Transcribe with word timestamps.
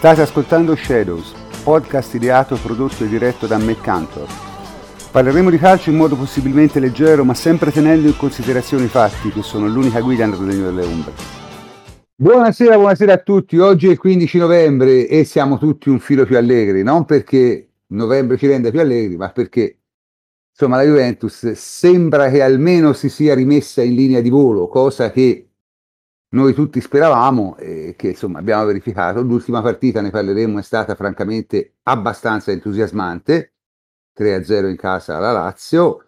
State 0.00 0.22
ascoltando 0.22 0.74
Shadows, 0.74 1.34
podcast 1.62 2.14
ideato, 2.14 2.56
prodotto 2.56 3.04
e 3.04 3.06
diretto 3.06 3.46
da 3.46 3.58
McCantor. 3.58 4.26
Parleremo 5.10 5.50
di 5.50 5.58
calcio 5.58 5.90
in 5.90 5.96
modo 5.96 6.16
possibilmente 6.16 6.80
leggero, 6.80 7.22
ma 7.22 7.34
sempre 7.34 7.70
tenendo 7.70 8.08
in 8.08 8.16
considerazione 8.16 8.84
i 8.84 8.88
fatti, 8.88 9.28
che 9.28 9.42
sono 9.42 9.66
l'unica 9.66 10.00
guida 10.00 10.24
nel 10.24 10.38
regno 10.38 10.64
delle 10.64 10.86
ombre. 10.86 11.12
Buonasera, 12.14 12.76
buonasera 12.76 13.12
a 13.12 13.18
tutti. 13.18 13.58
Oggi 13.58 13.88
è 13.88 13.90
il 13.90 13.98
15 13.98 14.38
novembre 14.38 15.06
e 15.06 15.24
siamo 15.24 15.58
tutti 15.58 15.90
un 15.90 16.00
filo 16.00 16.24
più 16.24 16.38
allegri, 16.38 16.82
non 16.82 17.04
perché 17.04 17.68
novembre 17.88 18.38
ci 18.38 18.46
rende 18.46 18.70
più 18.70 18.80
allegri, 18.80 19.18
ma 19.18 19.28
perché 19.28 19.80
insomma 20.50 20.76
la 20.76 20.84
Juventus 20.84 21.50
sembra 21.52 22.30
che 22.30 22.40
almeno 22.40 22.94
si 22.94 23.10
sia 23.10 23.34
rimessa 23.34 23.82
in 23.82 23.96
linea 23.96 24.22
di 24.22 24.30
volo, 24.30 24.66
cosa 24.66 25.10
che 25.10 25.49
noi 26.32 26.54
tutti 26.54 26.80
speravamo 26.80 27.56
e 27.56 27.94
che 27.96 28.08
insomma 28.08 28.38
abbiamo 28.38 28.64
verificato. 28.64 29.22
L'ultima 29.22 29.62
partita, 29.62 30.00
ne 30.00 30.10
parleremo, 30.10 30.58
è 30.58 30.62
stata 30.62 30.94
francamente 30.94 31.76
abbastanza 31.84 32.52
entusiasmante, 32.52 33.54
3-0 34.16 34.68
in 34.68 34.76
casa 34.76 35.16
alla 35.16 35.32
Lazio. 35.32 36.04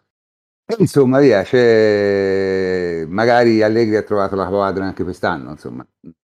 E 0.65 0.77
insomma, 0.79 1.19
c'è... 1.21 3.05
magari 3.09 3.63
Allegri 3.63 3.97
ha 3.97 4.03
trovato 4.03 4.37
la 4.37 4.47
quadra 4.47 4.85
anche 4.85 5.03
quest'anno, 5.03 5.51
insomma, 5.51 5.87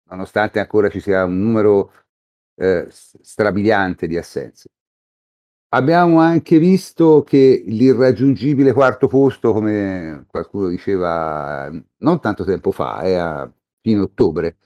nonostante 0.10 0.60
ancora 0.60 0.90
ci 0.90 1.00
sia 1.02 1.26
un 1.26 1.40
numero 1.40 1.92
eh, 2.56 2.88
strabiliante 2.90 4.08
di 4.08 4.18
assenze. 4.18 4.70
Abbiamo 5.74 6.20
anche 6.20 6.60
visto 6.60 7.24
che 7.24 7.64
l'irraggiungibile 7.66 8.74
quarto 8.74 9.08
posto, 9.08 9.54
come 9.54 10.26
qualcuno 10.28 10.68
diceva 10.70 11.70
non 11.98 12.20
tanto 12.22 12.44
tempo 12.46 12.72
fa, 12.72 13.02
è 13.02 13.14
a 13.16 13.52
fine 13.84 14.00
ottobre, 14.00 14.58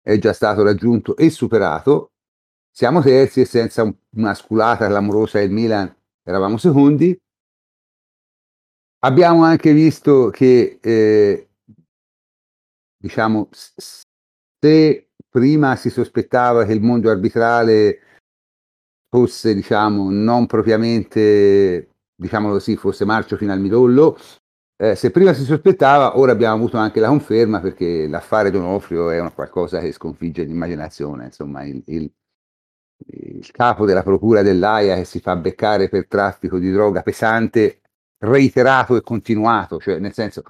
è 0.00 0.16
già 0.18 0.32
stato 0.32 0.62
raggiunto 0.62 1.16
e 1.16 1.28
superato. 1.28 2.12
Siamo 2.70 3.02
terzi 3.02 3.40
e 3.40 3.44
senza 3.44 3.82
un, 3.82 3.94
una 4.10 4.34
sculata 4.34 4.86
clamorosa 4.86 5.40
del 5.40 5.50
Milan 5.50 5.92
eravamo 6.22 6.56
secondi. 6.56 7.18
Abbiamo 9.00 9.44
anche 9.44 9.72
visto 9.72 10.30
che, 10.30 10.78
eh, 10.80 11.48
diciamo, 12.96 13.48
se 13.52 15.10
prima 15.28 15.76
si 15.76 15.90
sospettava 15.90 16.64
che 16.64 16.72
il 16.72 16.80
mondo 16.80 17.10
arbitrale 17.10 18.00
fosse, 19.08 19.54
diciamo, 19.54 20.10
non 20.10 20.46
propriamente, 20.46 21.94
diciamolo 22.14 22.54
così, 22.54 22.76
fosse 22.76 23.04
marcio 23.04 23.36
fino 23.36 23.52
al 23.52 23.60
midollo. 23.60 24.16
Eh, 24.80 24.94
se 24.94 25.10
prima 25.10 25.32
si 25.32 25.42
sospettava, 25.42 26.18
ora 26.18 26.30
abbiamo 26.30 26.54
avuto 26.54 26.76
anche 26.76 27.00
la 27.00 27.08
conferma 27.08 27.60
perché 27.60 28.06
l'affare 28.06 28.52
Donofrio 28.52 29.10
è 29.10 29.18
una 29.18 29.32
qualcosa 29.32 29.80
che 29.80 29.90
sconfigge 29.90 30.44
l'immaginazione. 30.44 31.24
Insomma, 31.24 31.64
il, 31.64 31.82
il, 31.86 32.12
il 33.06 33.50
capo 33.50 33.84
della 33.86 34.04
procura 34.04 34.42
dell'AIA 34.42 34.94
che 34.94 35.04
si 35.04 35.18
fa 35.18 35.34
beccare 35.34 35.88
per 35.88 36.06
traffico 36.06 36.58
di 36.60 36.70
droga 36.70 37.02
pesante, 37.02 37.80
reiterato 38.18 38.94
e 38.94 39.00
continuato, 39.00 39.80
cioè 39.80 39.98
nel 39.98 40.12
senso 40.12 40.44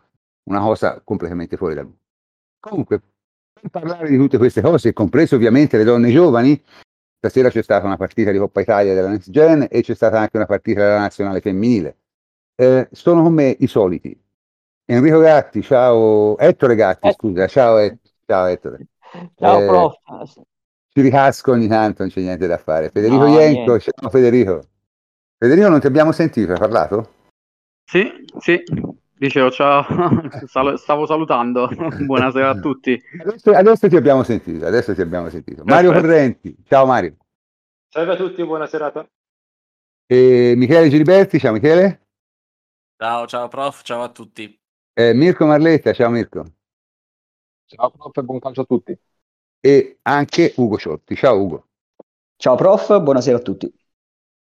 una 0.51 0.61
cosa 0.61 1.01
completamente 1.03 1.57
fuori 1.57 1.75
da 1.75 1.83
lui. 1.83 1.97
Comunque, 2.61 3.01
per 3.59 3.71
parlare 3.71 4.11
di 4.11 4.17
tutte 4.19 4.37
queste 4.37 4.61
cose, 4.61 4.93
compreso 4.93 5.37
ovviamente 5.37 5.79
le 5.79 5.85
donne 5.85 6.11
giovani, 6.11 6.63
Stasera 7.19 7.49
c'è 7.49 7.63
stata 7.63 7.87
una 7.87 7.97
partita 7.97 8.31
di 8.31 8.39
Coppa 8.39 8.61
Italia 8.61 8.95
della 8.95 9.09
Next 9.09 9.31
Gen 9.31 9.67
e 9.69 9.83
c'è 9.83 9.95
stata 9.95 10.21
anche 10.21 10.37
una 10.37 10.47
partita 10.47 10.83
della 10.83 11.01
nazionale 11.01 11.41
femminile. 11.41 11.97
Eh, 12.61 12.89
sono 12.91 13.23
con 13.23 13.33
me 13.35 13.55
i 13.61 13.69
soliti. 13.69 14.21
Enrico 14.85 15.21
Gatti, 15.21 15.63
ciao. 15.63 16.37
Ettore 16.39 16.75
Gatti, 16.75 17.07
eh. 17.07 17.13
scusa, 17.13 17.47
ciao, 17.47 17.79
et- 17.79 18.01
ciao 18.27 18.47
Ettore. 18.47 18.87
Ciao 19.37 19.61
eh, 19.61 19.67
prof. 19.67 19.95
Ci 20.89 21.01
ricasco 21.01 21.53
ogni 21.53 21.69
tanto, 21.69 22.03
non 22.03 22.11
c'è 22.11 22.21
niente 22.21 22.49
da 22.49 22.59
fare. 22.59 22.91
Federico 22.91 23.27
no, 23.27 23.29
Ienco, 23.29 23.71
niente. 23.71 23.93
ciao 23.93 24.11
Federico. 24.11 24.61
Federico, 25.39 25.69
non 25.69 25.79
ti 25.79 25.87
abbiamo 25.87 26.11
sentito, 26.11 26.51
hai 26.53 26.59
parlato? 26.59 27.15
Sì, 27.85 28.11
sì, 28.41 28.61
dicevo 29.17 29.51
ciao, 29.53 29.87
stavo 30.77 31.07
salutando, 31.07 31.69
buonasera 32.05 32.49
a 32.51 32.55
tutti. 32.59 33.01
Adesso, 33.21 33.51
adesso, 33.53 33.89
ti 33.89 33.97
abbiamo 33.97 34.25
sentito, 34.25 34.67
adesso 34.67 34.95
ti 34.95 35.01
abbiamo 35.01 35.31
sentito. 35.31 35.63
Mario 35.65 35.93
Correnti, 35.93 36.57
ciao 36.67 36.87
Mario. 36.87 37.15
Salve 37.89 38.15
a 38.15 38.17
tutti, 38.17 38.45
buona 38.45 38.67
serata. 38.67 39.09
E 40.07 40.55
Michele 40.57 40.89
Giliberti, 40.89 41.39
ciao 41.39 41.53
Michele. 41.53 42.08
Ciao, 43.01 43.29
ciao 43.29 43.47
prof, 43.47 43.83
ciao 43.83 44.03
a 44.03 44.09
tutti. 44.09 44.61
E 44.93 45.15
Mirko 45.15 45.47
Marletta, 45.47 45.93
ciao 45.93 46.11
Mirko. 46.11 46.45
Ciao 47.67 47.93
prof 47.93 48.17
e 48.17 48.23
buon 48.23 48.41
calcio 48.41 48.63
a 48.63 48.65
tutti. 48.65 48.99
E 49.61 49.99
anche 50.03 50.53
Ugo 50.57 50.77
Ciotti, 50.79 51.15
ciao 51.15 51.41
Ugo. 51.41 51.67
Ciao 52.35 52.57
prof, 52.57 53.01
buonasera 53.01 53.37
a 53.37 53.41
tutti. 53.41 53.73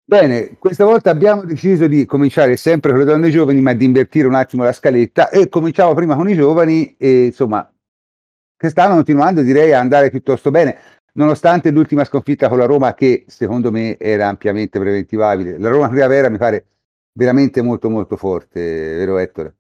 Bene, 0.03 0.57
questa 0.59 0.83
volta 0.83 1.09
abbiamo 1.09 1.45
deciso 1.45 1.87
di 1.87 2.05
cominciare 2.05 2.57
sempre 2.57 2.91
con 2.91 2.99
le 2.99 3.05
donne 3.05 3.29
giovani, 3.29 3.61
ma 3.61 3.71
di 3.71 3.85
invertire 3.85 4.27
un 4.27 4.35
attimo 4.35 4.65
la 4.65 4.73
scaletta 4.73 5.29
e 5.29 5.47
cominciamo 5.47 5.93
prima 5.93 6.17
con 6.17 6.27
i 6.27 6.35
giovani 6.35 6.97
e 6.97 7.27
insomma, 7.27 7.73
che 8.57 8.69
stanno 8.69 8.95
continuando 8.95 9.41
direi 9.41 9.71
a 9.71 9.79
andare 9.79 10.09
piuttosto 10.09 10.51
bene, 10.51 10.77
nonostante 11.13 11.71
l'ultima 11.71 12.03
sconfitta 12.03 12.49
con 12.49 12.57
la 12.57 12.65
Roma 12.65 12.93
che 12.93 13.23
secondo 13.25 13.71
me 13.71 13.97
era 13.97 14.27
ampiamente 14.27 14.79
preventivabile. 14.79 15.57
La 15.57 15.69
Roma 15.69 15.87
Primavera 15.87 16.27
mi 16.27 16.37
pare 16.37 16.65
veramente 17.13 17.61
molto 17.61 17.89
molto 17.89 18.17
forte, 18.17 18.59
vero 18.59 19.17
Ettore? 19.17 19.57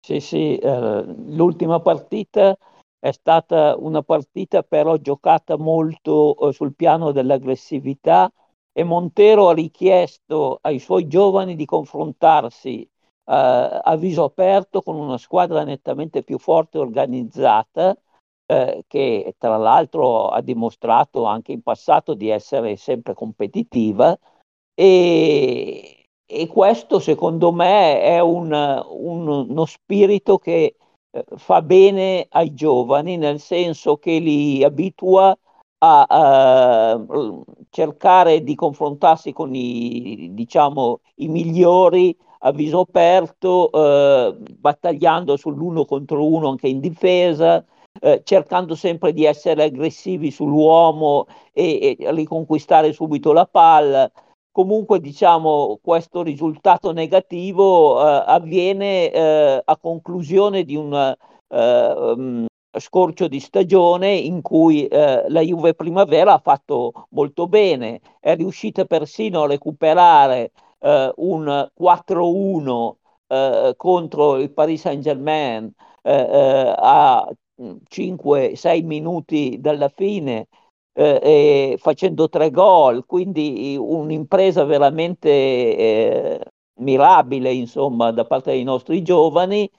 Sì, 0.00 0.20
sì, 0.20 0.56
eh, 0.56 1.02
l'ultima 1.28 1.80
partita 1.80 2.56
è 2.98 3.10
stata 3.10 3.76
una 3.76 4.02
partita 4.02 4.62
però 4.62 4.96
giocata 4.98 5.56
molto 5.58 6.36
eh, 6.48 6.52
sul 6.52 6.74
piano 6.74 7.10
dell'aggressività 7.10 8.32
e 8.72 8.84
Montero 8.84 9.48
ha 9.48 9.52
richiesto 9.52 10.58
ai 10.62 10.78
suoi 10.78 11.08
giovani 11.08 11.56
di 11.56 11.64
confrontarsi 11.64 12.82
eh, 12.82 12.88
a 13.24 13.96
viso 13.96 14.22
aperto 14.24 14.80
con 14.82 14.94
una 14.96 15.18
squadra 15.18 15.64
nettamente 15.64 16.22
più 16.22 16.38
forte 16.38 16.78
e 16.78 16.80
organizzata 16.80 17.96
eh, 18.46 18.84
che 18.86 19.34
tra 19.38 19.56
l'altro 19.56 20.28
ha 20.28 20.40
dimostrato 20.40 21.24
anche 21.24 21.50
in 21.52 21.62
passato 21.62 22.14
di 22.14 22.28
essere 22.28 22.76
sempre 22.76 23.14
competitiva 23.14 24.16
e, 24.74 25.95
e 26.26 26.46
questo 26.48 26.98
secondo 26.98 27.52
me 27.52 28.00
è 28.00 28.20
un, 28.20 28.52
un, 28.52 29.28
uno 29.28 29.64
spirito 29.64 30.38
che 30.38 30.76
eh, 31.10 31.24
fa 31.36 31.62
bene 31.62 32.26
ai 32.30 32.52
giovani 32.54 33.16
nel 33.16 33.38
senso 33.40 33.96
che 33.96 34.18
li 34.18 34.64
abitua 34.64 35.36
a, 35.78 36.06
a, 36.08 37.04
cercare 37.70 38.42
di 38.42 38.54
confrontarsi 38.54 39.32
con 39.32 39.54
i, 39.54 40.30
diciamo, 40.32 41.00
i 41.16 41.28
migliori 41.28 42.16
a 42.40 42.52
viso 42.52 42.80
aperto, 42.80 43.70
eh, 43.72 44.36
battagliando 44.58 45.36
sull'uno 45.36 45.84
contro 45.84 46.24
uno 46.26 46.50
anche 46.50 46.68
in 46.68 46.80
difesa, 46.80 47.64
eh, 48.00 48.22
cercando 48.24 48.74
sempre 48.74 49.12
di 49.12 49.24
essere 49.24 49.64
aggressivi 49.64 50.30
sull'uomo 50.30 51.26
e, 51.52 51.96
e 51.98 52.12
riconquistare 52.12 52.92
subito 52.92 53.32
la 53.32 53.46
palla. 53.46 54.10
Comunque, 54.56 55.00
diciamo, 55.00 55.78
questo 55.82 56.22
risultato 56.22 56.90
negativo 56.92 58.00
eh, 58.00 58.24
avviene 58.26 59.10
eh, 59.12 59.60
a 59.62 59.76
conclusione 59.76 60.64
di 60.64 60.74
un 60.74 61.14
um, 61.48 62.46
scorcio 62.78 63.28
di 63.28 63.38
stagione 63.38 64.14
in 64.14 64.40
cui 64.40 64.86
eh, 64.86 65.28
la 65.28 65.40
Juve 65.42 65.74
Primavera 65.74 66.32
ha 66.32 66.40
fatto 66.42 67.06
molto 67.10 67.46
bene, 67.48 68.00
è 68.18 68.34
riuscita 68.34 68.86
persino 68.86 69.42
a 69.42 69.46
recuperare 69.46 70.52
eh, 70.78 71.12
un 71.16 71.68
4-1 71.78 72.94
eh, 73.26 73.74
contro 73.76 74.36
il 74.38 74.50
Paris 74.52 74.80
Saint-Germain 74.80 75.70
eh, 76.00 76.12
eh, 76.14 76.74
a 76.78 77.28
5-6 77.60 78.84
minuti 78.86 79.58
dalla 79.60 79.90
fine. 79.90 80.46
Eh, 80.98 81.76
facendo 81.78 82.28
tre 82.30 82.50
gol, 82.50 83.04
quindi 83.04 83.76
un'impresa 83.78 84.64
veramente 84.64 86.40
mirabile, 86.78 87.52
insomma, 87.52 88.10
da 88.12 88.24
parte 88.24 88.52
dei 88.52 88.64
nostri 88.64 89.02
giovani 89.02 89.70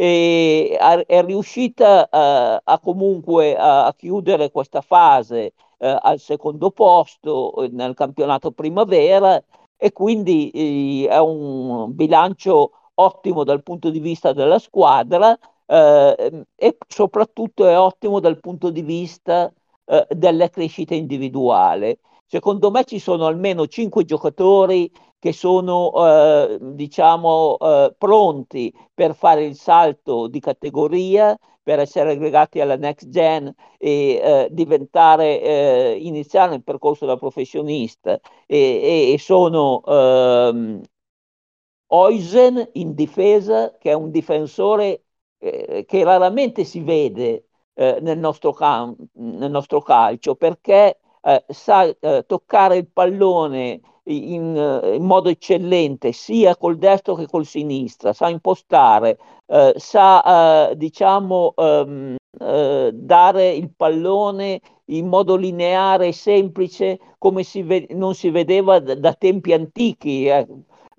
e 0.00 0.78
è 1.06 1.22
riuscita 1.22 2.08
uh, 2.10 2.60
a 2.64 2.80
comunque 2.82 3.54
a, 3.54 3.84
a, 3.84 3.94
chiudere 3.94 4.50
questa 4.50 4.80
fase 4.80 5.52
uh, 5.76 5.96
al 6.00 6.18
secondo 6.18 6.70
posto 6.70 7.62
eh, 7.62 7.68
nel 7.68 7.92
campionato 7.92 8.50
primavera 8.50 9.42
e 9.76 9.92
quindi 9.92 11.04
uh, 11.06 11.10
è 11.10 11.18
un 11.18 11.94
bilancio 11.94 12.70
ottimo 12.94 13.44
dal 13.44 13.62
punto 13.62 13.90
di 13.90 14.00
vista 14.00 14.32
della 14.32 14.58
squadra 14.58 15.38
e 15.66 16.76
soprattutto 16.88 17.64
è 17.68 17.78
ottimo 17.78 18.18
dal 18.18 18.40
punto 18.40 18.70
di 18.70 18.82
vista 18.82 19.52
della 20.08 20.48
crescita 20.48 20.94
individuale. 20.94 21.98
Secondo 22.26 22.70
me 22.70 22.84
ci 22.84 22.98
sono 23.00 23.26
almeno 23.26 23.66
cinque 23.66 24.04
giocatori 24.04 24.90
che 25.18 25.32
sono 25.32 25.92
eh, 26.06 26.58
diciamo 26.60 27.58
eh, 27.58 27.94
pronti 27.98 28.72
per 28.94 29.14
fare 29.14 29.44
il 29.44 29.54
salto 29.56 30.28
di 30.28 30.40
categoria, 30.40 31.36
per 31.62 31.78
essere 31.80 32.12
aggregati 32.12 32.60
alla 32.60 32.76
next 32.76 33.08
gen 33.08 33.52
e 33.78 34.14
eh, 34.22 34.48
diventare, 34.50 35.40
eh, 35.42 35.98
iniziare 36.00 36.54
il 36.54 36.62
percorso 36.62 37.04
da 37.06 37.16
professionista 37.16 38.18
e, 38.46 38.58
e, 38.58 39.12
e 39.12 39.18
sono 39.18 39.82
ehm, 39.84 40.80
Oisen 41.92 42.68
in 42.74 42.94
difesa, 42.94 43.76
che 43.78 43.90
è 43.90 43.94
un 43.94 44.10
difensore 44.10 45.04
eh, 45.38 45.84
che 45.86 46.04
raramente 46.04 46.64
si 46.64 46.80
vede 46.80 47.48
eh, 47.80 47.98
nel 48.02 48.18
nostro, 48.18 48.52
cam- 48.52 48.94
nel, 49.14 49.50
nostro 49.50 49.80
calcio 49.80 50.34
perché 50.34 50.98
eh, 51.22 51.44
sa 51.48 51.84
eh, 51.84 52.24
toccare 52.26 52.76
il 52.76 52.86
pallone 52.92 53.80
in, 54.04 54.54
eh, 54.54 54.96
in, 54.96 55.04
modo 55.04 55.30
eccellente 55.30 56.12
sia 56.12 56.56
col 56.58 56.76
destro 56.76 57.14
che 57.14 57.26
col 57.26 57.46
sinistro, 57.46 58.12
sa 58.12 58.28
impostare, 58.28 59.18
sa 59.76 60.72
diciamo 60.76 61.54
ehm, 61.56 62.16
dare 62.92 63.48
il 63.50 63.70
pallone 63.74 64.60
in 64.86 65.08
modo 65.08 65.34
lineare 65.36 66.08
e 66.08 66.12
semplice 66.12 67.00
come 67.18 67.42
si 67.42 67.62
ve- 67.62 67.88
non 67.90 68.14
si 68.14 68.30
vedeva 68.30 68.78
da, 68.78 68.94
da 68.94 69.14
tempi 69.14 69.52
antichi. 69.52 70.26
Eh 70.26 70.46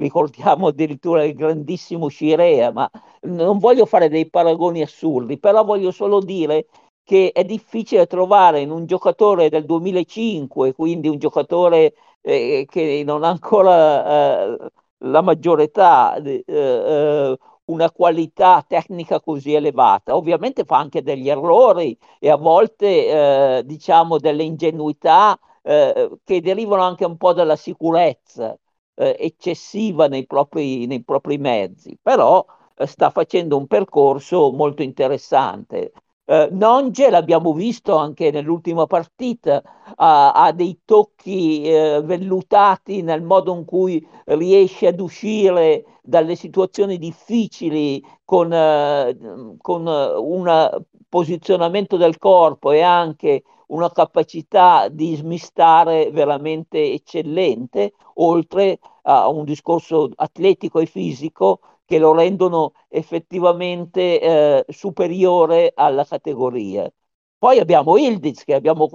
ricordiamo 0.02 0.68
addirittura 0.68 1.24
il 1.24 1.36
grandissimo 1.36 2.08
Scirea, 2.08 2.72
ma 2.72 2.90
non 3.22 3.60
voglio 3.60 3.86
fare 3.86 4.10
dei 4.10 4.30
paragoni 4.30 4.82
assurdi, 4.82 5.38
però 5.40 5.64
voglio 5.64 5.92
solo 5.92 6.20
dire 6.20 6.68
che 7.04 7.32
è 7.34 7.44
difficile 7.44 8.08
trovare 8.08 8.62
in 8.62 8.72
un 8.72 8.86
giocatore 8.86 9.50
del 9.50 9.66
2005, 9.66 10.74
quindi 10.74 11.08
un 11.08 11.18
giocatore 11.20 11.94
eh, 12.22 12.66
che 12.70 13.04
non 13.06 13.24
ha 13.24 13.30
ancora 13.30 14.54
eh, 14.56 14.72
la 15.00 15.22
maggiore 15.22 15.64
età, 15.64 16.16
eh, 16.16 16.44
eh, 16.46 17.38
una 17.66 17.92
qualità 17.92 18.64
tecnica 18.68 19.20
così 19.22 19.54
elevata. 19.54 20.16
Ovviamente 20.16 20.64
fa 20.64 20.78
anche 20.78 21.02
degli 21.04 21.30
errori 21.30 21.98
e 22.20 22.30
a 22.30 22.36
volte 22.38 23.58
eh, 23.60 23.64
diciamo 23.66 24.18
delle 24.18 24.44
ingenuità 24.44 25.38
eh, 25.64 26.10
che 26.24 26.42
derivano 26.42 26.82
anche 26.84 27.06
un 27.06 27.18
po' 27.18 27.34
dalla 27.34 27.56
sicurezza 27.56 28.58
eh, 29.02 29.16
eccessiva 29.20 30.08
nei 30.08 30.26
propri, 30.26 30.86
nei 30.86 31.04
propri, 31.04 31.38
mezzi, 31.38 31.98
però 32.02 32.46
eh, 32.76 32.86
sta 32.88 33.10
facendo 33.10 33.58
un 33.58 33.68
percorso 33.68 34.52
molto 34.52 34.84
interessante. 34.84 35.92
Eh, 36.32 36.48
Nonge 36.52 37.10
l'abbiamo 37.10 37.52
visto 37.52 37.98
anche 37.98 38.32
nell'ultima 38.32 38.88
partita, 38.88 39.62
ha, 39.98 40.32
ha 40.32 40.54
dei 40.54 40.80
tocchi 40.86 41.64
eh, 41.64 42.02
vellutati 42.06 43.02
nel 43.02 43.22
modo 43.22 43.54
in 43.54 43.66
cui 43.66 44.06
riesce 44.28 44.88
ad 44.88 45.02
uscire 45.02 45.84
dalle 46.02 46.36
situazioni 46.38 46.98
difficili 46.98 48.02
con, 48.24 48.54
eh, 48.54 49.58
con 49.58 49.86
un 49.86 50.84
posizionamento 51.10 51.98
del 51.98 52.18
corpo 52.18 52.72
e 52.72 52.80
anche 52.80 53.44
una 53.68 53.92
capacità 53.92 54.88
di 54.88 55.16
smistare 55.16 56.12
veramente 56.12 56.94
eccellente, 56.94 57.92
oltre 58.16 58.80
a 59.04 59.28
un 59.28 59.44
discorso 59.44 60.10
atletico 60.16 60.80
e 60.80 60.86
fisico 60.86 61.60
che 61.92 62.00
lo 62.00 62.14
rendono 62.14 62.72
effettivamente 62.88 64.22
eh, 64.22 64.66
superiore 64.70 65.74
alla 65.76 66.06
categoria. 66.06 66.90
Poi 67.38 67.60
abbiamo 67.60 67.98
Ildiz 67.98 68.46
che 68.46 68.54
abbiamo 68.54 68.88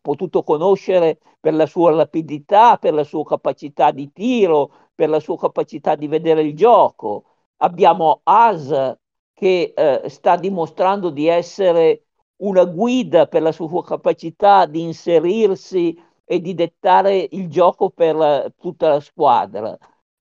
potuto 0.00 0.44
conoscere 0.44 1.18
per 1.40 1.52
la 1.54 1.66
sua 1.66 1.96
rapidità, 1.96 2.76
per 2.76 2.94
la 2.94 3.02
sua 3.02 3.24
capacità 3.24 3.90
di 3.90 4.12
tiro, 4.12 4.70
per 4.94 5.08
la 5.08 5.18
sua 5.18 5.36
capacità 5.36 5.96
di 5.96 6.06
vedere 6.06 6.42
il 6.42 6.54
gioco. 6.54 7.24
Abbiamo 7.56 8.20
As 8.22 8.96
che 9.32 9.72
eh, 9.76 10.08
sta 10.08 10.36
dimostrando 10.36 11.10
di 11.10 11.26
essere 11.26 12.04
una 12.36 12.64
guida 12.66 13.26
per 13.26 13.42
la 13.42 13.50
sua 13.50 13.82
capacità 13.82 14.66
di 14.66 14.80
inserirsi 14.82 16.00
e 16.24 16.40
di 16.40 16.54
dettare 16.54 17.26
il 17.32 17.48
gioco 17.48 17.90
per 17.90 18.54
tutta 18.60 18.88
la 18.90 19.00
squadra, 19.00 19.76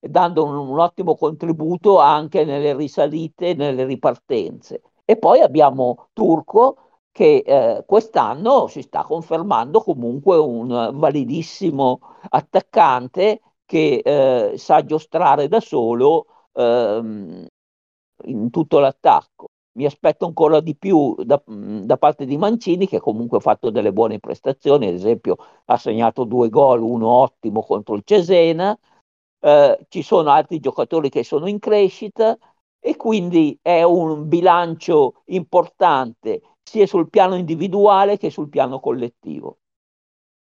dando 0.09 0.43
un, 0.45 0.55
un 0.55 0.79
ottimo 0.79 1.15
contributo 1.15 1.99
anche 1.99 2.43
nelle 2.45 2.75
risalite, 2.75 3.53
nelle 3.53 3.85
ripartenze. 3.85 4.81
E 5.05 5.17
poi 5.17 5.41
abbiamo 5.41 6.07
Turco 6.13 6.77
che 7.11 7.43
eh, 7.45 7.83
quest'anno 7.85 8.67
si 8.67 8.81
sta 8.81 9.03
confermando 9.03 9.81
comunque 9.81 10.37
un 10.37 10.91
validissimo 10.93 11.99
attaccante 12.29 13.41
che 13.65 14.01
eh, 14.03 14.57
sa 14.57 14.83
giostrare 14.83 15.47
da 15.47 15.59
solo 15.59 16.25
ehm, 16.53 17.45
in 18.25 18.49
tutto 18.49 18.79
l'attacco 18.79 19.47
mi 19.73 19.85
aspetto 19.85 20.25
ancora 20.25 20.59
di 20.59 20.75
più 20.75 21.15
da, 21.23 21.41
da, 21.45 21.97
parte 21.97 22.25
di 22.25 22.37
Mancini 22.37 22.87
che 22.87 22.99
comunque 22.99 23.37
ha 23.37 23.41
fatto 23.41 23.69
delle 23.71 23.91
buone 23.91 24.19
prestazioni, 24.19 24.87
ad 24.87 24.93
esempio 24.93 25.35
ha 25.65 25.77
segnato 25.77 26.25
due 26.25 26.49
gol, 26.49 26.81
uno 26.81 27.07
ottimo 27.07 27.63
contro 27.63 27.95
il 27.95 28.03
Cesena, 28.05 28.77
eh, 29.45 29.85
ci 29.89 30.01
sono 30.03 30.29
altri 30.29 30.61
giocatori 30.61 31.09
che 31.09 31.25
sono 31.25 31.47
in 31.47 31.59
crescita 31.59 32.37
e 32.79 32.95
quindi 32.95 33.57
è 33.61 33.83
un 33.83 34.27
bilancio 34.29 35.23
importante 35.25 36.41
sia 36.63 36.87
sul 36.87 37.09
piano 37.09 37.35
individuale 37.35 38.17
che 38.17 38.29
sul 38.29 38.47
piano 38.47 38.79
collettivo. 38.79 39.57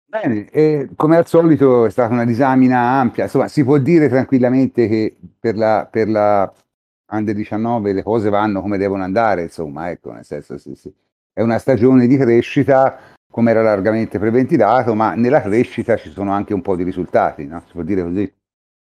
Bene, 0.04 0.50
e 0.50 0.89
come 0.96 1.18
al 1.18 1.27
solito 1.27 1.86
è 1.86 1.92
stata 1.92 2.13
una 2.13 2.25
disamina 2.25 2.80
ampia, 2.80 3.25
insomma 3.25 3.48
si 3.48 3.63
può 3.63 3.77
dire 3.77 4.08
tranquillamente 4.10 4.88
che 4.88 5.16
per 5.39 5.58
la, 5.58 5.88
per 5.89 6.10
la 6.10 6.51
under 7.10 7.36
19 7.36 7.94
le 7.94 8.04
cose 8.04 8.30
vanno 8.30 8.62
come 8.62 8.77
devono 8.77 9.04
andare, 9.04 9.44
insomma, 9.44 9.92
ecco, 9.92 10.12
nel 10.12 10.25
senso 10.25 10.58
sì, 10.58 10.74
sì. 10.75 10.92
è 11.34 11.42
una 11.42 11.60
stagione 11.60 12.08
di 12.08 12.18
crescita 12.18 12.98
come 13.30 13.51
era 13.51 13.62
largamente 13.62 14.18
preventivato, 14.18 14.96
ma 14.96 15.13
nella 15.13 15.42
crescita 15.42 15.98
ci 15.98 16.10
sono 16.10 16.32
anche 16.32 16.54
un 16.54 16.62
po' 16.62 16.75
di 16.75 16.84
risultati, 16.84 17.46
no? 17.46 17.62
si 17.68 17.74
può 17.74 17.84
dire 17.84 18.01
così? 18.01 18.34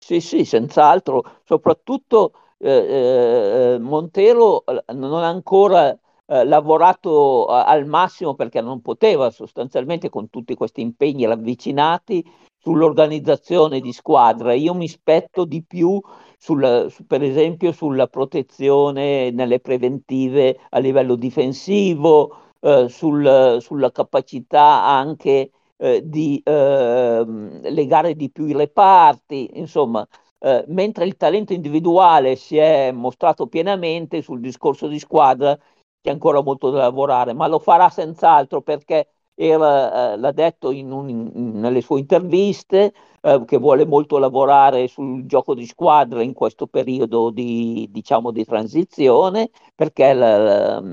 Sì, 0.01 0.21
sì, 0.21 0.45
senz'altro, 0.45 1.23
soprattutto 1.43 2.31
eh, 2.57 3.73
eh, 3.75 3.79
Montero 3.79 4.65
eh, 4.65 4.81
non 4.93 5.13
ha 5.23 5.27
ancora 5.27 5.89
eh, 6.25 6.45
lavorato 6.45 7.45
al 7.45 7.85
massimo 7.85 8.33
perché 8.33 8.61
non 8.61 8.81
poteva 8.81 9.29
sostanzialmente 9.29 10.09
con 10.09 10.29
tutti 10.29 10.55
questi 10.55 10.81
impegni 10.81 11.25
ravvicinati 11.25 12.25
sull'organizzazione 12.57 13.81
di 13.81 13.91
squadra. 13.91 14.53
Io 14.53 14.73
mi 14.73 14.87
spetto 14.87 15.43
di 15.45 15.61
più 15.63 15.99
sul, 16.37 16.87
su, 16.89 17.05
per 17.05 17.21
esempio 17.21 17.71
sulla 17.73 18.07
protezione 18.07 19.31
nelle 19.31 19.59
preventive 19.59 20.59
a 20.69 20.79
livello 20.79 21.15
difensivo, 21.15 22.35
eh, 22.61 22.87
sul, 22.89 23.57
sulla 23.61 23.91
capacità 23.91 24.85
anche 24.85 25.51
eh, 25.79 26.01
di 26.03 26.41
eh, 26.43 27.24
legare 27.25 28.15
di 28.15 28.29
più 28.29 28.45
i 28.45 28.53
reparti, 28.53 29.51
insomma, 29.57 30.05
eh, 30.39 30.63
mentre 30.67 31.05
il 31.05 31.15
talento 31.17 31.53
individuale 31.53 32.36
si 32.36 32.57
è 32.57 32.91
mostrato 32.91 33.48
pienamente 33.48 34.21
sul 34.21 34.39
discorso 34.41 34.88
di 34.88 35.00
squadra 35.00 35.57
c'è 36.01 36.12
ancora 36.12 36.41
molto 36.41 36.69
da 36.69 36.79
lavorare, 36.79 37.33
ma 37.33 37.48
lo 37.48 37.59
farà 37.59 37.89
senz'altro 37.89 38.62
perché 38.62 39.07
era, 39.36 40.13
eh, 40.13 40.17
l'ha 40.17 40.31
detto 40.31 40.71
in 40.71 40.91
un, 40.91 41.09
in, 41.09 41.59
nelle 41.59 41.81
sue 41.81 42.00
interviste, 42.00 42.93
eh, 43.21 43.43
che 43.45 43.57
vuole 43.57 43.86
molto 43.86 44.17
lavorare 44.17 44.88
sul 44.88 45.25
gioco 45.25 45.53
di 45.55 45.65
squadra 45.65 46.21
in 46.21 46.33
questo 46.33 46.67
periodo 46.67 47.29
di, 47.31 47.88
diciamo, 47.91 48.31
di 48.31 48.43
transizione, 48.45 49.50
perché 49.75 50.13
la, 50.13 50.38
la, 50.38 50.83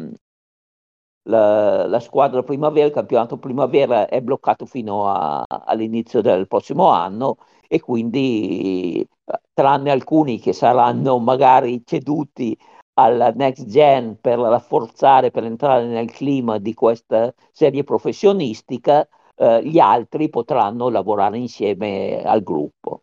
la, 1.28 2.00
squadra 2.00 2.42
primavera, 2.42 2.86
il 2.86 2.92
campionato 2.92 3.36
primavera 3.38 4.06
è 4.08 4.20
bloccato 4.20 4.66
fino 4.66 5.08
a, 5.08 5.44
all'inizio 5.46 6.20
del 6.20 6.46
prossimo 6.46 6.88
anno 6.88 7.36
e 7.68 7.80
quindi 7.80 9.06
tranne 9.52 9.90
alcuni 9.90 10.38
che 10.38 10.52
saranno 10.52 11.18
magari 11.18 11.82
ceduti 11.84 12.56
alla 12.98 13.30
next 13.30 13.66
gen 13.66 14.18
per 14.20 14.38
rafforzare, 14.38 15.30
per 15.30 15.44
entrare 15.44 15.84
nel 15.86 16.10
clima 16.10 16.58
di 16.58 16.72
questa 16.74 17.32
serie 17.52 17.84
professionistica, 17.84 19.06
eh, 19.34 19.62
gli 19.64 19.78
altri 19.78 20.30
potranno 20.30 20.88
lavorare 20.88 21.36
insieme 21.36 22.22
al 22.24 22.42
gruppo. 22.42 23.02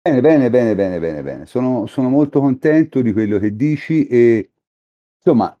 Bene, 0.00 0.20
bene, 0.20 0.48
bene, 0.48 0.74
bene, 0.74 0.98
bene, 0.98 1.22
bene. 1.22 1.46
Sono, 1.46 1.86
sono 1.86 2.08
molto 2.08 2.40
contento 2.40 3.02
di 3.02 3.12
quello 3.12 3.38
che 3.38 3.54
dici 3.54 4.06
e 4.06 4.50
insomma, 5.16 5.57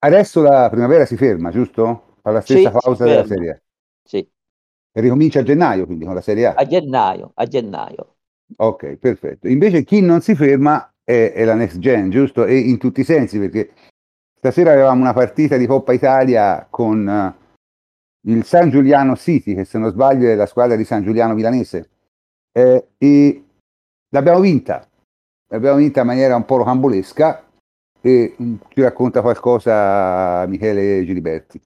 adesso 0.00 0.42
la 0.42 0.68
primavera 0.70 1.04
si 1.06 1.16
ferma, 1.16 1.50
giusto? 1.50 2.14
Fa 2.22 2.30
la 2.30 2.40
stessa 2.40 2.70
sì, 2.70 2.76
pausa 2.80 3.04
della 3.04 3.26
Serie 3.26 3.62
Sì. 4.02 4.18
E 4.90 5.00
ricomincia 5.00 5.40
a 5.40 5.42
gennaio, 5.42 5.86
quindi 5.86 6.04
con 6.04 6.14
la 6.14 6.20
Serie 6.20 6.46
A. 6.46 6.54
A 6.54 6.66
gennaio, 6.66 7.32
a 7.34 7.46
gennaio. 7.46 8.16
Ok, 8.56 8.96
perfetto. 8.96 9.48
Invece 9.48 9.84
chi 9.84 10.00
non 10.00 10.20
si 10.20 10.34
ferma 10.34 10.92
è, 11.04 11.32
è, 11.32 11.44
la 11.44 11.54
next 11.54 11.78
gen, 11.78 12.10
giusto? 12.10 12.44
E 12.44 12.56
in 12.58 12.78
tutti 12.78 13.00
i 13.00 13.04
sensi, 13.04 13.38
perché 13.38 13.70
stasera 14.36 14.72
avevamo 14.72 15.02
una 15.02 15.12
partita 15.12 15.56
di 15.56 15.66
Coppa 15.66 15.92
Italia 15.92 16.66
con 16.68 17.06
uh, 17.06 18.30
il 18.30 18.44
San 18.44 18.70
Giuliano 18.70 19.16
City, 19.16 19.54
che 19.54 19.64
se 19.64 19.78
non 19.78 19.90
sbaglio 19.90 20.28
è 20.28 20.34
la 20.34 20.46
squadra 20.46 20.76
di 20.76 20.84
San 20.84 21.02
Giuliano 21.02 21.34
Milanese. 21.34 21.90
Eh, 22.52 22.88
e 22.96 23.42
L'abbiamo 24.10 24.40
vinta, 24.40 24.88
l'abbiamo 25.48 25.76
vinta 25.76 26.00
in 26.00 26.06
maniera 26.06 26.34
un 26.34 26.46
po' 26.46 26.56
rocambolesca 26.56 27.44
e 28.08 28.36
mm, 28.40 28.54
ci 28.70 28.80
racconta 28.80 29.20
qualcosa 29.20 30.46
Michele 30.46 31.04
Giliberti. 31.04 31.60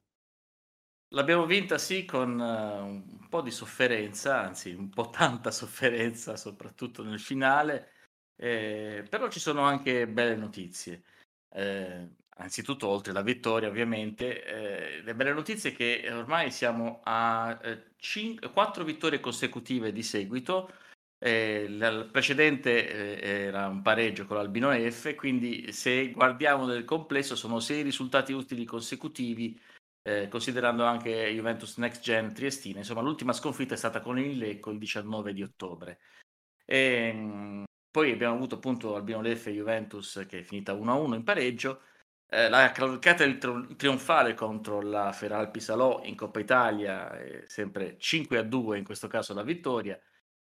L'abbiamo 1.14 1.46
vinta 1.46 1.78
sì 1.78 2.04
con 2.04 2.38
uh, 2.38 2.86
un 2.86 3.28
po' 3.28 3.42
di 3.42 3.50
sofferenza, 3.50 4.40
anzi 4.40 4.72
un 4.72 4.88
po' 4.88 5.10
tanta 5.10 5.50
sofferenza, 5.50 6.36
soprattutto 6.36 7.04
nel 7.04 7.20
finale, 7.20 7.90
eh, 8.36 9.04
però 9.08 9.28
ci 9.28 9.38
sono 9.38 9.62
anche 9.62 10.08
belle 10.08 10.36
notizie. 10.36 11.02
Eh, 11.50 12.08
anzitutto, 12.38 12.88
oltre 12.88 13.10
alla 13.10 13.20
vittoria, 13.20 13.68
ovviamente, 13.68 14.42
eh, 14.42 15.02
le 15.02 15.14
belle 15.14 15.34
notizie 15.34 15.72
è 15.72 15.74
che 15.74 16.08
ormai 16.10 16.50
siamo 16.50 17.00
a 17.04 17.58
eh, 17.62 17.90
5, 17.96 18.50
4 18.50 18.82
vittorie 18.82 19.20
consecutive 19.20 19.92
di 19.92 20.02
seguito. 20.02 20.70
Eh, 21.24 21.66
il 21.68 22.08
precedente 22.10 23.20
eh, 23.20 23.44
era 23.46 23.68
un 23.68 23.80
pareggio 23.80 24.26
con 24.26 24.38
l'Albino 24.38 24.72
F, 24.72 25.14
quindi 25.14 25.70
se 25.70 26.10
guardiamo 26.10 26.66
nel 26.66 26.84
complesso 26.84 27.36
sono 27.36 27.60
6 27.60 27.82
risultati 27.82 28.32
utili 28.32 28.64
consecutivi, 28.64 29.56
eh, 30.02 30.26
considerando 30.26 30.84
anche 30.84 31.28
Juventus 31.32 31.76
Next 31.76 32.02
Gen 32.02 32.34
Triestina. 32.34 32.78
Insomma, 32.78 33.02
l'ultima 33.02 33.32
sconfitta 33.32 33.74
è 33.74 33.76
stata 33.76 34.00
con 34.00 34.18
il 34.18 34.36
Lecco 34.36 34.72
il 34.72 34.78
19 34.78 35.32
di 35.32 35.44
ottobre. 35.44 36.00
E, 36.64 36.76
ehm, 37.14 37.64
poi 37.88 38.10
abbiamo 38.10 38.34
avuto 38.34 38.56
appunto 38.56 38.96
Albino 38.96 39.20
Leffe 39.20 39.50
e 39.50 39.54
Juventus 39.54 40.24
che 40.28 40.40
è 40.40 40.42
finita 40.42 40.72
1-1 40.72 41.14
in 41.14 41.22
pareggio. 41.22 41.82
Eh, 42.26 42.48
la 42.48 42.72
cavalcata 42.72 43.24
trionfale 43.76 44.34
contro 44.34 44.80
la 44.80 45.12
Feralpi 45.12 45.60
Salò 45.60 46.00
in 46.04 46.16
Coppa 46.16 46.40
Italia, 46.40 47.16
sempre 47.46 47.96
5-2 47.98 48.76
in 48.78 48.84
questo 48.84 49.06
caso 49.06 49.34
la 49.34 49.42
vittoria, 49.42 49.96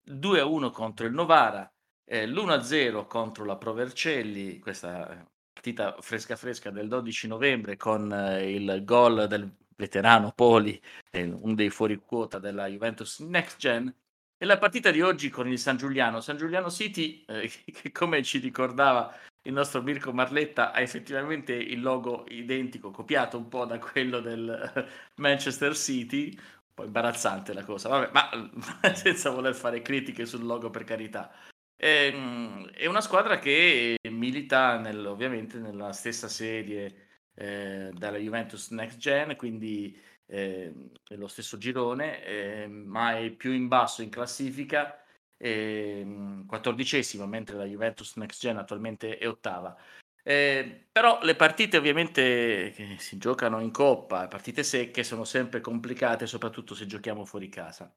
2-1 0.06 0.72
contro 0.72 1.06
il 1.06 1.14
Novara, 1.14 1.72
eh, 2.06 2.28
l'1-0 2.28 3.08
contro 3.08 3.46
la 3.46 3.58
Provercelli, 3.58 4.60
questa 4.60 5.26
partita 5.54 5.96
fresca 6.02 6.36
fresca 6.36 6.72
del 6.72 6.88
12 6.88 7.28
novembre 7.28 7.78
con 7.78 8.12
eh, 8.12 8.52
il 8.54 8.84
gol 8.84 9.28
del 9.28 9.50
veterano 9.76 10.32
Poli, 10.34 10.82
eh, 11.12 11.24
uno 11.24 11.56
dei 11.56 11.70
fuori 11.70 11.98
quota 11.98 12.40
della 12.40 12.68
Juventus 12.68 13.20
Next 13.20 13.58
Gen, 13.58 13.94
e 14.38 14.46
la 14.46 14.58
partita 14.58 14.92
di 14.92 15.02
oggi 15.02 15.30
con 15.30 15.48
il 15.48 15.58
San 15.58 15.78
Giuliano, 15.78 16.20
San 16.20 16.38
Giuliano 16.38 16.70
City, 16.70 17.24
eh, 17.28 17.50
che 17.72 17.92
come 17.92 18.22
ci 18.24 18.40
ricordava 18.40 19.16
il 19.46 19.54
nostro 19.54 19.82
Mirko 19.82 20.12
Marletta, 20.14 20.72
ha 20.72 20.82
effettivamente 20.82 21.54
il 21.54 21.82
logo 21.82 22.26
identico, 22.30 22.92
copiato 22.92 23.38
un 23.38 23.48
po' 23.48 23.66
da 23.66 23.78
quello 23.80 24.20
del 24.20 24.90
Manchester 25.16 25.76
City, 25.76 26.38
po' 26.74 26.84
imbarazzante 26.86 27.54
la 27.54 27.64
cosa, 27.64 27.90
vabbè, 27.90 28.12
ma 28.12 28.30
senza 28.96 29.30
voler 29.30 29.56
fare 29.56 29.82
critiche 29.82 30.26
sul 30.26 30.44
logo 30.44 30.70
per 30.70 30.84
carità. 30.84 31.32
È, 31.76 32.10
ehm, 32.14 32.70
è 32.72 32.86
una 32.86 33.02
squadra 33.02 33.40
che 33.40 33.98
milita 34.10 34.78
nel, 34.78 35.06
ovviamente 35.06 35.60
nella 35.60 35.92
stessa 35.92 36.28
serie 36.28 37.28
eh, 37.36 37.92
dalla 37.94 38.18
Juventus 38.18 38.70
Next 38.72 38.98
Gen, 38.98 39.36
quindi 39.36 40.00
eh, 40.28 40.74
nello 41.10 41.28
stesso 41.28 41.58
girone, 41.58 42.24
eh, 42.24 42.68
ma 42.68 43.18
è 43.18 43.30
più 43.32 43.52
in 43.52 43.68
basso 43.68 44.02
in 44.02 44.10
classifica, 44.10 45.04
eh, 45.38 46.44
quattordicesima, 46.48 47.26
mentre 47.26 47.58
la 47.58 47.66
Juventus 47.66 48.16
Next 48.16 48.40
Gen 48.40 48.58
attualmente 48.58 49.18
è 49.18 49.28
ottava. 49.28 49.78
Eh, 50.26 50.88
però 50.92 51.20
le 51.22 51.36
partite 51.36 51.78
ovviamente 51.78 52.72
che 52.76 52.96
si 53.00 53.18
giocano 53.18 53.60
in 53.60 53.72
coppa, 53.72 54.28
partite 54.28 54.64
secche, 54.64 55.04
sono 55.04 55.26
sempre 55.26 55.60
complicate, 55.62 56.28
soprattutto 56.28 56.76
se 56.76 56.86
giochiamo 56.86 57.26
fuori 57.26 57.50
casa. 57.50 57.94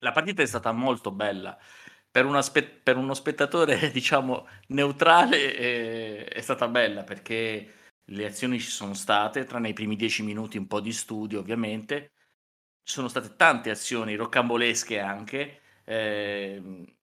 La 0.00 0.12
partita 0.12 0.42
è 0.42 0.46
stata 0.46 0.72
molto 0.72 1.10
bella. 1.12 1.58
Per, 2.10 2.24
una 2.24 2.42
per 2.82 2.96
uno 2.96 3.14
spettatore, 3.14 3.90
diciamo, 3.92 4.48
neutrale 4.68 5.56
eh, 5.56 6.24
è 6.26 6.40
stata 6.40 6.68
bella 6.68 7.04
perché 7.04 7.74
le 8.04 8.26
azioni 8.26 8.60
ci 8.60 8.70
sono 8.70 8.94
state, 8.94 9.44
tranne 9.44 9.70
i 9.70 9.72
primi 9.74 9.96
dieci 9.96 10.22
minuti 10.22 10.58
un 10.58 10.66
po' 10.66 10.80
di 10.80 10.92
studio 10.92 11.40
ovviamente, 11.40 12.12
ci 12.82 12.94
sono 12.94 13.08
state 13.08 13.36
tante 13.36 13.70
azioni 13.70 14.14
rocambolesche 14.16 14.98
anche. 15.00 15.60
Eh, 15.84 16.97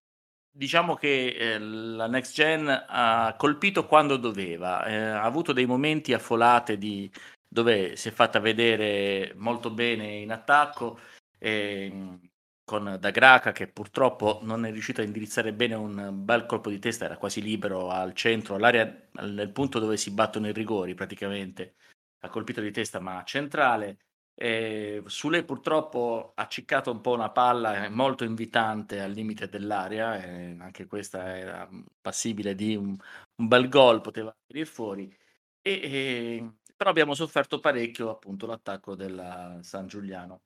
diciamo 0.56 0.96
che 0.96 1.28
eh, 1.28 1.60
la 1.60 2.08
next 2.08 2.34
gen 2.34 2.68
ha 2.88 3.36
colpito 3.38 3.86
quando 3.86 4.16
doveva, 4.18 4.86
eh, 4.86 4.96
ha 4.96 5.24
avuto 5.24 5.52
dei 5.52 5.66
momenti 5.66 6.14
affolate 6.14 6.78
di, 6.78 7.12
dove 7.48 7.96
si 7.98 8.08
è 8.08 8.12
fatta 8.12 8.40
vedere 8.40 9.34
molto 9.36 9.70
bene 9.70 10.08
in 10.16 10.32
attacco. 10.32 11.00
Eh, 11.38 12.20
con 12.66 12.98
Da 13.00 13.12
Graca 13.12 13.52
che 13.52 13.68
purtroppo 13.68 14.40
non 14.42 14.66
è 14.66 14.72
riuscito 14.72 15.00
a 15.02 15.04
indirizzare 15.04 15.54
bene 15.54 15.76
un 15.76 16.12
bel 16.26 16.48
colpo 16.48 16.72
di 16.72 16.80
testa, 16.80 17.06
era 17.06 17.18
quasi 17.18 17.42
libero 17.42 17.92
al 17.92 18.14
centro, 18.16 18.56
all'area, 18.56 19.08
nel 19.22 19.52
punto 19.52 19.78
dove 19.78 19.98
si 19.98 20.10
battono 20.12 20.48
i 20.48 20.54
rigori 20.54 20.96
praticamente, 20.96 21.76
ha 22.22 22.30
colpito 22.30 22.62
di 22.62 22.72
testa 22.72 23.00
ma 23.00 23.24
centrale. 23.24 24.05
E 24.36 25.02
Sule 25.06 25.44
purtroppo 25.44 26.34
ha 26.36 26.48
ciccato 26.48 26.92
un 26.92 27.02
po' 27.02 27.14
una 27.14 27.30
palla 27.32 27.90
molto 27.90 28.24
invitante 28.26 29.00
al 29.00 29.12
limite 29.12 29.48
dell'area, 29.48 30.22
e 30.22 30.58
anche 30.60 30.86
questa 30.88 31.38
era 31.38 31.70
passibile 32.02 32.54
di 32.54 32.76
un, 32.76 32.96
un 33.36 33.48
bel 33.48 33.70
gol, 33.70 34.02
poteva 34.02 34.36
venire 34.48 34.70
fuori. 34.70 35.14
E, 35.62 35.72
e, 35.72 36.52
però 36.76 36.90
abbiamo 36.90 37.14
sofferto 37.16 37.60
parecchio 37.60 38.10
appunto 38.10 38.46
l'attacco 38.46 38.96
del 38.96 39.60
San 39.62 39.88
Giuliano 39.88 40.42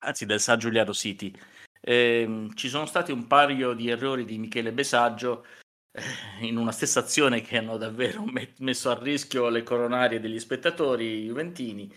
anzi 0.00 0.26
del 0.26 0.40
San 0.40 0.58
Giuliano 0.58 0.92
City. 0.92 1.32
Eh, 1.80 2.48
ci 2.54 2.68
sono 2.68 2.86
stati 2.86 3.10
un 3.12 3.26
paio 3.26 3.72
di 3.72 3.88
errori 3.88 4.24
di 4.24 4.38
Michele 4.38 4.72
Besaggio 4.72 5.46
eh, 5.92 6.46
in 6.46 6.56
una 6.56 6.72
stessa 6.72 7.00
azione 7.00 7.40
che 7.40 7.58
hanno 7.58 7.76
davvero 7.76 8.24
met- 8.24 8.58
messo 8.60 8.90
a 8.90 8.98
rischio 8.98 9.48
le 9.48 9.62
coronarie 9.62 10.20
degli 10.20 10.38
spettatori 10.38 11.24
juventini. 11.24 11.92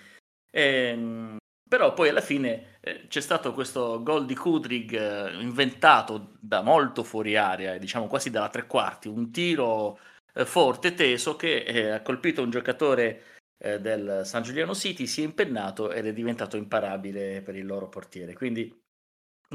Eh, 0.55 1.37
però 1.67 1.93
poi 1.93 2.09
alla 2.09 2.21
fine 2.21 2.77
eh, 2.81 3.07
c'è 3.07 3.19
stato 3.19 3.51
questo 3.51 4.03
gol 4.03 4.27
di 4.27 4.35
Kudrig 4.35 4.93
eh, 4.93 5.41
inventato 5.41 6.33
da 6.39 6.61
molto 6.61 7.03
fuori 7.03 7.35
area, 7.35 7.79
diciamo 7.79 8.05
quasi 8.05 8.29
dalla 8.29 8.49
tre 8.49 8.67
quarti, 8.67 9.07
un 9.07 9.31
tiro 9.31 9.97
eh, 10.35 10.45
forte, 10.45 10.93
teso, 10.93 11.35
che 11.35 11.63
eh, 11.63 11.89
ha 11.89 12.01
colpito 12.03 12.43
un 12.43 12.51
giocatore 12.51 13.23
eh, 13.57 13.79
del 13.81 14.21
San 14.23 14.43
Giuliano 14.43 14.75
City 14.75 15.07
si 15.07 15.21
è 15.21 15.25
impennato 15.25 15.91
ed 15.91 16.05
è 16.05 16.13
diventato 16.13 16.57
imparabile 16.57 17.41
per 17.41 17.55
il 17.55 17.65
loro 17.65 17.89
portiere. 17.89 18.33
Quindi 18.35 18.71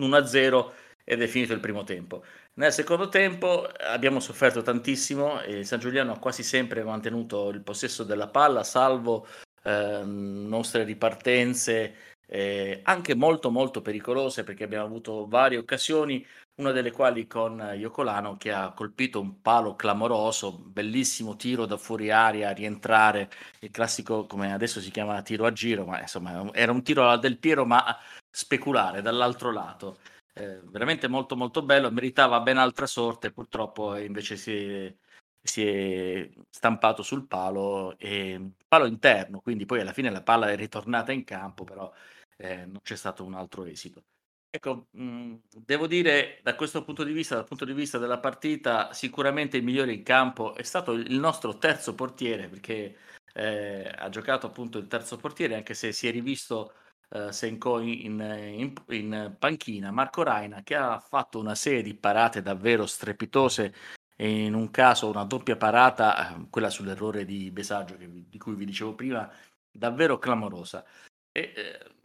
1-0 0.00 0.72
ed 1.04 1.22
è 1.22 1.26
finito 1.28 1.52
il 1.52 1.60
primo 1.60 1.84
tempo. 1.84 2.24
Nel 2.54 2.72
secondo 2.72 3.08
tempo 3.08 3.64
abbiamo 3.64 4.18
sofferto 4.18 4.62
tantissimo 4.62 5.40
il 5.44 5.64
San 5.64 5.78
Giuliano 5.78 6.12
ha 6.12 6.18
quasi 6.18 6.42
sempre 6.42 6.82
mantenuto 6.82 7.50
il 7.50 7.62
possesso 7.62 8.02
della 8.02 8.28
palla, 8.28 8.64
salvo 8.64 9.26
nostre 9.64 10.84
ripartenze 10.84 11.94
eh, 12.30 12.80
anche 12.84 13.14
molto 13.14 13.50
molto 13.50 13.80
pericolose 13.80 14.44
perché 14.44 14.64
abbiamo 14.64 14.84
avuto 14.84 15.26
varie 15.26 15.58
occasioni 15.58 16.24
una 16.58 16.72
delle 16.72 16.90
quali 16.90 17.26
con 17.26 17.72
Iocolano 17.76 18.36
che 18.36 18.52
ha 18.52 18.72
colpito 18.72 19.20
un 19.20 19.40
palo 19.40 19.76
clamoroso, 19.76 20.58
bellissimo 20.58 21.36
tiro 21.36 21.66
da 21.66 21.76
fuori 21.76 22.10
aria, 22.10 22.50
rientrare, 22.50 23.30
il 23.60 23.70
classico 23.70 24.26
come 24.26 24.52
adesso 24.52 24.80
si 24.80 24.90
chiama 24.90 25.22
tiro 25.22 25.46
a 25.46 25.52
giro, 25.52 25.84
ma 25.86 26.00
insomma 26.00 26.52
era 26.52 26.72
un 26.72 26.82
tiro 26.82 27.16
del 27.16 27.38
Piero 27.38 27.64
ma 27.64 27.96
speculare 28.28 29.02
dall'altro 29.02 29.52
lato. 29.52 29.98
Eh, 30.34 30.60
veramente 30.64 31.08
molto 31.08 31.36
molto 31.36 31.62
bello, 31.62 31.90
meritava 31.90 32.40
ben 32.40 32.58
altra 32.58 32.86
sorte, 32.86 33.30
purtroppo 33.32 33.96
invece 33.96 34.36
si 34.36 34.52
è, 34.52 34.94
si 35.40 35.64
è 35.66 36.28
stampato 36.50 37.02
sul 37.02 37.26
palo, 37.26 37.96
e, 37.98 38.52
palo 38.68 38.86
interno, 38.86 39.40
quindi 39.40 39.64
poi 39.66 39.80
alla 39.80 39.92
fine 39.92 40.10
la 40.10 40.22
palla 40.22 40.50
è 40.50 40.56
ritornata 40.56 41.12
in 41.12 41.24
campo, 41.24 41.64
però 41.64 41.92
eh, 42.36 42.66
non 42.66 42.78
c'è 42.82 42.96
stato 42.96 43.24
un 43.24 43.34
altro 43.34 43.64
esito. 43.64 44.02
Ecco, 44.50 44.86
mhmm, 44.92 45.40
devo 45.64 45.86
dire 45.86 46.40
da 46.42 46.54
questo 46.54 46.82
punto 46.84 47.04
di 47.04 47.12
vista, 47.12 47.34
dal 47.34 47.44
punto 47.46 47.64
di 47.64 47.72
vista 47.74 47.98
della 47.98 48.18
partita, 48.18 48.92
sicuramente 48.92 49.56
il 49.58 49.64
migliore 49.64 49.92
in 49.92 50.02
campo 50.02 50.54
è 50.54 50.62
stato 50.62 50.92
il 50.92 51.18
nostro 51.18 51.58
terzo 51.58 51.94
portiere, 51.94 52.48
perché, 52.48 52.96
ehm, 53.34 53.92
ha 53.98 54.08
giocato 54.08 54.46
appunto 54.46 54.78
il 54.78 54.86
terzo 54.86 55.16
portiere, 55.18 55.54
anche 55.54 55.74
se 55.74 55.92
si 55.92 56.08
è 56.08 56.10
rivisto, 56.12 56.72
ehm, 57.10 57.28
Senko 57.30 57.80
in 57.80 58.20
in 58.20 58.72
in 58.88 59.36
panchina, 59.38 59.90
Marco 59.90 60.22
Raina, 60.22 60.62
che 60.62 60.74
ha 60.76 60.98
fatto 60.98 61.38
una 61.38 61.54
serie 61.54 61.82
di 61.82 61.94
parate 61.94 62.40
davvero 62.42 62.86
strepitose 62.86 63.74
e 64.20 64.44
in 64.46 64.54
un 64.54 64.70
caso 64.70 65.08
una 65.08 65.24
doppia 65.24 65.56
parata, 65.56 66.34
ehm, 66.34 66.50
quella 66.50 66.70
sull'errore 66.70 67.24
di 67.24 67.50
Besaggio 67.50 67.96
che 67.96 68.08
di 68.28 68.38
cui 68.38 68.54
vi 68.54 68.64
dicevo 68.64 68.94
prima, 68.94 69.30
davvero 69.70 70.18
clamorosa. 70.18 70.84
E, 71.32 71.52
ehm 71.56 71.96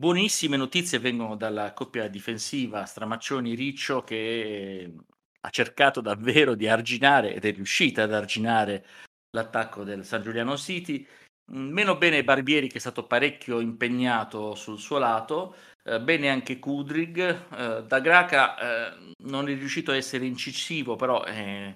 Buonissime 0.00 0.56
notizie 0.56 0.98
vengono 0.98 1.36
dalla 1.36 1.74
coppia 1.74 2.08
difensiva 2.08 2.86
Stramaccioni-Riccio 2.86 4.02
che 4.02 4.94
ha 5.38 5.50
cercato 5.50 6.00
davvero 6.00 6.54
di 6.54 6.66
arginare 6.66 7.34
ed 7.34 7.44
è 7.44 7.52
riuscita 7.52 8.04
ad 8.04 8.14
arginare 8.14 8.86
l'attacco 9.32 9.84
del 9.84 10.06
San 10.06 10.22
Giuliano 10.22 10.56
City. 10.56 11.06
Meno 11.52 11.98
bene 11.98 12.24
Barbieri 12.24 12.68
che 12.68 12.78
è 12.78 12.80
stato 12.80 13.06
parecchio 13.06 13.60
impegnato 13.60 14.54
sul 14.54 14.78
suo 14.78 14.96
lato, 14.96 15.54
eh, 15.84 16.00
bene 16.00 16.28
anche 16.28 16.58
Kudrig, 16.58 17.18
eh, 17.18 17.84
da 17.84 18.00
Graca 18.00 18.58
eh, 18.92 19.14
non 19.24 19.48
è 19.48 19.54
riuscito 19.54 19.90
a 19.90 19.96
essere 19.96 20.26
incisivo, 20.26 20.96
però 20.96 21.22
è 21.22 21.74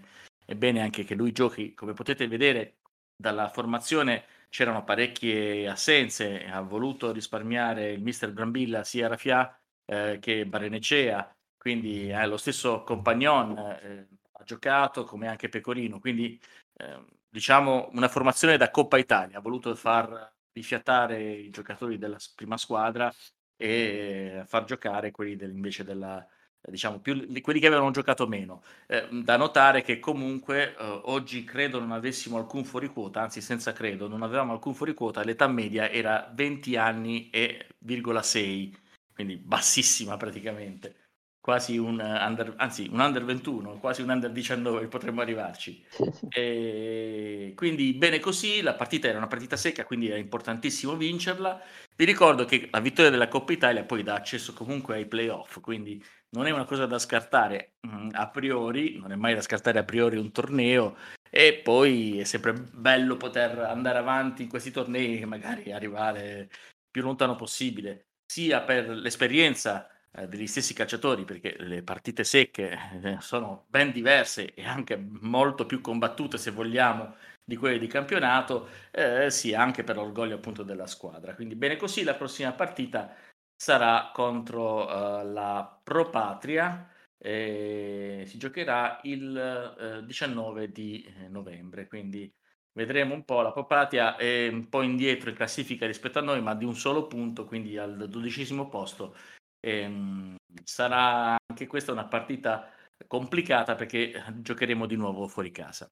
bene 0.57 0.83
anche 0.83 1.05
che 1.05 1.15
lui 1.15 1.33
giochi, 1.33 1.75
come 1.75 1.93
potete 1.95 2.29
vedere 2.29 2.77
dalla 3.17 3.49
formazione 3.49 4.25
c'erano 4.51 4.85
parecchie 4.85 5.69
assenze, 5.69 6.45
ha 6.47 6.61
voluto 6.61 7.13
risparmiare 7.13 7.93
il 7.93 8.03
mister 8.03 8.33
Brambilla 8.33 8.85
sia 8.85 9.09
Rafia 9.09 9.59
eh, 9.87 10.19
che 10.21 10.47
Barenecea, 10.47 11.35
quindi 11.57 12.11
eh, 12.11 12.27
lo 12.27 12.37
stesso 12.37 12.83
Compagnon 12.83 13.59
ha 13.59 14.45
giocato 14.45 15.05
come 15.05 15.29
anche 15.29 15.49
Pecorino, 15.49 15.99
quindi 15.99 16.39
ehm, 16.79 17.07
diciamo 17.29 17.89
una 17.93 18.09
formazione 18.09 18.57
da 18.57 18.71
Coppa 18.71 18.99
Italia, 18.99 19.39
ha 19.39 19.41
voluto 19.41 19.75
far 19.75 20.33
rifiatare 20.53 21.33
i 21.33 21.51
giocatori 21.51 21.99
della 21.99 22.17
prima 22.37 22.57
squadra 22.57 23.13
e 23.57 24.43
far 24.47 24.65
giocare 24.65 25.11
quelli 25.11 25.37
del, 25.37 25.51
invece 25.51 25.85
della, 25.85 26.27
diciamo, 26.61 26.99
più, 27.01 27.41
quelli 27.41 27.61
che 27.61 27.67
avevano 27.67 27.91
giocato 27.91 28.27
meno. 28.27 28.63
Eh, 28.87 29.09
da 29.23 29.37
notare 29.37 29.83
che 29.83 29.99
comunque 29.99 30.75
eh, 30.77 31.01
oggi 31.05 31.45
credo 31.45 31.79
non 31.79 31.93
avessimo 31.93 32.37
alcun 32.39 32.65
fuori 32.65 32.89
quota, 32.89 33.21
anzi 33.23 33.41
senza 33.41 33.73
credo, 33.73 34.09
non 34.09 34.23
avevamo 34.23 34.53
alcun 34.53 34.75
fuori 34.75 34.95
quota, 34.95 35.23
l'età 35.23 35.47
media 35.47 35.91
era 35.91 36.31
20 36.35 36.77
anni 36.77 37.31
e 37.31 37.69
virgola 37.79 38.23
6, 38.23 38.77
quindi 39.15 39.37
bassissima 39.37 40.17
praticamente 40.17 41.04
quasi 41.45 41.77
un 41.77 42.01
under, 42.01 42.55
anzi 42.57 42.89
un 42.91 43.01
under 43.01 43.23
21, 43.23 43.79
quasi 43.79 44.01
un 44.01 44.09
under 44.09 44.31
19 44.31 44.87
potremmo 44.87 45.21
arrivarci. 45.21 45.85
E 46.33 47.53
quindi 47.55 47.93
bene 47.93 48.19
così, 48.19 48.63
la 48.63 48.73
partita 48.73 49.09
era 49.09 49.19
una 49.19 49.27
partita 49.27 49.55
secca, 49.55 49.85
quindi 49.85 50.09
era 50.09 50.17
importantissimo 50.17 50.97
vincerla. 50.97 51.61
Vi 51.95 52.05
ricordo 52.07 52.47
che 52.47 52.69
la 52.73 52.81
vittoria 52.81 53.11
della 53.11 53.29
Coppa 53.29 53.53
Italia 53.53 53.85
poi 53.85 54.03
dà 54.03 54.15
accesso 54.15 54.55
comunque 54.55 54.95
ai 54.95 55.07
playoff, 55.07 55.61
quindi 55.61 56.03
non 56.31 56.47
è 56.47 56.51
una 56.51 56.65
cosa 56.65 56.87
da 56.87 56.99
scartare 56.99 57.75
mh, 57.83 57.95
mm, 57.95 58.09
a 58.13 58.29
priori, 58.31 58.99
non 58.99 59.13
è 59.13 59.17
mai 59.17 59.35
da 59.35 59.43
scartare 59.43 59.79
a 59.79 59.85
priori 59.85 60.17
un 60.17 60.33
torneo 60.33 60.97
e 61.29 61.61
poi 61.63 62.21
è 62.21 62.25
sempre 62.25 62.55
bello 62.55 63.19
poter 63.19 63.59
andare 63.59 63.99
avanti 63.99 64.45
in 64.45 64.49
questi 64.49 64.71
tornei 64.71 65.21
e 65.21 65.27
magari 65.27 65.73
arrivare 65.73 66.49
più 66.91 67.03
lontano 67.03 67.37
possibile, 67.37 68.07
sia 68.25 68.63
per 68.63 68.89
l'esperienza 68.89 69.89
eh, 70.17 70.29
degli 70.29 70.47
stessi 70.47 70.75
calciatori, 70.75 71.25
perché 71.25 71.57
le 71.59 71.83
partite 71.83 72.25
secche 72.25 72.79
eh, 73.03 73.17
sono 73.21 73.67
ben 73.69 73.91
diverse 73.91 74.55
e 74.55 74.65
anche 74.65 74.97
molto 74.97 75.67
più 75.67 75.81
combattute, 75.81 76.39
se 76.39 76.51
vogliamo, 76.51 77.17
di 77.45 77.57
quelle 77.57 77.79
di 77.79 77.87
campionato, 77.87 78.69
eh, 78.91 79.31
sia 79.31 79.61
anche 79.61 79.83
per 79.85 79.97
l'orgoglio 79.97 80.37
appunto 80.37 80.63
della 80.63 80.87
squadra. 80.87 81.35
Quindi 81.35 81.57
bene 81.57 81.77
così, 81.77 82.05
la 82.05 82.15
prossima 82.15 82.53
partita 82.53 83.15
sarà 83.57 84.11
contro 84.13 84.85
uh, 84.87 85.33
la 85.33 85.81
Pro 85.83 86.11
Patria. 86.11 86.89
Eh, 87.19 88.25
si 88.27 88.39
giocherà 88.39 89.01
il 89.05 90.01
uh, 90.03 90.05
19 90.05 90.71
di 90.71 91.07
novembre, 91.29 91.87
quindi 91.87 92.33
vedremo 92.73 93.15
un 93.15 93.25
po'. 93.25 93.43
La 93.43 93.53
Pro 93.53 93.67
Patria 93.67 94.17
è 94.17 94.49
un 94.49 94.69
po' 94.69 94.83
indietro 94.83 95.31
in 95.31 95.37
classifica 95.37 95.87
rispetto 95.87 96.19
a 96.19 96.23
noi, 96.23 96.41
ma 96.43 96.55
di 96.55 96.65
un 96.65 96.75
solo 96.77 97.07
punto, 97.07 97.45
quindi 97.47 97.77
al 97.79 98.09
dodicesimo 98.09 98.69
posto 98.69 99.17
Ehm, 99.65 100.37
sarà 100.63 101.37
anche 101.47 101.67
questa 101.67 101.93
una 101.93 102.07
partita 102.07 102.71
complicata 103.07 103.75
perché 103.75 104.13
giocheremo 104.37 104.85
di 104.85 104.97
nuovo 104.97 105.27
fuori 105.27 105.51
casa. 105.51 105.91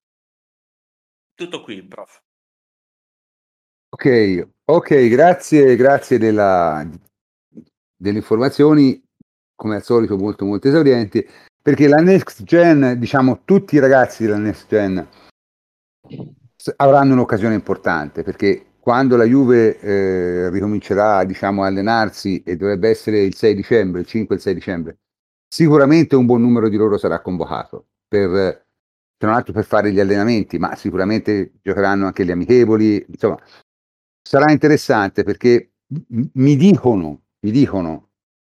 Tutto 1.35 1.63
qui, 1.63 1.83
prof. 1.83 2.21
Ok, 3.89 4.49
ok, 4.67 5.09
grazie, 5.09 5.75
grazie 5.77 6.19
della, 6.19 6.87
delle 7.97 8.19
informazioni, 8.19 9.03
come 9.55 9.77
al 9.77 9.83
solito 9.83 10.19
molto 10.19 10.45
molto 10.45 10.69
esaurienti, 10.69 11.27
perché 11.63 11.89
la 11.89 12.01
next 12.01 12.43
gen, 12.43 12.99
diciamo 12.99 13.43
tutti 13.45 13.77
i 13.77 13.81
ragazzi 13.81 14.25
della 14.25 14.39
next 14.39 14.69
gen 14.69 15.09
avranno 16.77 17.13
un'occasione 17.15 17.55
importante 17.55 18.23
perché 18.23 18.72
quando 18.83 19.14
la 19.16 19.23
Juve 19.23 19.79
eh, 19.79 20.51
ricomincerà 20.51 21.23
diciamo, 21.23 21.62
a 21.62 21.66
allenarsi 21.68 22.42
e 22.42 22.57
dovrebbe 22.57 22.88
essere 22.88 23.21
il 23.21 23.37
6 23.37 23.55
dicembre, 23.55 24.01
il 24.01 24.07
5 24.09 24.35
e 24.35 24.38
il 24.38 24.42
6 24.42 24.55
dicembre, 24.55 24.99
sicuramente 25.47 26.16
un 26.16 26.27
buon 26.27 26.40
numero 26.40 26.68
di 26.68 26.77
loro 26.77 26.99
sarà 26.99 27.21
convocato, 27.21 27.90
per, 28.09 28.29
non 29.18 29.33
altro 29.33 29.53
per 29.53 29.64
fare 29.64 29.92
gli 29.92 30.01
allenamenti, 30.01 30.59
ma 30.59 30.75
sicuramente 30.75 31.53
giocheranno 31.62 32.07
anche 32.07 32.25
gli 32.25 32.33
amichevoli, 32.33 33.07
insomma, 33.09 33.38
sarà 34.21 34.51
interessante 34.51 35.23
perché 35.23 35.75
mi 36.33 36.57
dicono, 36.57 37.23
mi 37.38 37.53
dicono 37.53 38.09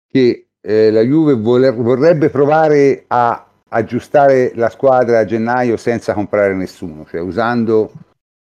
che 0.07 0.51
eh, 0.61 0.89
la 0.89 1.01
Juve 1.01 1.33
voler, 1.33 1.75
vorrebbe 1.75 2.29
provare 2.29 3.03
a 3.07 3.45
aggiustare 3.67 4.53
la 4.55 4.69
squadra 4.69 5.19
a 5.19 5.25
gennaio 5.25 5.75
senza 5.75 6.13
comprare 6.13 6.53
nessuno, 6.53 7.05
cioè 7.07 7.19
usando, 7.19 7.91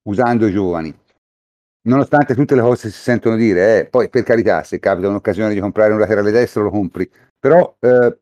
usando 0.04 0.46
i 0.46 0.52
giovani 0.52 0.98
nonostante 1.88 2.34
tutte 2.34 2.54
le 2.54 2.60
cose 2.60 2.90
si 2.90 3.00
sentono 3.00 3.36
dire, 3.36 3.80
eh, 3.80 3.86
poi 3.86 4.08
per 4.08 4.22
carità, 4.22 4.62
se 4.62 4.78
capita 4.78 5.08
un'occasione 5.08 5.54
di 5.54 5.60
comprare 5.60 5.92
un 5.92 5.98
laterale 5.98 6.30
destro 6.30 6.62
lo 6.62 6.70
compri, 6.70 7.10
però 7.38 7.74
eh, 7.80 8.18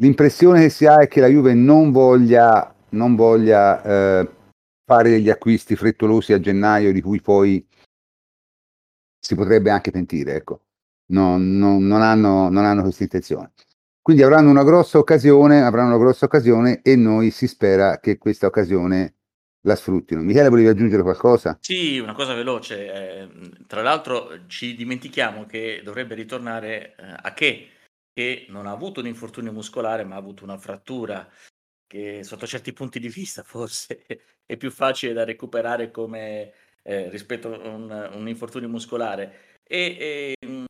l'impressione 0.00 0.62
che 0.62 0.70
si 0.70 0.86
ha 0.86 1.00
è 1.00 1.08
che 1.08 1.20
la 1.20 1.28
Juve 1.28 1.54
non 1.54 1.92
voglia, 1.92 2.74
non 2.90 3.14
voglia 3.14 3.82
eh, 3.82 4.30
fare 4.84 5.10
degli 5.10 5.30
acquisti 5.30 5.76
frettolosi 5.76 6.32
a 6.32 6.40
gennaio 6.40 6.92
di 6.92 7.00
cui 7.00 7.20
poi 7.20 7.64
si 9.18 9.34
potrebbe 9.34 9.70
anche 9.70 9.90
pentire, 9.90 10.34
ecco. 10.34 10.60
Non, 11.06 11.56
non, 11.58 11.86
non, 11.86 12.00
hanno, 12.02 12.48
non 12.48 12.64
hanno 12.64 12.82
questa 12.82 13.02
intenzione. 13.02 13.52
Quindi 14.00 14.22
avranno 14.22 14.50
una 14.50 14.64
grossa 14.64 14.98
occasione, 14.98 15.62
avranno 15.62 15.94
una 15.94 15.98
grossa 15.98 16.26
occasione 16.26 16.82
e 16.82 16.96
noi 16.96 17.30
si 17.30 17.46
spera 17.46 17.98
che 18.00 18.18
questa 18.18 18.46
occasione 18.46 19.14
la 19.64 19.76
sfruttino. 19.76 20.22
Michele, 20.22 20.48
volevi 20.48 20.68
aggiungere 20.68 21.02
qualcosa? 21.02 21.58
Sì, 21.60 21.98
una 21.98 22.12
cosa 22.12 22.34
veloce. 22.34 22.92
Eh, 22.92 23.28
tra 23.66 23.82
l'altro 23.82 24.46
ci 24.46 24.74
dimentichiamo 24.74 25.46
che 25.46 25.80
dovrebbe 25.82 26.14
ritornare 26.14 26.94
eh, 26.96 27.14
a 27.22 27.32
che, 27.32 27.68
che 28.12 28.46
non 28.48 28.66
ha 28.66 28.70
avuto 28.70 29.00
un 29.00 29.06
infortunio 29.06 29.52
muscolare, 29.52 30.04
ma 30.04 30.14
ha 30.14 30.18
avuto 30.18 30.44
una 30.44 30.58
frattura 30.58 31.28
che 31.86 32.22
sotto 32.24 32.46
certi 32.46 32.72
punti 32.72 32.98
di 32.98 33.08
vista 33.08 33.42
forse 33.42 34.04
è 34.44 34.56
più 34.56 34.70
facile 34.70 35.12
da 35.12 35.24
recuperare 35.24 35.90
come 35.90 36.52
eh, 36.82 37.08
rispetto 37.08 37.52
a 37.52 37.68
un, 37.68 38.10
un, 38.14 38.28
infortunio 38.28 38.68
muscolare. 38.68 39.58
E, 39.66 40.34
e, 40.40 40.66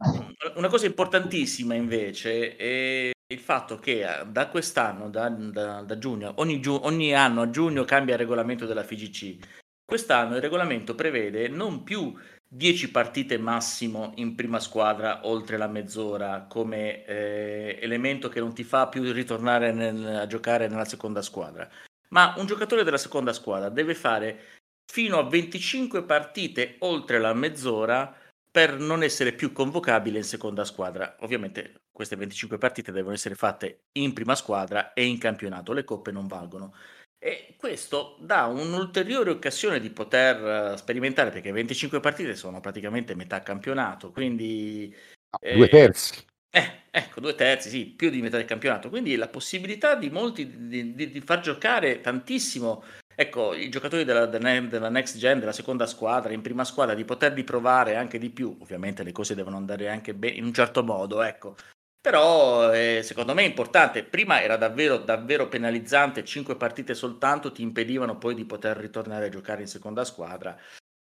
una 0.54 0.68
cosa 0.68 0.86
importantissima 0.86 1.74
invece 1.74 2.54
è 2.56 3.13
il 3.34 3.40
fatto 3.40 3.78
che 3.78 4.02
eh, 4.02 4.26
da 4.26 4.48
quest'anno, 4.48 5.10
da, 5.10 5.28
da, 5.28 5.82
da 5.82 5.98
giugno, 5.98 6.32
ogni, 6.36 6.60
giu- 6.60 6.80
ogni, 6.84 7.14
anno 7.14 7.42
a 7.42 7.50
giugno 7.50 7.84
cambia 7.84 8.14
il 8.14 8.20
regolamento 8.20 8.64
della 8.66 8.82
FIGC. 8.82 9.62
Quest'anno 9.84 10.36
il 10.36 10.40
regolamento 10.40 10.94
prevede 10.94 11.48
non 11.48 11.82
più 11.82 12.14
10 12.48 12.90
partite 12.90 13.36
massimo 13.36 14.12
in 14.16 14.34
prima 14.34 14.60
squadra 14.60 15.26
oltre 15.26 15.56
la 15.58 15.66
mezz'ora 15.66 16.46
come 16.48 17.04
eh, 17.04 17.78
elemento 17.82 18.28
che 18.28 18.40
non 18.40 18.54
ti 18.54 18.64
fa 18.64 18.88
più 18.88 19.02
ritornare 19.12 19.72
nel, 19.72 20.06
a 20.16 20.26
giocare 20.26 20.68
nella 20.68 20.84
seconda 20.84 21.20
squadra, 21.20 21.68
ma 22.10 22.34
un 22.38 22.46
giocatore 22.46 22.84
della 22.84 22.96
seconda 22.96 23.32
squadra 23.32 23.68
deve 23.68 23.94
fare 23.94 24.62
fino 24.90 25.18
a 25.18 25.28
25 25.28 26.04
partite 26.04 26.76
oltre 26.80 27.18
la 27.18 27.34
mezz'ora 27.34 28.16
per 28.54 28.78
non 28.78 29.02
essere 29.02 29.32
più 29.32 29.50
convocabile 29.50 30.18
in 30.18 30.22
seconda 30.22 30.64
squadra. 30.64 31.16
Ovviamente 31.22 31.86
queste 31.90 32.14
25 32.14 32.56
partite 32.56 32.92
devono 32.92 33.12
essere 33.12 33.34
fatte 33.34 33.86
in 33.98 34.12
prima 34.12 34.36
squadra 34.36 34.92
e 34.92 35.04
in 35.04 35.18
campionato, 35.18 35.72
le 35.72 35.82
coppe 35.82 36.12
non 36.12 36.28
valgono. 36.28 36.72
E 37.18 37.56
questo 37.58 38.16
dà 38.20 38.44
un'ulteriore 38.44 39.30
occasione 39.30 39.80
di 39.80 39.90
poter 39.90 40.70
uh, 40.72 40.76
sperimentare, 40.76 41.30
perché 41.30 41.50
25 41.50 41.98
partite 41.98 42.36
sono 42.36 42.60
praticamente 42.60 43.16
metà 43.16 43.42
campionato, 43.42 44.12
quindi... 44.12 44.94
Eh, 45.40 45.56
due 45.56 45.68
terzi. 45.68 46.24
Eh, 46.48 46.82
ecco, 46.92 47.18
due 47.18 47.34
terzi, 47.34 47.68
sì, 47.68 47.86
più 47.86 48.08
di 48.08 48.22
metà 48.22 48.36
del 48.36 48.46
campionato. 48.46 48.88
Quindi 48.88 49.16
la 49.16 49.26
possibilità 49.26 49.96
di 49.96 50.10
molti 50.10 50.68
di, 50.68 50.94
di, 50.94 51.10
di 51.10 51.20
far 51.22 51.40
giocare 51.40 52.00
tantissimo 52.00 52.84
ecco, 53.14 53.54
i 53.54 53.68
giocatori 53.68 54.04
della, 54.04 54.26
della, 54.26 54.88
next 54.88 55.16
gen, 55.18 55.38
della 55.38 55.52
seconda 55.52 55.86
squadra, 55.86 56.32
in 56.32 56.42
prima 56.42 56.64
squadra, 56.64 56.94
di 56.94 57.04
poterli 57.04 57.44
provare 57.44 57.96
anche 57.96 58.18
di 58.18 58.30
più. 58.30 58.56
Ovviamente 58.60 59.02
le 59.02 59.12
cose 59.12 59.34
devono 59.34 59.56
andare 59.56 59.88
anche 59.88 60.14
bene, 60.14 60.36
in 60.36 60.44
un 60.44 60.52
certo 60.52 60.82
modo, 60.82 61.22
ecco. 61.22 61.56
Però 62.00 62.70
eh, 62.72 63.00
secondo 63.02 63.32
me 63.32 63.42
è 63.42 63.46
importante. 63.46 64.04
Prima 64.04 64.42
era 64.42 64.56
davvero, 64.56 64.98
davvero 64.98 65.48
penalizzante, 65.48 66.22
cinque 66.22 66.54
partite 66.54 66.94
soltanto 66.94 67.50
ti 67.50 67.62
impedivano 67.62 68.18
poi 68.18 68.34
di 68.34 68.44
poter 68.44 68.76
ritornare 68.76 69.26
a 69.26 69.30
giocare 69.30 69.62
in 69.62 69.68
seconda 69.68 70.04
squadra. 70.04 70.54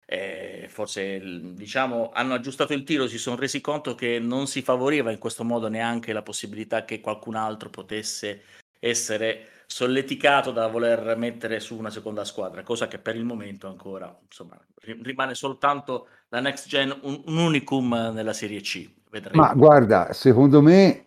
Eh, 0.06 0.66
forse 0.70 1.20
diciamo 1.52 2.11
hanno 2.14 2.32
aggiustato 2.32 2.72
il 2.72 2.84
tiro, 2.84 3.06
si 3.06 3.18
sono 3.18 3.37
resi 3.37 3.61
conto 3.61 3.94
che 3.94 4.18
non 4.18 4.46
si 4.46 4.62
favoriva 4.62 5.11
in 5.11 5.18
questo 5.18 5.44
modo 5.44 5.68
neanche 5.68 6.14
la 6.14 6.22
possibilità 6.22 6.87
che 6.87 7.02
qualcun 7.02 7.34
altro 7.34 7.68
potesse 7.68 8.44
essere 8.80 9.57
solleticato 9.70 10.50
da 10.50 10.66
voler 10.66 11.14
mettere 11.18 11.61
su 11.61 11.76
una 11.76 11.90
seconda 11.90 12.24
squadra, 12.24 12.62
cosa 12.62 12.88
che 12.88 12.98
per 12.98 13.16
il 13.16 13.24
momento 13.24 13.68
ancora 13.68 14.18
insomma, 14.24 14.59
rimane 15.02 15.35
soltanto 15.35 16.09
la 16.28 16.40
next 16.40 16.66
gen 16.68 16.98
un, 17.02 17.22
un 17.26 17.37
unicum 17.37 18.11
nella 18.14 18.33
Serie 18.33 18.61
C. 18.61 18.90
vedremo. 19.11 19.42
Ma 19.42 19.52
guarda, 19.52 20.14
secondo 20.14 20.62
me 20.62 21.04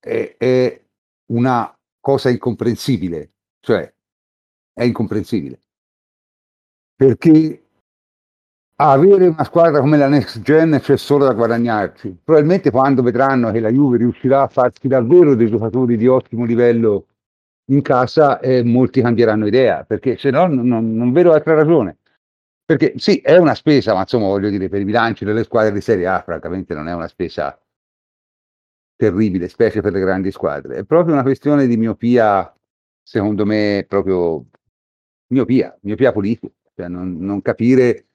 è, 0.00 0.34
è 0.38 0.82
una 1.26 1.70
cosa 2.00 2.30
incomprensibile, 2.30 3.32
cioè 3.60 3.92
è 4.72 4.82
incomprensibile. 4.84 5.60
Perché 6.96 7.62
avere 8.76 9.26
una 9.26 9.44
squadra 9.44 9.80
come 9.80 9.98
la 9.98 10.08
Next 10.08 10.40
Gen 10.40 10.78
c'è 10.80 10.96
solo 10.96 11.26
da 11.26 11.34
guadagnarci. 11.34 12.20
Probabilmente 12.24 12.70
quando 12.70 13.02
vedranno 13.02 13.50
che 13.50 13.60
la 13.60 13.70
Juve 13.70 13.98
riuscirà 13.98 14.42
a 14.42 14.48
farsi 14.48 14.88
davvero 14.88 15.34
dei 15.34 15.48
giocatori 15.48 15.96
di 15.96 16.06
ottimo 16.06 16.44
livello 16.44 17.06
in 17.70 17.82
casa, 17.82 18.40
eh, 18.40 18.62
molti 18.62 19.00
cambieranno 19.00 19.46
idea, 19.46 19.84
perché 19.84 20.16
se 20.16 20.30
no 20.30 20.46
non, 20.46 20.94
non 20.94 21.12
vedo 21.12 21.32
altra 21.32 21.54
ragione. 21.54 21.98
Perché 22.64 22.94
sì, 22.96 23.18
è 23.18 23.36
una 23.36 23.54
spesa, 23.54 23.94
ma 23.94 24.00
insomma 24.00 24.26
voglio 24.26 24.50
dire, 24.50 24.68
per 24.68 24.80
i 24.80 24.84
bilanci 24.84 25.24
delle 25.24 25.44
squadre 25.44 25.72
di 25.72 25.80
Serie 25.80 26.06
A, 26.06 26.22
francamente 26.22 26.74
non 26.74 26.88
è 26.88 26.92
una 26.92 27.08
spesa 27.08 27.58
terribile, 28.94 29.48
specie 29.48 29.80
per 29.80 29.92
le 29.92 30.00
grandi 30.00 30.30
squadre. 30.30 30.76
È 30.76 30.84
proprio 30.84 31.14
una 31.14 31.22
questione 31.22 31.66
di 31.66 31.76
miopia, 31.76 32.54
secondo 33.02 33.46
me, 33.46 33.86
proprio 33.88 34.44
miopia, 35.28 35.76
miopia 35.82 36.12
politica, 36.12 36.52
cioè 36.74 36.88
non, 36.88 37.16
non 37.18 37.40
capire 37.40 38.06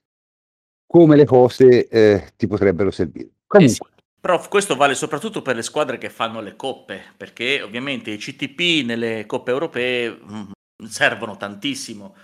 come 0.85 1.15
le 1.15 1.25
cose 1.25 1.87
eh, 1.87 2.33
ti 2.35 2.45
potrebbero 2.45 2.91
servire. 2.91 3.29
Comunque. 3.47 3.92
Prof, 4.23 4.47
questo 4.47 4.77
vale 4.77 4.95
soprattutto 4.95 5.41
per 5.41 5.57
le 5.57 5.61
squadre 5.61 5.97
che 5.97 6.09
fanno 6.09 6.39
le 6.39 6.55
coppe, 6.55 7.13
perché 7.17 7.61
ovviamente 7.61 8.09
i 8.09 8.17
CTP 8.17 8.85
nelle 8.85 9.25
coppe 9.25 9.51
europee 9.51 10.09
mm, 10.11 10.51
servono 10.87 11.35
tantissimo. 11.35 12.15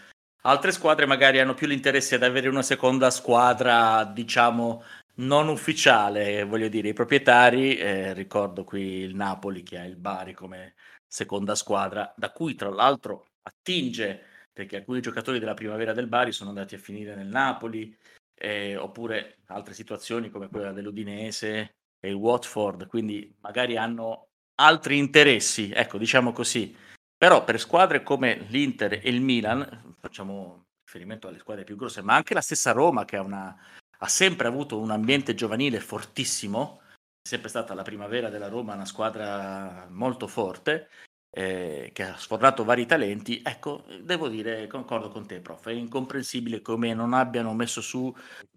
Altre 0.43 0.71
squadre 0.71 1.05
magari 1.05 1.41
hanno 1.41 1.55
più 1.55 1.67
l'interesse 1.67 2.15
ad 2.15 2.23
avere 2.23 2.47
una 2.47 2.61
seconda 2.61 3.09
squadra, 3.09 4.05
diciamo, 4.05 4.81
non 5.15 5.49
ufficiale, 5.49 6.45
voglio 6.45 6.69
dire, 6.69 6.87
i 6.87 6.93
proprietari, 6.93 7.75
eh, 7.75 8.13
ricordo 8.13 8.63
qui 8.63 8.81
il 9.01 9.13
Napoli 9.13 9.61
che 9.61 9.77
ha 9.77 9.83
il 9.83 9.97
Bari 9.97 10.33
come 10.33 10.75
seconda 11.05 11.53
squadra, 11.53 12.13
da 12.15 12.31
cui 12.31 12.55
tra 12.55 12.69
l'altro 12.69 13.25
attinge, 13.41 14.23
perché 14.53 14.77
alcuni 14.77 15.01
giocatori 15.01 15.37
della 15.37 15.53
primavera 15.53 15.91
del 15.91 16.07
Bari 16.07 16.31
sono 16.31 16.51
andati 16.51 16.75
a 16.75 16.79
finire 16.79 17.13
nel 17.13 17.27
Napoli, 17.27 17.93
eh, 18.35 18.77
oppure 18.77 19.39
altre 19.47 19.73
situazioni 19.73 20.29
come 20.29 20.47
quella 20.47 20.71
dell'Udinese 20.71 21.73
e 21.99 22.09
il 22.09 22.15
Watford, 22.15 22.87
quindi 22.87 23.35
magari 23.41 23.77
hanno 23.77 24.29
altri 24.55 24.97
interessi, 24.97 25.71
ecco, 25.71 25.97
diciamo 25.97 26.31
così. 26.31 26.75
Però 27.17 27.43
per 27.43 27.59
squadre 27.59 28.01
come 28.01 28.45
l'Inter 28.49 28.93
e 28.93 29.09
il 29.09 29.21
Milan, 29.21 29.95
facciamo 29.99 30.67
riferimento 30.85 31.27
alle 31.27 31.39
squadre 31.39 31.63
più 31.63 31.75
grosse, 31.75 32.01
ma 32.01 32.15
anche 32.15 32.33
la 32.33 32.41
stessa 32.41 32.71
Roma 32.71 33.05
che 33.05 33.17
ha, 33.17 33.21
una, 33.21 33.55
ha 33.97 34.07
sempre 34.07 34.47
avuto 34.47 34.79
un 34.79 34.91
ambiente 34.91 35.35
giovanile 35.35 35.79
fortissimo, 35.79 36.81
è 37.21 37.27
sempre 37.27 37.49
stata 37.49 37.73
la 37.73 37.83
primavera 37.83 38.29
della 38.29 38.47
Roma 38.47 38.73
una 38.73 38.85
squadra 38.85 39.87
molto 39.89 40.27
forte, 40.27 40.89
eh, 41.31 41.91
che 41.93 42.03
ha 42.03 42.17
sfornato 42.17 42.63
vari 42.63 42.85
talenti, 42.85 43.41
ecco, 43.43 43.85
devo 44.01 44.29
dire, 44.29 44.65
concordo 44.67 45.09
con 45.09 45.27
te, 45.27 45.41
prof, 45.41 45.67
è 45.67 45.71
incomprensibile 45.71 46.61
come 46.61 46.93
non 46.93 47.13
abbiano 47.13 47.53
messo 47.53 47.81
su 47.81 48.13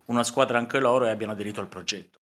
una 0.07 0.25
squadra 0.25 0.59
anche 0.59 0.79
loro 0.79 1.07
e 1.07 1.11
abbiano 1.11 1.33
aderito 1.33 1.61
al 1.61 1.69
progetto. 1.69 2.22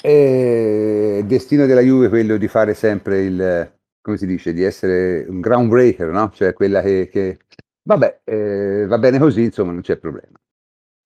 È 0.00 1.22
destino 1.24 1.66
della 1.66 1.80
Juve 1.80 2.08
quello 2.08 2.36
di 2.36 2.48
fare 2.48 2.74
sempre 2.74 3.20
il, 3.22 3.72
come 4.00 4.16
si 4.16 4.26
dice, 4.26 4.52
di 4.52 4.62
essere 4.62 5.26
un 5.28 5.40
groundbreaker, 5.40 6.08
no? 6.08 6.30
Cioè 6.32 6.52
quella 6.52 6.80
che, 6.80 7.08
che... 7.10 7.38
vabbè, 7.82 8.20
eh, 8.24 8.86
va 8.86 8.98
bene 8.98 9.18
così, 9.18 9.44
insomma, 9.44 9.72
non 9.72 9.82
c'è 9.82 9.96
problema. 9.96 10.38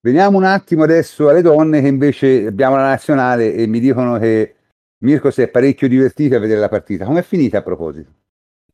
Veniamo 0.00 0.38
un 0.38 0.44
attimo 0.44 0.82
adesso 0.82 1.28
alle 1.28 1.42
donne 1.42 1.80
che 1.80 1.86
invece 1.86 2.46
abbiamo 2.46 2.76
la 2.76 2.88
nazionale 2.88 3.54
e 3.54 3.66
mi 3.66 3.78
dicono 3.78 4.18
che 4.18 4.56
Mirko 5.04 5.30
si 5.30 5.42
è 5.42 5.48
parecchio 5.48 5.88
divertito 5.88 6.36
a 6.36 6.40
vedere 6.40 6.60
la 6.60 6.68
partita. 6.68 7.04
Com'è 7.04 7.22
finita 7.22 7.58
a 7.58 7.62
proposito? 7.62 8.10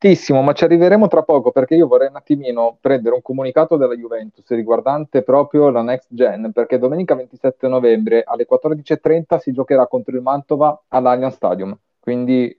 Tantissimo, 0.01 0.43
ma 0.43 0.53
ci 0.53 0.63
arriveremo 0.63 1.09
tra 1.09 1.23
poco 1.23 1.51
perché 1.51 1.75
io 1.75 1.89
vorrei 1.89 2.09
un 2.09 2.15
attimino 2.15 2.79
prendere 2.81 3.17
un 3.17 3.21
comunicato 3.21 3.77
della 3.77 3.97
Juventus 3.97 4.49
riguardante 4.51 5.23
proprio 5.23 5.71
la 5.71 5.83
next 5.83 6.07
gen, 6.11 6.53
perché 6.53 6.79
domenica 6.79 7.17
27 7.17 7.67
novembre 7.67 8.23
alle 8.25 8.47
14.30 8.49 9.41
si 9.41 9.51
giocherà 9.51 9.89
contro 9.89 10.15
il 10.15 10.23
Mantova 10.23 10.85
all'Allianz 10.87 11.35
Stadium, 11.35 11.77
quindi 11.99 12.57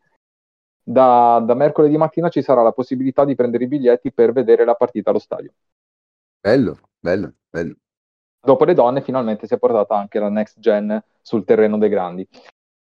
da, 0.83 1.41
da, 1.45 1.53
mercoledì 1.53 1.95
mattina 1.95 2.27
ci 2.27 2.41
sarà 2.41 2.61
la 2.61 2.73
possibilità 2.73 3.23
di 3.23 3.35
prendere 3.35 3.63
i 3.63 3.67
biglietti 3.67 4.11
per 4.11 4.33
vedere 4.33 4.65
la 4.65 4.75
partita 4.75 5.11
allo 5.11 5.19
stadio. 5.19 5.53
Bello, 6.41 6.77
bello, 6.99 7.35
bello. 7.49 7.75
Dopo 8.41 8.65
le 8.65 8.73
donne 8.73 8.99
finalmente 8.99 9.47
si 9.47 9.53
è 9.53 9.57
portata 9.57 9.95
anche 9.95 10.19
la 10.19 10.29
next 10.29 10.59
gen 10.59 11.01
sul 11.21 11.45
terreno 11.45 11.77
dei 11.77 11.89
grandi. 11.89 12.27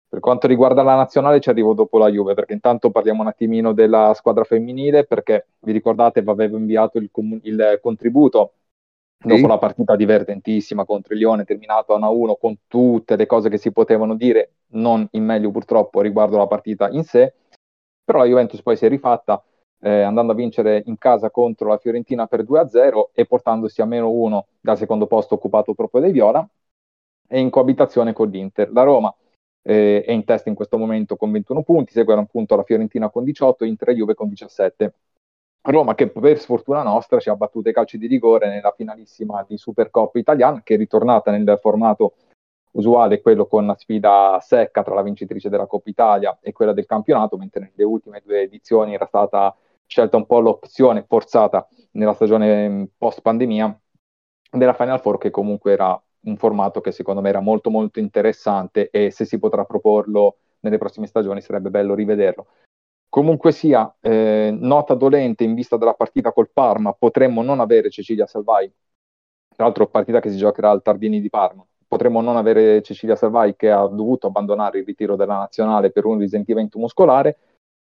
Per 0.08 0.20
quanto 0.20 0.46
riguarda 0.46 0.82
la 0.82 0.94
nazionale 0.94 1.40
ci 1.40 1.48
arrivo 1.48 1.74
dopo 1.74 1.98
la 1.98 2.08
Juve, 2.08 2.34
perché 2.34 2.52
intanto 2.52 2.90
parliamo 2.90 3.22
un 3.22 3.28
attimino 3.28 3.72
della 3.72 4.12
squadra 4.14 4.44
femminile, 4.44 5.04
perché 5.04 5.46
vi 5.60 5.72
ricordate 5.72 6.22
avevo 6.24 6.56
inviato 6.56 6.98
il, 6.98 7.08
com- 7.10 7.40
il 7.42 7.78
contributo 7.82 8.52
sì. 9.18 9.28
dopo 9.28 9.46
la 9.46 9.58
partita 9.58 9.96
divertentissima 9.96 10.84
contro 10.84 11.14
il 11.14 11.20
Lione, 11.20 11.44
terminato 11.44 11.94
a 11.94 11.98
1-1 11.98 12.36
con 12.38 12.56
tutte 12.68 13.16
le 13.16 13.26
cose 13.26 13.48
che 13.48 13.58
si 13.58 13.72
potevano 13.72 14.14
dire, 14.14 14.52
non 14.68 15.06
in 15.12 15.24
meglio 15.24 15.50
purtroppo 15.50 16.00
riguardo 16.00 16.36
la 16.36 16.46
partita 16.46 16.88
in 16.90 17.02
sé, 17.02 17.34
però 18.04 18.18
la 18.18 18.26
Juventus 18.26 18.62
poi 18.62 18.76
si 18.76 18.86
è 18.86 18.88
rifatta 18.88 19.42
eh, 19.80 20.02
andando 20.02 20.32
a 20.32 20.34
vincere 20.36 20.82
in 20.86 20.96
casa 20.98 21.30
contro 21.30 21.68
la 21.68 21.78
Fiorentina 21.78 22.26
per 22.26 22.44
2-0 22.44 23.10
e 23.12 23.26
portandosi 23.26 23.80
a 23.80 23.84
meno 23.84 24.10
1 24.10 24.46
dal 24.60 24.76
secondo 24.76 25.06
posto 25.06 25.34
occupato 25.34 25.74
proprio 25.74 26.00
dai 26.00 26.12
Viola 26.12 26.48
e 27.28 27.40
in 27.40 27.50
coabitazione 27.50 28.12
con 28.12 28.28
l'Inter. 28.28 28.70
La 28.72 28.82
Roma 28.82 29.14
eh, 29.66 30.04
è 30.04 30.12
in 30.12 30.24
testa 30.24 30.48
in 30.48 30.54
questo 30.54 30.78
momento 30.78 31.16
con 31.16 31.32
21 31.32 31.62
punti, 31.62 31.92
segue 31.92 32.14
appunto 32.14 32.54
la 32.54 32.62
Fiorentina 32.62 33.10
con 33.10 33.24
18, 33.24 33.64
Inter 33.64 33.88
e 33.88 33.94
Juve 33.94 34.14
con 34.14 34.28
17. 34.28 34.94
Roma 35.62 35.96
che 35.96 36.08
per 36.08 36.38
sfortuna 36.38 36.84
nostra 36.84 37.18
ci 37.18 37.28
ha 37.28 37.34
battuto 37.34 37.68
i 37.68 37.72
calci 37.72 37.98
di 37.98 38.06
rigore 38.06 38.48
nella 38.48 38.72
finalissima 38.76 39.44
di 39.48 39.56
Supercoppa 39.56 40.20
italiana 40.20 40.62
che 40.62 40.74
è 40.74 40.76
ritornata 40.76 41.32
nel 41.32 41.58
formato 41.60 42.14
usuale, 42.72 43.20
quello 43.20 43.46
con 43.46 43.66
la 43.66 43.74
sfida 43.74 44.38
secca 44.40 44.84
tra 44.84 44.94
la 44.94 45.02
vincitrice 45.02 45.48
della 45.48 45.66
Coppa 45.66 45.90
Italia 45.90 46.38
e 46.40 46.52
quella 46.52 46.72
del 46.72 46.86
campionato, 46.86 47.36
mentre 47.36 47.72
nelle 47.74 47.88
ultime 47.88 48.22
due 48.24 48.42
edizioni 48.42 48.94
era 48.94 49.06
stata 49.06 49.56
scelta 49.86 50.16
un 50.16 50.26
po' 50.26 50.38
l'opzione 50.38 51.04
forzata 51.08 51.66
nella 51.92 52.14
stagione 52.14 52.88
post 52.96 53.20
pandemia 53.22 53.80
della 54.50 54.74
Final 54.74 55.00
Four 55.00 55.18
che 55.18 55.30
comunque 55.30 55.72
era 55.72 56.00
un 56.26 56.36
formato 56.36 56.80
che 56.80 56.92
secondo 56.92 57.20
me 57.20 57.28
era 57.28 57.40
molto 57.40 57.70
molto 57.70 57.98
interessante 57.98 58.90
e 58.90 59.10
se 59.10 59.24
si 59.24 59.38
potrà 59.38 59.64
proporlo 59.64 60.38
nelle 60.60 60.78
prossime 60.78 61.06
stagioni 61.06 61.40
sarebbe 61.40 61.70
bello 61.70 61.94
rivederlo. 61.94 62.46
Comunque 63.08 63.52
sia, 63.52 63.94
eh, 64.00 64.54
nota 64.58 64.94
dolente 64.94 65.44
in 65.44 65.54
vista 65.54 65.76
della 65.76 65.94
partita 65.94 66.32
col 66.32 66.50
Parma, 66.52 66.92
potremmo 66.92 67.42
non 67.42 67.60
avere 67.60 67.90
Cecilia 67.90 68.26
Salvai, 68.26 68.70
tra 69.54 69.64
l'altro 69.64 69.86
partita 69.86 70.20
che 70.20 70.30
si 70.30 70.36
giocherà 70.36 70.70
al 70.70 70.82
Tardini 70.82 71.20
di 71.20 71.30
Parma, 71.30 71.64
potremmo 71.86 72.20
non 72.20 72.36
avere 72.36 72.82
Cecilia 72.82 73.16
Salvai 73.16 73.54
che 73.56 73.70
ha 73.70 73.86
dovuto 73.86 74.26
abbandonare 74.26 74.80
il 74.80 74.84
ritiro 74.84 75.16
della 75.16 75.38
nazionale 75.38 75.92
per 75.92 76.04
un 76.04 76.18
risentimento 76.18 76.78
muscolare, 76.78 77.38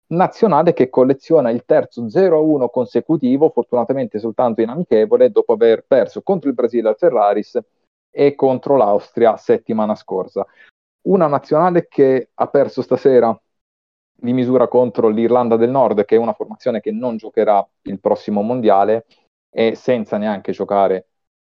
nazionale 0.09 0.75
che 0.75 0.91
colleziona 0.91 1.51
il 1.51 1.65
terzo 1.65 2.03
0-1 2.07 2.69
consecutivo, 2.69 3.49
fortunatamente 3.49 4.19
soltanto 4.19 4.61
in 4.61 4.69
amichevole, 4.69 5.31
dopo 5.31 5.53
aver 5.53 5.85
perso 5.87 6.21
contro 6.21 6.49
il 6.49 6.55
Brasile 6.55 6.89
al 6.89 6.97
Ferraris 6.99 7.59
e 8.13 8.35
contro 8.37 8.77
l'Austria 8.77 9.37
settimana 9.37 9.97
scorsa. 9.97 10.47
Una 11.09 11.27
nazionale 11.27 11.89
che 11.89 12.31
ha 12.33 12.47
perso 12.47 12.83
stasera 12.83 13.37
di 14.15 14.33
misura 14.33 14.69
contro 14.69 15.09
l'Irlanda 15.09 15.57
del 15.57 15.71
Nord, 15.71 16.05
che 16.05 16.15
è 16.15 16.19
una 16.19 16.35
formazione 16.35 16.81
che 16.81 16.93
non 16.93 17.17
giocherà 17.17 17.67
il 17.83 17.99
prossimo 17.99 18.43
mondiale 18.43 19.07
e 19.51 19.75
senza 19.75 20.17
neanche 20.19 20.53
giocare 20.53 21.09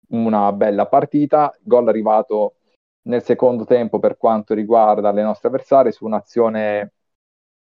una 0.08 0.52
bella 0.52 0.86
partita. 0.86 1.56
Gol 1.62 1.88
arrivato 1.88 2.56
nel 3.02 3.22
secondo 3.22 3.64
tempo 3.64 3.98
per 3.98 4.18
quanto 4.18 4.52
riguarda 4.52 5.12
le 5.12 5.22
nostre 5.22 5.48
avversarie 5.48 5.92
su 5.92 6.04
un'azione 6.04 6.92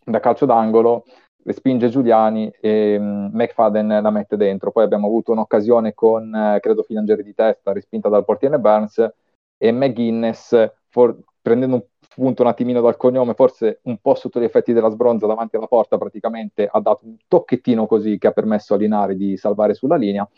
da 0.05 0.19
calcio 0.19 0.47
d'angolo 0.47 1.05
respinge 1.47 1.89
Giuliani 1.89 2.53
e 2.61 2.97
um, 2.99 3.31
McFadden 3.33 4.01
la 4.03 4.11
mette 4.11 4.37
dentro. 4.37 4.73
Poi 4.73 4.83
abbiamo 4.83 5.07
avuto 5.07 5.31
un'occasione 5.31 5.95
con, 5.95 6.35
eh, 6.35 6.59
credo, 6.61 6.83
Filangeri 6.83 7.23
di 7.23 7.35
testa, 7.35 7.73
respinta 7.73 8.09
dal 8.09 8.25
portiere 8.25 8.59
Burns 8.59 9.09
e 9.57 9.73
McGuinness, 9.73 10.73
for- 10.89 11.17
prendendo 11.41 11.77
un 11.77 11.83
punto 12.15 12.43
un 12.43 12.49
attimino 12.49 12.81
dal 12.81 12.97
cognome, 12.97 13.35
forse 13.35 13.79
un 13.85 13.99
po' 13.99 14.17
sotto 14.17 14.41
gli 14.41 14.45
effetti 14.45 14.73
della 14.73 14.89
sbronza 14.89 15.27
davanti 15.27 15.55
alla 15.55 15.69
porta, 15.69 15.97
praticamente 15.99 16.69
ha 16.71 16.81
dato 16.81 17.07
un 17.07 17.17
tocchettino 17.29 17.87
così 17.87 18.19
che 18.19 18.27
ha 18.27 18.33
permesso 18.33 18.75
a 18.75 18.77
Linari 18.77 19.17
di 19.17 19.37
salvare 19.37 19.75
sulla 19.75 19.97
linea. 19.97 20.29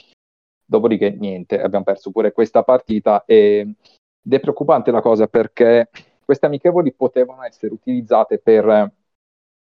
Dopodiché 0.66 1.10
niente, 1.10 1.60
abbiamo 1.62 1.84
perso 1.84 2.10
pure 2.10 2.32
questa 2.32 2.62
partita 2.62 3.24
e, 3.24 3.60
ed 4.22 4.32
è 4.34 4.40
preoccupante 4.40 4.90
la 4.90 5.00
cosa 5.00 5.26
perché 5.26 5.88
queste 6.22 6.44
amichevoli 6.44 6.92
potevano 6.92 7.42
essere 7.44 7.72
utilizzate 7.72 8.38
per 8.38 8.92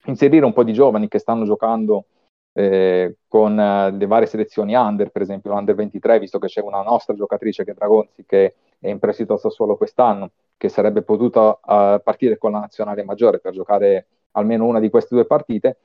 inserire 0.05 0.45
un 0.45 0.53
po' 0.53 0.63
di 0.63 0.73
giovani 0.73 1.07
che 1.07 1.19
stanno 1.19 1.45
giocando 1.45 2.05
eh, 2.53 3.17
con 3.27 3.59
eh, 3.59 3.91
le 3.91 4.05
varie 4.07 4.27
selezioni 4.27 4.75
under, 4.75 5.09
per 5.09 5.21
esempio 5.21 5.51
l'under 5.51 5.75
23, 5.75 6.19
visto 6.19 6.39
che 6.39 6.47
c'è 6.47 6.61
una 6.61 6.81
nostra 6.81 7.13
giocatrice 7.13 7.63
che 7.63 7.71
è 7.71 7.73
Dragonzi 7.73 8.25
che 8.25 8.55
è 8.79 8.89
in 8.89 8.99
prestito 8.99 9.33
a 9.33 9.37
Sassuolo 9.37 9.77
quest'anno, 9.77 10.31
che 10.57 10.69
sarebbe 10.69 11.01
potuta 11.03 11.49
uh, 11.49 12.01
partire 12.01 12.37
con 12.37 12.51
la 12.51 12.59
nazionale 12.59 13.03
maggiore 13.03 13.39
per 13.39 13.53
giocare 13.53 14.07
almeno 14.31 14.65
una 14.65 14.79
di 14.79 14.89
queste 14.89 15.15
due 15.15 15.25
partite 15.25 15.77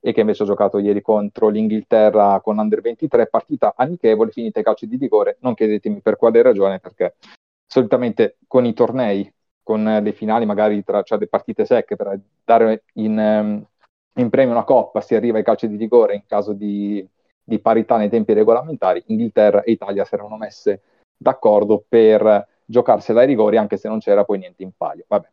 e 0.00 0.12
che 0.12 0.20
invece 0.20 0.42
ha 0.44 0.46
giocato 0.46 0.78
ieri 0.78 1.02
contro 1.02 1.48
l'Inghilterra 1.48 2.40
con 2.40 2.58
Under 2.58 2.80
23, 2.80 3.26
partita 3.26 3.74
amichevole, 3.76 4.30
finita 4.30 4.58
ai 4.58 4.64
calci 4.64 4.86
di 4.86 4.96
rigore, 4.96 5.36
non 5.40 5.54
chiedetemi 5.54 6.00
per 6.00 6.16
quale 6.16 6.40
ragione, 6.40 6.80
perché 6.80 7.16
solitamente 7.66 8.38
con 8.46 8.64
i 8.64 8.72
tornei, 8.72 9.30
con 9.62 9.84
le 9.84 10.12
finali 10.12 10.46
magari 10.46 10.82
tra 10.82 11.02
cioè 11.02 11.18
le 11.18 11.28
partite 11.28 11.64
secche 11.64 11.96
per 11.96 12.18
dare 12.44 12.84
in, 12.94 13.16
um, 13.16 13.66
in, 14.14 14.30
premio 14.30 14.52
una 14.52 14.64
coppa 14.64 15.00
si 15.00 15.14
arriva 15.14 15.38
ai 15.38 15.44
calci 15.44 15.68
di 15.68 15.76
rigore 15.76 16.14
in 16.14 16.26
caso 16.26 16.52
di, 16.52 17.06
di 17.42 17.58
parità 17.60 17.96
nei 17.96 18.08
tempi 18.08 18.32
regolamentari, 18.32 19.02
Inghilterra 19.06 19.62
e 19.62 19.72
Italia 19.72 20.04
si 20.04 20.14
erano 20.14 20.36
messe 20.36 20.82
d'accordo 21.16 21.84
per 21.86 22.48
giocarsela 22.64 23.20
ai 23.20 23.26
rigori 23.26 23.56
anche 23.56 23.76
se 23.76 23.88
non 23.88 23.98
c'era 23.98 24.24
poi 24.24 24.38
niente 24.38 24.62
in 24.62 24.72
palio. 24.76 25.04
Vabbè. 25.06 25.28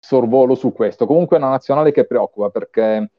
Sorvolo 0.00 0.54
su 0.54 0.72
questo. 0.72 1.06
Comunque 1.06 1.36
è 1.36 1.40
una 1.40 1.50
nazionale 1.50 1.92
che 1.92 2.06
preoccupa 2.06 2.50
perché 2.50 3.10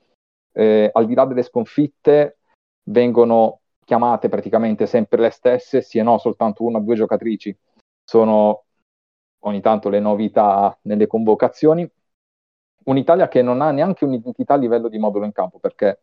eh, 0.51 0.89
al 0.91 1.05
di 1.05 1.13
là 1.13 1.25
delle 1.25 1.43
sconfitte 1.43 2.37
vengono 2.83 3.61
chiamate 3.85 4.29
praticamente 4.29 4.87
sempre 4.87 5.21
le 5.21 5.29
stesse, 5.29 5.81
sì 5.81 5.99
e 5.99 6.03
no, 6.03 6.17
soltanto 6.17 6.63
una 6.63 6.79
o 6.79 6.81
due 6.81 6.95
giocatrici 6.95 7.55
sono 8.03 8.64
ogni 9.45 9.61
tanto 9.61 9.89
le 9.89 9.99
novità 9.99 10.77
nelle 10.83 11.07
convocazioni. 11.07 11.89
Un'Italia 12.85 13.27
che 13.27 13.41
non 13.41 13.61
ha 13.61 13.71
neanche 13.71 14.05
un'identità 14.05 14.53
a 14.53 14.57
livello 14.57 14.89
di 14.89 14.97
modulo 14.97 15.25
in 15.25 15.31
campo, 15.31 15.59
perché 15.59 15.99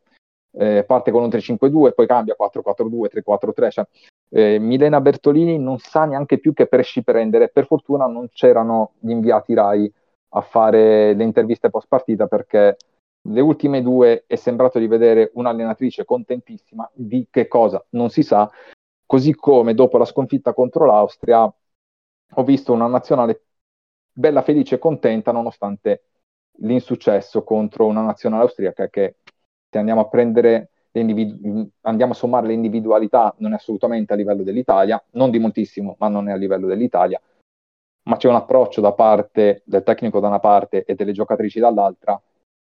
eh, 0.52 0.84
parte 0.84 1.10
con 1.10 1.22
un 1.22 1.28
3-5-2, 1.28 1.92
poi 1.92 2.06
cambia 2.06 2.36
4-4-2, 2.36 3.08
3-4-3. 3.08 3.70
Cioè, 3.70 3.86
eh, 4.30 4.58
Milena 4.58 5.00
Bertolini 5.00 5.58
non 5.58 5.78
sa 5.78 6.04
neanche 6.04 6.38
più 6.38 6.52
che 6.52 6.66
pesci 6.66 7.02
prendere. 7.02 7.48
Per 7.50 7.66
fortuna 7.66 8.06
non 8.06 8.28
c'erano 8.32 8.92
gli 8.98 9.10
inviati 9.10 9.54
RAI 9.54 9.92
a 10.34 10.40
fare 10.40 11.14
le 11.14 11.24
interviste 11.24 11.70
post 11.70 11.88
partita 11.88 12.26
perché 12.26 12.76
le 13.26 13.40
ultime 13.40 13.82
due 13.82 14.24
è 14.26 14.34
sembrato 14.34 14.78
di 14.78 14.86
vedere 14.86 15.30
un'allenatrice 15.34 16.04
contentissima 16.04 16.88
di 16.92 17.28
che 17.30 17.46
cosa 17.46 17.84
non 17.90 18.10
si 18.10 18.22
sa, 18.22 18.50
così 19.06 19.34
come 19.34 19.74
dopo 19.74 19.98
la 19.98 20.04
sconfitta 20.04 20.54
contro 20.54 20.86
l'Austria 20.86 21.52
ho 22.34 22.44
visto 22.44 22.72
una 22.72 22.86
nazionale 22.86 23.44
bella 24.12 24.42
felice 24.42 24.76
e 24.76 24.78
contenta 24.78 25.32
nonostante 25.32 26.04
l'insuccesso 26.58 27.42
contro 27.44 27.86
una 27.86 28.02
nazionale 28.02 28.42
austriaca 28.42 28.88
che 28.88 29.16
se 29.68 29.78
andiamo 29.78 30.02
a 30.02 30.08
prendere 30.08 30.72
andiamo 31.82 32.12
a 32.12 32.14
sommare 32.14 32.46
le 32.46 32.52
individualità 32.52 33.34
non 33.38 33.52
è 33.52 33.56
assolutamente 33.56 34.12
a 34.12 34.16
livello 34.16 34.42
dell'Italia, 34.42 35.02
non 35.12 35.30
di 35.30 35.38
moltissimo, 35.38 35.96
ma 35.98 36.08
non 36.08 36.28
è 36.28 36.32
a 36.32 36.36
livello 36.36 36.66
dell'Italia, 36.66 37.20
ma 38.04 38.16
c'è 38.16 38.28
un 38.28 38.34
approccio 38.34 38.80
da 38.80 38.92
parte 38.92 39.62
del 39.64 39.82
tecnico 39.82 40.20
da 40.20 40.28
una 40.28 40.40
parte 40.40 40.84
e 40.84 40.94
delle 40.94 41.12
giocatrici 41.12 41.60
dall'altra 41.60 42.20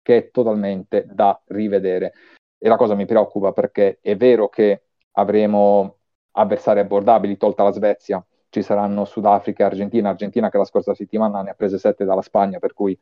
che 0.00 0.16
è 0.16 0.30
totalmente 0.30 1.06
da 1.10 1.40
rivedere. 1.46 2.12
E 2.58 2.68
la 2.68 2.76
cosa 2.76 2.94
mi 2.94 3.06
preoccupa 3.06 3.52
perché 3.52 3.98
è 4.00 4.16
vero 4.16 4.48
che 4.48 4.82
avremo 5.12 5.96
avversari 6.32 6.80
abbordabili, 6.80 7.36
tolta 7.36 7.64
la 7.64 7.72
Svezia, 7.72 8.24
ci 8.52 8.60
saranno 8.60 9.06
Sudafrica 9.06 9.62
e 9.62 9.66
Argentina, 9.66 10.10
Argentina 10.10 10.50
che 10.50 10.58
la 10.58 10.66
scorsa 10.66 10.92
settimana 10.92 11.40
ne 11.40 11.50
ha 11.50 11.54
prese 11.54 11.78
sette 11.78 12.04
dalla 12.04 12.20
Spagna, 12.20 12.58
per 12.58 12.74
cui 12.74 12.96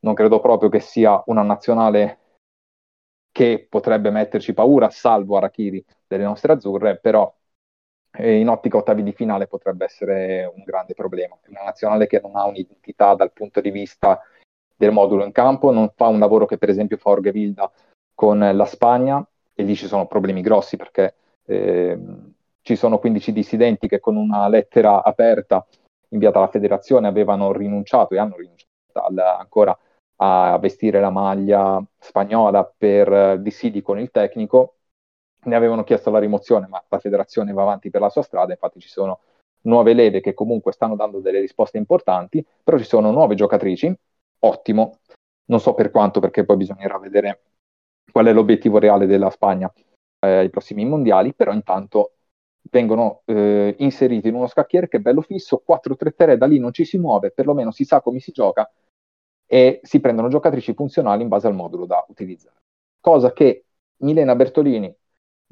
non 0.00 0.12
credo 0.12 0.40
proprio 0.40 0.68
che 0.68 0.80
sia 0.80 1.22
una 1.26 1.40
nazionale 1.40 2.18
che 3.32 3.66
potrebbe 3.66 4.10
metterci 4.10 4.52
paura, 4.52 4.90
salvo 4.90 5.38
Arachiri 5.38 5.82
delle 6.06 6.24
nostre 6.24 6.52
azzurre, 6.52 6.98
però 6.98 7.34
eh, 8.12 8.36
in 8.40 8.48
ottica 8.48 8.76
ottavi 8.76 9.02
di 9.02 9.12
finale 9.12 9.46
potrebbe 9.46 9.86
essere 9.86 10.44
un 10.54 10.62
grande 10.64 10.92
problema. 10.92 11.38
È 11.40 11.48
una 11.48 11.62
nazionale 11.62 12.06
che 12.06 12.20
non 12.20 12.36
ha 12.36 12.44
un'identità 12.44 13.14
dal 13.14 13.32
punto 13.32 13.62
di 13.62 13.70
vista 13.70 14.20
del 14.76 14.92
modulo 14.92 15.24
in 15.24 15.32
campo, 15.32 15.70
non 15.70 15.90
fa 15.96 16.08
un 16.08 16.18
lavoro 16.18 16.44
che 16.44 16.58
per 16.58 16.68
esempio 16.68 16.98
fa 16.98 17.08
Orgevilda 17.08 17.72
con 18.14 18.38
la 18.38 18.66
Spagna 18.66 19.26
e 19.54 19.62
lì 19.62 19.74
ci 19.74 19.86
sono 19.86 20.06
problemi 20.06 20.42
grossi 20.42 20.76
perché 20.76 21.14
eh, 21.46 21.98
ci 22.70 22.76
sono 22.76 23.00
15 23.00 23.32
dissidenti 23.32 23.88
che 23.88 23.98
con 23.98 24.14
una 24.14 24.46
lettera 24.46 25.02
aperta 25.02 25.66
inviata 26.10 26.38
alla 26.38 26.46
federazione 26.46 27.08
avevano 27.08 27.50
rinunciato 27.50 28.14
e 28.14 28.18
hanno 28.18 28.36
rinunciato 28.36 28.70
al, 28.92 29.18
ancora 29.18 29.76
a 30.22 30.56
vestire 30.58 31.00
la 31.00 31.10
maglia 31.10 31.82
spagnola 31.98 32.64
per 32.64 33.40
dissidi 33.40 33.82
con 33.82 33.98
il 33.98 34.12
tecnico, 34.12 34.76
ne 35.46 35.56
avevano 35.56 35.82
chiesto 35.82 36.10
la 36.10 36.20
rimozione, 36.20 36.68
ma 36.68 36.80
la 36.86 36.98
federazione 37.00 37.52
va 37.52 37.62
avanti 37.62 37.90
per 37.90 38.02
la 38.02 38.10
sua 38.10 38.22
strada, 38.22 38.52
infatti 38.52 38.78
ci 38.78 38.88
sono 38.88 39.20
nuove 39.62 39.92
leve 39.92 40.20
che 40.20 40.32
comunque 40.32 40.70
stanno 40.70 40.94
dando 40.94 41.18
delle 41.18 41.40
risposte 41.40 41.76
importanti, 41.76 42.46
però 42.62 42.78
ci 42.78 42.84
sono 42.84 43.10
nuove 43.10 43.34
giocatrici, 43.34 43.92
ottimo, 44.40 44.98
non 45.46 45.58
so 45.58 45.74
per 45.74 45.90
quanto 45.90 46.20
perché 46.20 46.44
poi 46.44 46.56
bisognerà 46.56 46.98
vedere 46.98 47.40
qual 48.12 48.26
è 48.26 48.32
l'obiettivo 48.32 48.78
reale 48.78 49.06
della 49.06 49.30
Spagna 49.30 49.72
eh, 50.24 50.28
ai 50.28 50.50
prossimi 50.50 50.84
mondiali, 50.84 51.34
però 51.34 51.52
intanto 51.52 52.12
vengono 52.62 53.22
eh, 53.26 53.74
inseriti 53.78 54.28
in 54.28 54.34
uno 54.34 54.46
scacchiere 54.46 54.88
che 54.88 54.98
è 54.98 55.00
bello 55.00 55.22
fisso, 55.22 55.62
4-3-3, 55.66 56.36
da 56.36 56.46
lì 56.46 56.58
non 56.58 56.72
ci 56.72 56.84
si 56.84 56.98
muove, 56.98 57.30
perlomeno 57.30 57.70
si 57.70 57.84
sa 57.84 58.00
come 58.00 58.20
si 58.20 58.32
gioca 58.32 58.70
e 59.46 59.80
si 59.82 60.00
prendono 60.00 60.28
giocatrici 60.28 60.74
funzionali 60.74 61.22
in 61.22 61.28
base 61.28 61.46
al 61.46 61.54
modulo 61.54 61.86
da 61.86 62.04
utilizzare. 62.08 62.56
Cosa 63.00 63.32
che 63.32 63.64
Milena 64.02 64.36
Bertolini 64.36 64.94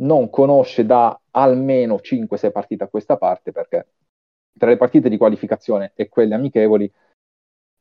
non 0.01 0.31
conosce 0.31 0.87
da 0.87 1.19
almeno 1.31 1.97
5-6 1.97 2.53
partite 2.53 2.85
a 2.85 2.89
questa 2.89 3.17
parte 3.17 3.53
perché 3.53 3.89
tra 4.57 4.69
le 4.69 4.77
partite 4.77 5.09
di 5.09 5.17
qualificazione 5.17 5.93
e 5.95 6.09
quelle 6.09 6.35
amichevoli 6.35 6.91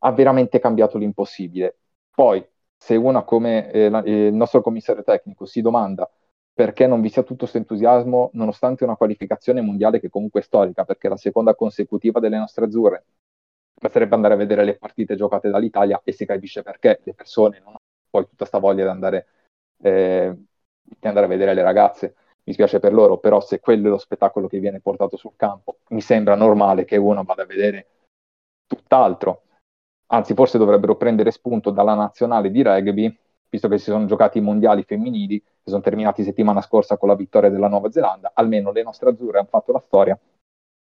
ha 0.00 0.12
veramente 0.12 0.58
cambiato 0.58 0.98
l'impossibile. 0.98 1.76
Poi, 2.14 2.44
se 2.76 2.96
una 2.96 3.22
come 3.22 3.70
eh, 3.70 3.88
la, 3.88 4.02
eh, 4.02 4.26
il 4.26 4.34
nostro 4.34 4.62
commissario 4.62 5.02
tecnico 5.02 5.44
si 5.44 5.60
domanda 5.60 6.08
perché 6.58 6.88
non 6.88 7.00
vi 7.00 7.08
sia 7.08 7.22
tutto 7.22 7.46
questo 7.46 7.58
entusiasmo 7.58 8.30
nonostante 8.32 8.82
una 8.82 8.96
qualificazione 8.96 9.60
mondiale 9.60 10.00
che 10.00 10.10
comunque 10.10 10.40
è 10.40 10.42
storica, 10.42 10.84
perché 10.84 11.06
è 11.06 11.10
la 11.10 11.16
seconda 11.16 11.54
consecutiva 11.54 12.18
delle 12.18 12.36
nostre 12.36 12.64
azzurre, 12.64 13.04
basterebbe 13.80 14.16
andare 14.16 14.34
a 14.34 14.36
vedere 14.38 14.64
le 14.64 14.76
partite 14.76 15.14
giocate 15.14 15.50
dall'Italia 15.50 16.00
e 16.02 16.10
si 16.10 16.26
capisce 16.26 16.64
perché 16.64 16.98
le 17.04 17.14
persone 17.14 17.60
non 17.60 17.68
hanno 17.68 17.78
poi 18.10 18.22
tutta 18.24 18.38
questa 18.38 18.58
voglia 18.58 18.82
di 18.82 18.88
andare, 18.88 19.26
eh, 19.82 20.36
di 20.82 21.06
andare 21.06 21.26
a 21.26 21.28
vedere 21.28 21.54
le 21.54 21.62
ragazze. 21.62 22.16
Mi 22.42 22.52
spiace 22.52 22.80
per 22.80 22.92
loro, 22.92 23.18
però 23.18 23.40
se 23.40 23.60
quello 23.60 23.86
è 23.86 23.90
lo 23.90 23.98
spettacolo 23.98 24.48
che 24.48 24.58
viene 24.58 24.80
portato 24.80 25.16
sul 25.16 25.36
campo, 25.36 25.78
mi 25.90 26.00
sembra 26.00 26.34
normale 26.34 26.84
che 26.84 26.96
uno 26.96 27.22
vada 27.22 27.44
a 27.44 27.46
vedere 27.46 27.86
tutt'altro. 28.66 29.42
Anzi, 30.06 30.34
forse 30.34 30.58
dovrebbero 30.58 30.96
prendere 30.96 31.30
spunto 31.30 31.70
dalla 31.70 31.94
nazionale 31.94 32.50
di 32.50 32.62
rugby, 32.64 33.16
visto 33.48 33.68
che 33.68 33.78
si 33.78 33.90
sono 33.90 34.06
giocati 34.06 34.38
i 34.38 34.42
mondiali 34.42 34.82
femminili, 34.82 35.40
che 35.40 35.70
sono 35.70 35.82
terminati 35.82 36.22
settimana 36.22 36.60
scorsa 36.60 36.96
con 36.96 37.08
la 37.08 37.14
vittoria 37.14 37.50
della 37.50 37.68
Nuova 37.68 37.90
Zelanda. 37.90 38.32
Almeno 38.34 38.72
le 38.72 38.82
nostre 38.82 39.10
azzurre 39.10 39.38
hanno 39.38 39.48
fatto 39.48 39.72
la 39.72 39.82
storia 39.86 40.18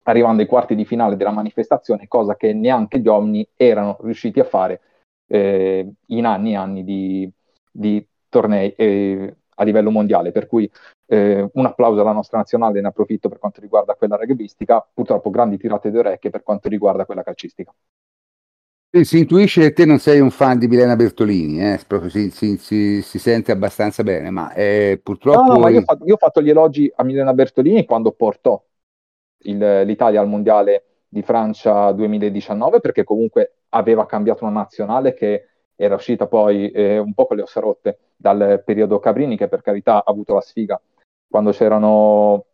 arrivando 0.05 0.43
ai 0.43 0.49
quarti 0.49 0.75
di 0.75 0.85
finale 0.85 1.17
della 1.17 1.31
manifestazione, 1.31 2.09
cosa 2.09 2.37
che 2.37 2.53
neanche 2.53 2.99
gli 2.99 3.09
Omni 3.09 3.47
erano 3.55 3.97
riusciti 4.03 4.41
a 4.41 4.45
fare 4.45 4.81
eh, 5.27 5.91
in 6.07 6.27
anni 6.27 6.53
e 6.53 6.57
anni 6.57 6.85
di, 6.85 7.31
di 7.71 8.07
tornei 8.29 8.73
eh, 8.77 9.37
a 9.55 9.65
livello 9.65 9.91
mondiale. 9.91 10.33
Per 10.33 10.47
cui 10.47 10.71
eh, 11.07 11.49
un 11.53 11.67
applauso 11.67 12.01
alla 12.01 12.13
nostra 12.13 12.39
nazionale, 12.39 12.81
ne 12.81 12.89
approfitto 12.89 13.29
per 13.29 13.39
quanto 13.39 13.61
riguarda 13.61 13.95
quella 13.95 14.17
rugbistica, 14.17 14.87
purtroppo 14.93 15.31
grandi 15.31 15.59
tirate 15.59 15.91
di 15.91 15.99
orecchie 15.99 16.31
per 16.31 16.43
quanto 16.43 16.69
riguarda 16.69 17.07
quella 17.07 17.23
calcistica. 17.23 17.75
Si 19.03 19.19
intuisce 19.19 19.61
che 19.61 19.73
te 19.73 19.85
non 19.87 19.99
sei 19.99 20.21
un 20.21 20.31
fan 20.31 20.57
di 20.57 20.69
Milena 20.69 20.95
Bertolini, 20.95 21.61
eh? 21.61 21.81
proprio 21.85 22.11
si, 22.11 22.31
si, 22.31 22.57
si, 22.59 23.03
si, 23.03 23.19
sente 23.19 23.51
abbastanza 23.51 24.05
bene, 24.05 24.31
ma 24.31 24.53
eh, 24.53 25.01
purtroppo... 25.03 25.43
No, 25.43 25.55
no, 25.55 25.59
ma 25.59 25.69
io 25.69 25.81
ho, 25.81 25.83
fatto, 25.83 26.05
io 26.05 26.15
ho 26.15 26.17
fatto 26.17 26.41
gli 26.41 26.49
elogi 26.49 26.93
a 26.95 27.03
Milena 27.03 27.35
Bertolini 27.35 27.85
quando 27.87 28.13
portò 28.13 28.63
il, 29.39 29.83
l'Italia 29.85 30.21
al 30.21 30.29
mondiale 30.29 30.85
di 31.09 31.23
Francia 31.23 31.91
2019 31.91 32.79
perché 32.79 33.03
comunque 33.03 33.57
aveva 33.71 34.07
cambiato 34.07 34.45
una 34.45 34.53
nazionale 34.53 35.15
che 35.15 35.49
era 35.75 35.97
uscita 35.97 36.27
poi 36.27 36.71
eh, 36.71 36.99
un 36.99 37.15
po' 37.15 37.27
con 37.27 37.37
le 37.37 37.43
ossa 37.43 37.59
rotte 37.59 37.99
dal 38.15 38.63
periodo 38.65 39.01
Cabrini 39.01 39.37
che 39.37 39.49
per 39.49 39.63
carità 39.63 39.97
ha 39.97 40.05
avuto 40.07 40.35
la 40.35 40.41
sfiga 40.41 40.81
quando 41.29 41.51
c'erano 41.51 42.45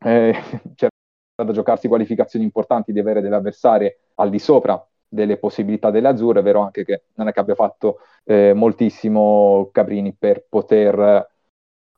eh, 0.00 0.32
c'era 0.74 0.90
da 1.34 1.52
giocarsi 1.52 1.86
qualificazioni 1.86 2.46
importanti 2.46 2.92
di 2.92 2.98
avere 2.98 3.20
delle 3.20 3.36
avversarie 3.36 3.98
al 4.14 4.30
di 4.30 4.38
sopra 4.38 4.82
delle 5.08 5.36
possibilità 5.36 5.90
delle 5.90 6.08
azzurre, 6.08 6.40
è 6.40 6.42
vero 6.42 6.60
anche 6.60 6.84
che 6.84 7.02
non 7.14 7.28
è 7.28 7.32
che 7.32 7.40
abbia 7.40 7.54
fatto 7.54 8.00
eh, 8.24 8.52
moltissimo 8.54 9.68
Cabrini 9.72 10.14
per 10.18 10.44
poter 10.48 11.28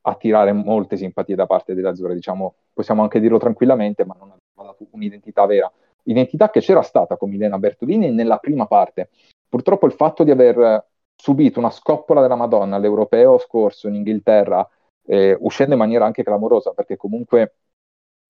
attirare 0.03 0.53
molte 0.53 0.97
simpatie 0.97 1.35
da 1.35 1.47
parte 1.47 1.75
delle 1.75 1.88
azzurre, 1.88 2.14
diciamo, 2.14 2.55
possiamo 2.73 3.03
anche 3.03 3.21
dirlo 3.21 3.38
tranquillamente, 3.38 4.05
ma 4.05 4.14
non 4.18 4.31
aveva 4.31 4.73
dato 4.73 4.87
un'identità 4.90 5.44
vera. 5.47 5.71
Identità 6.05 6.51
che 6.51 6.61
c'era 6.61 6.83
stata 6.83 7.16
con 7.16 7.29
Milena 7.29 7.59
Bertolini 7.59 8.11
nella 8.11 8.38
prima 8.38 8.66
parte. 8.66 9.11
Purtroppo 9.49 9.87
il 9.87 9.92
fatto 9.92 10.25
di 10.25 10.31
aver 10.31 10.87
subito 11.14 11.59
una 11.59 11.71
scoppola 11.71 12.21
della 12.21 12.37
Madonna 12.37 12.77
all'europeo 12.77 13.38
scorso 13.38 13.88
in 13.88 13.97
Inghilterra, 13.97 14.66
eh, 15.07 15.37
uscendo 15.40 15.73
in 15.73 15.81
maniera 15.81 16.05
anche 16.05 16.23
clamorosa, 16.23 16.73
perché 16.73 16.97
comunque 16.97 17.55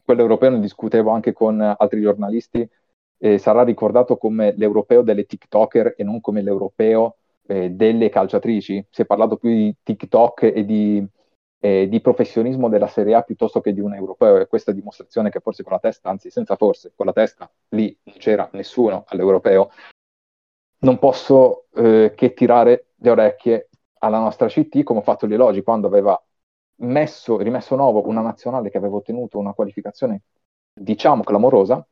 quell'europeo 0.05 0.51
ne 0.51 0.61
discutevo 0.61 1.11
anche 1.11 1.33
con 1.33 1.61
altri 1.61 2.01
giornalisti, 2.01 2.69
eh, 3.19 3.39
sarà 3.39 3.63
ricordato 3.63 4.17
come 4.17 4.55
l'europeo 4.57 5.03
delle 5.03 5.27
TikToker 5.27 5.95
e 5.97 6.05
non 6.05 6.21
come 6.21 6.43
l'europeo 6.43 7.17
eh, 7.47 7.71
delle 7.71 8.09
calciatrici. 8.09 8.87
Si 8.91 9.03
è 9.03 9.07
parlato 9.07 9.37
più 9.37 9.51
di 9.51 9.75
TikTok 9.83 10.43
e 10.43 10.65
di, 10.65 11.05
eh, 11.61 11.89
di, 11.89 12.01
professionismo 12.01 12.69
della 12.69 12.87
Serie 12.87 13.15
A 13.15 13.23
piuttosto 13.23 13.61
che 13.61 13.73
di 13.73 13.81
un 13.81 13.95
europeo 13.95 14.39
e 14.39 14.47
questa 14.47 14.73
dimostrazione 14.73 15.31
che 15.31 15.41
forse 15.41 15.63
con 15.63 15.73
la 15.73 15.81
testa, 15.81 16.11
anzi 16.11 16.31
senza 16.31 16.57
forse, 16.57 16.93
con 16.95 17.07
la 17.07 17.13
testa 17.13 17.51
lì 17.71 17.97
non 18.05 18.17
c'era 18.19 18.49
nessuno 18.53 19.05
all'europeo, 19.09 19.71
non 20.81 20.99
posso 20.99 21.67
eh, 21.75 22.13
che 22.15 22.35
tirare 22.35 22.89
le 22.97 23.11
orecchie 23.11 23.69
alla 24.01 24.19
nostra 24.19 24.47
CT 24.47 24.85
come 24.85 25.01
ho 25.01 25.03
fatto 25.03 25.27
gli 25.27 25.35
elogi 25.35 25.63
quando 25.63 25.89
aveva 25.89 26.21
messo, 26.83 27.39
rimesso 27.39 27.75
nuovo 27.75 28.07
una 28.07 28.21
nazionale 28.21 28.71
che 28.71 28.79
aveva 28.79 28.97
ottenuto 28.97 29.39
una 29.39 29.53
qualificazione 29.55 30.23
diciamo 30.73 31.25
clamorosa 31.25 31.85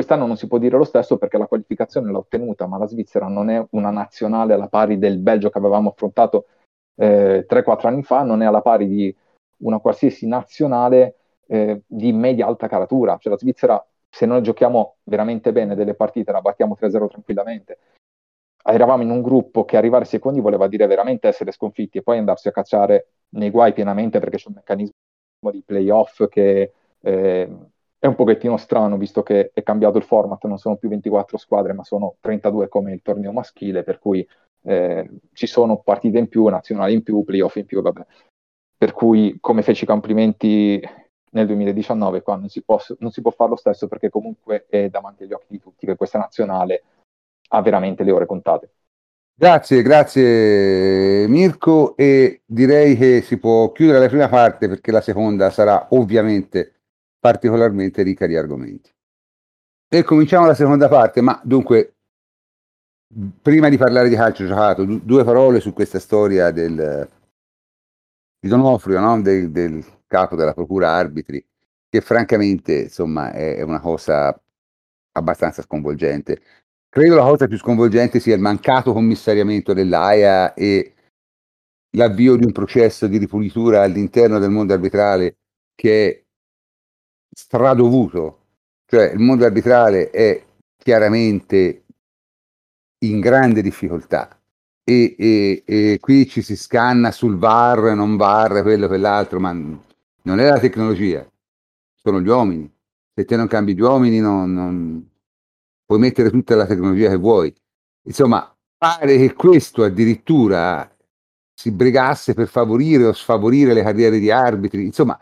Quest'anno 0.00 0.26
non 0.26 0.38
si 0.38 0.46
può 0.46 0.56
dire 0.56 0.78
lo 0.78 0.84
stesso 0.84 1.18
perché 1.18 1.36
la 1.36 1.46
qualificazione 1.46 2.10
l'ha 2.10 2.16
ottenuta, 2.16 2.66
ma 2.66 2.78
la 2.78 2.86
Svizzera 2.86 3.28
non 3.28 3.50
è 3.50 3.62
una 3.72 3.90
nazionale 3.90 4.54
alla 4.54 4.68
pari 4.68 4.96
del 4.96 5.18
Belgio 5.18 5.50
che 5.50 5.58
avevamo 5.58 5.90
affrontato 5.90 6.46
eh, 6.94 7.44
3-4 7.46 7.86
anni 7.86 8.02
fa, 8.02 8.22
non 8.22 8.40
è 8.40 8.46
alla 8.46 8.62
pari 8.62 8.88
di 8.88 9.14
una 9.58 9.78
qualsiasi 9.78 10.26
nazionale 10.26 11.16
eh, 11.48 11.82
di 11.86 12.12
media-alta 12.12 12.66
caratura. 12.66 13.18
Cioè 13.18 13.30
la 13.30 13.38
Svizzera, 13.38 13.86
se 14.08 14.24
noi 14.24 14.40
giochiamo 14.40 14.96
veramente 15.02 15.52
bene 15.52 15.74
delle 15.74 15.92
partite, 15.92 16.32
la 16.32 16.40
battiamo 16.40 16.78
3-0 16.80 17.06
tranquillamente. 17.06 17.78
Eravamo 18.64 19.02
in 19.02 19.10
un 19.10 19.20
gruppo 19.20 19.66
che 19.66 19.76
arrivare 19.76 20.06
secondi 20.06 20.40
voleva 20.40 20.66
dire 20.66 20.86
veramente 20.86 21.28
essere 21.28 21.52
sconfitti 21.52 21.98
e 21.98 22.02
poi 22.02 22.16
andarsi 22.16 22.48
a 22.48 22.52
cacciare 22.52 23.08
nei 23.34 23.50
guai 23.50 23.74
pienamente 23.74 24.18
perché 24.18 24.38
c'è 24.38 24.48
un 24.48 24.54
meccanismo 24.54 24.94
di 25.50 25.62
playoff 25.62 26.26
che 26.28 26.72
eh, 27.02 27.56
è 28.00 28.06
un 28.06 28.14
pochettino 28.14 28.56
strano 28.56 28.96
visto 28.96 29.22
che 29.22 29.50
è 29.52 29.62
cambiato 29.62 29.98
il 29.98 30.04
format, 30.04 30.42
non 30.46 30.56
sono 30.56 30.76
più 30.76 30.88
24 30.88 31.36
squadre 31.36 31.74
ma 31.74 31.84
sono 31.84 32.16
32 32.20 32.68
come 32.68 32.92
il 32.92 33.02
torneo 33.02 33.30
maschile, 33.30 33.82
per 33.82 33.98
cui 33.98 34.26
eh, 34.62 35.08
ci 35.34 35.46
sono 35.46 35.78
partite 35.78 36.18
in 36.18 36.28
più, 36.28 36.46
nazionali 36.46 36.94
in 36.94 37.02
più, 37.02 37.22
playoff 37.22 37.56
in 37.56 37.66
più, 37.66 37.82
vabbè. 37.82 38.06
Per 38.78 38.92
cui 38.92 39.36
come 39.38 39.60
feci 39.60 39.84
complimenti 39.84 40.82
nel 41.32 41.46
2019 41.46 42.22
qua 42.22 42.36
non 42.36 42.48
si, 42.48 42.62
può, 42.62 42.80
non 43.00 43.10
si 43.10 43.20
può 43.20 43.30
fare 43.32 43.50
lo 43.50 43.56
stesso 43.56 43.86
perché 43.86 44.08
comunque 44.08 44.64
è 44.70 44.88
davanti 44.88 45.24
agli 45.24 45.34
occhi 45.34 45.46
di 45.50 45.60
tutti 45.60 45.84
che 45.84 45.94
questa 45.94 46.18
nazionale 46.18 46.82
ha 47.50 47.60
veramente 47.60 48.02
le 48.02 48.12
ore 48.12 48.24
contate. 48.24 48.70
Grazie, 49.34 49.82
grazie 49.82 51.28
Mirko 51.28 51.96
e 51.96 52.40
direi 52.46 52.96
che 52.96 53.20
si 53.20 53.38
può 53.38 53.72
chiudere 53.72 53.98
la 53.98 54.08
prima 54.08 54.28
parte 54.28 54.68
perché 54.68 54.90
la 54.90 55.02
seconda 55.02 55.50
sarà 55.50 55.88
ovviamente 55.90 56.79
particolarmente 57.20 58.02
ricca 58.02 58.26
di 58.26 58.36
argomenti. 58.36 58.90
E 59.88 60.02
cominciamo 60.02 60.46
la 60.46 60.54
seconda 60.54 60.88
parte, 60.88 61.20
ma 61.20 61.40
dunque, 61.44 61.96
prima 63.42 63.68
di 63.68 63.76
parlare 63.76 64.08
di 64.08 64.14
calcio 64.14 64.46
giocato, 64.46 64.84
due 64.84 65.24
parole 65.24 65.60
su 65.60 65.72
questa 65.72 65.98
storia 65.98 66.50
del, 66.50 67.08
di 68.40 68.48
Donofrio, 68.48 69.00
no? 69.00 69.20
del, 69.20 69.50
del, 69.50 69.84
capo 70.06 70.34
della 70.34 70.54
procura 70.54 70.90
arbitri, 70.90 71.44
che 71.88 72.00
francamente 72.00 72.82
insomma 72.82 73.30
è, 73.32 73.56
è 73.56 73.62
una 73.62 73.80
cosa 73.80 74.36
abbastanza 75.12 75.62
sconvolgente. 75.62 76.40
Credo 76.88 77.14
la 77.14 77.22
cosa 77.22 77.46
più 77.46 77.56
sconvolgente 77.56 78.18
sia 78.18 78.34
il 78.34 78.40
mancato 78.40 78.92
commissariamento 78.92 79.72
dell'AIA 79.72 80.54
e 80.54 80.94
l'avvio 81.96 82.36
di 82.36 82.44
un 82.44 82.52
processo 82.52 83.06
di 83.06 83.18
ripulitura 83.18 83.82
all'interno 83.82 84.38
del 84.38 84.50
mondo 84.50 84.72
arbitrale 84.72 85.36
che 85.74 86.08
è 86.08 86.24
stradovuto, 87.30 88.38
cioè 88.86 89.10
il 89.12 89.18
mondo 89.18 89.44
arbitrale 89.44 90.10
è 90.10 90.44
chiaramente 90.76 91.84
in 93.04 93.20
grande 93.20 93.62
difficoltà 93.62 94.40
e, 94.90 95.14
e, 95.16 95.62
e, 95.64 95.98
qui 96.00 96.26
ci 96.26 96.42
si 96.42 96.56
scanna 96.56 97.12
sul 97.12 97.36
VAR, 97.36 97.94
non 97.94 98.16
VAR, 98.16 98.62
quello, 98.62 98.88
quell'altro, 98.88 99.38
ma 99.38 99.52
non 99.52 100.40
è 100.40 100.48
la 100.48 100.58
tecnologia, 100.58 101.24
sono 101.94 102.20
gli 102.20 102.28
uomini. 102.28 102.70
Se 103.14 103.24
te 103.24 103.36
non 103.36 103.46
cambi 103.46 103.74
gli 103.74 103.80
uomini 103.80 104.18
non, 104.18 104.52
non 104.52 105.08
puoi 105.84 105.98
mettere 106.00 106.30
tutta 106.30 106.56
la 106.56 106.66
tecnologia 106.66 107.08
che 107.08 107.16
vuoi. 107.16 107.54
Insomma, 108.06 108.52
pare 108.76 109.16
che 109.16 109.34
questo 109.34 109.84
addirittura 109.84 110.90
si 111.54 111.70
bregasse 111.70 112.34
per 112.34 112.48
favorire 112.48 113.04
o 113.04 113.12
sfavorire 113.12 113.74
le 113.74 113.82
carriere 113.82 114.18
di 114.18 114.30
arbitri, 114.30 114.84
insomma, 114.84 115.18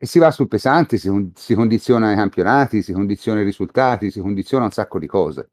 e 0.00 0.06
si 0.06 0.20
va 0.20 0.30
sul 0.30 0.46
pesante, 0.46 0.96
si, 0.96 1.32
si 1.34 1.54
condiziona 1.54 2.12
i 2.12 2.14
campionati, 2.14 2.82
si 2.82 2.92
condiziona 2.92 3.40
i 3.40 3.44
risultati, 3.44 4.12
si 4.12 4.20
condiziona 4.20 4.64
un 4.64 4.70
sacco 4.70 5.00
di 5.00 5.08
cose. 5.08 5.50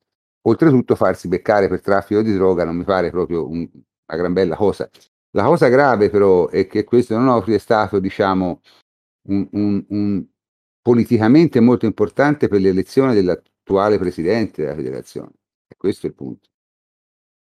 Oltretutto 0.47 0.95
farsi 0.95 1.27
beccare 1.27 1.67
per 1.67 1.81
traffico 1.81 2.21
di 2.21 2.31
droga 2.31 2.63
non 2.63 2.75
mi 2.75 2.84
pare 2.84 3.10
proprio 3.10 3.49
un, 3.49 3.67
una 3.67 4.17
gran 4.17 4.34
bella 4.34 4.55
cosa. 4.55 4.88
La 5.31 5.43
cosa 5.43 5.67
grave 5.67 6.12
però 6.12 6.47
è 6.47 6.67
che 6.67 6.84
questo 6.84 7.17
non 7.17 7.43
è 7.43 7.58
stato, 7.58 7.99
diciamo, 7.99 8.62
un, 9.29 9.47
un, 9.51 9.86
un, 9.89 10.25
politicamente 10.79 11.60
molto 11.60 11.88
importante 11.88 12.47
per 12.47 12.62
l'elezione 12.62 13.15
dell'attuale 13.15 13.97
presidente 13.97 14.62
della 14.62 14.75
federazione. 14.75 15.31
E 15.67 15.75
questo 15.75 16.05
è 16.05 16.10
il 16.10 16.15
punto. 16.15 16.49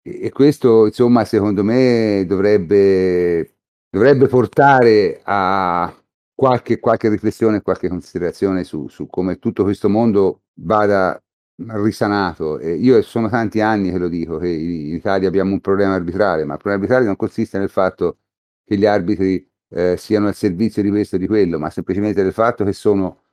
E, 0.02 0.26
e 0.26 0.30
questo, 0.32 0.88
insomma, 0.88 1.24
secondo 1.24 1.64
me 1.64 2.26
dovrebbe, 2.28 3.56
dovrebbe 3.90 4.28
portare 4.28 5.22
a, 5.24 6.01
qualche, 6.42 6.80
qualche 6.80 7.08
riflessione, 7.08 7.62
qualche 7.62 7.88
considerazione 7.88 8.64
su, 8.64 8.88
su, 8.88 9.06
come 9.06 9.38
tutto 9.38 9.62
questo 9.62 9.90
mondo 9.90 10.46
vada 10.56 11.22
risanato. 11.56 12.58
E 12.58 12.74
io 12.74 13.00
sono 13.04 13.30
tanti 13.30 13.62
anni 13.62 13.92
che 13.92 14.00
lo 14.00 14.08
dico, 14.08 14.40
che 14.40 14.48
in 14.50 14.96
Italia 14.96 15.28
abbiamo 15.28 15.52
un 15.54 15.62
problema 15.62 15.94
arbitrale, 15.94 16.44
ma 16.44 16.54
il 16.54 16.60
problema 16.60 16.82
arbitrale 16.82 17.06
non 17.06 17.16
consiste 17.16 17.60
nel 17.60 17.70
fatto 17.70 18.18
che 18.66 18.76
gli 18.76 18.88
arbitri 18.88 19.48
eh, 19.70 19.96
siano 19.98 20.28
al 20.30 20.34
servizio 20.34 20.82
di 20.82 20.90
questo 20.90 21.18
o 21.18 21.20
di 21.20 21.28
quello, 21.28 21.60
ma 21.60 21.70
semplicemente 21.70 22.24
nel 22.24 22.34
fatto 22.34 22.64
che 22.64 22.74
sono 22.74 23.26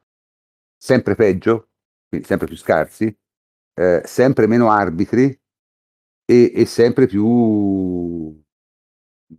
sempre 0.77 1.14
peggio, 1.14 1.71
quindi 2.11 2.27
sempre 2.27 2.47
più 2.47 2.57
scarsi, 2.57 3.07
eh, 3.73 4.03
sempre 4.05 4.47
meno 4.47 4.71
arbitri 4.71 5.28
e, 6.26 6.53
e 6.55 6.66
sempre 6.66 7.07
più 7.07 8.39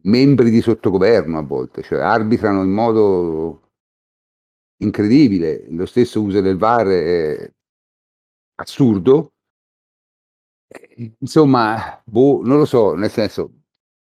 membri 0.03 0.49
di 0.49 0.61
sottogoverno 0.61 1.37
a 1.37 1.41
volte, 1.41 1.81
cioè 1.81 1.99
arbitrano 1.99 2.63
in 2.63 2.71
modo 2.71 3.68
incredibile, 4.79 5.65
lo 5.69 5.85
stesso 5.85 6.21
uso 6.21 6.41
del 6.41 6.57
VAR 6.57 6.87
è 6.87 7.53
assurdo. 8.55 9.33
Insomma, 11.19 12.01
boh, 12.05 12.41
non 12.43 12.57
lo 12.57 12.65
so, 12.65 12.93
nel 12.93 13.09
senso, 13.09 13.61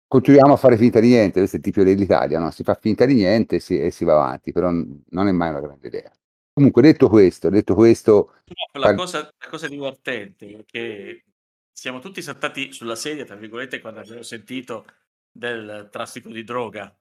continuiamo 0.07 0.53
a 0.53 0.59
fare 0.59 0.77
finta 0.77 1.01
di 1.01 1.09
niente, 1.09 1.39
questo 1.39 1.57
è 1.57 1.59
il 1.59 1.65
tipo 1.65 1.83
dell'Italia, 1.83 2.39
no? 2.39 2.51
si 2.51 2.63
fa 2.63 2.75
finta 2.75 3.07
di 3.07 3.15
niente 3.15 3.57
e 3.57 3.61
si, 3.61 3.81
e 3.81 3.91
si 3.91 4.05
va 4.05 4.15
avanti, 4.15 4.53
però 4.53 4.71
non 4.71 5.29
è 5.29 5.33
mai 5.33 5.51
una 5.51 5.61
grande 5.61 5.87
idea. 5.87 6.13
Comunque, 6.53 6.83
detto 6.83 7.09
questo, 7.09 7.49
detto 7.49 7.75
questo... 7.75 8.35
No, 8.75 8.81
la, 8.81 8.95
cosa, 8.95 9.21
la 9.21 9.49
cosa 9.49 9.69
divertente 9.69 10.59
è 10.59 10.65
che 10.67 11.25
siamo 11.73 11.99
tutti 12.01 12.21
saltati 12.21 12.73
sulla 12.73 12.95
sedia, 12.95 13.25
tra 13.25 13.37
virgolette, 13.37 13.81
quando 13.81 14.01
abbiamo 14.01 14.23
sentito 14.23 14.85
del 15.33 15.89
traffico 15.91 16.29
di 16.29 16.45
droga. 16.45 16.95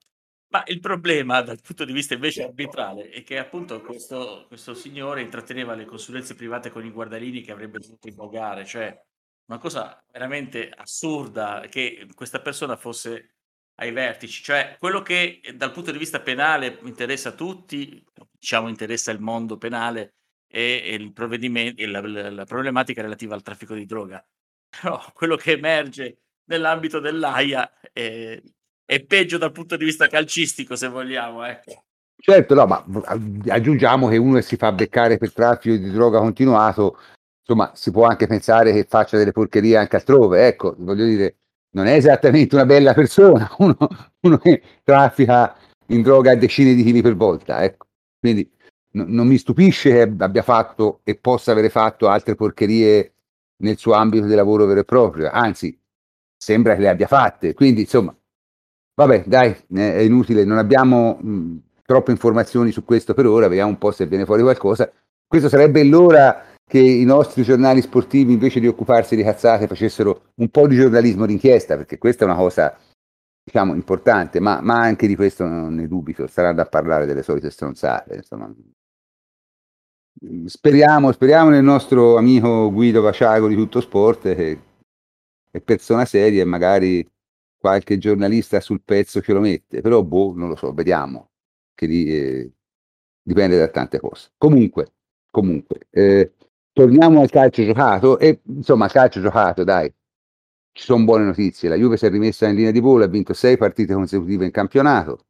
Ma 0.52 0.64
il 0.66 0.80
problema 0.80 1.40
dal 1.40 1.62
punto 1.62 1.86
di 1.86 1.94
vista 1.94 2.12
invece 2.12 2.44
arbitrale 2.44 3.08
è 3.08 3.22
che 3.22 3.38
appunto 3.38 3.80
questo, 3.80 4.44
questo 4.48 4.74
signore 4.74 5.22
intratteneva 5.22 5.74
le 5.74 5.86
consulenze 5.86 6.34
private 6.34 6.70
con 6.70 6.84
i 6.84 6.90
guardalini 6.90 7.40
che 7.40 7.52
avrebbe 7.52 7.78
dovuto 7.78 8.08
invogare, 8.08 8.66
cioè 8.66 8.94
una 9.46 9.58
cosa 9.58 10.04
veramente 10.12 10.68
assurda 10.68 11.66
che 11.70 12.06
questa 12.14 12.42
persona 12.42 12.76
fosse 12.76 13.36
ai 13.76 13.92
vertici, 13.92 14.42
cioè 14.42 14.76
quello 14.78 15.00
che 15.00 15.40
dal 15.54 15.72
punto 15.72 15.90
di 15.90 15.96
vista 15.96 16.20
penale 16.20 16.78
interessa 16.82 17.30
a 17.30 17.34
tutti, 17.34 18.04
diciamo 18.38 18.68
interessa 18.68 19.10
il 19.10 19.20
mondo 19.20 19.56
penale, 19.56 20.16
è 20.46 20.58
il 20.58 21.14
provvedimento, 21.14 21.82
la, 21.86 22.06
la, 22.06 22.30
la 22.30 22.44
problematica 22.44 23.00
relativa 23.00 23.34
al 23.34 23.42
traffico 23.42 23.74
di 23.74 23.86
droga. 23.86 24.22
Però 24.68 25.02
quello 25.14 25.36
che 25.36 25.52
emerge 25.52 26.18
nell'ambito 26.44 27.00
dell'AIA 27.00 27.80
è, 27.90 28.38
è, 28.84 29.04
peggio 29.04 29.38
dal 29.38 29.52
punto 29.52 29.76
di 29.76 29.84
vista 29.84 30.06
calcistico, 30.06 30.76
se 30.76 30.88
vogliamo. 30.88 31.44
Ecco. 31.44 31.84
Certo, 32.16 32.54
no, 32.54 32.66
ma 32.66 32.84
aggiungiamo 33.48 34.08
che 34.08 34.16
uno 34.16 34.36
che 34.36 34.42
si 34.42 34.56
fa 34.56 34.70
beccare 34.70 35.18
per 35.18 35.32
traffico 35.32 35.74
di 35.74 35.90
droga 35.90 36.20
continuato, 36.20 36.96
insomma, 37.40 37.72
si 37.74 37.90
può 37.90 38.06
anche 38.06 38.28
pensare 38.28 38.72
che 38.72 38.86
faccia 38.88 39.16
delle 39.16 39.32
porcherie 39.32 39.76
anche 39.76 39.96
altrove. 39.96 40.46
Ecco, 40.46 40.76
voglio 40.78 41.04
dire, 41.04 41.36
non 41.70 41.86
è 41.86 41.94
esattamente 41.94 42.54
una 42.54 42.66
bella 42.66 42.94
persona, 42.94 43.50
uno, 43.58 43.76
uno 44.20 44.38
che 44.38 44.62
traffica 44.84 45.56
in 45.88 46.02
droga 46.02 46.34
decine 46.36 46.74
di 46.74 46.84
chili 46.84 47.02
per 47.02 47.16
volta. 47.16 47.62
Ecco. 47.64 47.86
Quindi 48.20 48.48
no, 48.92 49.04
non 49.08 49.26
mi 49.26 49.38
stupisce 49.38 49.90
che 49.90 50.14
abbia 50.22 50.42
fatto 50.42 51.00
e 51.04 51.16
possa 51.16 51.52
avere 51.52 51.70
fatto 51.70 52.08
altre 52.08 52.34
porcherie 52.34 53.14
nel 53.62 53.78
suo 53.78 53.94
ambito 53.94 54.26
di 54.26 54.34
lavoro 54.34 54.66
vero 54.66 54.80
e 54.80 54.84
proprio, 54.84 55.30
anzi, 55.30 55.76
sembra 56.36 56.74
che 56.74 56.82
le 56.82 56.88
abbia 56.88 57.06
fatte. 57.06 57.54
Quindi, 57.54 57.82
insomma, 57.82 58.14
vabbè, 58.94 59.24
dai, 59.26 59.56
è 59.74 59.98
inutile, 60.00 60.44
non 60.44 60.58
abbiamo 60.58 61.18
mh, 61.20 61.56
troppe 61.84 62.10
informazioni 62.10 62.70
su 62.70 62.84
questo 62.84 63.14
per 63.14 63.26
ora, 63.26 63.48
vediamo 63.48 63.70
un 63.70 63.78
po' 63.78 63.90
se 63.90 64.06
viene 64.06 64.24
fuori 64.24 64.42
qualcosa. 64.42 64.90
Questo 65.26 65.48
sarebbe 65.48 65.84
l'ora 65.84 66.44
che 66.64 66.78
i 66.78 67.04
nostri 67.04 67.42
giornali 67.42 67.82
sportivi 67.82 68.32
invece 68.32 68.60
di 68.60 68.66
occuparsi 68.66 69.16
di 69.16 69.22
cazzate 69.22 69.66
facessero 69.66 70.32
un 70.36 70.48
po' 70.48 70.66
di 70.66 70.76
giornalismo 70.76 71.26
d'inchiesta, 71.26 71.76
perché 71.76 71.98
questa 71.98 72.24
è 72.24 72.28
una 72.28 72.36
cosa 72.36 72.76
diciamo 73.44 73.74
importante, 73.74 74.40
ma, 74.40 74.60
ma 74.60 74.80
anche 74.80 75.06
di 75.06 75.16
questo 75.16 75.44
non 75.44 75.74
ne 75.74 75.88
dubito, 75.88 76.26
staranno 76.26 76.60
a 76.60 76.66
parlare 76.66 77.06
delle 77.06 77.22
solite 77.22 77.50
stronzate, 77.50 78.16
insomma. 78.16 78.54
Speriamo, 80.44 81.10
speriamo 81.10 81.50
nel 81.50 81.64
nostro 81.64 82.16
amico 82.16 82.70
Guido 82.70 83.00
Vaciago 83.00 83.48
di 83.48 83.56
Tutto 83.56 83.80
Sport 83.80 84.34
che 84.34 84.60
è 85.50 85.60
persona 85.60 86.04
seria 86.04 86.42
e 86.42 86.44
magari 86.44 87.04
qualche 87.62 87.96
giornalista 87.96 88.58
sul 88.58 88.82
pezzo 88.82 89.22
ce 89.22 89.32
lo 89.32 89.38
mette, 89.38 89.82
però 89.82 90.02
boh, 90.02 90.32
non 90.34 90.48
lo 90.48 90.56
so, 90.56 90.72
vediamo, 90.72 91.30
che 91.74 91.86
di, 91.86 92.06
eh, 92.12 92.52
dipende 93.22 93.56
da 93.56 93.68
tante 93.68 94.00
cose. 94.00 94.30
Comunque, 94.36 94.94
comunque, 95.30 95.86
eh, 95.90 96.32
torniamo 96.72 97.20
al 97.20 97.30
calcio 97.30 97.64
giocato 97.64 98.18
e 98.18 98.40
insomma, 98.46 98.86
al 98.86 98.90
calcio 98.90 99.20
giocato, 99.20 99.62
dai, 99.62 99.88
ci 100.72 100.82
sono 100.82 101.04
buone 101.04 101.24
notizie. 101.24 101.68
La 101.68 101.76
Juve 101.76 101.96
si 101.96 102.04
è 102.06 102.10
rimessa 102.10 102.48
in 102.48 102.56
linea 102.56 102.72
di 102.72 102.80
volo, 102.80 103.04
ha 103.04 103.06
vinto 103.06 103.32
sei 103.32 103.56
partite 103.56 103.94
consecutive 103.94 104.44
in 104.44 104.50
campionato, 104.50 105.26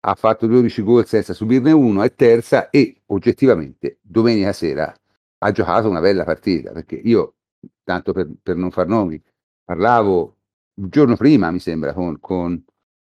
ha 0.00 0.14
fatto 0.14 0.46
12 0.46 0.82
gol 0.82 1.06
senza 1.06 1.34
subirne 1.34 1.72
uno, 1.72 2.02
è 2.02 2.14
terza 2.14 2.70
e 2.70 3.02
oggettivamente 3.08 3.98
domenica 4.00 4.54
sera 4.54 4.94
ha 5.38 5.50
giocato 5.52 5.90
una 5.90 6.00
bella 6.00 6.24
partita, 6.24 6.72
perché 6.72 6.94
io, 6.94 7.34
tanto 7.82 8.14
per, 8.14 8.30
per 8.42 8.56
non 8.56 8.70
far 8.70 8.86
nomi, 8.86 9.22
parlavo 9.62 10.36
il 10.76 10.88
giorno 10.88 11.16
prima, 11.16 11.50
mi 11.50 11.60
sembra, 11.60 11.92
con, 11.92 12.18
con, 12.20 12.62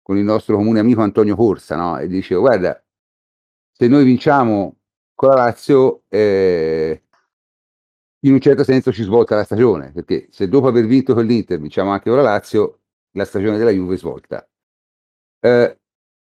con 0.02 0.16
il 0.16 0.24
nostro 0.24 0.56
comune 0.56 0.80
amico 0.80 1.02
Antonio 1.02 1.36
Corsa, 1.36 1.76
no? 1.76 1.98
e 1.98 2.08
dicevo, 2.08 2.40
guarda, 2.42 2.82
se 3.70 3.88
noi 3.88 4.04
vinciamo 4.04 4.76
con 5.14 5.30
la 5.30 5.36
Lazio, 5.36 6.02
eh, 6.08 7.02
in 8.24 8.32
un 8.32 8.40
certo 8.40 8.64
senso 8.64 8.92
ci 8.92 9.02
svolta 9.02 9.36
la 9.36 9.44
stagione, 9.44 9.92
perché 9.92 10.28
se 10.30 10.48
dopo 10.48 10.66
aver 10.68 10.86
vinto 10.86 11.14
con 11.14 11.24
l'Inter 11.24 11.58
vinciamo 11.60 11.90
anche 11.90 12.08
con 12.08 12.18
la 12.18 12.24
Lazio, 12.24 12.80
la 13.12 13.24
stagione 13.24 13.58
della 13.58 13.70
Juve 13.70 13.96
svolta. 13.96 14.46
Eh, 15.40 15.78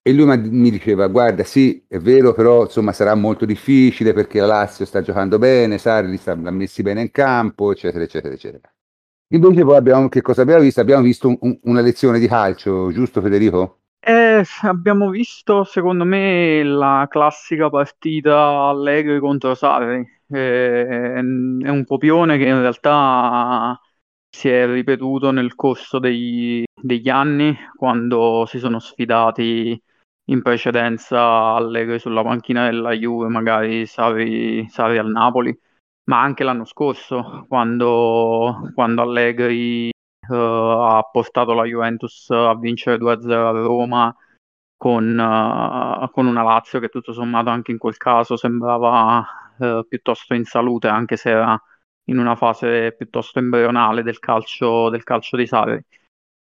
e 0.07 0.13
lui 0.13 0.37
mi 0.51 0.71
diceva, 0.71 1.07
guarda, 1.09 1.45
sì, 1.45 1.83
è 1.89 1.99
vero, 1.99 2.35
però 2.35 2.65
insomma 2.65 2.93
sarà 2.93 3.15
molto 3.15 3.47
difficile 3.47 4.13
perché 4.13 4.39
la 4.41 4.47
Lazio 4.47 4.85
sta 4.85 5.01
giocando 5.01 5.39
bene, 5.39 5.79
Sarri 5.79 6.17
sta, 6.19 6.35
l'ha 6.35 6.51
messi 6.51 6.83
bene 6.83 7.01
in 7.03 7.11
campo, 7.11 7.73
eccetera, 7.73 8.05
eccetera, 8.05 8.35
eccetera. 8.35 8.75
Invece 9.33 9.65
poi 9.65 9.77
abbiamo, 9.77 10.09
che 10.09 10.23
cosa 10.23 10.43
abbiamo 10.43 10.63
visto? 10.63 10.81
Abbiamo 10.81 11.03
visto 11.03 11.29
un, 11.29 11.37
un, 11.41 11.59
una 11.65 11.81
lezione 11.83 12.19
di 12.19 12.27
calcio, 12.27 12.91
giusto 12.91 13.21
Federico? 13.21 13.81
Eh, 14.07 14.43
abbiamo 14.63 15.09
visto, 15.09 15.65
secondo 15.65 16.05
me, 16.05 16.63
la 16.63 17.07
classica 17.11 17.71
partita 17.71 18.69
Allegri 18.69 19.19
contro 19.19 19.55
Sarri. 19.55 20.07
Eh, 20.29 20.85
è 21.15 21.19
un 21.21 21.85
copione 21.87 22.37
che 22.37 22.45
in 22.45 22.61
realtà 22.61 23.79
si 24.29 24.49
è 24.49 24.67
ripetuto 24.67 25.31
nel 25.31 25.55
corso 25.55 25.99
dei- 25.99 26.65
degli 26.75 27.09
anni, 27.09 27.57
quando 27.77 28.45
si 28.47 28.59
sono 28.59 28.79
sfidati 28.79 29.81
in 30.27 30.43
precedenza 30.43 31.55
Allegri 31.55 31.99
sulla 31.99 32.23
panchina 32.23 32.67
della 32.67 32.93
Juve, 32.93 33.29
magari 33.29 33.87
Sarri, 33.87 34.69
Sarri 34.69 34.99
al 34.99 35.11
Napoli, 35.11 35.57
ma 36.05 36.21
anche 36.21 36.45
l'anno 36.45 36.65
scorso, 36.65 37.45
quando, 37.49 38.71
quando 38.75 39.03
Allegri 39.03 39.91
uh, 40.29 40.35
ha 40.35 41.09
portato 41.11 41.55
la 41.55 41.65
Juventus 41.65 42.29
a 42.31 42.57
vincere 42.57 42.99
2-0 42.99 43.31
a 43.33 43.51
Roma 43.51 44.15
con, 44.77 45.05
uh, 45.19 46.11
con, 46.11 46.27
una 46.27 46.43
Lazio 46.43 46.81
che 46.81 46.89
tutto 46.89 47.13
sommato 47.13 47.51
anche 47.51 47.71
in 47.71 47.79
quel 47.79 47.97
caso 47.97 48.37
sembrava 48.37 49.25
uh, 49.59 49.87
piuttosto 49.89 50.35
in 50.35 50.45
salute, 50.45 50.89
anche 50.89 51.17
se 51.17 51.31
era 51.31 51.61
in 52.09 52.19
una 52.19 52.37
fase 52.37 52.93
piuttosto 52.93 53.39
embrionale 53.39 54.03
del 54.03 54.19
calcio, 54.19 54.91
del 54.91 55.05
calcio 55.05 55.37
di 55.37 55.47
Sarri. 55.47 55.83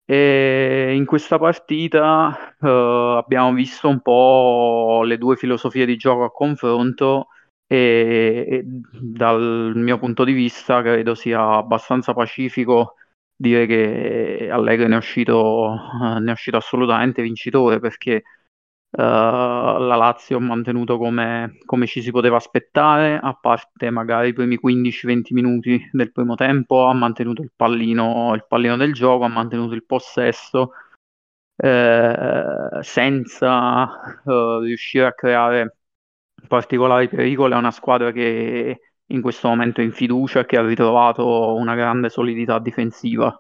E 0.07 0.93
in 0.95 1.07
questa 1.07 1.39
partita 1.39 2.57
abbiamo 2.59 3.53
visto 3.55 3.89
un 3.89 4.01
po' 4.01 5.03
le 5.03 5.17
due 5.17 5.37
filosofie 5.37 5.87
di 5.87 5.97
gioco 5.97 6.25
a 6.25 6.31
confronto 6.31 7.29
e, 7.75 8.47
e 8.49 8.65
dal 8.65 9.73
mio 9.75 9.99
punto 9.99 10.25
di 10.25 10.33
vista 10.33 10.81
credo 10.83 11.15
sia 11.15 11.57
abbastanza 11.57 12.15
pacifico 12.15 12.95
dire 13.37 13.67
che 13.67 14.49
Allegri 14.51 14.87
ne 14.87 14.95
è 14.95 14.99
uscito, 14.99 15.75
ne 16.21 16.29
è 16.29 16.33
uscito 16.33 16.57
assolutamente 16.57 17.23
vincitore 17.23 17.81
perché 17.81 18.23
uh, 18.91 18.97
la 18.97 19.97
Lazio 19.97 20.37
ha 20.37 20.41
mantenuto 20.41 20.99
come, 20.99 21.59
come, 21.65 21.87
ci 21.87 22.01
si 22.01 22.11
poteva 22.13 22.37
aspettare, 22.37 23.19
a 23.21 23.35
parte 23.35 23.91
magari 23.91 24.29
i 24.29 24.33
primi 24.33 24.59
15-20 24.63 25.33
minuti 25.33 25.89
del 25.93 26.13
primo 26.13 26.37
tempo, 26.37 26.87
ha 26.87 26.95
mantenuto 26.95 27.43
il 27.43 27.53
pallino, 27.55 28.35
il 28.35 28.47
pallino 28.47 28.77
del 28.77 28.93
gioco, 28.93 29.25
ha 29.25 29.29
mantenuto 29.29 29.75
il 29.75 29.85
possesso. 29.85 30.73
Eh, 31.57 32.79
senza 32.81 34.21
uh, 34.25 34.59
riuscire 34.59 35.07
a 35.07 35.13
creare 35.13 35.77
particolari 36.47 37.09
pericoli, 37.09 37.53
è 37.55 37.57
una 37.57 37.71
squadra 37.71 38.13
che 38.13 38.81
in 39.07 39.21
questo 39.21 39.49
momento 39.49 39.81
è 39.81 39.85
in 39.85 39.93
fiducia 39.93 40.41
e 40.41 40.47
che 40.47 40.57
ha 40.57 40.63
ritrovato 40.67 41.55
una 41.55 41.75
grande 41.75 42.09
solidità 42.09 42.59
difensiva. 42.59 43.39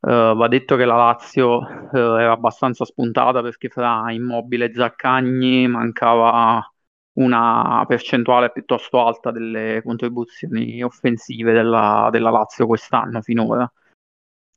Uh, 0.00 0.34
va 0.36 0.48
detto 0.48 0.76
che 0.76 0.84
la 0.84 0.96
Lazio 0.96 1.58
uh, 1.58 1.96
era 1.96 2.32
abbastanza 2.32 2.84
spuntata 2.84 3.40
perché 3.40 3.70
fra 3.70 4.12
Immobile 4.12 4.66
e 4.66 4.72
Zaccagni 4.74 5.66
mancava 5.66 6.62
una 7.14 7.84
percentuale 7.86 8.50
piuttosto 8.52 9.04
alta 9.06 9.30
delle 9.30 9.80
contribuzioni 9.82 10.82
offensive 10.82 11.52
della, 11.52 12.08
della 12.10 12.30
Lazio 12.30 12.66
quest'anno 12.66 13.22
finora. 13.22 13.70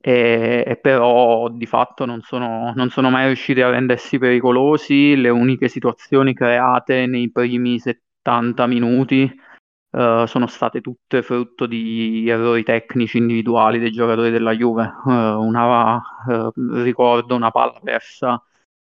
E, 0.08 0.64
e, 0.66 0.78
però 0.78 1.50
di 1.50 1.66
fatto 1.66 2.06
non 2.06 2.22
sono, 2.22 2.72
non 2.74 2.90
sono 2.90 3.10
mai 3.10 3.26
riusciti 3.26 3.60
a 3.62 3.70
rendersi 3.70 4.18
pericolosi. 4.18 5.18
Le 5.18 5.28
uniche 5.28 5.68
situazioni 5.68 6.34
create 6.34 7.06
nei 7.08 7.30
primi 7.30 7.78
70 7.78 8.68
minuti 8.68 9.30
uh, 9.90 10.26
sono 10.26 10.48
state 10.48 10.80
tutte 10.80 11.22
frutto 11.24 11.66
di 11.66 12.26
errori 12.30 12.64
tecnici 12.64 13.18
individuali 13.18 13.80
dei 13.80 13.92
giocatori 13.92 14.32
della 14.32 14.54
Juve. 14.56 14.90
Uh, 15.04 15.12
una, 15.12 15.98
uh, 15.98 16.52
ricordo 16.82 17.36
una 17.36 17.52
palla 17.52 17.80
persa 17.84 18.42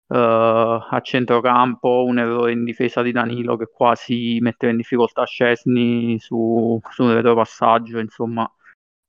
a 0.06 1.00
centrocampo, 1.02 2.04
un 2.04 2.18
errore 2.18 2.52
in 2.52 2.62
difesa 2.62 3.02
di 3.02 3.10
Danilo 3.10 3.56
che 3.56 3.68
quasi 3.72 4.38
metteva 4.40 4.70
in 4.70 4.78
difficoltà 4.78 5.24
Scesni 5.24 6.18
su, 6.20 6.80
su 6.90 7.02
un 7.04 7.14
retropassaggio, 7.14 7.98
insomma 7.98 8.48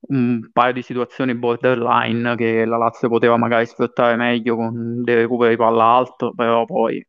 un 0.08 0.50
paio 0.52 0.72
di 0.72 0.82
situazioni 0.82 1.34
borderline 1.34 2.36
che 2.36 2.64
la 2.64 2.76
Lazio 2.76 3.08
poteva 3.08 3.36
magari 3.36 3.66
sfruttare 3.66 4.16
meglio 4.16 4.56
con 4.56 5.02
dei 5.02 5.14
recuperi 5.14 5.56
palla 5.56 5.84
alto, 5.84 6.32
però 6.34 6.64
poi 6.64 7.04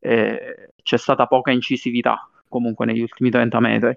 eh, 0.00 0.72
c'è 0.82 0.96
stata 0.96 1.26
poca 1.26 1.50
incisività 1.50 2.28
comunque 2.48 2.86
negli 2.86 3.00
ultimi 3.00 3.30
30 3.30 3.60
metri. 3.60 3.96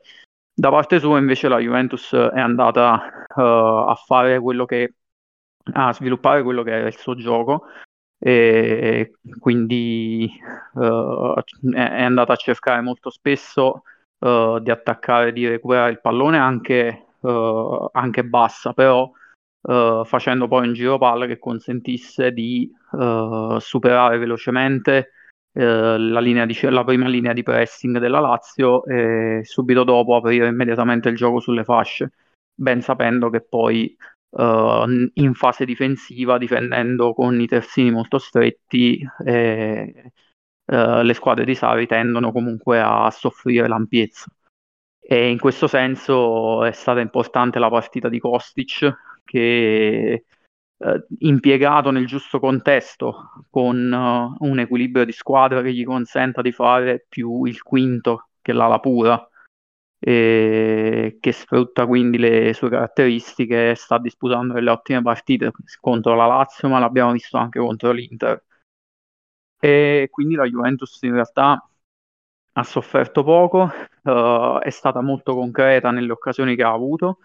Da 0.54 0.70
parte 0.70 0.99
sua 0.99 1.18
invece 1.18 1.47
la 1.47 1.60
Juventus 1.60 2.14
è 2.14 2.39
andata 2.39 3.26
uh, 3.36 3.41
a 3.89 3.95
fare 3.95 4.39
quello 4.39 4.66
che 4.66 4.95
a 5.74 5.93
sviluppare 5.93 6.43
quello 6.43 6.64
che 6.64 6.72
era 6.72 6.88
il 6.88 6.97
suo 6.97 7.16
gioco 7.16 7.66
e 8.18 9.14
quindi 9.39 10.30
uh, 10.74 11.34
è 11.72 12.04
andata 12.04 12.34
a 12.34 12.36
cercare 12.36 12.82
molto 12.82 13.10
spesso 13.10 13.84
uh, 14.20 14.60
di 14.60 14.70
attaccare, 14.70 15.32
di 15.32 15.47
recuperare 15.47 15.91
il 15.91 16.02
pallone 16.02 16.38
anche, 16.38 17.06
anche 17.22 18.24
bassa, 18.24 18.74
però 18.74 19.12
facendo 19.62 20.48
poi 20.48 20.68
un 20.68 20.74
giro 20.74 20.98
palla 20.98 21.28
che 21.28 21.38
consentisse 21.38 22.32
di 22.32 22.72
superare 23.60 24.18
velocemente 24.18 25.12
eh, 25.54 25.98
la, 25.98 26.22
di, 26.22 26.58
la 26.62 26.84
prima 26.86 27.08
linea 27.08 27.34
di 27.34 27.44
pressing 27.44 27.98
della 27.98 28.20
Lazio 28.22 28.86
e 28.86 29.42
subito 29.44 29.84
dopo 29.84 30.16
aprire 30.16 30.48
immediatamente 30.48 31.10
il 31.10 31.16
gioco 31.18 31.40
sulle 31.42 31.66
fasce, 31.66 32.14
ben 32.54 32.82
sapendo 32.82 33.30
che 33.30 33.42
poi 33.42 33.96
uh, 34.30 35.10
in 35.14 35.34
fase 35.34 35.66
difensiva, 35.66 36.38
difendendo 36.38 37.14
con 37.14 37.40
i 37.40 37.48
terzini 37.48 37.92
molto 37.92 38.18
stretti, 38.18 39.06
eh, 39.26 40.12
le 40.66 41.14
squadre 41.14 41.44
di 41.44 41.54
Sari 41.54 41.86
tendono 41.86 42.32
comunque 42.32 42.80
a 42.80 43.10
soffrire 43.12 43.68
l'ampiezza. 43.68 44.32
E 45.12 45.30
in 45.30 45.39
questo 45.39 45.68
senso 45.68 46.64
è 46.64 46.72
stata 46.72 47.01
importante 47.01 47.59
la 47.59 47.68
partita 47.68 48.07
di 48.07 48.18
Kostic 48.18 49.20
che 49.26 50.24
eh, 50.78 51.05
impiegato 51.20 51.91
nel 51.91 52.07
giusto 52.07 52.39
contesto, 52.39 53.45
con 53.49 53.91
uh, 53.91 54.47
un 54.47 54.59
equilibrio 54.59 55.03
di 55.03 55.12
squadra 55.12 55.62
che 55.62 55.74
gli 55.74 55.84
consenta 55.84 56.41
di 56.41 56.53
fare 56.53 57.05
più 57.09 57.43
il 57.43 57.62
quinto 57.62 58.30
che 58.41 58.53
l'ala 58.53 58.80
pura, 58.80 59.22
e 59.99 61.18
che 61.20 61.32
sfrutta 61.34 61.86
quindi 61.86 62.18
le 62.18 62.53
sue 62.53 62.70
caratteristiche, 62.70 63.76
sta 63.76 63.97
disputando 63.97 64.53
delle 64.53 64.70
ottime 64.70 65.01
partite 65.01 65.51
contro 65.82 66.16
la 66.16 66.26
Lazio, 66.26 66.70
ma 66.70 66.80
l'abbiamo 66.80 67.12
visto 67.12 67.36
anche 67.36 67.59
contro 67.59 67.91
l'Inter. 67.91 68.41
E 69.59 70.07
quindi 70.09 70.36
la 70.36 70.45
Juventus 70.45 71.01
in 71.01 71.16
realtà 71.16 71.62
ha 72.54 72.64
sofferto 72.64 73.24
poco, 73.24 73.70
uh, 74.04 74.60
è 74.60 74.70
stata 74.70 75.02
molto 75.02 75.36
concreta 75.36 75.91
nelle 75.91 76.12
occasioni 76.12 76.56
che 76.56 76.64
ha 76.64 76.72
avuto. 76.72 77.20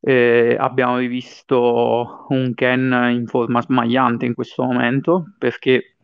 Eh, 0.00 0.56
abbiamo 0.58 0.98
rivisto 0.98 2.26
un 2.28 2.52
Ken 2.54 2.92
in 3.14 3.26
forma 3.26 3.62
smagliante 3.62 4.26
in 4.26 4.34
questo 4.34 4.62
momento 4.62 5.32
perché 5.38 5.96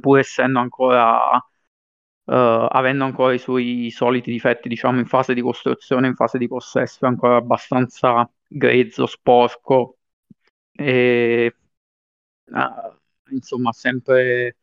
pur 0.00 0.18
essendo 0.18 0.58
ancora 0.58 1.36
uh, 1.36 1.42
avendo 2.24 3.04
ancora 3.04 3.32
i 3.32 3.38
suoi 3.38 3.90
soliti 3.92 4.32
difetti 4.32 4.68
diciamo 4.68 4.98
in 4.98 5.06
fase 5.06 5.34
di 5.34 5.40
costruzione 5.40 6.08
in 6.08 6.16
fase 6.16 6.36
di 6.38 6.48
possesso 6.48 7.04
è 7.04 7.08
ancora 7.08 7.36
abbastanza 7.36 8.28
grezzo, 8.48 9.06
sporco 9.06 9.98
e 10.72 11.54
uh, 12.46 12.98
insomma 13.30 13.72
sempre 13.72 14.56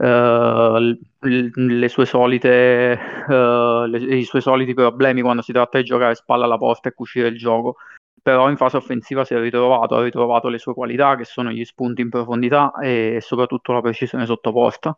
le 0.00 1.88
sue 1.88 2.06
solite, 2.06 2.98
uh, 3.26 3.84
le, 3.86 3.98
i 3.98 4.22
suoi 4.22 4.40
soliti 4.40 4.72
problemi 4.74 5.22
quando 5.22 5.42
si 5.42 5.52
tratta 5.52 5.78
di 5.78 5.84
giocare 5.84 6.14
spalla 6.14 6.44
alla 6.44 6.56
porta 6.56 6.88
e 6.88 6.94
cucire 6.94 7.28
il 7.28 7.36
gioco. 7.36 7.76
Però 8.22 8.48
in 8.50 8.56
fase 8.56 8.76
offensiva 8.76 9.24
si 9.24 9.34
è 9.34 9.40
ritrovato, 9.40 9.96
ha 9.96 10.02
ritrovato 10.02 10.48
le 10.48 10.58
sue 10.58 10.74
qualità 10.74 11.16
che 11.16 11.24
sono 11.24 11.50
gli 11.50 11.64
spunti 11.64 12.02
in 12.02 12.10
profondità 12.10 12.72
e 12.80 13.18
soprattutto 13.22 13.72
la 13.72 13.80
precisione 13.80 14.26
sotto 14.26 14.52
porta. 14.52 14.96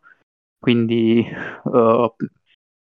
Quindi 0.59 1.25
uh, 1.63 2.13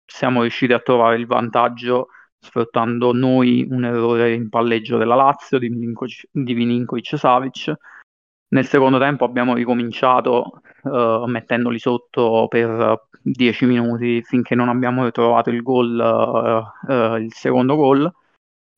siamo 0.05 0.41
riusciti 0.41 0.71
a 0.71 0.79
trovare 0.79 1.17
il 1.17 1.25
vantaggio 1.25 2.09
sfruttando 2.39 3.11
noi 3.11 3.67
un 3.69 3.85
errore 3.85 4.33
in 4.33 4.49
palleggio 4.49 4.97
della 4.97 5.15
Lazio 5.15 5.57
di 5.57 5.69
Milinkovic, 5.69 6.27
di 6.31 6.53
Milinkovic 6.53 7.17
Savic 7.17 7.75
nel 8.49 8.65
secondo 8.65 8.99
tempo 8.99 9.25
abbiamo 9.25 9.53
ricominciato 9.53 10.61
uh, 10.83 11.25
mettendoli 11.25 11.79
sotto 11.79 12.47
per 12.47 13.07
10 13.21 13.65
minuti 13.65 14.21
finché 14.21 14.55
non 14.55 14.69
abbiamo 14.69 15.09
trovato 15.11 15.49
il 15.49 15.61
gol, 15.61 15.97
uh, 16.87 16.91
uh, 16.91 17.15
il 17.15 17.33
secondo 17.33 17.75
gol 17.75 18.11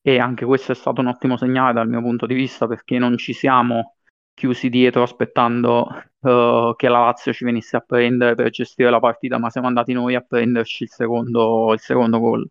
e 0.00 0.18
anche 0.18 0.44
questo 0.44 0.72
è 0.72 0.74
stato 0.74 1.00
un 1.00 1.08
ottimo 1.08 1.36
segnale 1.36 1.72
dal 1.74 1.88
mio 1.88 2.00
punto 2.00 2.26
di 2.26 2.34
vista 2.34 2.66
perché 2.66 2.98
non 2.98 3.16
ci 3.18 3.32
siamo 3.32 3.96
chiusi 4.34 4.68
dietro 4.68 5.02
aspettando 5.02 5.88
che 6.20 6.88
la 6.88 6.98
Lazio 6.98 7.32
ci 7.32 7.44
venisse 7.44 7.76
a 7.76 7.80
prendere 7.80 8.34
per 8.34 8.50
gestire 8.50 8.90
la 8.90 9.00
partita 9.00 9.38
ma 9.38 9.50
siamo 9.50 9.68
andati 9.68 9.92
noi 9.92 10.14
a 10.14 10.20
prenderci 10.20 10.84
il 10.84 10.90
secondo, 10.90 11.72
il 11.72 11.80
secondo 11.80 12.18
gol 12.18 12.48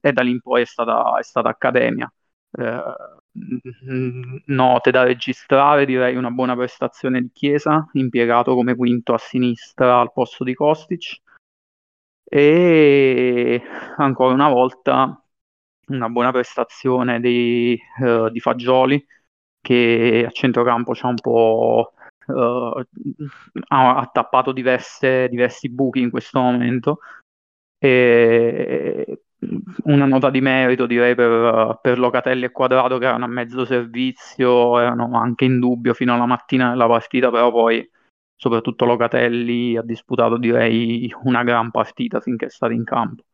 e 0.00 0.12
da 0.12 0.22
lì 0.22 0.30
in 0.30 0.40
poi 0.40 0.62
è 0.62 0.64
stata, 0.64 1.18
è 1.18 1.22
stata 1.22 1.48
accademia. 1.48 2.10
Mm, 2.58 2.78
note 4.46 4.90
da 4.90 5.02
registrare, 5.04 5.86
direi 5.86 6.16
una 6.16 6.30
buona 6.30 6.56
prestazione 6.56 7.20
di 7.20 7.30
Chiesa, 7.32 7.88
impiegato 7.92 8.54
come 8.54 8.74
quinto 8.74 9.14
a 9.14 9.18
sinistra 9.18 10.00
al 10.00 10.12
posto 10.12 10.44
di 10.44 10.54
Kostic. 10.54 11.20
E 12.24 13.62
ancora 13.96 14.34
una 14.34 14.48
volta 14.48 15.20
una 15.88 16.08
buona 16.08 16.30
prestazione 16.30 17.20
di, 17.20 17.78
uh, 17.98 18.28
di 18.28 18.40
Fagioli 18.40 19.04
che 19.60 20.24
a 20.26 20.30
centrocampo 20.30 20.92
c'ha 20.92 21.08
un 21.08 21.16
po' 21.16 21.92
uh, 22.26 22.84
ha, 23.68 23.96
ha, 23.96 24.10
tappato 24.12 24.52
diverse, 24.52 25.28
diversi 25.28 25.68
buchi 25.68 26.00
in 26.00 26.10
questo 26.10 26.40
momento 26.40 27.00
e 27.78 29.22
una 29.84 30.04
nota 30.04 30.30
di 30.30 30.40
merito 30.40 30.86
direi 30.86 31.14
per, 31.14 31.78
per, 31.80 31.98
Locatelli 31.98 32.44
e 32.44 32.50
Quadrato 32.50 32.98
che 32.98 33.06
erano 33.06 33.24
a 33.24 33.28
mezzo 33.28 33.64
servizio, 33.64 34.78
erano 34.78 35.18
anche 35.18 35.44
in 35.46 35.58
dubbio 35.58 35.94
fino 35.94 36.14
alla 36.14 36.26
mattina 36.26 36.70
della 36.70 36.86
partita, 36.86 37.30
però 37.30 37.50
poi 37.50 37.88
soprattutto 38.36 38.84
Locatelli 38.84 39.76
ha 39.76 39.82
disputato 39.82 40.36
direi 40.36 41.12
una 41.24 41.42
gran 41.44 41.70
partita 41.70 42.20
finché 42.20 42.46
è 42.46 42.50
stato 42.50 42.72
in 42.72 42.84
campo. 42.84 43.24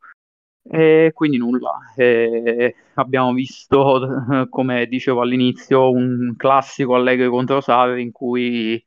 E 0.69 1.11
quindi 1.13 1.37
nulla, 1.37 1.93
e 1.95 2.75
abbiamo 2.95 3.31
visto, 3.33 4.47
come 4.49 4.85
dicevo 4.87 5.21
all'inizio, 5.21 5.91
un 5.91 6.35
classico 6.35 6.95
Allegri 6.95 7.27
contro 7.29 7.61
Sarri 7.61 8.01
in 8.01 8.11
cui 8.11 8.73
eh, 8.75 8.85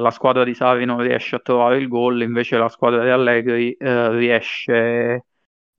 la 0.00 0.10
squadra 0.10 0.44
di 0.44 0.54
Sarri 0.54 0.84
non 0.84 1.00
riesce 1.00 1.36
a 1.36 1.40
trovare 1.40 1.78
il 1.78 1.86
gol, 1.88 2.22
invece 2.22 2.58
la 2.58 2.68
squadra 2.68 3.04
di 3.04 3.10
Allegri 3.10 3.72
eh, 3.74 4.10
riesce 4.10 5.24
uh, 5.24 5.31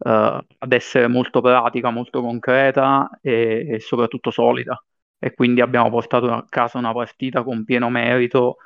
ad 0.04 0.72
essere 0.74 1.08
molto 1.08 1.42
pratica, 1.42 1.90
molto 1.90 2.22
concreta 2.22 3.10
e, 3.22 3.66
e, 3.70 3.80
soprattutto 3.80 4.32
solida. 4.32 4.82
E 5.18 5.34
quindi 5.34 5.62
abbiamo 5.62 5.90
portato 5.90 6.32
a 6.32 6.46
casa 6.50 6.78
una 6.78 6.92
partita 6.92 7.44
con 7.44 7.64
pieno 7.64 7.90
merito 7.90 8.58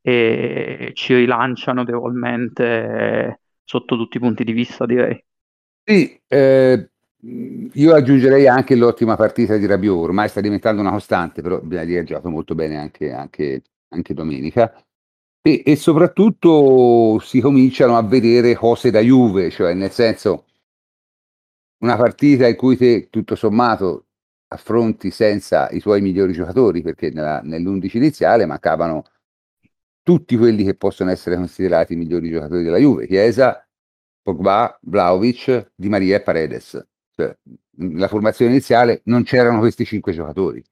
e 0.00 0.92
ci 0.94 1.14
rilancia 1.14 1.72
notevolmente 1.72 3.40
sotto 3.64 3.96
tutti 3.96 4.18
i 4.18 4.20
punti 4.20 4.44
di 4.44 4.52
vista, 4.52 4.86
direi. 4.86 5.22
Sì, 5.82 6.20
eh, 6.28 6.88
io 7.72 7.94
aggiungerei 7.94 8.46
anche 8.46 8.76
l'ottima 8.76 9.16
partita 9.16 9.56
di 9.56 9.66
Rabiot, 9.66 10.04
ormai 10.04 10.28
sta 10.28 10.40
diventando 10.40 10.82
una 10.82 10.90
costante, 10.90 11.42
però 11.42 11.56
ha 11.56 12.04
giocato 12.04 12.30
molto 12.30 12.54
bene 12.54 12.76
anche, 12.76 13.12
anche, 13.12 13.62
anche 13.88 14.14
domenica. 14.14 14.74
E, 15.42 15.62
e, 15.64 15.76
soprattutto 15.76 17.18
si 17.20 17.40
cominciano 17.40 17.96
a 17.96 18.02
vedere 18.02 18.54
cose 18.54 18.90
da 18.90 19.00
Juve, 19.00 19.50
cioè 19.50 19.74
nel 19.74 19.90
senso 19.90 20.44
una 21.84 21.96
partita 21.96 22.48
in 22.48 22.56
cui 22.56 22.76
te 22.76 23.08
tutto 23.10 23.34
sommato 23.34 24.06
affronti 24.48 25.10
senza 25.10 25.68
i 25.70 25.80
tuoi 25.80 26.00
migliori 26.00 26.32
giocatori, 26.32 26.80
perché 26.82 27.10
nella, 27.10 27.40
nell'11 27.42 27.96
iniziale 27.98 28.46
mancavano 28.46 29.04
tutti 30.02 30.36
quelli 30.36 30.64
che 30.64 30.74
possono 30.74 31.10
essere 31.10 31.36
considerati 31.36 31.92
i 31.92 31.96
migliori 31.96 32.30
giocatori 32.30 32.62
della 32.62 32.78
Juve, 32.78 33.06
Chiesa, 33.06 33.66
Pogba, 34.22 34.78
Vlaovic, 34.82 35.72
Di 35.74 35.88
Maria 35.88 36.16
e 36.16 36.20
Paredes. 36.22 36.86
Cioè, 37.14 37.36
nella 37.76 38.08
formazione 38.08 38.52
iniziale 38.52 39.02
non 39.04 39.22
c'erano 39.22 39.58
questi 39.58 39.84
cinque 39.84 40.12
giocatori. 40.12 40.62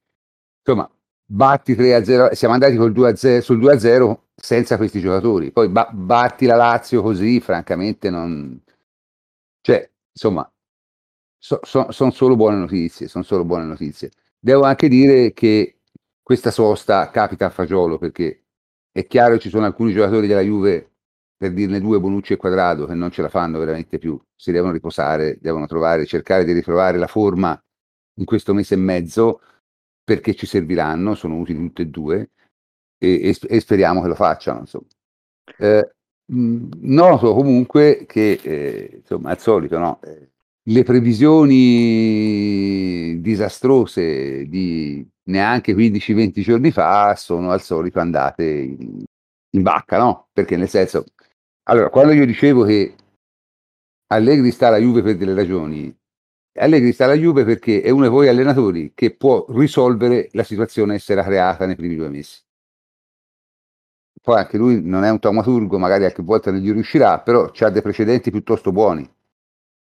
Insomma, 0.64 0.90
batti 1.24 1.74
3-0, 1.74 2.32
siamo 2.32 2.54
andati 2.54 2.76
col 2.76 2.92
2-0, 2.92 3.40
sul 3.40 3.58
2-0 3.58 4.18
senza 4.34 4.76
questi 4.76 5.00
giocatori. 5.00 5.50
Poi 5.52 5.68
ba- 5.68 5.90
batti 5.92 6.46
la 6.46 6.56
Lazio 6.56 7.02
così, 7.02 7.40
francamente 7.40 8.10
non... 8.10 8.60
Cioè, 9.60 9.90
insomma, 10.12 10.50
so, 11.42 11.58
so, 11.64 11.90
sono 11.90 12.12
solo 12.12 12.36
buone 12.36 12.56
notizie, 12.56 13.08
sono 13.08 13.24
solo 13.24 13.44
buone 13.44 13.64
notizie. 13.64 14.10
Devo 14.38 14.62
anche 14.62 14.88
dire 14.88 15.32
che 15.32 15.80
questa 16.22 16.52
sosta 16.52 17.10
capita 17.10 17.46
a 17.46 17.50
fagiolo 17.50 17.98
perché 17.98 18.44
è 18.92 19.06
chiaro 19.06 19.34
che 19.34 19.40
ci 19.40 19.48
sono 19.48 19.64
alcuni 19.64 19.92
giocatori 19.92 20.28
della 20.28 20.40
Juve, 20.40 20.90
per 21.36 21.52
dirne 21.52 21.80
due, 21.80 21.98
Bonucci 21.98 22.34
e 22.34 22.36
Quadrado, 22.36 22.86
che 22.86 22.94
non 22.94 23.10
ce 23.10 23.22
la 23.22 23.28
fanno 23.28 23.58
veramente 23.58 23.98
più, 23.98 24.20
si 24.36 24.52
devono 24.52 24.72
riposare, 24.72 25.38
devono 25.40 25.66
trovare, 25.66 26.06
cercare 26.06 26.44
di 26.44 26.52
ritrovare 26.52 26.96
la 26.96 27.08
forma 27.08 27.60
in 28.20 28.24
questo 28.24 28.54
mese 28.54 28.74
e 28.74 28.78
mezzo 28.78 29.40
perché 30.04 30.34
ci 30.36 30.46
serviranno, 30.46 31.16
sono 31.16 31.38
utili 31.38 31.58
tutte 31.58 31.82
e 31.82 31.86
due 31.86 32.30
e, 32.98 33.30
e, 33.30 33.36
e 33.48 33.60
speriamo 33.60 34.00
che 34.00 34.08
lo 34.08 34.14
facciano. 34.14 34.64
Eh, 35.58 35.92
noto 36.26 37.34
comunque 37.34 38.04
che, 38.06 38.38
eh, 38.40 38.90
insomma, 39.00 39.30
al 39.30 39.40
solito, 39.40 39.78
no? 39.78 40.00
Eh, 40.02 40.31
le 40.64 40.84
previsioni 40.84 41.50
disastrose 43.20 44.46
di 44.46 45.04
neanche 45.24 45.74
15-20 45.74 46.40
giorni 46.40 46.70
fa 46.70 47.14
sono 47.16 47.50
al 47.50 47.60
solito 47.62 47.98
andate 47.98 48.44
in, 48.44 49.04
in 49.50 49.62
bacca, 49.62 49.98
no? 49.98 50.28
Perché 50.32 50.56
nel 50.56 50.68
senso, 50.68 51.06
allora, 51.64 51.90
quando 51.90 52.12
io 52.12 52.24
dicevo 52.26 52.64
che 52.64 52.94
Allegri 54.08 54.50
sta 54.52 54.68
alla 54.68 54.78
Juve 54.78 55.02
per 55.02 55.16
delle 55.16 55.34
ragioni, 55.34 55.92
Allegri 56.58 56.92
sta 56.92 57.04
alla 57.04 57.14
Juve 57.14 57.44
perché 57.44 57.82
è 57.82 57.90
uno 57.90 58.04
di 58.04 58.10
quei 58.10 58.28
allenatori 58.28 58.92
che 58.94 59.14
può 59.16 59.44
risolvere 59.48 60.28
la 60.32 60.44
situazione 60.44 60.94
che 60.94 61.00
si 61.00 61.12
era 61.12 61.24
creata 61.24 61.66
nei 61.66 61.76
primi 61.76 61.96
due 61.96 62.08
mesi. 62.08 62.40
Poi 64.20 64.38
anche 64.38 64.56
lui 64.56 64.80
non 64.82 65.02
è 65.02 65.10
un 65.10 65.18
taumaturgo, 65.18 65.78
magari 65.78 66.02
qualche 66.02 66.22
volta 66.22 66.52
non 66.52 66.60
gli 66.60 66.70
riuscirà, 66.70 67.20
però 67.20 67.50
ha 67.58 67.70
dei 67.70 67.82
precedenti 67.82 68.30
piuttosto 68.30 68.70
buoni 68.70 69.08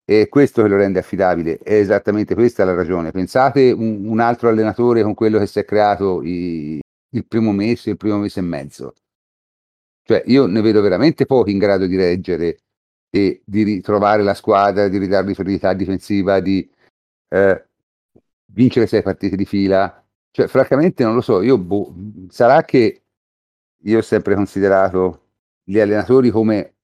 è 0.05 0.29
questo 0.29 0.61
che 0.61 0.67
lo 0.67 0.77
rende 0.77 0.99
affidabile, 0.99 1.57
è 1.57 1.73
esattamente 1.73 2.35
questa 2.35 2.63
la 2.63 2.75
ragione. 2.75 3.11
Pensate 3.11 3.71
un, 3.71 4.05
un 4.05 4.19
altro 4.19 4.49
allenatore 4.49 5.01
con 5.01 5.15
quello 5.15 5.39
che 5.39 5.47
si 5.47 5.59
è 5.59 5.65
creato 5.65 6.21
i, 6.21 6.79
il 7.09 7.25
primo 7.25 7.51
mese, 7.51 7.89
il 7.91 7.97
primo 7.97 8.17
mese 8.17 8.39
e 8.39 8.43
mezzo. 8.43 8.93
Cioè, 10.03 10.21
io 10.27 10.45
ne 10.45 10.61
vedo 10.61 10.81
veramente 10.81 11.25
pochi 11.25 11.51
in 11.51 11.57
grado 11.57 11.87
di 11.87 11.95
reggere 11.95 12.59
e 13.09 13.41
di 13.43 13.63
ritrovare 13.63 14.21
la 14.21 14.35
squadra, 14.35 14.87
di 14.87 14.99
ridargli 14.99 15.33
solidità 15.33 15.73
difensiva, 15.73 16.39
di 16.39 16.69
eh, 17.29 17.65
vincere 18.51 18.85
sei 18.85 19.01
partite 19.01 19.35
di 19.35 19.45
fila. 19.45 20.05
Cioè, 20.29 20.47
francamente 20.47 21.03
non 21.03 21.15
lo 21.15 21.21
so, 21.21 21.41
io 21.41 21.57
boh, 21.57 21.95
sarà 22.29 22.61
che 22.63 23.01
io 23.83 23.97
ho 23.97 24.01
sempre 24.03 24.35
considerato 24.35 25.21
gli 25.63 25.79
allenatori 25.79 26.29
come 26.29 26.75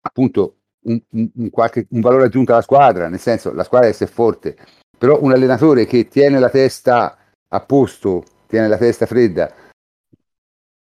appunto 0.00 0.57
un, 0.88 1.30
un, 1.34 1.50
qualche, 1.50 1.86
un 1.90 2.00
valore 2.00 2.24
aggiunto 2.24 2.52
alla 2.52 2.62
squadra, 2.62 3.08
nel 3.08 3.20
senso 3.20 3.52
la 3.52 3.64
squadra 3.64 3.88
deve 3.88 3.98
essere 3.98 4.10
forte, 4.10 4.56
però 4.96 5.20
un 5.22 5.32
allenatore 5.32 5.86
che 5.86 6.08
tiene 6.08 6.38
la 6.38 6.50
testa 6.50 7.16
a 7.48 7.60
posto, 7.60 8.24
tiene 8.46 8.68
la 8.68 8.78
testa 8.78 9.06
fredda, 9.06 9.52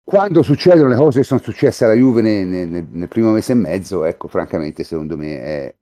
quando 0.02 0.42
succedono 0.42 0.88
le 0.88 0.96
cose 0.96 1.20
che 1.20 1.24
sono 1.24 1.40
successe 1.40 1.84
alla 1.84 1.94
Juve 1.94 2.20
nel, 2.20 2.46
nel, 2.46 2.84
nel 2.90 3.08
primo 3.08 3.30
mese 3.30 3.52
e 3.52 3.56
mezzo, 3.56 4.04
ecco, 4.04 4.26
francamente, 4.26 4.82
secondo 4.82 5.16
me 5.16 5.40
è, 5.40 5.74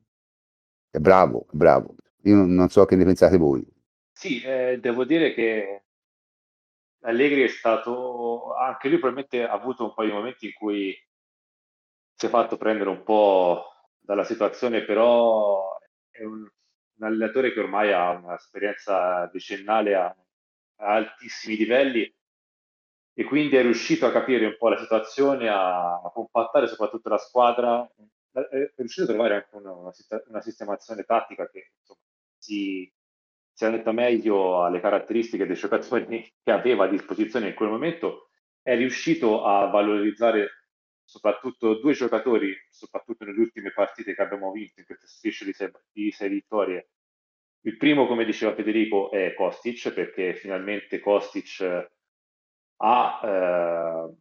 È 0.90 0.98
bravo, 0.98 1.46
è 1.50 1.56
bravo. 1.56 1.94
Io 2.24 2.34
non, 2.34 2.52
non 2.52 2.68
so 2.68 2.84
che 2.84 2.96
ne 2.96 3.04
pensate 3.04 3.36
voi. 3.36 3.66
Sì, 4.12 4.42
eh, 4.42 4.78
devo 4.80 5.04
dire 5.04 5.32
che 5.32 5.84
Allegri 7.02 7.42
è 7.42 7.48
stato, 7.48 8.54
anche 8.54 8.88
lui 8.88 8.98
probabilmente 8.98 9.44
ha 9.44 9.52
avuto 9.52 9.84
un 9.84 9.94
paio 9.94 10.08
di 10.08 10.14
momenti 10.14 10.46
in 10.46 10.52
cui 10.52 10.94
si 12.14 12.26
è 12.26 12.28
fatto 12.28 12.56
prendere 12.56 12.90
un 12.90 13.02
po' 13.04 13.64
dalla 14.09 14.24
situazione, 14.24 14.84
però 14.86 15.78
è 16.11 16.24
un, 16.24 16.40
un 16.40 17.06
allenatore 17.06 17.52
che 17.52 17.61
ormai 17.61 17.92
ha 17.92 18.12
un'esperienza 18.12 19.26
decennale 19.30 19.94
a, 19.94 20.06
a 20.06 20.94
altissimi 20.94 21.59
livelli 21.59 22.11
e 23.12 23.24
quindi 23.24 23.56
è 23.56 23.61
riuscito 23.61 24.06
a 24.06 24.11
capire 24.11 24.46
un 24.46 24.56
po' 24.56 24.70
la 24.70 24.78
situazione, 24.78 25.50
a, 25.50 25.96
a 25.96 26.11
compattare 26.11 26.68
soprattutto 26.68 27.11
la 27.11 27.18
squadra, 27.18 27.86
è 28.32 28.72
riuscito 28.76 29.02
a 29.02 29.12
trovare 29.12 29.34
anche 29.34 29.56
una, 29.56 29.72
una, 29.72 29.92
una 30.28 30.40
sistemazione 30.40 31.02
tattica 31.02 31.46
che 31.50 31.72
insomma, 31.78 32.00
si, 32.38 32.90
si 33.52 33.64
adatta 33.66 33.92
meglio 33.92 34.64
alle 34.64 34.80
caratteristiche 34.80 35.44
dei 35.44 35.54
giocatori 35.54 36.32
che 36.42 36.50
aveva 36.50 36.84
a 36.84 36.88
disposizione 36.88 37.48
in 37.48 37.54
quel 37.54 37.68
momento, 37.68 38.30
è 38.62 38.74
riuscito 38.74 39.44
a 39.44 39.66
valorizzare 39.66 40.57
soprattutto 41.09 41.80
due 41.80 41.94
giocatori, 41.94 42.54
soprattutto 42.68 43.24
nelle 43.24 43.40
ultime 43.40 43.72
partite 43.72 44.14
che 44.14 44.20
abbiamo 44.20 44.52
vinto 44.52 44.80
in 44.80 44.84
questa 44.84 45.06
striscia 45.06 45.46
di 45.46 45.54
sei, 45.54 45.70
di 45.90 46.11
sei 46.11 46.28
vittorie. 46.28 46.90
Il 47.62 47.78
primo, 47.78 48.06
come 48.06 48.26
diceva 48.26 48.54
Federico, 48.54 49.11
è 49.11 49.32
Kostic, 49.32 49.90
perché 49.94 50.34
finalmente 50.34 51.00
Kostic 51.00 51.88
ha 52.80 53.20
eh, 53.24 54.14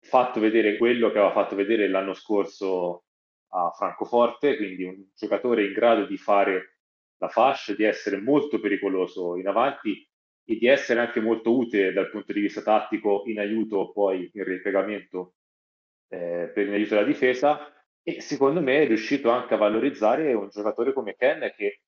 fatto 0.00 0.40
vedere 0.40 0.78
quello 0.78 1.10
che 1.10 1.18
aveva 1.18 1.34
fatto 1.34 1.54
vedere 1.54 1.86
l'anno 1.86 2.14
scorso 2.14 3.04
a 3.48 3.70
Francoforte, 3.72 4.56
quindi 4.56 4.84
un 4.84 5.04
giocatore 5.14 5.66
in 5.66 5.74
grado 5.74 6.06
di 6.06 6.16
fare 6.16 6.78
la 7.18 7.28
fascia, 7.28 7.74
di 7.74 7.84
essere 7.84 8.18
molto 8.18 8.58
pericoloso 8.58 9.36
in 9.36 9.48
avanti 9.48 10.08
e 10.44 10.56
di 10.56 10.66
essere 10.66 11.00
anche 11.00 11.20
molto 11.20 11.54
utile 11.54 11.92
dal 11.92 12.08
punto 12.08 12.32
di 12.32 12.40
vista 12.40 12.62
tattico 12.62 13.24
in 13.26 13.38
aiuto 13.38 13.92
poi 13.92 14.30
in 14.32 14.44
ripiegamento 14.44 15.34
eh, 16.08 16.50
per 16.52 16.66
in 16.66 16.72
aiuto 16.72 16.94
alla 16.94 17.06
difesa 17.06 17.72
e 18.02 18.20
secondo 18.20 18.60
me 18.60 18.82
è 18.82 18.86
riuscito 18.86 19.30
anche 19.30 19.54
a 19.54 19.58
valorizzare 19.58 20.32
un 20.34 20.48
giocatore 20.48 20.92
come 20.92 21.16
Ken 21.16 21.52
che 21.56 21.80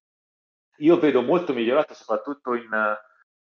io 0.79 0.99
vedo 0.99 1.23
molto 1.23 1.53
migliorato 1.53 1.95
soprattutto 1.95 2.55
in, 2.55 2.69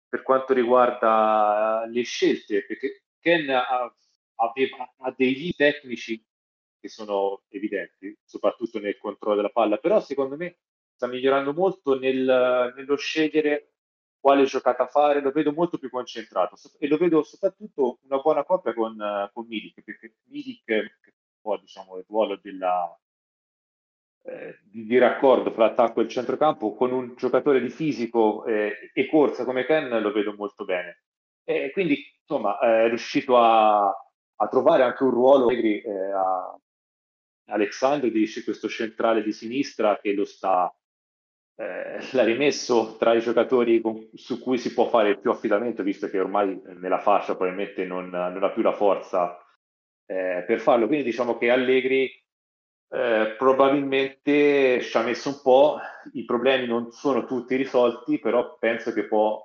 per 0.07 0.21
quanto 0.23 0.53
riguarda 0.53 1.85
le 1.87 2.03
scelte 2.03 2.65
perché 2.65 3.03
Ken 3.19 3.49
ha, 3.49 3.95
aveva, 4.35 4.93
ha 4.97 5.13
degli 5.15 5.53
tecnici 5.55 6.23
che 6.79 6.89
sono 6.89 7.43
evidenti 7.49 8.17
soprattutto 8.23 8.79
nel 8.79 8.97
controllo 8.97 9.35
della 9.35 9.49
palla 9.49 9.77
però 9.77 9.99
secondo 9.99 10.35
me 10.35 10.57
sta 10.95 11.07
migliorando 11.07 11.53
molto 11.53 11.97
nel, 11.97 12.73
nello 12.75 12.95
scegliere 12.95 13.72
quale 14.23 14.45
giocata 14.45 14.87
fare, 14.87 15.19
lo 15.19 15.31
vedo 15.31 15.51
molto 15.51 15.77
più 15.77 15.89
concentrato 15.89 16.55
e 16.79 16.87
lo 16.87 16.95
vedo 16.95 17.23
soprattutto 17.23 17.99
una 18.03 18.19
buona 18.19 18.45
coppia 18.45 18.73
con, 18.73 18.95
con 19.33 19.45
Milik, 19.45 19.83
perché 19.83 20.15
Milik 20.29 20.63
che 20.63 21.13
può 21.41 21.57
diciamo 21.59 21.97
il 21.97 22.05
ruolo 22.07 22.39
della, 22.41 22.97
eh, 24.21 24.59
di, 24.63 24.85
di, 24.85 24.97
raccordo 24.97 25.51
fra 25.51 25.65
attacco 25.65 25.99
e 25.99 26.07
centrocampo 26.07 26.73
con 26.73 26.93
un 26.93 27.15
giocatore 27.17 27.59
di 27.59 27.69
fisico 27.69 28.45
eh, 28.45 28.91
e 28.93 29.09
corsa 29.09 29.43
come 29.43 29.65
Ken 29.65 29.89
lo 29.89 30.13
vedo 30.13 30.33
molto 30.37 30.63
bene. 30.63 31.03
E 31.43 31.71
quindi 31.73 32.01
insomma 32.21 32.57
è 32.59 32.87
riuscito 32.87 33.37
a, 33.37 33.87
a 33.87 34.47
trovare 34.47 34.83
anche 34.83 35.03
un 35.03 35.09
ruolo 35.09 35.49
eh, 35.49 35.83
a 36.15 36.57
Alexandro 37.47 38.07
di 38.07 38.25
questo 38.45 38.69
centrale 38.69 39.21
di 39.21 39.33
sinistra 39.33 39.99
che 39.99 40.13
lo 40.13 40.23
sta 40.23 40.73
eh, 41.55 41.99
l'ha 42.11 42.23
rimesso 42.23 42.95
tra 42.97 43.13
i 43.13 43.21
giocatori 43.21 43.79
con, 43.81 44.09
su 44.13 44.39
cui 44.41 44.57
si 44.57 44.73
può 44.73 44.87
fare 44.87 45.17
più 45.17 45.31
affidamento, 45.31 45.83
visto 45.83 46.09
che 46.09 46.19
ormai 46.19 46.59
nella 46.79 46.99
fascia 46.99 47.35
probabilmente 47.35 47.85
non, 47.85 48.09
non 48.09 48.43
ha 48.43 48.51
più 48.51 48.61
la 48.61 48.73
forza 48.73 49.37
eh, 50.05 50.43
per 50.45 50.59
farlo. 50.59 50.87
Quindi 50.87 51.05
diciamo 51.05 51.37
che 51.37 51.49
Allegri 51.49 52.09
eh, 52.89 53.35
probabilmente 53.37 54.81
ci 54.81 54.97
ha 54.97 55.03
messo 55.03 55.29
un 55.29 55.41
po', 55.41 55.79
i 56.13 56.25
problemi 56.25 56.67
non 56.67 56.91
sono 56.91 57.25
tutti 57.25 57.55
risolti, 57.55 58.19
però 58.19 58.57
penso 58.57 58.91
che 58.93 59.05
può, 59.05 59.43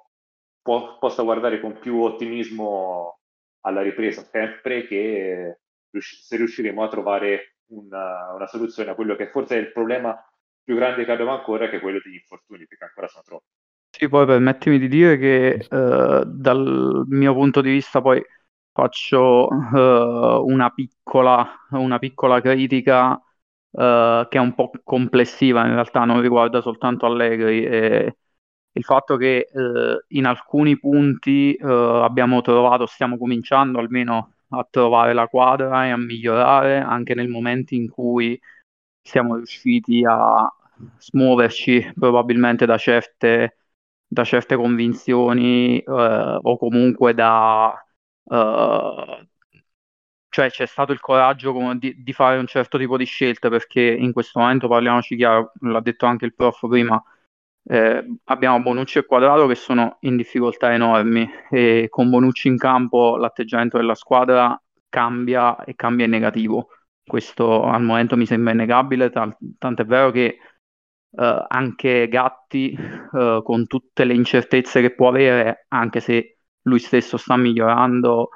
può, 0.62 0.98
possa 0.98 1.22
guardare 1.22 1.60
con 1.60 1.78
più 1.78 2.02
ottimismo 2.02 3.20
alla 3.60 3.82
ripresa, 3.82 4.22
sempre 4.22 4.86
che 4.86 5.60
se 5.90 6.36
riusciremo 6.36 6.82
a 6.82 6.88
trovare 6.88 7.56
una, 7.70 8.32
una 8.34 8.46
soluzione 8.46 8.90
a 8.90 8.94
quello 8.94 9.16
che 9.16 9.28
forse 9.28 9.56
è 9.56 9.60
il 9.60 9.72
problema 9.72 10.22
più 10.68 10.76
grande 10.76 11.06
che 11.06 11.12
ancora 11.12 11.70
che 11.70 11.80
quello 11.80 11.98
degli 12.04 12.16
infortuni, 12.16 12.66
perché 12.66 12.84
ancora 12.84 13.08
sono 13.08 13.22
troppi. 13.24 13.46
Sì, 13.88 14.06
poi 14.06 14.26
permettimi 14.26 14.78
di 14.78 14.86
dire 14.86 15.16
che 15.16 15.66
eh, 15.66 16.22
dal 16.26 17.04
mio 17.08 17.32
punto 17.32 17.62
di 17.62 17.70
vista 17.70 18.02
poi 18.02 18.22
faccio 18.70 19.48
eh, 19.48 20.42
una, 20.44 20.68
piccola, 20.68 21.48
una 21.70 21.98
piccola 21.98 22.42
critica 22.42 23.18
eh, 23.70 24.26
che 24.28 24.36
è 24.36 24.40
un 24.42 24.54
po' 24.54 24.70
complessiva, 24.84 25.64
in 25.64 25.72
realtà 25.72 26.04
non 26.04 26.20
riguarda 26.20 26.60
soltanto 26.60 27.06
Allegri. 27.06 27.64
E 27.64 28.16
il 28.72 28.84
fatto 28.84 29.16
che 29.16 29.48
eh, 29.50 30.04
in 30.08 30.26
alcuni 30.26 30.78
punti 30.78 31.54
eh, 31.54 31.64
abbiamo 31.64 32.42
trovato, 32.42 32.84
stiamo 32.84 33.16
cominciando 33.16 33.78
almeno 33.78 34.34
a 34.50 34.66
trovare 34.68 35.14
la 35.14 35.28
quadra 35.28 35.86
e 35.86 35.90
a 35.90 35.96
migliorare 35.96 36.76
anche 36.76 37.14
nel 37.14 37.28
momento 37.28 37.74
in 37.74 37.88
cui 37.88 38.38
siamo 39.00 39.36
riusciti 39.36 40.04
a 40.06 40.52
smuoverci 40.98 41.92
probabilmente 41.98 42.66
da 42.66 42.78
certe, 42.78 43.58
da 44.06 44.24
certe 44.24 44.56
convinzioni 44.56 45.78
eh, 45.80 46.38
o 46.42 46.58
comunque 46.58 47.14
da... 47.14 47.74
Eh, 48.30 49.28
cioè 50.30 50.50
c'è 50.50 50.66
stato 50.66 50.92
il 50.92 51.00
coraggio 51.00 51.52
di, 51.76 52.02
di, 52.02 52.12
fare 52.12 52.38
un 52.38 52.46
certo 52.46 52.78
tipo 52.78 52.96
di 52.96 53.04
scelte 53.04 53.48
perché 53.48 53.80
in 53.80 54.12
questo 54.12 54.38
momento 54.40 54.68
parliamoci 54.68 55.16
chiaro, 55.16 55.52
l'ha 55.60 55.80
detto 55.80 56.06
anche 56.06 56.26
il 56.26 56.34
prof 56.34 56.68
prima, 56.68 57.02
eh, 57.70 58.06
abbiamo 58.24 58.62
Bonucci 58.62 58.98
e 58.98 59.04
Quadrato 59.04 59.46
che 59.46 59.54
sono 59.54 59.98
in 60.00 60.16
difficoltà 60.16 60.72
enormi 60.72 61.28
e 61.50 61.88
con 61.90 62.08
Bonucci 62.08 62.48
in 62.48 62.56
campo 62.56 63.16
l'atteggiamento 63.16 63.76
della 63.76 63.94
squadra 63.94 64.60
cambia 64.88 65.62
e 65.64 65.74
cambia 65.74 66.06
in 66.06 66.10
negativo. 66.12 66.68
Questo 67.04 67.64
al 67.64 67.82
momento 67.82 68.16
mi 68.16 68.26
sembra 68.26 68.52
innegabile, 68.52 69.10
tant'è 69.10 69.84
vero 69.84 70.10
che 70.10 70.38
Uh, 71.10 71.44
anche 71.48 72.06
Gatti, 72.08 72.76
uh, 73.12 73.42
con 73.42 73.66
tutte 73.66 74.04
le 74.04 74.14
incertezze 74.14 74.80
che 74.82 74.94
può 74.94 75.08
avere, 75.08 75.64
anche 75.68 76.00
se 76.00 76.38
lui 76.62 76.78
stesso 76.78 77.16
sta 77.16 77.36
migliorando, 77.36 78.28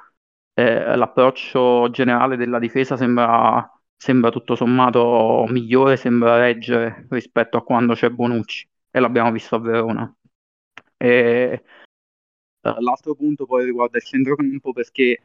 eh, 0.53 0.95
l'approccio 0.95 1.89
generale 1.91 2.35
della 2.35 2.59
difesa 2.59 2.97
sembra, 2.97 3.69
sembra, 3.95 4.31
tutto 4.31 4.55
sommato 4.55 5.45
migliore, 5.49 5.97
sembra 5.97 6.37
reggere 6.37 7.05
rispetto 7.09 7.57
a 7.57 7.63
quando 7.63 7.93
c'è 7.93 8.09
Bonucci 8.09 8.67
e 8.91 8.99
l'abbiamo 8.99 9.31
visto 9.31 9.55
a 9.55 9.59
Verona. 9.59 10.15
E, 10.97 11.63
uh, 12.61 12.79
l'altro 12.79 13.15
punto 13.15 13.45
poi 13.45 13.65
riguarda 13.65 13.97
il 13.97 14.03
centrocampo 14.03 14.73
perché 14.73 15.21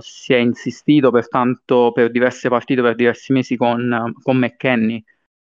si 0.00 0.32
è 0.32 0.36
insistito 0.36 1.10
per, 1.10 1.28
tanto, 1.28 1.90
per 1.92 2.10
diverse 2.10 2.48
partite, 2.48 2.80
per 2.80 2.94
diversi 2.94 3.32
mesi 3.32 3.56
con, 3.56 4.14
con 4.22 4.38
McKenny 4.38 5.02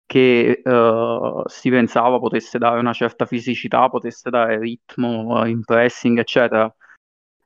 che 0.07 0.63
uh, 0.65 1.43
si 1.47 1.69
pensava 1.69 2.19
potesse 2.19 2.59
dare 2.59 2.79
una 2.79 2.93
certa 2.93 3.27
fisicità, 3.27 3.89
potesse 3.89 4.31
dare 4.31 4.59
ritmo 4.59 5.45
in 5.47 5.63
pressing, 5.65 6.19
eccetera. 6.19 6.73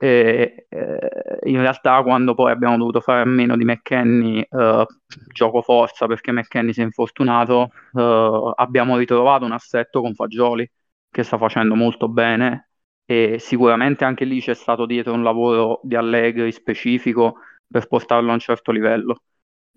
E, 0.02 0.66
eh, 0.68 1.38
in 1.44 1.60
realtà, 1.60 2.02
quando 2.02 2.34
poi 2.34 2.50
abbiamo 2.50 2.76
dovuto 2.78 3.00
fare 3.00 3.22
a 3.22 3.24
meno 3.24 3.56
di 3.56 3.64
McKenny, 3.64 4.46
uh, 4.50 4.84
gioco 5.32 5.62
forza 5.62 6.06
perché 6.06 6.32
McKenny 6.32 6.72
si 6.72 6.80
è 6.80 6.84
infortunato, 6.84 7.70
uh, 7.92 8.52
abbiamo 8.54 8.96
ritrovato 8.96 9.44
un 9.44 9.52
assetto 9.52 10.00
con 10.00 10.14
Fagioli 10.14 10.70
che 11.10 11.22
sta 11.22 11.38
facendo 11.38 11.74
molto 11.74 12.08
bene 12.08 12.68
e 13.04 13.38
sicuramente 13.40 14.04
anche 14.04 14.24
lì 14.24 14.40
c'è 14.40 14.54
stato 14.54 14.86
dietro 14.86 15.12
un 15.12 15.22
lavoro 15.22 15.80
di 15.82 15.96
Allegri 15.96 16.52
specifico 16.52 17.38
per 17.66 17.86
portarlo 17.88 18.30
a 18.30 18.34
un 18.34 18.38
certo 18.38 18.70
livello 18.72 19.22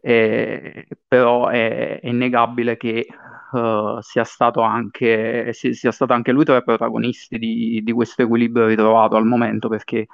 eh, 0.05 0.85
però 1.07 1.47
è, 1.47 2.01
è, 2.01 2.07
innegabile 2.09 2.75
che 2.75 3.07
uh, 3.51 4.01
sia, 4.01 4.25
stato 4.25 4.59
anche, 4.59 5.53
sia, 5.53 5.91
stato 5.91 6.11
anche 6.11 6.33
lui 6.33 6.43
tra 6.43 6.57
i 6.57 6.63
protagonisti 6.63 7.37
di, 7.37 7.81
di, 7.81 7.91
questo 7.93 8.23
equilibrio 8.23 8.67
ritrovato 8.67 9.15
al 9.15 9.25
momento, 9.25 9.69
perché 9.69 10.07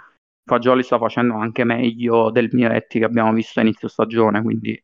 Fagioli 0.43 0.83
sta 0.83 0.99
facendo 0.99 1.35
anche 1.35 1.63
meglio 1.63 2.29
del 2.29 2.49
Miretti 2.51 2.99
che 2.99 3.05
abbiamo 3.05 3.33
visto 3.33 3.59
a 3.59 3.63
inizio 3.63 3.87
stagione, 3.87 4.43
quindi 4.43 4.79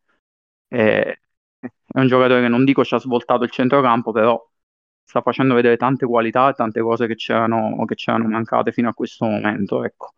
è, 0.68 1.16
è 1.60 1.99
un 1.99 2.08
giocatore 2.08 2.41
che 2.41 2.47
non 2.47 2.66
dico 2.66 2.84
ci 2.84 2.95
ha 2.95 2.99
svoltato 2.99 3.43
il 3.43 3.51
centrocampo, 3.51 4.12
però 4.12 4.43
sta 5.08 5.22
facendo 5.22 5.53
vedere 5.53 5.78
tante 5.78 6.08
qualità 6.08 6.49
e 6.49 6.53
tante 6.53 6.82
cose 6.82 7.06
che 7.06 7.14
c'erano, 7.14 7.86
che 7.86 7.93
c'erano 7.93 8.28
mancate 8.28 8.72
fino 8.72 8.89
a 8.89 8.93
questo 8.93 9.26
momento. 9.26 9.84
Ecco. 9.84 10.14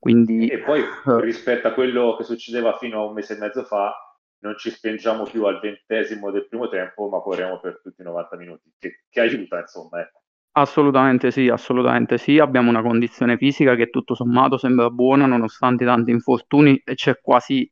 Quindi, 0.00 0.48
e 0.48 0.58
poi 0.58 0.82
rispetto 1.20 1.68
a 1.68 1.72
quello 1.72 2.16
che 2.18 2.24
succedeva 2.24 2.76
fino 2.76 3.02
a 3.02 3.06
un 3.06 3.12
mese 3.12 3.36
e 3.36 3.38
mezzo 3.38 3.62
fa, 3.62 4.11
non 4.42 4.56
ci 4.58 4.70
spingiamo 4.70 5.24
più 5.24 5.44
al 5.44 5.60
ventesimo 5.60 6.30
del 6.30 6.46
primo 6.48 6.68
tempo, 6.68 7.08
ma 7.08 7.20
corriamo 7.20 7.58
per 7.60 7.80
tutti 7.82 8.00
i 8.00 8.04
90 8.04 8.36
minuti, 8.36 8.72
che, 8.78 9.04
che 9.08 9.20
aiuta, 9.20 9.60
insomma. 9.60 10.00
Ecco. 10.00 10.20
Assolutamente 10.54 11.30
sì, 11.30 11.48
assolutamente 11.48 12.18
sì. 12.18 12.38
Abbiamo 12.38 12.68
una 12.68 12.82
condizione 12.82 13.36
fisica 13.36 13.74
che 13.74 13.88
tutto 13.88 14.14
sommato 14.14 14.58
sembra 14.58 14.90
buona 14.90 15.26
nonostante 15.26 15.84
tanti 15.84 16.10
infortuni 16.10 16.80
e 16.84 16.94
c'è 16.94 17.18
quasi 17.20 17.70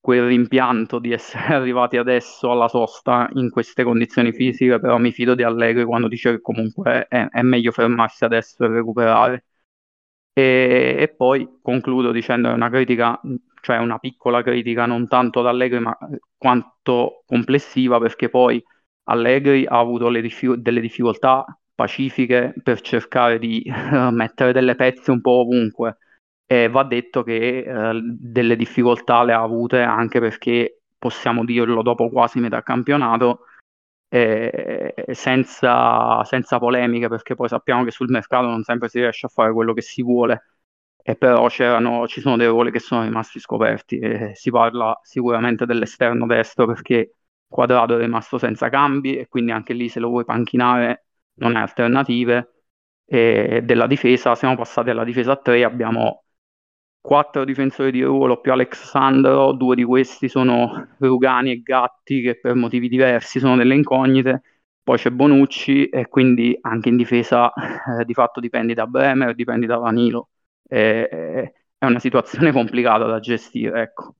quel 0.00 0.26
rimpianto 0.26 0.98
di 0.98 1.12
essere 1.12 1.54
arrivati 1.54 1.96
adesso 1.96 2.50
alla 2.50 2.68
sosta 2.68 3.28
in 3.34 3.50
queste 3.50 3.84
condizioni 3.84 4.32
fisiche, 4.32 4.80
però 4.80 4.98
mi 4.98 5.12
fido 5.12 5.34
di 5.34 5.42
Allegri 5.42 5.84
quando 5.84 6.08
dice 6.08 6.30
che 6.32 6.40
comunque 6.40 7.06
è, 7.08 7.28
è 7.28 7.42
meglio 7.42 7.70
fermarsi 7.72 8.24
adesso 8.24 8.64
e 8.64 8.68
recuperare. 8.68 9.44
E, 10.34 10.96
e, 10.98 11.08
poi 11.14 11.58
concludo 11.60 12.10
dicendo 12.10 12.48
una 12.50 12.70
critica, 12.70 13.20
cioè 13.60 13.78
una 13.78 13.98
piccola 13.98 14.42
critica, 14.42 14.86
non 14.86 15.06
tanto 15.08 15.40
ad 15.40 15.46
Allegri, 15.46 15.80
ma 15.80 15.96
quanto 16.36 17.22
complessiva, 17.26 17.98
perché 17.98 18.28
poi 18.28 18.62
Allegri 19.04 19.66
ha 19.66 19.78
avuto 19.78 20.08
diffi- 20.10 20.60
delle 20.60 20.80
difficoltà 20.80 21.44
pacifiche 21.74 22.54
per 22.62 22.80
cercare 22.80 23.38
di 23.38 23.62
uh, 23.66 24.10
mettere 24.10 24.52
delle 24.52 24.74
pezze 24.74 25.10
un 25.10 25.20
po' 25.20 25.40
ovunque. 25.40 25.98
E 26.46 26.68
va 26.68 26.82
detto 26.84 27.22
che 27.22 27.64
uh, 27.66 27.98
delle 28.02 28.56
difficoltà 28.56 29.24
le 29.24 29.32
ha 29.32 29.42
avute 29.42 29.80
anche 29.80 30.20
perché 30.20 30.82
possiamo 30.98 31.44
dirlo 31.44 31.82
dopo 31.82 32.08
quasi 32.10 32.38
metà 32.40 32.62
campionato 32.62 33.46
eh, 34.14 34.94
senza, 35.12 36.22
senza 36.24 36.58
polemiche 36.58 37.08
perché 37.08 37.34
poi 37.34 37.48
sappiamo 37.48 37.82
che 37.84 37.90
sul 37.90 38.10
mercato 38.10 38.46
non 38.46 38.62
sempre 38.62 38.88
si 38.88 38.98
riesce 39.00 39.26
a 39.26 39.28
fare 39.30 39.52
quello 39.52 39.72
che 39.72 39.80
si 39.80 40.02
vuole 40.02 40.44
e 41.02 41.16
però 41.16 41.48
ci 41.48 42.20
sono 42.20 42.36
dei 42.36 42.46
ruoli 42.46 42.70
che 42.70 42.78
sono 42.78 43.02
rimasti 43.02 43.40
scoperti 43.40 43.98
e 43.98 44.32
si 44.34 44.50
parla 44.50 44.98
sicuramente 45.02 45.64
dell'esterno 45.66 46.26
destro 46.26 46.66
perché 46.66 47.16
Quadrado 47.48 47.96
è 47.96 47.98
rimasto 48.00 48.38
senza 48.38 48.68
cambi 48.68 49.16
e 49.16 49.28
quindi 49.28 49.50
anche 49.52 49.72
lì 49.74 49.88
se 49.88 49.98
lo 50.00 50.08
vuoi 50.08 50.24
panchinare 50.24 51.06
non 51.34 51.56
hai 51.56 51.62
alternative. 51.62 52.48
E 53.04 53.60
della 53.64 53.86
difesa, 53.86 54.34
siamo 54.34 54.56
passati 54.56 54.88
alla 54.90 55.04
difesa 55.04 55.32
a 55.32 55.36
3, 55.36 55.64
abbiamo 55.64 56.24
quattro 57.02 57.44
difensori 57.44 57.90
di 57.90 58.02
ruolo 58.02 58.40
più 58.40 58.52
Alexandro, 58.52 59.52
due 59.52 59.74
di 59.74 59.84
questi 59.84 60.28
sono 60.28 60.94
Rugani 60.98 61.50
e 61.50 61.60
Gatti 61.60 62.22
che 62.22 62.38
per 62.40 62.54
motivi 62.54 62.88
diversi 62.88 63.40
sono 63.40 63.56
delle 63.56 63.74
incognite, 63.74 64.42
poi 64.82 64.96
c'è 64.96 65.10
Bonucci 65.10 65.88
e 65.88 66.08
quindi 66.08 66.56
anche 66.62 66.88
in 66.88 66.96
difesa 66.96 67.52
eh, 67.52 68.04
di 68.04 68.14
fatto 68.14 68.40
dipendi 68.40 68.72
da 68.72 68.86
Bremer, 68.86 69.34
dipendi 69.34 69.66
da 69.66 69.76
Vanilo. 69.76 70.28
E, 70.66 71.52
è 71.76 71.84
una 71.84 71.98
situazione 71.98 72.52
complicata 72.52 73.04
da 73.04 73.18
gestire, 73.18 73.82
ecco. 73.82 74.14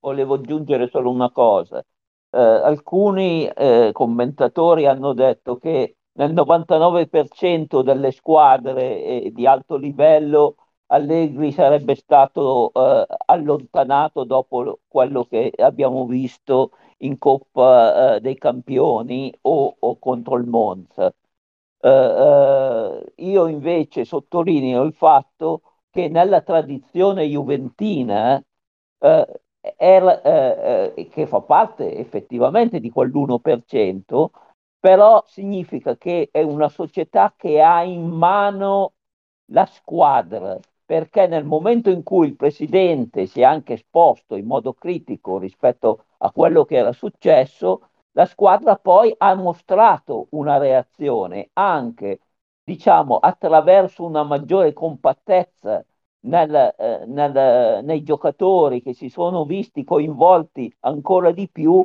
Volevo 0.00 0.34
aggiungere 0.34 0.88
solo 0.88 1.10
una 1.10 1.30
cosa. 1.30 1.78
Eh, 1.78 2.38
alcuni 2.38 3.46
eh, 3.46 3.90
commentatori 3.92 4.86
hanno 4.86 5.12
detto 5.12 5.56
che 5.56 5.96
nel 6.14 6.32
99% 6.32 7.82
delle 7.82 8.10
squadre 8.10 9.02
eh, 9.02 9.30
di 9.32 9.46
alto 9.46 9.76
livello 9.76 10.56
Allegri 10.88 11.50
sarebbe 11.52 11.94
stato 11.96 12.72
eh, 12.72 13.06
allontanato 13.26 14.24
dopo 14.24 14.80
quello 14.86 15.24
che 15.24 15.52
abbiamo 15.56 16.06
visto 16.06 16.72
in 16.98 17.18
Coppa 17.18 18.16
eh, 18.16 18.20
dei 18.20 18.36
Campioni 18.38 19.32
o, 19.42 19.76
o, 19.78 19.98
contro 19.98 20.36
il 20.36 20.46
Monza. 20.46 21.12
Eh, 21.80 21.88
eh 21.88 23.12
io 23.16 23.46
invece 23.48 24.04
sottolineo 24.04 24.82
il 24.82 24.92
fatto 24.94 25.62
che 25.90 26.08
nella 26.08 26.42
tradizione 26.42 27.24
juventina 27.24 28.42
eh, 28.98 29.40
era, 29.76 30.22
eh, 30.22 31.08
che 31.10 31.26
fa 31.26 31.40
parte 31.40 31.96
effettivamente 31.96 32.80
di 32.80 32.90
quell'1%, 32.90 34.30
però 34.78 35.22
significa 35.26 35.96
che 35.96 36.28
è 36.30 36.42
una 36.42 36.68
società 36.68 37.34
che 37.36 37.60
ha 37.60 37.82
in 37.82 38.06
mano 38.08 38.92
la 39.46 39.66
squadra, 39.66 40.58
perché 40.86 41.26
nel 41.26 41.44
momento 41.44 41.90
in 41.90 42.02
cui 42.04 42.28
il 42.28 42.36
presidente 42.36 43.26
si 43.26 43.40
è 43.40 43.44
anche 43.44 43.74
esposto 43.74 44.36
in 44.36 44.46
modo 44.46 44.72
critico 44.72 45.38
rispetto 45.38 46.04
a 46.18 46.30
quello 46.30 46.64
che 46.64 46.76
era 46.76 46.92
successo, 46.92 47.90
la 48.12 48.24
squadra 48.26 48.76
poi 48.76 49.12
ha 49.18 49.34
mostrato 49.34 50.28
una 50.30 50.56
reazione 50.58 51.50
anche, 51.54 52.20
diciamo, 52.64 53.18
attraverso 53.18 54.04
una 54.04 54.22
maggiore 54.22 54.72
compattezza 54.72 55.84
nel, 56.20 56.74
eh, 56.78 57.04
nel, 57.06 57.84
nei 57.84 58.02
giocatori 58.02 58.80
che 58.82 58.94
si 58.94 59.08
sono 59.10 59.44
visti 59.44 59.84
coinvolti 59.84 60.72
ancora 60.80 61.30
di 61.32 61.48
più 61.50 61.84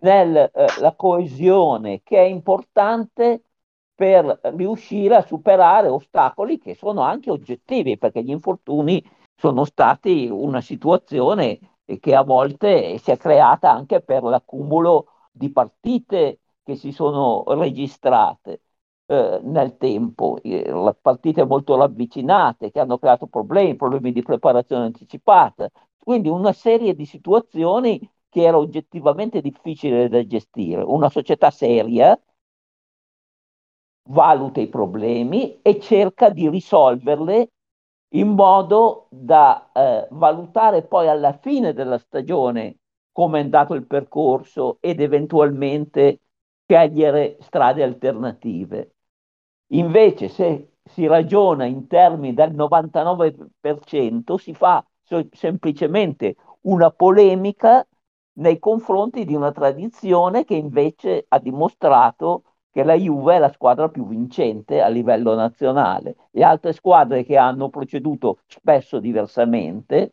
nella 0.00 0.50
eh, 0.50 0.94
coesione 0.96 2.02
che 2.02 2.18
è 2.18 2.22
importante 2.22 3.42
per 3.96 4.40
riuscire 4.54 5.16
a 5.16 5.26
superare 5.26 5.88
ostacoli 5.88 6.58
che 6.58 6.74
sono 6.74 7.00
anche 7.00 7.30
oggettivi, 7.30 7.96
perché 7.98 8.22
gli 8.22 8.30
infortuni 8.30 9.02
sono 9.34 9.64
stati 9.64 10.28
una 10.30 10.60
situazione 10.60 11.58
che 12.00 12.14
a 12.14 12.22
volte 12.22 12.98
si 12.98 13.10
è 13.10 13.16
creata 13.16 13.72
anche 13.72 14.02
per 14.02 14.22
l'accumulo 14.22 15.06
di 15.32 15.50
partite 15.50 16.40
che 16.62 16.76
si 16.76 16.92
sono 16.92 17.44
registrate 17.46 18.60
eh, 19.06 19.40
nel 19.44 19.76
tempo, 19.76 20.38
eh, 20.42 20.94
partite 21.00 21.44
molto 21.44 21.76
ravvicinate 21.76 22.70
che 22.70 22.80
hanno 22.80 22.98
creato 22.98 23.26
problemi, 23.28 23.76
problemi 23.76 24.12
di 24.12 24.22
preparazione 24.22 24.84
anticipata, 24.86 25.70
quindi 26.02 26.28
una 26.28 26.52
serie 26.52 26.94
di 26.94 27.06
situazioni 27.06 27.98
che 28.28 28.42
era 28.42 28.58
oggettivamente 28.58 29.40
difficile 29.40 30.08
da 30.08 30.26
gestire. 30.26 30.82
Una 30.82 31.08
società 31.08 31.50
seria 31.50 32.18
valuta 34.08 34.60
i 34.60 34.68
problemi 34.68 35.60
e 35.62 35.80
cerca 35.80 36.28
di 36.30 36.48
risolverle 36.48 37.50
in 38.10 38.28
modo 38.28 39.06
da 39.10 39.70
eh, 39.72 40.08
valutare 40.10 40.82
poi 40.86 41.08
alla 41.08 41.36
fine 41.38 41.72
della 41.72 41.98
stagione 41.98 42.76
come 43.12 43.40
è 43.40 43.42
andato 43.42 43.74
il 43.74 43.86
percorso 43.86 44.78
ed 44.80 45.00
eventualmente 45.00 46.20
scegliere 46.66 47.38
strade 47.40 47.82
alternative. 47.82 48.90
Invece 49.68 50.28
se 50.28 50.72
si 50.84 51.06
ragiona 51.06 51.64
in 51.64 51.86
termini 51.88 52.34
del 52.34 52.54
99%, 52.54 54.36
si 54.36 54.54
fa 54.54 54.84
so- 55.02 55.26
semplicemente 55.32 56.36
una 56.62 56.90
polemica 56.90 57.86
nei 58.34 58.58
confronti 58.58 59.24
di 59.24 59.34
una 59.34 59.50
tradizione 59.52 60.44
che 60.44 60.54
invece 60.54 61.24
ha 61.28 61.38
dimostrato 61.38 62.42
che 62.76 62.84
la 62.84 62.92
Juve 62.92 63.36
è 63.36 63.38
la 63.38 63.50
squadra 63.50 63.88
più 63.88 64.06
vincente 64.06 64.82
a 64.82 64.88
livello 64.88 65.34
nazionale. 65.34 66.14
Le 66.32 66.44
altre 66.44 66.74
squadre 66.74 67.24
che 67.24 67.38
hanno 67.38 67.70
proceduto 67.70 68.40
spesso 68.46 68.98
diversamente 68.98 70.10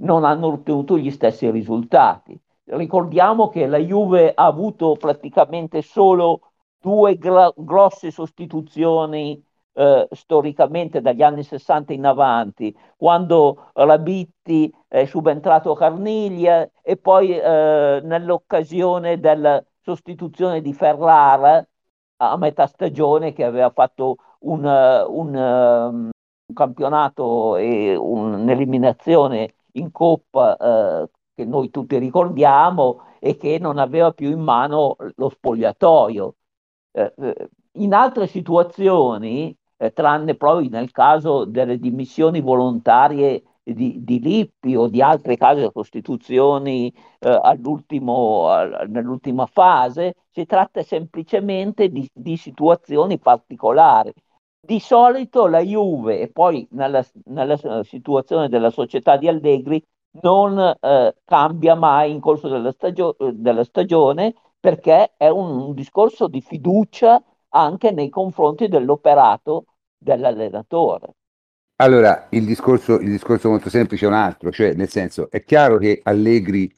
non 0.00 0.24
hanno 0.24 0.48
ottenuto 0.48 0.98
gli 0.98 1.12
stessi 1.12 1.48
risultati. 1.48 2.36
Ricordiamo 2.64 3.48
che 3.48 3.66
la 3.68 3.78
Juve 3.78 4.32
ha 4.34 4.46
avuto 4.46 4.96
praticamente 4.98 5.80
solo 5.80 6.50
due 6.80 7.16
gra- 7.18 7.52
grosse 7.56 8.10
sostituzioni 8.10 9.40
eh, 9.74 10.08
storicamente 10.10 11.00
dagli 11.00 11.22
anni 11.22 11.44
60 11.44 11.92
in 11.92 12.04
avanti, 12.04 12.76
quando 12.96 13.70
Rabitti 13.74 14.74
è 14.88 15.04
subentrato 15.04 15.74
Carniglia 15.74 16.68
e 16.82 16.96
poi 16.96 17.38
eh, 17.38 18.00
nell'occasione 18.02 19.20
della 19.20 19.64
sostituzione 19.80 20.60
di 20.60 20.72
Ferrara 20.72 21.64
a 22.30 22.36
metà 22.36 22.66
stagione 22.66 23.32
che 23.32 23.44
aveva 23.44 23.70
fatto 23.70 24.16
un, 24.40 24.64
un, 24.64 25.34
un 25.34 26.10
campionato 26.54 27.56
e 27.56 27.96
un'eliminazione 27.96 29.54
in 29.72 29.90
Coppa 29.90 30.56
eh, 30.56 31.10
che 31.34 31.44
noi 31.44 31.70
tutti 31.70 31.98
ricordiamo 31.98 33.02
e 33.18 33.36
che 33.36 33.58
non 33.58 33.78
aveva 33.78 34.12
più 34.12 34.30
in 34.30 34.40
mano 34.40 34.96
lo 35.16 35.28
spogliatoio. 35.28 36.34
Eh, 36.92 37.14
eh 37.16 37.48
in 37.76 37.94
altre 37.94 38.26
situazioni, 38.26 39.56
eh, 39.78 39.92
tranne 39.94 40.34
poi 40.34 40.68
nel 40.68 40.90
caso 40.90 41.46
delle 41.46 41.78
dimissioni 41.78 42.42
volontarie 42.42 43.42
di, 43.62 44.02
di 44.02 44.20
Lippi 44.20 44.74
o 44.74 44.88
di 44.88 45.00
altre 45.00 45.36
case 45.36 45.70
costituzioni 45.72 46.92
eh, 47.20 47.40
nell'ultima 48.88 49.46
fase, 49.46 50.14
si 50.30 50.44
tratta 50.46 50.82
semplicemente 50.82 51.88
di, 51.88 52.08
di, 52.12 52.36
situazioni 52.36 53.18
particolari. 53.18 54.12
Di 54.64 54.78
solito 54.78 55.46
la 55.46 55.60
Juve, 55.60 56.20
e 56.20 56.28
poi 56.30 56.66
nella, 56.70 57.04
nella 57.24 57.56
situazione 57.82 58.48
della 58.48 58.70
società 58.70 59.16
di 59.16 59.26
Allegri, 59.28 59.82
non 60.22 60.58
eh, 60.58 61.16
cambia 61.24 61.74
mai 61.74 62.10
in 62.12 62.20
corso 62.20 62.48
della, 62.48 62.70
stagio- 62.72 63.16
della 63.32 63.64
stagione 63.64 64.34
perché 64.60 65.14
è 65.16 65.28
un, 65.28 65.58
un 65.60 65.74
discorso 65.74 66.28
di 66.28 66.40
fiducia 66.40 67.22
anche 67.50 67.90
nei 67.90 68.08
confronti 68.08 68.68
dell'operato 68.68 69.64
dell'allenatore. 69.98 71.14
Allora, 71.76 72.28
il 72.30 72.44
discorso, 72.44 72.98
il 73.00 73.10
discorso 73.10 73.48
molto 73.48 73.68
semplice 73.68 74.04
è 74.04 74.08
un 74.08 74.14
altro, 74.14 74.50
cioè 74.52 74.72
nel 74.74 74.88
senso 74.88 75.30
è 75.30 75.42
chiaro 75.44 75.78
che 75.78 76.00
Allegri 76.04 76.72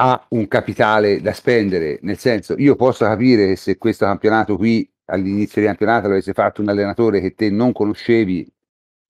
ha 0.00 0.26
un 0.30 0.46
capitale 0.48 1.20
da 1.20 1.32
spendere, 1.32 1.98
nel 2.02 2.18
senso 2.18 2.54
io 2.56 2.76
posso 2.76 3.04
capire 3.04 3.46
che 3.48 3.56
se 3.56 3.76
questo 3.78 4.04
campionato 4.04 4.56
qui 4.56 4.88
all'inizio 5.06 5.60
del 5.60 5.70
campionato 5.70 6.08
l'avesse 6.08 6.32
fatto 6.32 6.60
un 6.62 6.68
allenatore 6.68 7.20
che 7.20 7.34
te 7.34 7.50
non 7.50 7.72
conoscevi, 7.72 8.48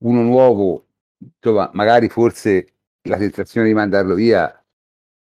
uno 0.04 0.22
nuovo, 0.22 0.86
insomma, 1.18 1.70
magari 1.74 2.08
forse 2.08 2.74
la 3.02 3.18
tentazione 3.18 3.66
di 3.66 3.74
mandarlo 3.74 4.14
via, 4.14 4.52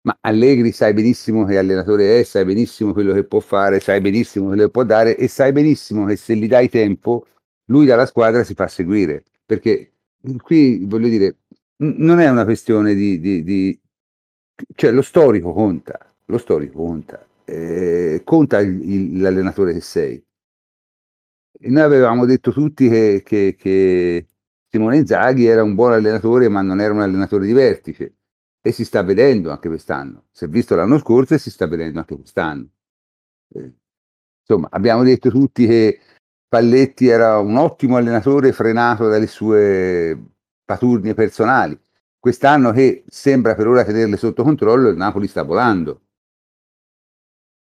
ma 0.03 0.17
Allegri 0.21 0.73
sai 0.73 0.93
benissimo 0.93 1.45
che 1.45 1.59
allenatore 1.59 2.21
è, 2.21 2.23
sai 2.23 2.45
benissimo 2.45 2.93
quello 2.93 3.13
che 3.15 3.25
può 3.25 3.41
fare, 3.41 3.81
sai 3.81 4.01
benissimo 4.01 4.47
quello 4.49 4.65
che 4.65 4.71
può 4.71 4.85
dare 4.85 5.17
e 5.17 5.29
sai 5.29 5.53
benissimo 5.53 6.05
che 6.07 6.17
se 6.17 6.37
gli 6.37 6.47
dai 6.49 6.69
tempo, 6.69 7.27
lui 7.67 7.87
dalla 7.87 8.07
squadra 8.07 8.45
si 8.45 8.55
fa 8.55 8.69
seguire, 8.69 9.25
perché 9.45 9.93
qui 10.43 10.85
voglio 10.85 11.09
dire, 11.09 11.37
non 11.79 12.21
è 12.21 12.29
una 12.29 12.45
questione 12.45 12.95
di, 12.95 13.21
di, 13.21 13.43
di 13.43 13.81
cioè 14.75 14.91
lo 14.91 15.03
storico 15.03 15.53
conta, 15.53 15.99
lo 16.27 16.39
storico 16.39 16.79
conta, 16.79 17.27
eh, 17.45 18.23
conta 18.25 18.61
il, 18.61 18.91
il, 18.91 19.21
l'allenatore 19.21 19.73
che 19.73 19.81
sei. 19.81 20.23
E 21.59 21.71
noi 21.71 21.83
avevamo 21.83 22.27
detto 22.27 22.53
tutti 22.53 22.89
che, 22.89 23.23
che, 23.25 23.57
che 23.59 24.27
Simone 24.69 25.07
Zaghi 25.07 25.47
era 25.47 25.63
un 25.63 25.75
buon 25.75 25.93
allenatore, 25.93 26.49
ma 26.49 26.61
non 26.61 26.81
era 26.81 26.93
un 26.93 27.01
allenatore 27.01 27.47
di 27.47 27.53
vertice. 27.53 28.15
E 28.61 28.73
si 28.73 28.85
sta 28.85 29.03
vedendo 29.03 29.51
anche 29.51 29.69
quest'anno. 29.69 30.25
Si 30.33 30.45
è 30.45 30.49
visto 30.49 30.75
l'anno 30.75 30.99
scorso 30.99 31.35
e 31.35 31.39
si 31.39 31.51
sta 31.51 31.67
vedendo 31.67 32.01
anche 32.01 32.17
quest'anno. 32.17 32.69
Eh, 33.55 33.73
insomma, 34.41 34.69
abbiamo 34.71 35.03
detto 35.03 35.31
tutti 35.31 35.67
che 35.67 36.01
Palletti 36.49 37.09
era 37.09 37.39
un 37.39 37.57
ottimo 37.57 37.97
allenatore 37.97 38.53
frenato 38.53 39.09
dalle 39.09 39.27
sue 39.27 40.17
paturnie 40.65 41.15
personali. 41.15 41.79
Quest'anno 42.19 42.73
che 42.73 43.05
sembra 43.09 43.55
per 43.55 43.67
ora 43.67 43.85
tenerle 43.85 44.17
sotto 44.17 44.43
controllo, 44.43 44.89
il 44.89 44.97
Napoli 44.97 45.27
sta 45.27 45.43
volando. 45.43 46.03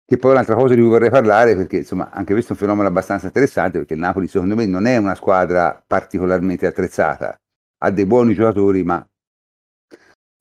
Che 0.07 0.19
poi 0.19 0.33
un'altra 0.33 0.55
cosa 0.55 0.75
di 0.75 0.81
cui 0.81 0.91
vorrei 0.91 1.11
parlare, 1.11 1.57
perché 1.57 1.79
insomma 1.79 2.11
anche 2.11 2.33
questo 2.33 2.53
è 2.53 2.55
un 2.55 2.61
fenomeno 2.61 2.89
abbastanza 2.89 3.27
interessante, 3.27 3.79
perché 3.79 3.95
il 3.95 4.01
Napoli 4.01 4.27
secondo 4.27 4.55
me 4.55 4.67
non 4.67 4.87
è 4.87 4.97
una 4.97 5.15
squadra 5.15 5.83
particolarmente 5.87 6.67
attrezzata, 6.67 7.41
ha 7.79 7.91
dei 7.91 8.07
buoni 8.07 8.35
giocatori, 8.35 8.85
ma 8.85 9.05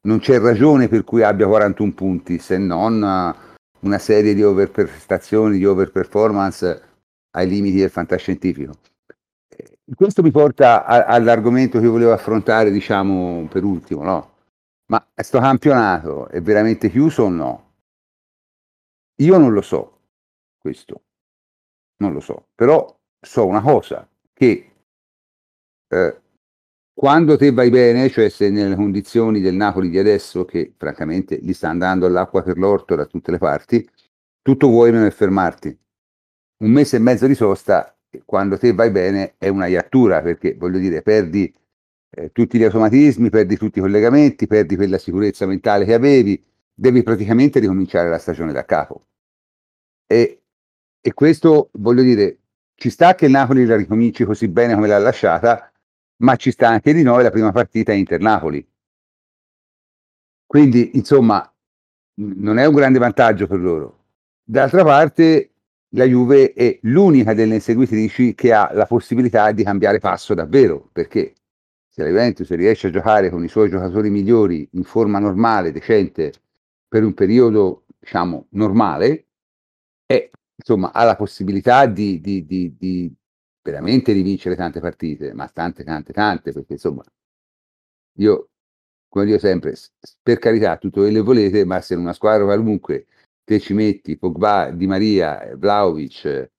non 0.06 0.20
c'è 0.20 0.38
ragione 0.40 0.90
per 0.90 1.04
cui 1.04 1.24
abbia 1.24 1.48
41 1.48 1.94
punti, 1.94 2.40
se 2.40 2.58
non 2.58 3.02
una 3.80 3.98
serie 4.00 4.34
di 4.34 4.44
overprestazioni, 4.44 5.58
di 5.58 5.66
overperformance 5.66 6.92
ai 7.36 7.48
limiti 7.48 7.78
del 7.78 7.90
fantascientifico. 7.90 8.74
Questo 9.96 10.22
mi 10.22 10.32
porta 10.32 10.86
a, 10.86 11.06
all'argomento 11.06 11.80
che 11.80 11.88
volevo 11.88 12.14
affrontare, 12.14 12.72
diciamo, 12.72 13.48
per 13.48 13.64
ultimo, 13.64 14.04
no? 14.04 14.32
Ma 14.88 15.06
questo 15.14 15.40
campionato 15.40 16.28
è 16.30 16.42
veramente 16.42 16.90
chiuso 16.90 17.24
o 17.24 17.30
no? 17.30 17.72
Io 19.18 19.38
non 19.38 19.54
lo 19.54 19.62
so, 19.62 20.00
questo. 20.58 21.04
Non 21.98 22.14
lo 22.14 22.20
so. 22.20 22.48
Però 22.56 22.98
so 23.20 23.46
una 23.46 23.62
cosa, 23.62 24.08
che 24.34 24.72
eh, 25.88 26.22
quando 26.94 27.38
te 27.38 27.52
vai 27.52 27.70
bene, 27.70 28.10
cioè 28.10 28.30
se 28.30 28.50
nelle 28.50 28.76
condizioni 28.76 29.42
del 29.42 29.56
Napoli 29.56 29.90
di 29.90 29.98
adesso, 29.98 30.46
che 30.46 30.74
francamente 30.78 31.40
gli 31.42 31.54
sta 31.54 31.70
andando 31.70 32.06
all'acqua 32.06 32.44
per 32.44 32.58
l'orto 32.58 32.96
da 32.96 33.06
tutte 33.06 33.32
le 33.32 33.38
parti, 33.38 33.88
tutto 34.42 34.68
vuoi 34.68 34.92
meno 34.92 35.10
fermarti. 35.10 35.78
Un 36.64 36.72
mese 36.72 36.96
e 36.96 37.00
mezzo 37.00 37.28
di 37.28 37.36
sosta 37.36 37.94
quando 38.24 38.58
te 38.58 38.72
vai 38.74 38.90
bene 38.90 39.36
è 39.38 39.50
una 39.50 39.68
iattura, 39.68 40.22
perché 40.22 40.56
voglio 40.56 40.80
dire, 40.80 41.02
perdi 41.02 41.54
eh, 42.10 42.32
tutti 42.32 42.58
gli 42.58 42.64
automatismi, 42.64 43.30
perdi 43.30 43.58
tutti 43.58 43.80
i 43.80 43.82
collegamenti, 43.82 44.48
perdi 44.48 44.78
quella 44.78 44.98
sicurezza 44.98 45.46
mentale 45.46 45.84
che 45.84 45.94
avevi, 45.94 46.42
devi 46.74 47.04
praticamente 47.04 47.60
ricominciare 47.60 48.08
la 48.08 48.18
stagione 48.18 48.54
da 48.54 48.64
capo. 48.64 49.08
E, 50.08 50.42
e 51.02 51.14
questo, 51.14 51.70
voglio 51.74 52.02
dire, 52.02 52.38
ci 52.76 52.90
sta 52.90 53.14
che 53.14 53.28
Napoli 53.28 53.66
la 53.66 53.76
ricominci 53.76 54.24
così 54.24 54.48
bene 54.48 54.74
come 54.74 54.88
l'ha 54.88 55.00
lasciata, 55.00 55.70
ma 56.18 56.38
ci 56.38 56.52
sta 56.52 56.70
anche 56.70 56.94
di 56.94 57.04
noi 57.04 57.24
la 57.24 57.32
prima 57.32 57.52
partita 57.52 57.92
Inter-Napoli. 57.92 58.66
Quindi, 60.46 60.92
insomma, 60.94 61.52
non 62.16 62.58
è 62.58 62.66
un 62.66 62.74
grande 62.74 63.00
vantaggio 63.00 63.48
per 63.48 63.60
loro. 63.60 64.06
D'altra 64.46 64.84
parte, 64.86 65.53
la 65.96 66.06
Juve 66.06 66.54
è 66.54 66.80
l'unica 66.84 67.34
delle 67.34 67.56
inseguitrici 67.56 68.34
che 68.34 68.54
ha 68.54 68.72
la 68.74 68.86
possibilità 68.86 69.52
di 69.52 69.64
cambiare 69.64 70.00
passo 70.00 70.34
davvero, 70.34 70.90
perché 70.92 71.34
se 71.88 72.02
la 72.02 72.10
Juventus 72.10 72.50
riesce 72.52 72.88
a 72.88 72.92
giocare 72.92 73.30
con 73.30 73.44
i 73.44 73.48
suoi 73.48 73.70
giocatori 73.70 74.10
migliori 74.10 74.68
in 74.72 74.84
forma 74.84 75.20
normale, 75.20 75.72
decente, 75.72 76.34
per 76.88 77.04
un 77.04 77.14
periodo, 77.14 77.86
diciamo, 78.00 78.48
normale, 78.52 79.28
è, 80.06 80.30
insomma, 80.56 80.92
ha 80.92 81.04
la 81.04 81.16
possibilità 81.16 81.86
di, 81.86 82.20
di, 82.20 82.46
di, 82.46 82.76
di 82.76 83.14
veramente 83.62 84.14
di 84.14 84.24
vincere 84.24 84.56
tante 84.56 84.80
partite, 84.80 85.34
ma 85.34 85.48
tante, 85.48 85.84
tante, 85.84 86.12
tante, 86.12 86.52
perché 86.52 86.74
insomma, 86.74 87.04
io, 88.18 88.50
come 89.08 89.26
dico 89.26 89.38
sempre, 89.38 89.76
per 90.24 90.40
carità, 90.40 90.78
tutto 90.78 91.02
quello 91.02 91.20
che 91.20 91.24
volete, 91.24 91.66
ma 91.66 91.80
se 91.82 91.94
una 91.96 92.14
squadra 92.14 92.46
qualunque 92.46 93.06
te 93.44 93.60
ci 93.60 93.74
metti 93.74 94.18
Pogba, 94.18 94.72
Di 94.72 94.88
Maria, 94.88 95.56
Vlaovic, 95.56 96.50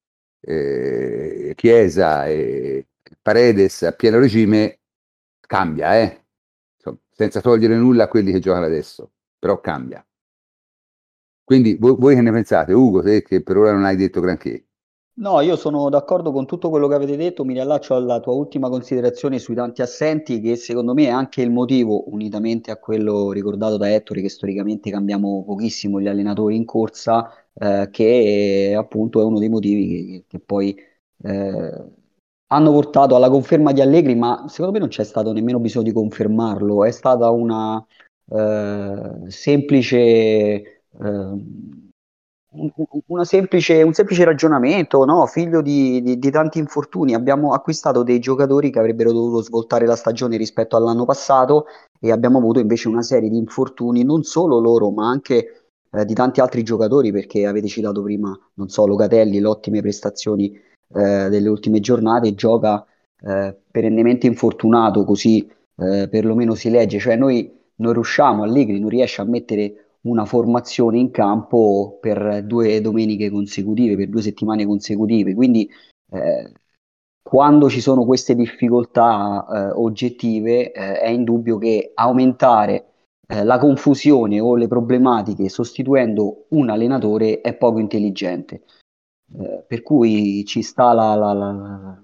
eh, 0.41 1.53
Chiesa 1.57 2.27
e 2.27 2.87
Paredes 3.21 3.83
a 3.83 3.93
pieno 3.93 4.19
regime, 4.19 4.81
cambia, 5.41 5.97
eh? 5.99 6.25
Insomma, 6.77 6.99
senza 7.11 7.41
togliere 7.41 7.77
nulla 7.77 8.05
a 8.05 8.09
quelli 8.09 8.33
che 8.33 8.41
giocano 8.41 8.67
adesso, 8.67 9.13
però 9.39 9.61
cambia. 9.61 10.05
Quindi 11.45 11.77
voi, 11.77 11.95
voi 11.97 12.15
che 12.15 12.23
ne 12.23 12.33
pensate? 12.33 12.73
Ugo, 12.73 13.03
te 13.03 13.23
che 13.23 13.43
per 13.43 13.57
ora 13.59 13.73
non 13.73 13.85
hai 13.85 13.97
detto 13.97 14.21
granché. 14.21 14.67
No, 15.17 15.41
io 15.43 15.55
sono 15.55 15.89
d'accordo 15.91 16.33
con 16.33 16.45
tutto 16.45 16.71
quello 16.71 16.89
che 16.89 16.95
avete 16.95 17.17
detto, 17.17 17.45
mi 17.45 17.53
riallaccio 17.53 17.95
alla 17.95 18.19
tua 18.19 18.33
ultima 18.33 18.69
considerazione 18.69 19.39
sui 19.39 19.55
tanti 19.55 19.81
assenti, 19.81 20.41
che 20.41 20.57
secondo 20.57 20.93
me 20.93 21.05
è 21.05 21.09
anche 21.11 21.41
il 21.41 21.53
motivo, 21.53 22.11
unitamente 22.11 22.73
a 22.73 22.79
quello 22.79 23.31
ricordato 23.31 23.77
da 23.77 23.93
Ettore, 23.95 24.23
che 24.23 24.29
storicamente 24.29 24.91
cambiamo 24.91 25.45
pochissimo 25.45 26.01
gli 26.01 26.09
allenatori 26.09 26.57
in 26.57 26.65
corsa, 26.65 27.31
eh, 27.55 27.89
che 27.93 28.75
appunto 28.77 29.21
è 29.21 29.25
uno 29.25 29.39
dei 29.39 29.49
motivi 29.49 30.05
che, 30.07 30.25
che 30.27 30.41
poi 30.41 30.77
eh, 31.23 31.85
hanno 32.49 32.73
portato 32.73 33.15
alla 33.15 33.31
conferma 33.31 33.71
di 33.73 33.81
Allegri, 33.81 34.15
ma 34.17 34.47
secondo 34.49 34.73
me 34.73 34.79
non 34.81 34.89
c'è 34.89 35.05
stato 35.05 35.33
nemmeno 35.33 35.61
bisogno 35.61 35.85
di 35.85 35.93
confermarlo, 35.93 36.85
è 36.85 36.91
stata 36.91 37.31
una 37.31 37.85
eh, 38.31 39.31
semplice... 39.31 40.83
Semplice, 43.23 43.83
un 43.83 43.93
semplice 43.93 44.25
ragionamento, 44.25 45.05
no? 45.05 45.27
figlio 45.27 45.61
di, 45.61 46.01
di, 46.03 46.19
di, 46.19 46.31
tanti 46.31 46.59
infortuni. 46.59 47.13
Abbiamo 47.13 47.53
acquistato 47.53 48.05
dei 48.05 48.21
giocatori 48.21 48.71
che 48.71 48.79
avrebbero 48.79 49.11
dovuto 49.11 49.43
svoltare 49.43 49.87
la 49.87 49.97
stagione 49.97 50.37
rispetto 50.37 50.77
all'anno 50.77 51.05
passato 51.05 51.67
e 51.99 52.13
abbiamo 52.13 52.39
avuto 52.39 52.61
invece 52.61 52.87
una 52.87 53.03
serie 53.03 53.29
di 53.29 53.37
infortuni, 53.37 54.05
non 54.05 54.23
solo 54.23 54.61
loro, 54.61 54.91
ma 54.91 55.09
anche 55.09 55.65
eh, 55.91 56.05
di 56.05 56.15
tanti 56.15 56.41
altri 56.41 56.63
giocatori, 56.63 57.11
perché 57.11 57.45
avete 57.45 57.67
citato 57.67 58.03
prima, 58.03 58.39
non 58.55 58.69
so, 58.69 58.87
Locatelli, 58.87 59.41
le 59.41 59.47
ottime 59.47 59.81
prestazioni 59.81 60.53
eh, 60.53 61.29
delle 61.29 61.49
ultime 61.49 61.81
giornate, 61.81 62.35
gioca 62.35 62.87
eh, 63.21 63.57
perennemente 63.69 64.29
infortunato, 64.29 65.05
così 65.05 65.51
eh, 65.77 66.09
perlomeno 66.09 66.55
si 66.55 66.71
legge. 66.71 67.01
Cioè 67.01 67.17
noi 67.17 67.53
non 67.77 67.93
riusciamo, 67.93 68.45
Allegri 68.45 68.79
non 68.79 68.91
riesce 68.91 69.21
a 69.21 69.25
mettere 69.25 69.84
una 70.05 70.25
formazione 70.25 70.99
in 70.99 71.11
campo 71.11 71.99
per 72.01 72.45
due 72.45 72.81
domeniche 72.81 73.31
consecutive, 73.31 73.97
per 73.97 74.09
due 74.09 74.23
settimane 74.23 74.67
consecutive. 74.67 75.35
Quindi 75.35 75.69
eh, 76.11 76.53
quando 77.23 77.69
ci 77.69 77.81
sono 77.81 78.05
queste 78.05 78.35
difficoltà 78.35 79.47
eh, 79.47 79.71
oggettive 79.71 80.73
eh, 80.73 80.99
è 81.01 81.09
indubbio 81.09 81.59
che 81.59 81.93
aumentare 81.95 82.93
eh, 83.27 83.45
la 83.45 83.59
confusione 83.59 84.41
o 84.41 84.57
le 84.57 84.69
problematiche 84.69 85.49
sostituendo 85.49 86.47
un 86.51 86.69
allenatore 86.69 87.41
è 87.41 87.55
poco 87.55 87.79
intelligente. 87.79 88.63
Eh, 89.37 89.65
per 89.67 89.83
cui 89.83 90.45
ci 90.45 90.63
sta 90.63 90.93
la, 90.93 91.15
la, 91.15 91.33
la 91.33 92.03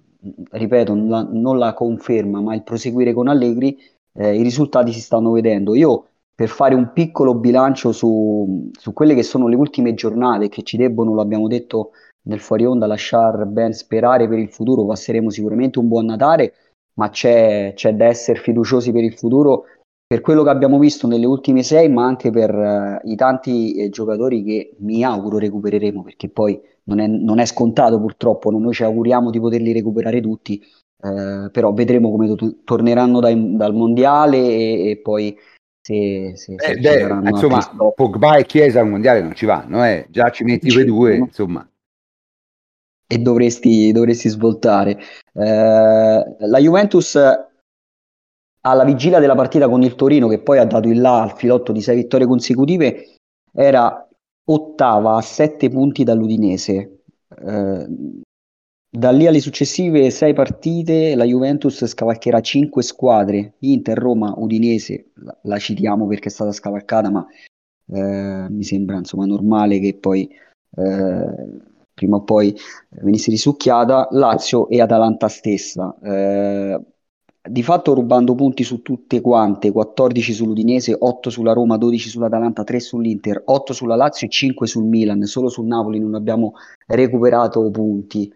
ripeto, 0.51 0.94
la, 0.94 1.28
non 1.30 1.59
la 1.59 1.74
conferma, 1.74 2.40
ma 2.40 2.55
il 2.55 2.62
proseguire 2.62 3.12
con 3.12 3.28
Allegri, 3.28 3.78
eh, 4.14 4.34
i 4.36 4.42
risultati 4.42 4.92
si 4.92 5.01
stanno 5.01 5.32
vedendo. 5.32 5.74
Io 5.74 6.07
per 6.41 6.49
fare 6.49 6.74
un 6.74 6.93
piccolo 6.95 7.34
bilancio 7.34 7.93
su, 7.93 8.70
su, 8.72 8.95
quelle 8.95 9.14
che 9.14 9.22
sono 9.22 9.47
le 9.47 9.57
ultime 9.57 9.93
giornate 9.93 10.49
che 10.49 10.62
ci 10.62 10.78
debbono, 10.78 11.14
l'abbiamo 11.14 11.49
detto 11.49 11.91
nel 12.22 12.41
fuori 12.41 12.64
onda, 12.64 12.86
lasciare 12.86 13.45
ben 13.45 13.74
sperare 13.74 14.26
per 14.26 14.38
il 14.38 14.49
futuro. 14.49 14.86
Passeremo 14.86 15.28
sicuramente 15.28 15.78
un 15.78 15.88
buon 15.88 16.07
Natale, 16.07 16.55
ma 16.95 17.11
c'è, 17.11 17.74
c'è 17.74 17.93
da 17.93 18.07
essere 18.07 18.41
fiduciosi 18.41 18.91
per 18.91 19.05
il 19.05 19.12
futuro 19.12 19.64
per 20.07 20.22
quello 20.22 20.43
che 20.43 20.49
abbiamo 20.49 20.78
visto 20.78 21.07
nelle 21.07 21.26
ultime 21.26 21.62
sei, 21.62 21.91
ma 21.91 22.07
anche 22.07 22.30
per 22.30 22.55
uh, 22.55 23.07
i 23.07 23.16
tanti 23.16 23.74
eh, 23.74 23.91
giocatori 23.91 24.43
che 24.43 24.76
mi 24.78 25.05
auguro 25.05 25.36
recupereremo, 25.36 26.03
perché 26.03 26.30
poi 26.30 26.59
non 26.84 27.01
è, 27.01 27.07
non 27.07 27.38
è 27.38 27.45
scontato 27.45 28.01
purtroppo, 28.01 28.51
noi 28.51 28.72
ci 28.72 28.82
auguriamo 28.82 29.28
di 29.28 29.38
poterli 29.38 29.72
recuperare 29.72 30.22
tutti, 30.22 30.59
eh, 30.59 31.51
però 31.53 31.74
vedremo 31.74 32.11
come 32.11 32.34
to- 32.34 32.57
torneranno 32.64 33.20
dai, 33.20 33.57
dal 33.57 33.74
mondiale 33.74 34.38
e, 34.38 34.91
e 34.91 34.97
poi 34.97 35.36
se, 35.83 36.33
se 36.37 36.55
eh, 36.55 36.76
beh, 36.76 37.28
insomma, 37.31 37.61
Pogba 37.95 38.37
e 38.37 38.45
Chiesa 38.45 38.81
al 38.81 38.89
mondiale 38.89 39.22
non 39.22 39.35
ci 39.35 39.47
vanno, 39.47 39.85
eh. 39.85 40.07
già 40.11 40.31
ci 40.31 40.45
metti 40.45 40.72
quei 40.72 40.85
due, 40.85 41.16
insomma. 41.16 41.66
E 43.07 43.18
dovresti, 43.18 43.91
dovresti 43.91 44.28
svoltare. 44.28 44.99
Eh, 45.33 46.37
la 46.39 46.59
Juventus 46.59 47.18
alla 48.62 48.85
vigilia 48.85 49.20
della 49.20 49.35
partita 49.35 49.68
con 49.68 49.83
il 49.83 49.95
Torino, 49.95 50.28
che 50.28 50.41
poi 50.41 50.59
ha 50.59 50.64
dato 50.64 50.89
il 50.89 51.01
là 51.01 51.22
al 51.22 51.35
filotto 51.35 51.72
di 51.72 51.81
sei 51.81 51.97
vittorie 51.97 52.26
consecutive, 52.26 53.14
era 53.53 54.07
ottava 54.45 55.16
a 55.16 55.22
sette 55.22 55.70
punti 55.70 56.05
dall'Udinese. 56.05 57.03
Eh, 57.37 57.87
da 58.93 59.11
lì 59.12 59.26
alle 59.26 59.38
successive 59.38 60.11
sei 60.11 60.32
partite 60.34 61.14
la 61.14 61.24
Juventus 61.24 61.84
scavalcherà 61.84 62.41
cinque 62.41 62.82
squadre, 62.82 63.55
Inter, 63.61 63.97
Roma, 63.97 64.34
Udinese, 64.36 65.12
la, 65.43 65.59
citiamo 65.59 66.09
perché 66.09 66.28
è 66.28 66.32
stata 66.32 66.51
scavalcata, 66.51 67.09
ma 67.09 67.24
eh, 67.86 68.47
mi 68.51 68.64
sembra 68.64 68.97
insomma 68.97 69.26
normale 69.26 69.78
che 69.78 69.95
poi 69.95 70.28
eh, 70.76 71.59
prima 71.95 72.16
o 72.16 72.22
poi 72.22 72.57
venisse 73.03 73.30
risucchiata, 73.30 74.09
Lazio 74.11 74.68
e 74.68 74.80
Atalanta 74.80 75.28
stessa. 75.28 75.97
Eh, 76.03 76.80
di 77.43 77.62
fatto 77.62 77.95
rubando 77.95 78.34
punti 78.34 78.64
su 78.64 78.82
tutte 78.82 79.20
quante, 79.20 79.70
14 79.70 80.32
sull'Udinese, 80.32 80.97
8 80.99 81.30
sulla 81.30 81.53
Roma, 81.53 81.76
12 81.78 82.09
sull'Atalanta, 82.09 82.64
3 82.64 82.80
sull'Inter, 82.80 83.43
8 83.45 83.72
sulla 83.72 83.97
Lazio 83.97 84.26
e 84.26 84.30
5 84.30 84.66
sul 84.66 84.84
Milan, 84.84 85.22
solo 85.24 85.49
sul 85.49 85.66
Napoli 85.66 86.01
non 86.01 86.14
abbiamo 86.14 86.55
recuperato 86.86 87.70
punti. 87.70 88.30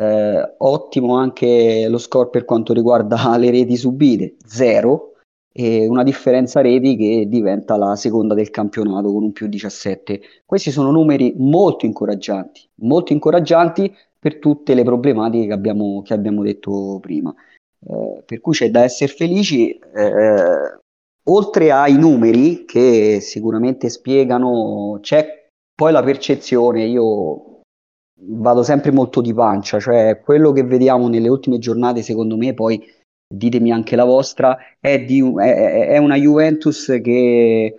Eh, 0.00 0.54
ottimo 0.58 1.16
anche 1.16 1.88
lo 1.88 1.98
score 1.98 2.30
per 2.30 2.44
quanto 2.44 2.72
riguarda 2.72 3.16
le 3.36 3.50
reti 3.50 3.76
subite, 3.76 4.36
0 4.46 5.14
e 5.52 5.88
una 5.88 6.04
differenza 6.04 6.60
reti 6.60 6.94
che 6.96 7.26
diventa 7.26 7.76
la 7.76 7.96
seconda 7.96 8.34
del 8.34 8.50
campionato 8.50 9.12
con 9.12 9.24
un 9.24 9.32
più 9.32 9.48
17. 9.48 10.20
Questi 10.46 10.70
sono 10.70 10.92
numeri 10.92 11.34
molto 11.36 11.84
incoraggianti, 11.84 12.68
molto 12.76 13.12
incoraggianti 13.12 13.92
per 14.16 14.38
tutte 14.38 14.74
le 14.74 14.84
problematiche 14.84 15.46
che 15.46 15.52
abbiamo, 15.52 16.02
che 16.02 16.14
abbiamo 16.14 16.42
detto 16.42 16.98
prima. 17.00 17.34
Eh, 17.84 18.22
per 18.24 18.40
cui 18.40 18.52
c'è 18.52 18.70
da 18.70 18.84
essere 18.84 19.12
felici, 19.12 19.70
eh, 19.70 20.78
oltre 21.24 21.72
ai 21.72 21.98
numeri 21.98 22.64
che 22.64 23.18
sicuramente 23.20 23.88
spiegano, 23.88 24.98
c'è 25.00 25.48
poi 25.74 25.90
la 25.90 26.04
percezione, 26.04 26.84
io 26.84 27.57
vado 28.20 28.62
sempre 28.62 28.90
molto 28.90 29.20
di 29.20 29.32
pancia, 29.32 29.78
cioè 29.78 30.20
quello 30.20 30.52
che 30.52 30.64
vediamo 30.64 31.08
nelle 31.08 31.28
ultime 31.28 31.58
giornate 31.58 32.02
secondo 32.02 32.36
me 32.36 32.54
poi 32.54 32.82
ditemi 33.26 33.70
anche 33.70 33.94
la 33.94 34.04
vostra, 34.04 34.56
è, 34.80 35.04
di, 35.04 35.20
è, 35.38 35.88
è 35.88 35.98
una 35.98 36.16
Juventus 36.16 36.98
che 37.02 37.74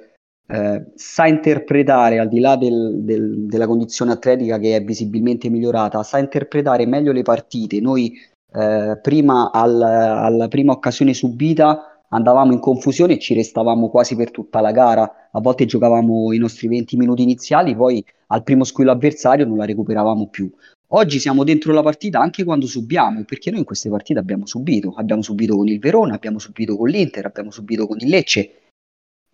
eh, 0.52 0.86
sa 0.96 1.28
interpretare, 1.28 2.20
al 2.20 2.28
di 2.28 2.40
là 2.40 2.56
del, 2.56 3.00
del, 3.04 3.46
della 3.46 3.68
condizione 3.68 4.12
atletica 4.12 4.58
che 4.60 4.76
è 4.76 4.84
visibilmente 4.84 5.50
migliorata, 5.50 6.04
sa 6.04 6.20
interpretare 6.20 6.86
meglio 6.86 7.12
le 7.12 7.22
partite. 7.24 7.80
Noi 7.80 8.14
eh, 8.52 9.00
prima 9.02 9.52
al, 9.52 9.82
alla 9.82 10.48
prima 10.48 10.72
occasione 10.72 11.14
subita 11.14 11.99
andavamo 12.10 12.54
in 12.54 12.60
confusione 12.60 13.14
e 13.14 13.20
ci 13.20 13.34
restavamo 13.34 13.90
quasi 13.90 14.16
per 14.16 14.32
tutta 14.32 14.62
la 14.62 14.72
gara. 14.72 15.30
A 15.32 15.40
volte 15.40 15.66
giocavamo 15.66 16.34
i 16.34 16.38
nostri 16.38 16.68
20 16.68 16.98
minuti 16.98 17.22
iniziali, 17.22 17.76
poi 17.76 18.04
al 18.28 18.44
primo 18.44 18.64
squillo 18.64 18.92
avversario 18.92 19.46
non 19.46 19.58
la 19.58 19.66
recuperavamo 19.66 20.28
più. 20.28 20.52
Oggi 20.92 21.20
siamo 21.20 21.44
dentro 21.44 21.72
la 21.72 21.84
partita 21.84 22.20
anche 22.20 22.44
quando 22.44 22.66
subiamo, 22.66 23.24
perché 23.24 23.52
noi 23.52 23.60
in 23.60 23.66
queste 23.66 23.90
partite 23.90 24.20
abbiamo 24.20 24.46
subito. 24.48 24.94
Abbiamo 24.96 25.22
subito 25.22 25.56
con 25.56 25.68
il 25.68 25.80
Verona, 25.80 26.16
abbiamo 26.16 26.40
subito 26.40 26.76
con 26.76 26.90
l'Inter, 26.90 27.26
abbiamo 27.26 27.52
subito 27.52 27.86
con 27.86 27.98
il 28.00 28.08
Lecce. 28.08 28.54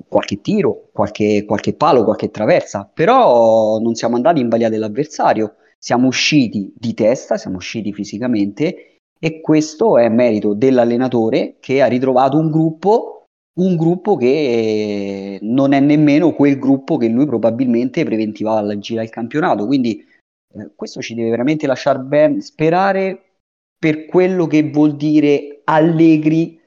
Qualche 0.07 0.41
tiro, 0.41 0.89
qualche, 0.91 1.45
qualche 1.45 1.73
palo, 1.73 2.03
qualche 2.03 2.29
traversa, 2.29 2.89
però 2.93 3.79
non 3.79 3.95
siamo 3.95 4.17
andati 4.17 4.41
in 4.41 4.49
balia 4.49 4.67
dell'avversario. 4.67 5.55
Siamo 5.77 6.07
usciti 6.07 6.73
di 6.75 6.93
testa, 6.93 7.37
siamo 7.37 7.57
usciti 7.57 7.93
fisicamente 7.93 8.94
e 9.25 9.41
questo 9.41 9.97
è 9.97 10.07
merito 10.07 10.53
dell'allenatore 10.53 11.55
che 11.59 11.81
ha 11.81 11.87
ritrovato 11.87 12.37
un 12.37 12.51
gruppo, 12.51 13.23
un 13.59 13.75
gruppo 13.75 14.17
che 14.17 15.39
non 15.41 15.73
è 15.73 15.79
nemmeno 15.79 16.35
quel 16.35 16.59
gruppo 16.59 16.97
che 16.97 17.07
lui 17.07 17.25
probabilmente 17.25 18.05
preventiva 18.05 18.55
alla 18.55 18.77
gira 18.77 19.01
del 19.01 19.09
campionato. 19.09 19.65
Quindi 19.65 20.05
eh, 20.53 20.73
questo 20.75 21.01
ci 21.01 21.15
deve 21.15 21.31
veramente 21.31 21.65
lasciare 21.65 22.01
ben 22.01 22.39
sperare 22.39 23.39
per 23.79 24.05
quello 24.05 24.45
che 24.45 24.69
vuol 24.69 24.95
dire 24.95 25.61
Allegri, 25.63 26.61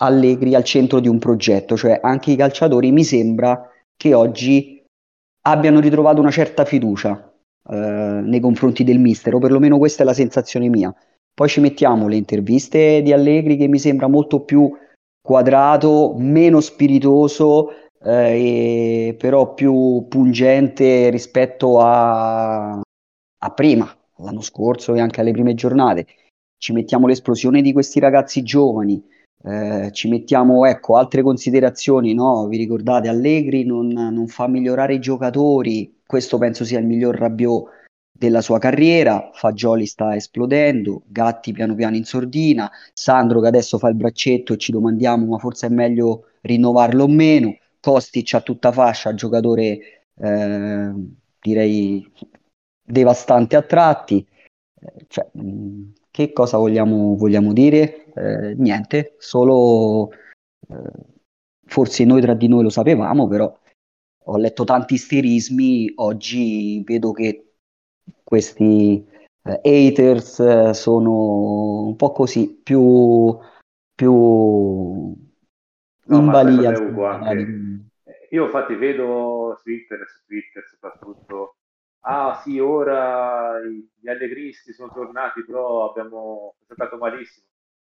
Allegri 0.00 0.54
al 0.54 0.64
centro 0.64 1.00
di 1.00 1.08
un 1.08 1.18
progetto, 1.18 1.74
cioè 1.74 2.00
anche 2.02 2.32
i 2.32 2.36
calciatori 2.36 2.92
mi 2.92 3.02
sembra 3.02 3.66
che 3.96 4.12
oggi 4.12 4.84
abbiano 5.46 5.80
ritrovato 5.80 6.20
una 6.20 6.30
certa 6.30 6.66
fiducia 6.66 7.32
eh, 7.66 7.74
nei 7.74 8.40
confronti 8.40 8.84
del 8.84 8.98
mister, 8.98 9.34
o 9.34 9.38
perlomeno 9.38 9.78
questa 9.78 10.02
è 10.02 10.04
la 10.04 10.12
sensazione 10.12 10.68
mia. 10.68 10.94
Poi 11.38 11.48
ci 11.48 11.60
mettiamo 11.60 12.08
le 12.08 12.16
interviste 12.16 13.00
di 13.00 13.12
Allegri 13.12 13.56
che 13.56 13.68
mi 13.68 13.78
sembra 13.78 14.08
molto 14.08 14.40
più 14.40 14.76
quadrato, 15.22 16.16
meno 16.18 16.58
spiritoso, 16.58 17.68
eh, 18.02 19.14
però 19.16 19.54
più 19.54 20.04
pungente 20.08 21.10
rispetto 21.10 21.78
a, 21.78 22.72
a 22.72 23.50
prima, 23.54 23.88
l'anno 24.16 24.40
scorso 24.40 24.96
e 24.96 25.00
anche 25.00 25.20
alle 25.20 25.30
prime 25.30 25.54
giornate. 25.54 26.06
Ci 26.58 26.72
mettiamo 26.72 27.06
l'esplosione 27.06 27.62
di 27.62 27.72
questi 27.72 28.00
ragazzi 28.00 28.42
giovani, 28.42 29.00
eh, 29.44 29.90
ci 29.92 30.08
mettiamo 30.08 30.66
ecco, 30.66 30.96
altre 30.96 31.22
considerazioni, 31.22 32.14
no? 32.14 32.48
vi 32.48 32.56
ricordate 32.56 33.06
Allegri 33.06 33.64
non, 33.64 33.86
non, 33.86 34.26
fa 34.26 34.48
migliorare 34.48 34.94
i 34.94 34.98
giocatori, 34.98 36.00
questo 36.04 36.36
penso 36.36 36.64
sia 36.64 36.80
il 36.80 36.86
miglior 36.86 37.14
Rabiot 37.14 37.77
della 38.18 38.40
sua 38.40 38.58
carriera, 38.58 39.30
Fagioli 39.32 39.86
sta 39.86 40.16
esplodendo, 40.16 41.02
Gatti 41.06 41.52
piano 41.52 41.76
piano 41.76 41.94
in 41.94 42.04
sordina, 42.04 42.68
Sandro 42.92 43.40
che 43.40 43.46
adesso 43.46 43.78
fa 43.78 43.88
il 43.88 43.94
braccetto 43.94 44.52
e 44.52 44.56
ci 44.56 44.72
domandiamo 44.72 45.24
ma 45.26 45.38
forse 45.38 45.68
è 45.68 45.70
meglio 45.70 46.24
rinnovarlo 46.40 47.04
o 47.04 47.08
meno, 47.08 47.56
Kostic 47.80 48.34
a 48.34 48.40
tutta 48.40 48.72
fascia, 48.72 49.14
giocatore 49.14 49.78
eh, 50.16 50.92
direi 51.40 52.12
devastante 52.82 53.54
a 53.54 53.62
tratti. 53.62 54.26
Eh, 54.80 55.04
cioè, 55.06 55.28
che 56.10 56.32
cosa 56.32 56.56
vogliamo, 56.56 57.14
vogliamo 57.14 57.52
dire? 57.52 58.12
Eh, 58.14 58.54
niente, 58.56 59.14
solo 59.18 60.10
eh, 60.10 60.90
forse 61.66 62.04
noi 62.04 62.20
tra 62.20 62.34
di 62.34 62.48
noi 62.48 62.64
lo 62.64 62.70
sapevamo, 62.70 63.28
però 63.28 63.56
ho 64.24 64.36
letto 64.36 64.64
tanti 64.64 64.94
isterismi, 64.94 65.92
oggi 65.96 66.82
vedo 66.84 67.12
che 67.12 67.47
questi 68.28 69.02
eh, 69.42 69.60
haters 69.64 70.38
eh, 70.40 70.74
sono 70.74 71.86
un 71.86 71.96
po' 71.96 72.12
così, 72.12 72.60
più, 72.62 73.38
più 73.94 74.12
no, 74.12 75.16
in 76.04 76.26
balia. 76.26 76.72
Io 78.30 78.44
infatti 78.44 78.74
vedo 78.74 79.58
su 79.62 79.70
internet, 79.70 80.08
su 80.08 80.26
Twitter 80.26 80.62
soprattutto, 80.68 81.56
ah 82.00 82.38
sì, 82.44 82.58
ora 82.58 83.58
gli 83.62 84.08
allegristi 84.08 84.74
sono 84.74 84.92
tornati, 84.92 85.42
però 85.46 85.88
abbiamo 85.88 86.56
giocato 86.68 86.98
malissimo. 86.98 87.46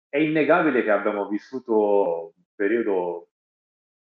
È 0.07 0.17
innegabile 0.17 0.84
che 0.84 0.91
abbiamo 0.91 1.27
vissuto 1.27 2.32
un 2.38 2.43
periodo 2.55 3.27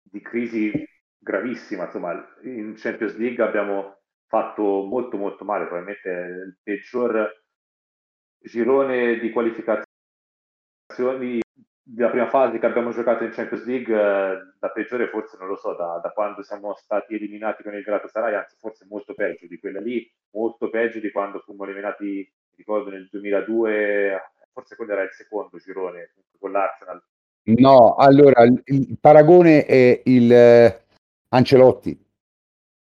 di 0.01 0.20
crisi 0.20 0.86
gravissima, 1.18 1.86
insomma, 1.86 2.12
in 2.43 2.74
Champions 2.76 3.16
League 3.16 3.41
abbiamo 3.41 4.01
fatto 4.32 4.86
molto 4.86 5.18
molto 5.18 5.44
male, 5.44 5.66
probabilmente 5.66 6.10
il 6.10 6.58
peggior 6.64 7.44
girone 8.40 9.20
di 9.20 9.30
qualificazioni 9.30 9.84
della 11.84 12.10
prima 12.10 12.30
fase 12.30 12.58
che 12.58 12.66
abbiamo 12.66 12.92
giocato 12.92 13.26
in 13.26 13.32
Champions 13.32 13.66
League, 13.66 13.94
eh, 13.94 14.38
la 14.58 14.70
peggiore 14.70 15.10
forse 15.10 15.36
non 15.38 15.50
lo 15.50 15.58
so, 15.58 15.76
da, 15.76 16.00
da, 16.02 16.12
quando 16.12 16.44
siamo 16.44 16.74
stati 16.76 17.16
eliminati 17.16 17.62
con 17.62 17.74
il 17.74 17.84
Galatasaray, 17.84 18.36
anzi 18.36 18.56
forse 18.58 18.86
molto 18.90 19.14
peggio 19.14 19.48
di 19.48 19.60
quella 19.60 19.82
lì, 19.82 20.10
molto 20.32 20.70
peggio 20.70 21.00
di 21.00 21.12
quando 21.12 21.40
fummo 21.40 21.66
eliminati, 21.66 22.26
ricordo 22.56 22.90
nel 22.90 23.10
2002, 23.12 24.18
forse 24.54 24.78
quello 24.78 24.94
era 24.94 25.04
il 25.04 25.12
secondo 25.12 25.58
girone 25.58 26.14
con 26.40 26.54
l'Arsenal. 26.54 27.04
No, 27.44 27.96
allora 27.96 28.44
il 28.44 28.98
paragone 28.98 29.66
è 29.66 30.02
il 30.06 30.32
eh, 30.32 30.86
Ancelotti. 31.30 32.00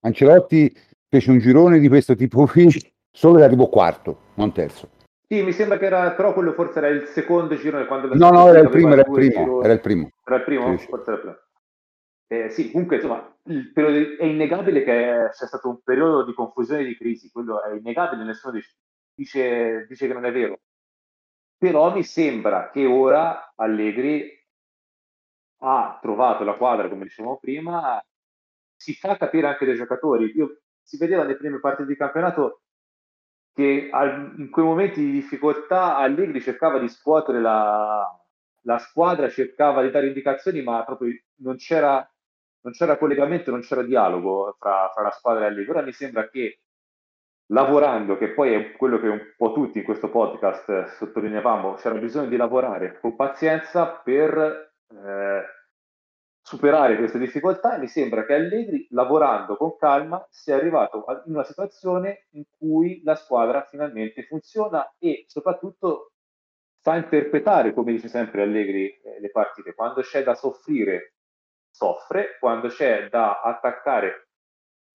Ancelotti 0.01 0.75
fece 1.09 1.31
un 1.31 1.39
girone 1.39 1.79
di 1.79 1.89
questo 1.89 2.15
tipo 2.15 2.47
qui, 2.47 2.69
solo 3.11 3.39
che 3.39 3.45
arrivò 3.45 3.69
quarto, 3.69 4.21
non 4.35 4.53
terzo. 4.53 4.91
Sì, 5.29 5.43
mi 5.43 5.53
sembra 5.53 5.79
che 5.79 5.87
era, 5.87 6.13
però 6.13 6.33
quello 6.33 6.53
forse 6.53 6.79
era 6.79 6.89
il 6.89 7.07
secondo 7.07 7.57
girone 7.57 7.87
quando... 7.87 8.15
No, 8.15 8.31
no, 8.31 8.49
era 8.49 8.61
il 8.61 8.69
primo, 8.69 8.93
era 8.93 9.03
il 9.03 9.11
primo, 9.11 9.63
era 9.63 9.73
il 9.73 9.81
primo. 9.81 10.11
Era 10.25 10.37
il 10.37 10.45
primo? 10.45 10.79
Sì, 10.79 10.87
Forse 10.87 11.11
era 11.11 11.15
il 11.15 11.21
primo. 11.21 11.37
Eh, 12.29 12.51
sì, 12.51 12.71
comunque 12.71 12.97
insomma, 12.97 13.37
è 13.43 14.25
innegabile 14.25 14.83
che 14.83 15.29
sia 15.33 15.47
stato 15.47 15.69
un 15.69 15.81
periodo 15.83 16.25
di 16.25 16.35
confusione 16.35 16.83
e 16.83 16.87
di 16.87 16.97
crisi, 16.97 17.31
quello 17.31 17.63
è 17.63 17.75
innegabile, 17.75 18.25
nessuno 18.25 18.53
dice, 18.53 19.87
dice 19.89 20.07
che 20.07 20.13
non 20.13 20.25
è 20.25 20.33
vero. 20.33 20.61
Però 21.59 21.93
mi 21.95 22.03
sembra 22.03 22.71
che 22.71 22.85
ora 22.85 23.53
Allegri 23.57 24.31
ha 25.61 25.99
trovato 26.01 26.45
la 26.45 26.55
quadra, 26.55 26.89
come 26.89 27.05
dicevamo 27.05 27.39
prima, 27.39 28.05
si 28.77 28.95
fa 28.95 29.17
capire 29.17 29.47
anche 29.47 29.65
dai 29.65 29.77
giocatori. 29.77 30.33
Io, 30.37 30.61
si 30.87 30.97
vedeva 30.99 31.23
nelle 31.23 31.37
prime 31.37 31.59
partite 31.59 31.89
di 31.89 31.97
campionato 31.97 32.61
che 33.53 33.89
al, 33.91 34.35
in 34.39 34.51
quei 34.51 34.65
momenti 34.65 35.01
di 35.01 35.11
difficoltà 35.11 35.97
Allegri 35.97 36.41
cercava 36.41 36.79
di 36.79 36.89
scuotere 36.89 37.41
la, 37.41 38.07
la 38.63 38.79
squadra, 38.79 39.29
cercava 39.29 39.83
di 39.83 39.91
dare 39.91 40.07
indicazioni, 40.07 40.63
ma 40.63 40.85
proprio 40.85 41.13
non 41.39 41.57
c'era, 41.57 42.09
non 42.61 42.73
c'era 42.73 42.99
collegamento, 42.99 43.51
non 43.51 43.63
c'era 43.63 43.83
dialogo 43.83 44.55
fra, 44.59 44.91
fra 44.93 45.03
la 45.03 45.11
squadra 45.11 45.45
e 45.45 45.47
Allegri. 45.49 45.71
Ora 45.71 45.83
mi 45.83 45.93
sembra 45.93 46.29
che 46.29 46.61
lavorando, 47.47 48.17
che 48.17 48.29
poi 48.29 48.53
è 48.53 48.73
quello 48.77 49.01
che 49.01 49.09
un 49.09 49.21
po' 49.37 49.53
tutti 49.53 49.79
in 49.79 49.85
questo 49.85 50.11
podcast 50.11 50.97
sottolineavamo, 50.99 51.75
c'era 51.75 51.95
bisogno 51.97 52.29
di 52.29 52.37
lavorare 52.37 53.01
con 53.01 53.17
pazienza 53.17 53.87
per 53.89 54.75
eh, 54.91 55.45
superare 56.47 56.97
queste 56.97 57.19
difficoltà 57.19 57.75
e 57.75 57.81
mi 57.81 57.89
sembra 57.89 58.25
che 58.25 58.35
Allegri, 58.35 58.87
lavorando 58.91 59.57
con 59.57 59.77
calma, 59.77 60.25
sia 60.31 60.55
arrivato 60.55 61.05
in 61.27 61.35
una 61.35 61.43
situazione 61.43 62.29
in 62.35 62.45
cui 62.57 63.03
la 63.03 63.17
squadra 63.17 63.65
finalmente 63.65 64.23
funziona 64.23 64.95
e 64.97 65.25
soprattutto 65.27 66.13
fa 66.81 66.95
interpretare, 66.95 67.75
come 67.75 67.91
dice 67.91 68.07
sempre 68.07 68.43
Allegri, 68.43 68.87
eh, 68.87 69.19
le 69.19 69.31
partite. 69.33 69.75
Quando 69.75 70.03
c'è 70.03 70.23
da 70.23 70.37
soffrire, 70.37 71.15
soffre, 71.69 72.37
quando 72.39 72.69
c'è 72.69 73.09
da 73.09 73.41
attaccare, 73.41 74.29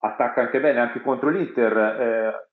attacca 0.03 0.39
anche 0.39 0.61
bene, 0.61 0.79
anche 0.79 1.01
contro 1.01 1.27
l'Inter. 1.27 1.77
Eh, 1.77 2.49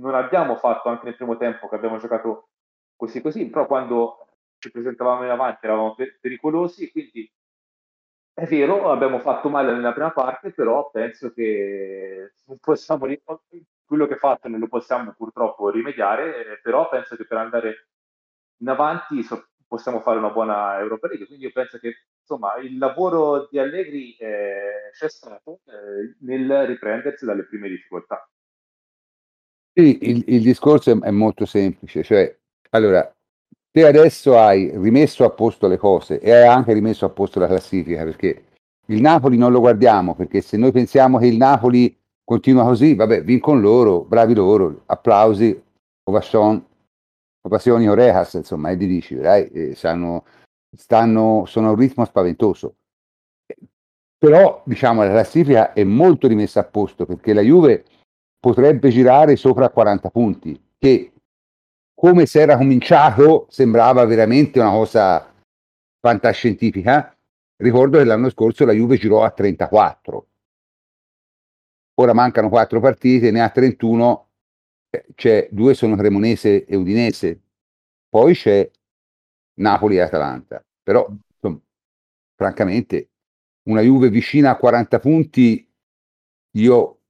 non 0.00 0.16
abbiamo 0.16 0.56
fatto 0.56 0.88
anche 0.88 1.04
nel 1.04 1.14
primo 1.14 1.36
tempo 1.36 1.68
che 1.68 1.76
abbiamo 1.76 1.98
giocato 1.98 2.48
così 2.96 3.22
così, 3.22 3.48
però 3.48 3.66
quando 3.66 4.26
ci 4.58 4.72
presentavamo 4.72 5.22
in 5.22 5.30
avanti 5.30 5.64
eravamo 5.64 5.94
pericolosi, 6.20 6.90
quindi 6.90 7.32
è 8.34 8.46
vero, 8.46 8.90
abbiamo 8.90 9.18
fatto 9.18 9.48
male 9.48 9.72
nella 9.72 9.92
prima 9.92 10.10
parte, 10.10 10.52
però 10.52 10.90
penso 10.90 11.32
che 11.32 12.32
non 12.46 12.58
possiamo, 12.58 13.06
quello 13.84 14.06
che 14.06 14.16
fatto 14.16 14.48
non 14.48 14.58
lo 14.58 14.68
possiamo 14.68 15.12
purtroppo 15.16 15.70
rimediare, 15.70 16.58
però 16.62 16.88
penso 16.88 17.14
che 17.16 17.26
per 17.26 17.38
andare 17.38 17.88
in 18.58 18.68
avanti 18.68 19.26
possiamo 19.66 20.00
fare 20.00 20.18
una 20.18 20.30
buona 20.30 20.78
Europa 20.78 21.08
League. 21.08 21.26
Quindi 21.26 21.44
io 21.44 21.52
penso 21.52 21.78
che 21.78 21.94
insomma, 22.20 22.56
il 22.56 22.78
lavoro 22.78 23.48
di 23.50 23.58
Allegri 23.58 24.16
eh, 24.16 24.90
c'è 24.92 25.08
stato 25.08 25.60
eh, 25.66 26.16
nel 26.20 26.66
riprendersi 26.66 27.24
dalle 27.24 27.44
prime 27.44 27.68
difficoltà. 27.68 28.26
Sì, 29.74 29.98
il, 30.08 30.24
il 30.26 30.42
discorso 30.42 30.90
è, 30.90 30.98
è 30.98 31.10
molto 31.10 31.46
semplice, 31.46 32.02
cioè, 32.02 32.38
allora, 32.70 33.14
te 33.72 33.86
adesso 33.86 34.38
hai 34.38 34.70
rimesso 34.78 35.24
a 35.24 35.30
posto 35.30 35.66
le 35.66 35.78
cose 35.78 36.20
e 36.20 36.30
hai 36.30 36.46
anche 36.46 36.72
rimesso 36.72 37.06
a 37.06 37.10
posto 37.10 37.40
la 37.40 37.46
classifica 37.48 38.04
perché 38.04 38.44
il 38.86 39.00
Napoli 39.00 39.36
non 39.36 39.50
lo 39.50 39.60
guardiamo 39.60 40.14
perché 40.14 40.42
se 40.42 40.56
noi 40.56 40.70
pensiamo 40.70 41.18
che 41.18 41.26
il 41.26 41.36
Napoli 41.36 41.96
continua 42.24 42.64
così, 42.64 42.94
vabbè, 42.94 43.22
vincono 43.24 43.60
loro, 43.60 44.04
bravi 44.04 44.34
loro, 44.34 44.82
applausi, 44.86 45.60
ovation, 46.04 46.64
ovazioni 47.42 47.88
orejas, 47.88 48.34
insomma, 48.34 48.70
è 48.70 48.76
difficile, 48.76 49.50
eh, 49.50 49.74
stanno, 49.74 50.24
stanno, 50.74 51.44
sono 51.46 51.68
a 51.68 51.70
un 51.70 51.76
ritmo 51.76 52.04
spaventoso. 52.04 52.76
Però, 54.16 54.62
diciamo, 54.64 55.02
la 55.02 55.10
classifica 55.10 55.72
è 55.72 55.82
molto 55.84 56.28
rimessa 56.28 56.60
a 56.60 56.64
posto 56.64 57.06
perché 57.06 57.32
la 57.32 57.40
Juve 57.40 57.84
potrebbe 58.38 58.90
girare 58.90 59.36
sopra 59.36 59.68
40 59.68 60.10
punti, 60.10 60.60
che 60.78 61.12
come 62.02 62.26
si 62.26 62.40
era 62.40 62.56
cominciato 62.56 63.46
sembrava 63.48 64.04
veramente 64.04 64.58
una 64.58 64.72
cosa 64.72 65.32
fantascientifica. 66.00 67.16
Ricordo 67.58 67.98
che 67.98 68.04
l'anno 68.04 68.28
scorso 68.28 68.64
la 68.64 68.72
Juve 68.72 68.96
girò 68.96 69.22
a 69.22 69.30
34. 69.30 70.26
Ora 72.00 72.12
mancano 72.12 72.48
quattro 72.48 72.80
partite, 72.80 73.30
ne 73.30 73.40
ha 73.40 73.50
31, 73.50 74.30
eh, 74.90 75.06
c'è 75.14 75.46
due 75.52 75.74
sono 75.74 75.94
Cremonese 75.94 76.64
e 76.64 76.74
Udinese, 76.74 77.40
poi 78.08 78.34
c'è 78.34 78.68
Napoli 79.60 79.98
e 79.98 80.00
Atalanta. 80.00 80.60
Però, 80.82 81.06
insomma, 81.08 81.60
francamente, 82.34 83.10
una 83.68 83.80
Juve 83.80 84.08
vicina 84.08 84.50
a 84.50 84.56
40 84.56 84.98
punti, 84.98 85.72
io 86.56 87.00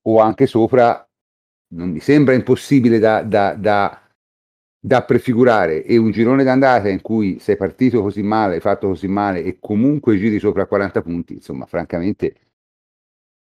o 0.00 0.20
anche 0.20 0.46
sopra, 0.46 1.04
non 1.72 1.90
mi 1.90 1.98
sembra 1.98 2.34
impossibile 2.34 3.00
da, 3.00 3.22
da, 3.22 3.54
da 3.54 4.02
da 4.80 5.02
prefigurare 5.02 5.84
e 5.84 5.96
un 5.96 6.10
girone 6.10 6.44
d'andata 6.44 6.88
in 6.88 7.02
cui 7.02 7.38
sei 7.40 7.56
partito 7.56 8.00
così 8.00 8.22
male, 8.22 8.54
hai 8.54 8.60
fatto 8.60 8.88
così 8.88 9.08
male 9.08 9.42
e 9.42 9.58
comunque 9.60 10.16
giri 10.16 10.38
sopra 10.38 10.66
40 10.66 11.02
punti, 11.02 11.34
insomma, 11.34 11.66
francamente. 11.66 12.34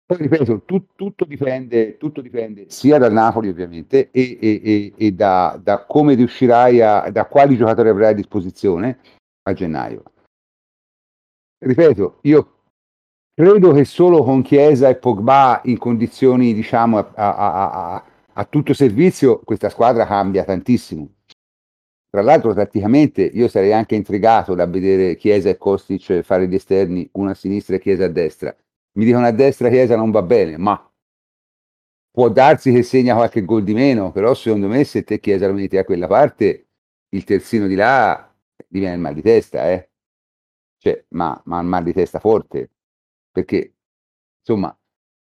Poi 0.05 0.17
ripeto, 0.17 0.63
tu, 0.63 0.87
tutto, 0.95 1.25
dipende, 1.25 1.97
tutto 1.97 2.21
dipende 2.21 2.65
sia 2.69 2.97
dal 2.97 3.11
Napoli 3.13 3.49
ovviamente 3.49 4.09
e, 4.09 4.39
e, 4.41 4.61
e, 4.63 4.93
e 4.95 5.11
da, 5.11 5.59
da, 5.61 5.85
come 5.85 6.15
riuscirai 6.15 6.81
a, 6.81 7.09
da 7.11 7.25
quali 7.25 7.57
giocatori 7.57 7.89
avrai 7.89 8.11
a 8.11 8.15
disposizione 8.15 8.97
a 9.43 9.53
gennaio. 9.53 10.03
Ripeto, 11.59 12.19
io 12.23 12.53
credo 13.35 13.73
che 13.73 13.85
solo 13.85 14.23
con 14.23 14.41
Chiesa 14.41 14.89
e 14.89 14.95
Pogba 14.95 15.61
in 15.65 15.77
condizioni, 15.77 16.53
diciamo, 16.53 16.97
a, 16.97 17.11
a, 17.13 17.95
a 17.95 18.03
a 18.39 18.45
tutto 18.45 18.73
servizio 18.73 19.41
questa 19.43 19.67
squadra 19.69 20.05
cambia 20.05 20.45
tantissimo. 20.45 21.07
Tra 22.09 22.21
l'altro, 22.23 22.53
tatticamente, 22.55 23.21
io 23.21 23.47
sarei 23.47 23.71
anche 23.71 23.93
intrigato 23.95 24.55
da 24.55 24.65
vedere 24.65 25.15
Chiesa 25.15 25.49
e 25.49 25.57
Kostic 25.57 26.21
fare 26.21 26.47
gli 26.47 26.55
esterni, 26.55 27.07
una 27.13 27.31
a 27.31 27.33
sinistra 27.35 27.75
e 27.75 27.79
Chiesa 27.79 28.05
a 28.05 28.07
destra. 28.07 28.55
Mi 28.93 29.05
dicono 29.05 29.25
a 29.27 29.31
destra 29.31 29.69
Chiesa 29.69 29.95
non 29.95 30.09
va 30.09 30.23
bene, 30.23 30.57
ma 30.57 30.91
può 32.11 32.29
darsi 32.29 32.71
che 32.73 32.81
segna 32.81 33.13
qualche 33.15 33.45
gol 33.45 33.63
di 33.63 33.73
meno, 33.73 34.11
però 34.11 34.33
secondo 34.33 34.67
me 34.67 34.83
se 34.83 35.03
te 35.03 35.19
Chiesa 35.19 35.47
lo 35.47 35.53
metti 35.53 35.77
a 35.77 35.85
quella 35.85 36.07
parte, 36.07 36.67
il 37.09 37.23
terzino 37.23 37.67
di 37.67 37.75
là 37.75 38.33
diviene 38.67 38.95
il 38.95 38.99
mal 39.01 39.13
di 39.13 39.21
testa, 39.21 39.69
eh? 39.69 39.89
Cioè, 40.79 41.05
ma, 41.09 41.39
ma 41.45 41.59
il 41.59 41.67
mal 41.67 41.83
di 41.83 41.93
testa 41.93 42.19
forte, 42.19 42.71
perché 43.31 43.75
insomma, 44.39 44.75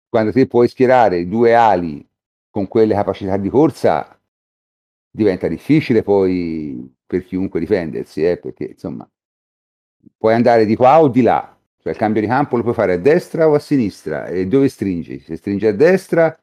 quando 0.09 0.31
ti 0.31 0.45
puoi 0.47 0.67
schierare 0.67 1.27
due 1.27 1.55
ali 1.55 2.05
con 2.49 2.67
quelle 2.67 2.93
capacità 2.93 3.37
di 3.37 3.49
corsa 3.49 4.19
diventa 5.15 5.47
difficile 5.47 6.01
poi 6.01 6.91
per 7.05 7.23
chiunque 7.25 7.59
difendersi, 7.59 8.25
eh, 8.25 8.37
perché 8.37 8.65
insomma 8.71 9.07
puoi 10.17 10.33
andare 10.33 10.65
di 10.65 10.75
qua 10.75 10.99
o 11.01 11.07
di 11.07 11.21
là, 11.21 11.55
cioè 11.77 11.91
il 11.91 11.97
cambio 11.97 12.21
di 12.21 12.27
campo 12.27 12.57
lo 12.57 12.63
puoi 12.63 12.73
fare 12.73 12.93
a 12.93 12.97
destra 12.97 13.47
o 13.47 13.53
a 13.53 13.59
sinistra 13.59 14.25
e 14.25 14.47
dove 14.47 14.67
stringi? 14.69 15.19
Se 15.19 15.35
stringi 15.35 15.67
a 15.67 15.73
destra 15.73 16.35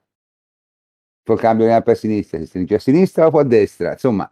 poi 1.22 1.36
cambio 1.36 1.66
di 1.66 1.72
campo 1.72 1.90
a 1.90 1.94
sinistra, 1.94 2.38
se 2.38 2.46
stringi 2.46 2.74
a 2.74 2.78
sinistra 2.78 3.26
o 3.26 3.38
a 3.38 3.44
destra, 3.44 3.92
insomma 3.92 4.30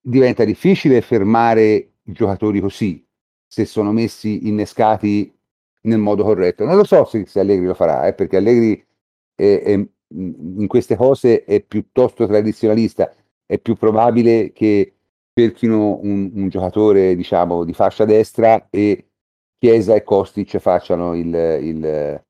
diventa 0.00 0.44
difficile 0.44 1.00
fermare 1.02 1.92
i 2.02 2.12
giocatori 2.12 2.60
così 2.60 3.06
se 3.46 3.66
sono 3.66 3.92
messi 3.92 4.48
innescati 4.48 5.34
nel 5.82 5.98
modo 5.98 6.22
corretto. 6.24 6.64
Non 6.64 6.76
lo 6.76 6.84
so 6.84 7.04
se, 7.04 7.26
se 7.26 7.40
Allegri 7.40 7.66
lo 7.66 7.74
farà, 7.74 8.06
eh, 8.06 8.14
perché 8.14 8.38
Allegri 8.38 8.86
è, 9.34 9.62
è, 9.64 9.86
in 10.14 10.66
queste 10.66 10.96
cose 10.96 11.44
è 11.44 11.62
piuttosto 11.62 12.26
tradizionalista, 12.26 13.12
è 13.46 13.58
più 13.58 13.74
probabile 13.74 14.52
che 14.52 14.94
cerchino 15.34 15.98
un, 16.02 16.30
un 16.34 16.48
giocatore 16.48 17.14
diciamo 17.14 17.64
di 17.64 17.72
fascia 17.72 18.04
destra 18.04 18.68
e 18.70 19.10
Chiesa 19.58 19.94
e 19.94 20.02
Kostic 20.02 20.58
facciano 20.58 21.14
il, 21.14 21.34
il 21.62 22.22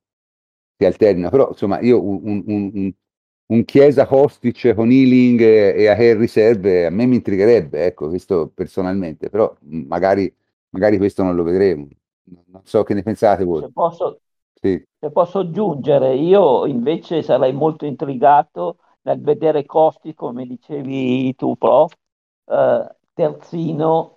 si 0.76 0.84
alternino, 0.84 1.28
però 1.30 1.48
insomma 1.48 1.80
io 1.80 2.00
un, 2.02 2.20
un, 2.24 2.42
un, 2.46 2.92
un 3.46 3.64
Chiesa 3.64 4.06
Kostic 4.06 4.74
con 4.74 4.90
Ealing 4.90 5.40
e 5.40 5.88
a 5.88 5.92
Harry 5.92 6.26
serve 6.28 6.86
a 6.86 6.90
me 6.90 7.06
mi 7.06 7.16
intrigherebbe, 7.16 7.84
ecco, 7.86 8.08
questo 8.08 8.50
personalmente, 8.54 9.28
però 9.28 9.54
magari, 9.60 10.32
magari 10.70 10.96
questo 10.98 11.22
non 11.22 11.34
lo 11.34 11.42
vedremo. 11.42 11.88
Non 12.46 12.60
so 12.64 12.82
che 12.82 12.94
ne 12.94 13.02
pensate 13.02 13.44
voi. 13.44 13.62
Se 13.62 13.70
posso, 13.72 14.20
sì. 14.60 14.82
Se 15.00 15.10
posso 15.12 15.40
aggiungere, 15.40 16.14
io 16.16 16.66
invece 16.66 17.22
sarei 17.22 17.52
molto 17.52 17.84
intrigato 17.86 18.78
nel 19.02 19.20
vedere 19.20 19.64
Costi, 19.64 20.12
come 20.14 20.44
dicevi 20.44 21.34
tu, 21.36 21.56
prof, 21.56 21.92
eh, 22.46 22.96
terzino, 23.12 24.14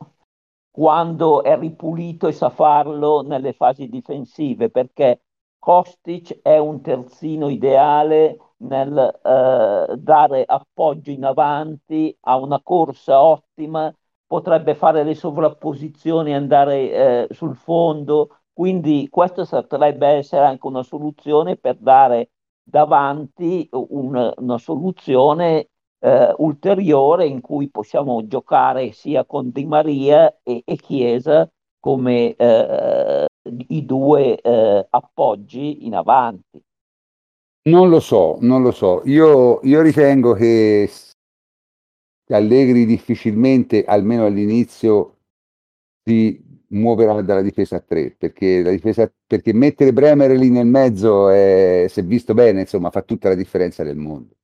quando 0.72 1.44
è 1.44 1.58
ripulito 1.60 2.28
e 2.28 2.32
sa 2.32 2.50
farlo 2.50 3.22
nelle 3.22 3.54
fasi 3.54 3.88
difensive, 3.90 4.70
perché 4.72 5.22
Kostic 5.60 6.40
è 6.42 6.58
un 6.58 6.82
terzino 6.82 7.48
ideale 7.50 8.38
nel 8.58 8.98
eh, 9.24 9.96
dare 9.98 10.44
appoggio 10.46 11.12
in 11.12 11.26
avanti 11.26 12.16
a 12.22 12.38
una 12.38 12.60
corsa 12.62 13.22
ottima, 13.22 13.94
potrebbe 14.26 14.74
fare 14.76 15.04
le 15.04 15.14
sovrapposizioni, 15.14 16.34
andare 16.34 17.28
eh, 17.30 17.34
sul 17.34 17.56
fondo, 17.56 18.41
quindi 18.54 19.08
questa 19.10 19.46
potrebbe 19.46 20.08
essere 20.08 20.46
anche 20.46 20.68
una 20.68 20.84
soluzione 20.84 21.58
per 21.58 21.78
dare 21.78 22.32
davanti 22.64 23.68
un, 23.72 24.34
una 24.38 24.58
soluzione 24.58 25.70
eh, 26.00 26.34
ulteriore 26.38 27.26
in 27.26 27.42
cui 27.42 27.70
possiamo 27.70 28.26
giocare 28.28 28.92
sia 28.92 29.26
con 29.26 29.52
Di 29.52 29.66
Maria 29.66 30.40
e, 30.44 30.62
e 30.66 30.76
Chiesa 30.76 31.50
come 31.80 32.36
eh, 32.36 33.26
i 33.68 33.86
due 33.86 34.40
eh, 34.40 34.88
appoggi 34.90 35.86
in 35.86 35.96
avanti. 35.96 36.62
Non 37.64 37.90
lo 37.90 38.00
so, 38.00 38.38
non 38.42 38.62
lo 38.64 38.72
so. 38.72 39.02
Io, 39.06 39.60
io 39.64 39.82
ritengo 39.82 40.34
che 40.34 40.90
Allegri 42.32 42.86
difficilmente, 42.86 43.84
almeno 43.84 44.26
all'inizio, 44.26 45.18
si 46.04 46.51
muoverà 46.72 47.22
dalla 47.22 47.42
difesa 47.42 47.78
a 47.78 47.80
3 47.80 48.16
perché, 48.18 48.64
difesa, 48.64 49.12
perché 49.28 49.54
mettere 49.54 49.94
Bremer 49.94 50.32
lì 50.32 50.50
nel 50.50 50.68
mezzo, 50.68 51.30
è, 51.30 51.86
se 51.90 52.02
visto 52.04 52.34
bene, 52.34 52.62
insomma, 52.62 52.92
fa 52.92 53.02
tutta 53.02 53.30
la 53.30 53.36
differenza 53.36 53.84
del 53.84 53.98
mondo. 53.98 54.36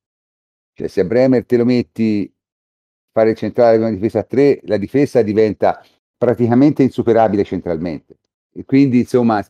Cioè, 0.73 0.87
se 0.87 1.01
a 1.01 1.05
Bremer 1.05 1.45
te 1.45 1.57
lo 1.57 1.65
metti 1.65 2.31
fare 3.11 3.33
centrale 3.33 3.77
con 3.77 3.87
una 3.87 3.95
difesa 3.95 4.19
a 4.19 4.23
3, 4.23 4.61
la 4.63 4.77
difesa 4.77 5.21
diventa 5.21 5.83
praticamente 6.17 6.83
insuperabile 6.83 7.43
centralmente. 7.43 8.17
E 8.53 8.63
quindi, 8.65 8.99
insomma, 8.99 9.43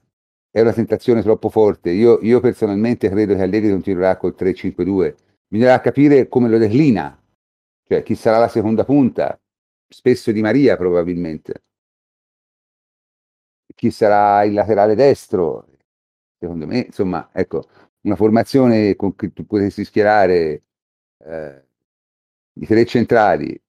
è 0.49 0.62
una 0.62 0.74
tentazione 0.74 1.22
troppo 1.22 1.49
forte. 1.49 1.90
Io, 1.91 2.20
io 2.22 2.40
personalmente 2.40 3.10
credo 3.10 3.36
che 3.36 3.41
Allegri 3.41 3.72
continuerà 3.72 4.18
col 4.18 4.36
3-5-2. 4.38 5.16
Bisognerà 5.48 5.80
capire 5.82 6.28
come 6.28 6.49
lo 6.49 6.58
declina, 6.58 7.18
cioè 7.88 8.04
chi 8.04 8.16
sarà 8.16 8.38
la 8.38 8.48
seconda 8.48 8.84
punta, 8.84 9.40
spesso 9.88 10.32
Di 10.32 10.41
Maria 10.41 10.76
probabilmente. 10.76 11.64
Chi 13.78 13.91
sarà 13.91 14.44
il 14.44 14.54
laterale 14.54 14.95
destro? 14.95 15.68
Secondo 16.40 16.66
me, 16.66 16.80
insomma, 16.88 17.30
ecco, 17.32 17.66
una 18.02 18.16
formazione 18.16 18.95
con 18.95 19.16
cui 19.16 19.32
tu 19.32 19.45
potessi 19.45 19.86
schierare 19.86 20.64
eh, 21.24 21.64
i 22.54 22.66
tre 22.66 22.86
centrali, 22.86 23.62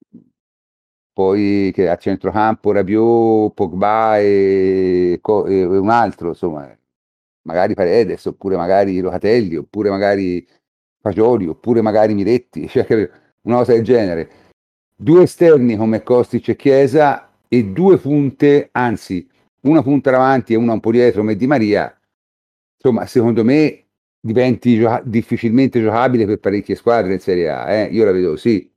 poi 1.12 1.72
che 1.74 1.90
a 1.90 1.96
centrocampo 1.96 2.72
Rabiot, 2.72 3.52
Pogba 3.52 4.18
e, 4.18 5.20
e, 5.22 5.64
un 5.64 5.90
altro, 5.90 6.28
insomma, 6.28 6.74
magari 7.42 7.74
Paredes, 7.74 8.24
oppure 8.24 8.56
magari 8.56 9.00
Locatelli, 9.00 9.56
oppure 9.56 9.90
magari 9.90 10.46
Fagioli, 11.02 11.46
oppure 11.46 11.82
magari 11.82 12.14
Miretti, 12.14 12.66
cioè 12.68 13.10
una 13.42 13.56
cosa 13.56 13.72
del 13.72 13.84
genere. 13.84 14.30
Due 14.96 15.24
esterni 15.24 15.76
come 15.76 16.02
Kostic 16.02 16.48
e 16.48 16.56
Chiesa 16.56 17.30
e 17.46 17.64
due 17.66 17.98
punte, 17.98 18.70
anzi 18.72 19.36
una 19.68 19.82
punta 19.82 20.10
davanti 20.10 20.52
e 20.54 20.56
una 20.56 20.72
un 20.72 20.80
po' 20.80 20.90
dietro 20.90 21.20
come 21.20 21.36
Di 21.36 21.46
Maria, 21.46 21.96
insomma, 22.76 23.06
secondo 23.06 23.44
me 23.44 23.86
diventi 24.20 24.76
gioca- 24.78 25.02
difficilmente 25.04 25.80
giocabile 25.80 26.26
per 26.26 26.38
parecchie 26.38 26.74
squadre 26.74 27.12
in 27.14 27.20
Serie 27.20 27.48
A, 27.50 27.70
eh? 27.70 27.84
io 27.86 28.04
la 28.04 28.12
vedo 28.12 28.30
così. 28.30 28.70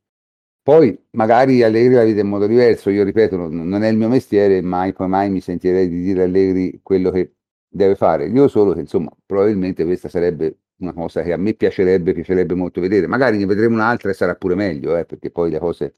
Poi 0.63 0.95
magari 1.11 1.63
Allegri 1.63 1.95
la 1.95 2.03
vede 2.03 2.21
in 2.21 2.27
modo 2.27 2.45
diverso, 2.45 2.89
io 2.91 3.03
ripeto, 3.03 3.35
non, 3.35 3.67
non 3.67 3.83
è 3.83 3.89
il 3.89 3.97
mio 3.97 4.07
mestiere, 4.09 4.61
mai 4.61 4.93
poi 4.93 5.07
mai 5.07 5.29
mi 5.31 5.41
sentirei 5.41 5.89
di 5.89 6.01
dire 6.03 6.21
a 6.21 6.25
Allegri 6.25 6.79
quello 6.83 7.09
che 7.09 7.33
deve 7.67 7.95
fare. 7.95 8.27
Io 8.27 8.47
solo 8.47 8.73
che 8.73 8.81
insomma, 8.81 9.09
probabilmente 9.25 9.83
questa 9.85 10.07
sarebbe 10.09 10.57
una 10.81 10.93
cosa 10.93 11.23
che 11.23 11.33
a 11.33 11.37
me 11.37 11.53
piacerebbe, 11.55 12.13
piacerebbe 12.13 12.53
molto 12.53 12.79
vedere. 12.81 13.07
Magari 13.07 13.37
ne 13.37 13.45
vedremo 13.45 13.75
un'altra 13.75 14.11
e 14.11 14.13
sarà 14.13 14.35
pure 14.35 14.55
meglio, 14.55 14.95
eh, 14.97 15.05
perché 15.05 15.31
poi 15.31 15.49
le 15.49 15.59
cose, 15.59 15.95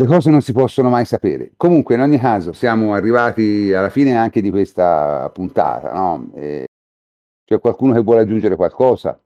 le 0.00 0.06
cose 0.06 0.30
non 0.30 0.40
si 0.40 0.54
possono 0.54 0.88
mai 0.88 1.04
sapere. 1.04 1.52
Comunque, 1.58 1.94
in 1.94 2.00
ogni 2.00 2.18
caso, 2.18 2.54
siamo 2.54 2.94
arrivati 2.94 3.70
alla 3.74 3.90
fine 3.90 4.16
anche 4.16 4.40
di 4.40 4.50
questa 4.50 5.30
puntata, 5.30 5.92
no? 5.92 6.30
E 6.34 6.64
c'è 7.44 7.60
qualcuno 7.60 7.92
che 7.92 8.00
vuole 8.00 8.22
aggiungere 8.22 8.56
qualcosa? 8.56 9.20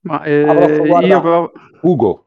Ma 0.00 0.22
eh, 0.24 0.40
io 1.06 1.20
però... 1.22 1.50
Ugo. 1.80 2.24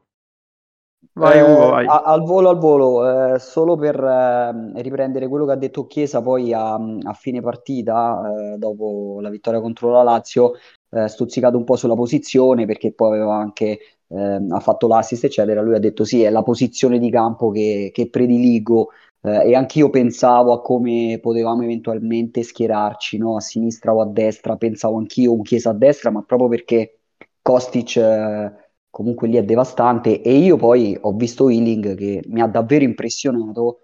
Vai, 1.12 1.38
eh, 1.38 1.42
Ugo, 1.42 1.68
vai. 1.68 1.86
A, 1.86 2.02
al 2.02 2.22
volo, 2.24 2.48
al 2.48 2.58
volo, 2.58 3.34
eh, 3.34 3.38
solo 3.38 3.76
per 3.76 4.02
eh, 4.02 4.82
riprendere 4.82 5.28
quello 5.28 5.46
che 5.46 5.52
ha 5.52 5.56
detto 5.56 5.86
Chiesa 5.86 6.20
poi 6.20 6.52
a, 6.52 6.74
a 6.74 7.12
fine 7.12 7.40
partita, 7.40 8.22
eh, 8.54 8.58
dopo 8.58 9.18
la 9.20 9.30
vittoria 9.30 9.60
contro 9.60 9.90
la 9.92 10.02
Lazio, 10.02 10.54
eh, 10.90 11.06
stuzzicato 11.06 11.56
un 11.56 11.64
po' 11.64 11.76
sulla 11.76 11.94
posizione 11.94 12.66
perché 12.66 12.92
poi 12.92 13.18
aveva 13.18 13.36
anche 13.36 13.78
ehm, 14.10 14.52
ha 14.52 14.60
fatto 14.60 14.86
l'assist, 14.86 15.24
eccetera. 15.24 15.62
Lui 15.62 15.74
ha 15.74 15.78
detto: 15.78 16.04
Sì, 16.04 16.22
è 16.22 16.30
la 16.30 16.42
posizione 16.42 16.98
di 16.98 17.10
campo 17.10 17.50
che, 17.50 17.90
che 17.92 18.08
prediligo. 18.08 18.90
Eh, 19.22 19.50
e 19.50 19.54
anch'io 19.54 19.90
pensavo 19.90 20.52
a 20.52 20.62
come 20.62 21.18
potevamo 21.20 21.62
eventualmente 21.62 22.42
schierarci 22.42 23.18
no? 23.18 23.36
a 23.36 23.40
sinistra 23.40 23.94
o 23.94 24.00
a 24.00 24.06
destra. 24.06 24.56
Pensavo 24.56 24.98
anch'io 24.98 25.32
un 25.34 25.42
Chiesa 25.42 25.70
a 25.70 25.74
destra, 25.74 26.10
ma 26.10 26.22
proprio 26.22 26.48
perché 26.48 27.00
Kostic 27.42 27.96
eh, 27.96 28.52
comunque 28.90 29.28
lì 29.28 29.36
è 29.36 29.44
devastante 29.44 30.20
e 30.22 30.36
io 30.36 30.56
poi 30.56 30.96
ho 31.00 31.12
visto 31.12 31.48
Healing 31.48 31.94
che 31.96 32.22
mi 32.28 32.40
ha 32.40 32.46
davvero 32.46 32.84
impressionato 32.84 33.80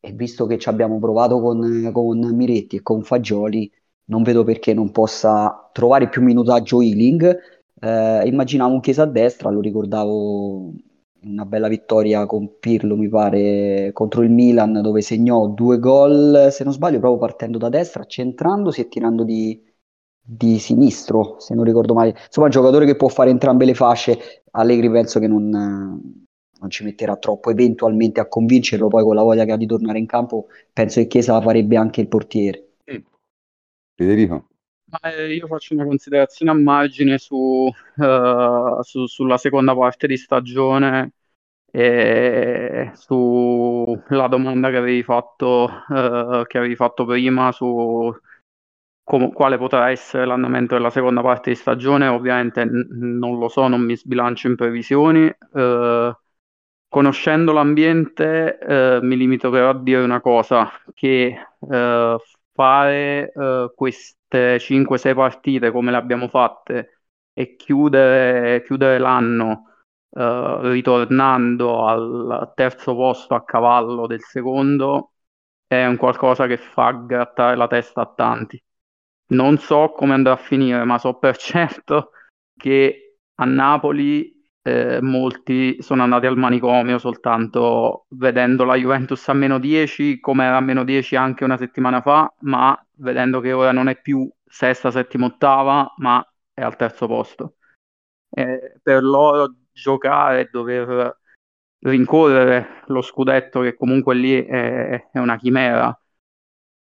e 0.00 0.12
visto 0.12 0.46
che 0.46 0.58
ci 0.58 0.68
abbiamo 0.68 0.98
provato 0.98 1.40
con, 1.40 1.90
con 1.92 2.18
Miretti 2.34 2.76
e 2.76 2.82
con 2.82 3.02
Fagioli 3.02 3.70
non 4.06 4.22
vedo 4.22 4.44
perché 4.44 4.74
non 4.74 4.90
possa 4.90 5.68
trovare 5.72 6.08
più 6.08 6.22
minutaggio 6.22 6.80
Healing 6.80 7.38
eh, 7.80 8.26
immaginavo 8.26 8.74
un 8.74 8.80
Chiesa 8.80 9.02
a 9.02 9.06
destra 9.06 9.50
lo 9.50 9.60
ricordavo 9.60 10.72
una 11.20 11.44
bella 11.44 11.68
vittoria 11.68 12.26
con 12.26 12.58
Pirlo 12.58 12.96
mi 12.96 13.08
pare 13.08 13.90
contro 13.92 14.22
il 14.22 14.30
Milan 14.30 14.80
dove 14.82 15.00
segnò 15.00 15.48
due 15.48 15.78
gol 15.78 16.48
se 16.50 16.64
non 16.64 16.72
sbaglio 16.72 17.00
proprio 17.00 17.20
partendo 17.20 17.58
da 17.58 17.68
destra 17.68 18.04
centrandosi 18.04 18.82
e 18.82 18.88
tirando 18.88 19.24
di, 19.24 19.60
di 20.30 20.58
sinistro, 20.58 21.36
se 21.38 21.54
non 21.54 21.64
ricordo 21.64 21.94
male. 21.94 22.14
Insomma, 22.26 22.46
un 22.46 22.52
giocatore 22.52 22.84
che 22.84 22.96
può 22.96 23.08
fare 23.08 23.30
entrambe 23.30 23.64
le 23.64 23.74
fasce. 23.74 24.42
Allegri 24.50 24.90
penso 24.90 25.18
che 25.20 25.26
non, 25.26 25.48
non, 25.48 26.70
ci 26.70 26.84
metterà 26.84 27.16
troppo 27.16 27.50
eventualmente 27.50 28.20
a 28.20 28.28
convincerlo. 28.28 28.88
Poi 28.88 29.02
con 29.04 29.14
la 29.14 29.22
voglia 29.22 29.44
che 29.46 29.52
ha 29.52 29.56
di 29.56 29.66
tornare 29.66 29.98
in 29.98 30.06
campo, 30.06 30.48
penso 30.72 31.00
che 31.00 31.06
Chiesa 31.06 31.32
la 31.32 31.40
farebbe 31.40 31.76
anche 31.76 32.02
il 32.02 32.08
portiere. 32.08 32.72
Federico. 33.94 34.47
Eh, 35.02 35.34
io 35.34 35.46
faccio 35.46 35.74
una 35.74 35.84
considerazione 35.84 36.50
a 36.50 36.54
margine 36.54 37.18
su, 37.18 37.36
uh, 37.36 38.82
su, 38.82 39.06
sulla 39.06 39.36
seconda 39.36 39.76
parte 39.76 40.06
di 40.06 40.16
stagione 40.16 41.12
e 41.70 42.90
sulla 42.94 44.28
domanda 44.28 44.70
che 44.70 44.76
avevi 44.78 45.02
fatto, 45.02 45.68
uh, 45.88 46.44
che 46.46 46.56
avevi 46.58 46.74
fatto 46.74 47.04
prima 47.04 47.52
su 47.52 48.10
com- 49.04 49.32
quale 49.32 49.58
potrà 49.58 49.90
essere 49.90 50.24
l'andamento 50.26 50.74
della 50.74 50.90
seconda 50.90 51.20
parte 51.22 51.50
di 51.50 51.56
stagione, 51.56 52.06
ovviamente 52.08 52.64
non 52.64 53.38
lo 53.38 53.48
so, 53.48 53.68
non 53.68 53.82
mi 53.82 53.96
sbilancio 53.96 54.48
in 54.48 54.56
previsioni. 54.56 55.26
Eh, 55.54 56.16
conoscendo 56.88 57.52
l'ambiente, 57.52 58.58
eh, 58.58 58.98
mi 59.02 59.16
limito 59.16 59.50
però 59.50 59.70
a 59.70 59.78
dire 59.82 60.02
una 60.02 60.20
cosa, 60.20 60.70
che 60.94 61.36
eh, 61.70 62.16
fare 62.52 63.32
eh, 63.32 63.72
queste 63.74 64.17
5-6 64.28 65.14
partite 65.14 65.70
come 65.70 65.90
le 65.90 65.96
abbiamo 65.96 66.28
fatte 66.28 67.00
e 67.32 67.56
chiudere, 67.56 68.62
chiudere 68.62 68.98
l'anno 68.98 69.64
Uh, 70.10 70.60
ritornando 70.70 71.86
al 71.86 72.52
terzo 72.54 72.94
posto 72.94 73.34
a 73.34 73.44
cavallo 73.44 74.06
del 74.06 74.22
secondo 74.22 75.12
è 75.66 75.84
un 75.84 75.96
qualcosa 75.96 76.46
che 76.46 76.56
fa 76.56 76.92
grattare 76.92 77.56
la 77.56 77.66
testa 77.68 78.00
a 78.02 78.12
tanti. 78.14 78.60
Non 79.28 79.58
so 79.58 79.92
come 79.94 80.14
andrà 80.14 80.32
a 80.32 80.36
finire, 80.36 80.84
ma 80.84 80.98
so 80.98 81.18
per 81.18 81.36
certo 81.38 82.10
che 82.56 83.18
a 83.34 83.44
Napoli 83.44 84.34
eh, 84.62 85.00
molti 85.02 85.80
sono 85.82 86.02
andati 86.02 86.26
al 86.26 86.36
manicomio 86.38 86.98
soltanto 86.98 88.06
vedendo 88.10 88.64
la 88.64 88.74
Juventus 88.76 89.28
a 89.28 89.34
meno 89.34 89.58
10, 89.58 90.20
come 90.20 90.44
era 90.46 90.56
a 90.56 90.60
meno 90.60 90.84
10 90.84 91.16
anche 91.16 91.44
una 91.44 91.56
settimana 91.58 92.00
fa, 92.00 92.32
ma 92.40 92.76
vedendo 92.98 93.40
che 93.40 93.52
ora 93.52 93.72
non 93.72 93.88
è 93.88 94.00
più 94.00 94.30
sesta, 94.44 94.90
settima, 94.90 95.26
ottava, 95.26 95.92
ma 95.98 96.24
è 96.52 96.62
al 96.62 96.76
terzo 96.76 97.06
posto. 97.06 97.56
Eh, 98.30 98.74
per 98.82 99.02
loro 99.02 99.54
giocare 99.72 100.42
e 100.42 100.48
dover 100.50 101.20
rincorrere 101.80 102.82
lo 102.86 103.02
scudetto, 103.02 103.60
che 103.60 103.74
comunque 103.74 104.14
lì 104.14 104.44
è, 104.44 105.10
è 105.10 105.18
una 105.18 105.36
chimera, 105.36 105.98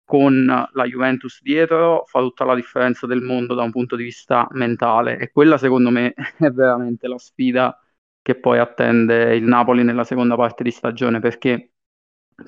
con 0.09 0.43
la 0.43 0.85
Juventus 0.85 1.39
dietro 1.43 2.03
fa 2.07 2.19
tutta 2.21 2.43
la 2.43 2.55
differenza 2.55 3.05
del 3.05 3.21
mondo 3.21 3.53
da 3.53 3.61
un 3.61 3.69
punto 3.69 3.95
di 3.95 4.01
vista 4.01 4.47
mentale 4.53 5.19
e 5.19 5.29
quella 5.29 5.59
secondo 5.59 5.91
me 5.91 6.15
è 6.39 6.49
veramente 6.49 7.07
la 7.07 7.19
sfida 7.19 7.79
che 8.19 8.33
poi 8.33 8.57
attende 8.57 9.35
il 9.35 9.43
Napoli 9.43 9.83
nella 9.83 10.03
seconda 10.03 10.35
parte 10.35 10.63
di 10.63 10.71
stagione 10.71 11.19
perché 11.19 11.73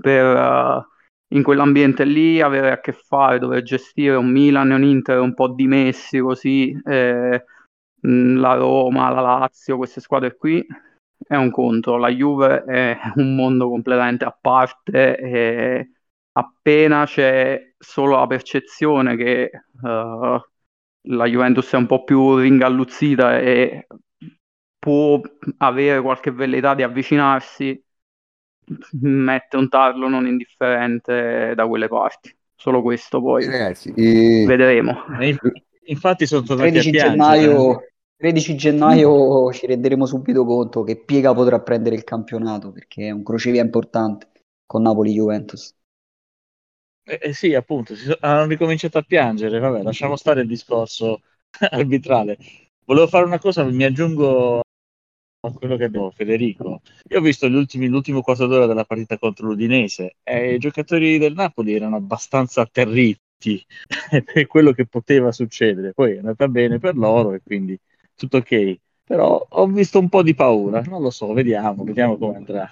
per 0.02 0.26
uh, 0.26 0.84
in 1.34 1.44
quell'ambiente 1.44 2.04
lì 2.06 2.42
avere 2.42 2.72
a 2.72 2.80
che 2.80 2.94
fare, 2.94 3.40
dover 3.40 3.62
gestire 3.64 4.16
un 4.16 4.30
Milan 4.30 4.72
e 4.72 4.76
un 4.76 4.84
Inter 4.84 5.20
un 5.20 5.34
po' 5.34 5.50
dimessi 5.50 6.20
così, 6.20 6.78
eh, 6.86 7.46
la 8.02 8.54
Roma, 8.56 9.10
la 9.12 9.22
Lazio, 9.22 9.78
queste 9.78 10.02
squadre 10.02 10.36
qui 10.36 10.66
è 11.28 11.36
un 11.36 11.52
conto, 11.52 11.98
la 11.98 12.10
Juve 12.10 12.64
è 12.64 12.98
un 13.16 13.36
mondo 13.36 13.70
completamente 13.70 14.26
a 14.26 14.38
parte 14.40 15.18
e 15.18 15.92
appena 16.34 17.06
c'è 17.06 17.74
solo 17.78 18.18
la 18.18 18.28
percezione 18.28 19.16
che 19.16 19.52
uh, 19.82 20.42
la 21.08 21.26
Juventus 21.26 21.72
è 21.74 21.78
un 21.78 21.88
po' 21.88 22.04
più 22.04 22.38
ringalluzzita 22.38 23.40
e 23.40 23.88
può 24.78 25.22
avere 25.58 26.02
qualche 26.02 26.32
velleità 26.32 26.74
di 26.74 26.84
avvicinarsi, 26.84 27.82
mette 29.02 29.58
un 29.58 29.70
tarlo 29.70 30.08
non 30.08 30.28
indifferente 30.28 31.54
da 31.56 31.68
quelle 31.68 31.88
parti. 31.88 32.34
Solo 32.56 32.82
questo 32.82 33.20
poi 33.22 33.46
Ragazzi, 33.46 33.92
eh, 33.96 34.46
vedremo. 34.46 35.06
Infatti 35.86 36.28
sono 36.28 36.44
tornati 36.44 36.70
13 36.70 36.90
a 36.90 36.92
piangere. 36.92 37.42
gennaio, 37.42 37.88
13 38.16 38.56
gennaio 38.56 39.52
ci 39.52 39.66
renderemo 39.66 40.06
subito 40.06 40.46
conto 40.46 40.84
che 40.84 41.04
Piega 41.04 41.34
potrà 41.34 41.60
prendere 41.60 41.96
il 41.96 42.04
campionato 42.04 42.72
perché 42.72 43.08
è 43.08 43.12
un 43.12 43.24
crocevia 43.24 43.64
importante 43.64 44.30
con 44.68 44.84
Napoli-Juventus. 44.84 45.76
Eh, 47.04 47.20
eh 47.20 47.34
sì, 47.34 47.56
appunto, 47.56 47.96
si 47.96 48.06
so- 48.06 48.18
hanno 48.20 48.46
ricominciato 48.46 49.00
a 49.00 49.02
piangere. 49.02 49.58
Vabbè, 49.60 49.82
lasciamo 49.82 50.16
stare 50.16 50.42
il 50.42 50.48
discorso 50.48 51.22
arbitrale. 51.72 52.38
Volevo 52.86 53.08
fare 53.08 53.26
una 53.26 53.40
cosa, 53.40 53.64
mi 53.64 53.84
aggiungo 53.84 54.62
a 55.44 55.52
quello 55.52 55.76
che 55.76 55.86
abbiamo 55.86 56.12
Federico. 56.12 56.82
Io 57.10 57.18
ho 57.18 57.22
visto 57.22 57.48
ultimi, 57.48 57.88
l'ultimo 57.88 58.22
quarto 58.22 58.46
d'ora 58.46 58.68
della 58.68 58.86
partita 58.86 59.18
contro 59.18 59.48
l'Udinese 59.48 60.18
e 60.24 60.54
i 60.54 60.60
giocatori 60.60 61.18
del 61.18 61.34
Napoli 61.34 61.74
erano 61.74 61.96
abbastanza 61.96 62.62
atterriti 62.62 63.66
per 64.24 64.46
quello 64.46 64.72
che 64.72 64.86
poteva 64.86 65.32
succedere. 65.32 65.94
Poi 65.94 66.14
è 66.14 66.18
andata 66.18 66.48
bene 66.48 66.78
per 66.78 66.96
loro 66.96 67.34
e 67.34 67.42
quindi 67.44 67.78
tutto 68.16 68.38
ok. 68.38 68.78
Però 69.04 69.46
ho 69.50 69.68
visto 69.68 70.00
un 70.00 70.10
po' 70.10 70.22
di 70.22 70.36
paura, 70.36 70.82
non 70.82 71.02
lo 71.02 71.10
so, 71.10 71.34
vediamo, 71.34 71.84
vediamo 71.84 72.18
come 72.18 72.38
andrà. 72.38 72.72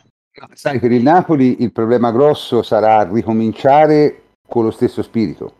sai, 0.54 0.80
per 0.80 0.92
il 0.92 1.02
Napoli 1.02 1.64
il 1.64 1.72
problema 1.72 2.12
grosso 2.12 2.62
sarà 2.62 3.04
ricominciare 3.12 4.36
con 4.48 4.64
lo 4.64 4.72
stesso 4.72 5.02
spirito. 5.02 5.56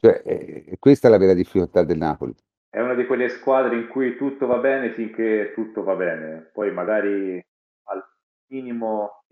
Cioè, 0.00 0.22
eh, 0.26 0.76
questa 0.78 1.08
è 1.08 1.10
la 1.10 1.16
vera 1.16 1.32
difficoltà 1.32 1.84
del 1.84 1.96
Napoli. 1.96 2.34
È 2.74 2.80
una 2.80 2.94
di 2.94 3.06
quelle 3.06 3.28
squadre 3.28 3.76
in 3.76 3.86
cui 3.86 4.16
tutto 4.16 4.46
va 4.48 4.58
bene 4.58 4.92
finché 4.94 5.52
tutto 5.54 5.84
va 5.84 5.94
bene, 5.94 6.50
poi 6.52 6.72
magari 6.72 7.40
al 7.84 8.04
minimo 8.48 9.22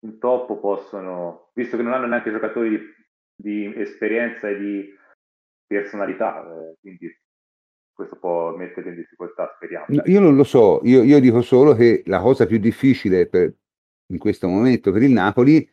intoppo 0.00 0.58
possono, 0.58 1.48
visto 1.54 1.78
che 1.78 1.82
non 1.82 1.94
hanno 1.94 2.06
neanche 2.06 2.30
giocatori 2.30 2.68
di, 2.68 2.84
di 3.34 3.80
esperienza 3.80 4.46
e 4.50 4.58
di 4.58 4.94
personalità, 5.66 6.42
eh, 6.42 6.76
quindi 6.82 7.18
questo 7.94 8.16
può 8.16 8.54
mettere 8.54 8.90
in 8.90 8.96
difficoltà, 8.96 9.50
speriamo. 9.56 9.86
Io 10.04 10.20
non 10.20 10.36
lo 10.36 10.44
so, 10.44 10.80
io, 10.82 11.02
io 11.02 11.18
dico 11.18 11.40
solo 11.40 11.72
che 11.72 12.02
la 12.04 12.20
cosa 12.20 12.44
più 12.44 12.58
difficile 12.58 13.26
per- 13.26 13.54
in 14.08 14.18
questo 14.18 14.48
momento 14.48 14.92
per 14.92 15.02
il 15.02 15.12
Napoli 15.12 15.66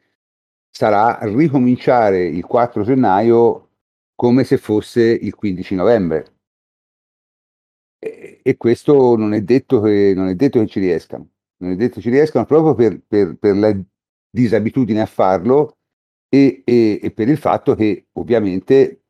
sarà 0.70 1.20
ricominciare 1.24 2.24
il 2.24 2.46
4 2.46 2.82
gennaio 2.84 3.72
come 4.16 4.46
se 4.46 4.56
fosse 4.56 5.02
il 5.02 5.36
15 5.36 5.76
novembre. 5.76 6.39
E, 8.02 8.40
e 8.44 8.58
questo 8.58 9.16
non 9.16 9.34
è 9.34 9.42
detto 9.42 9.82
che, 9.82 10.14
non 10.16 10.28
è 10.30 10.36
detto 10.36 10.60
che 10.60 10.68
ci 10.68 10.80
riescano, 10.80 11.30
non 11.58 11.72
è 11.72 11.76
detto 11.76 11.96
che 11.96 12.02
ci 12.02 12.10
riescano 12.10 12.46
proprio 12.46 12.74
per, 12.76 13.02
per- 13.06 13.36
per 13.38 13.56
la 13.58 13.76
disabitudine 14.30 15.02
a 15.02 15.06
farlo 15.06 15.78
e, 16.30 16.62
e- 16.66 17.00
e 17.02 17.12
per 17.12 17.28
il 17.30 17.38
fatto 17.38 17.76
che 17.76 18.08
ovviamente 18.14 19.04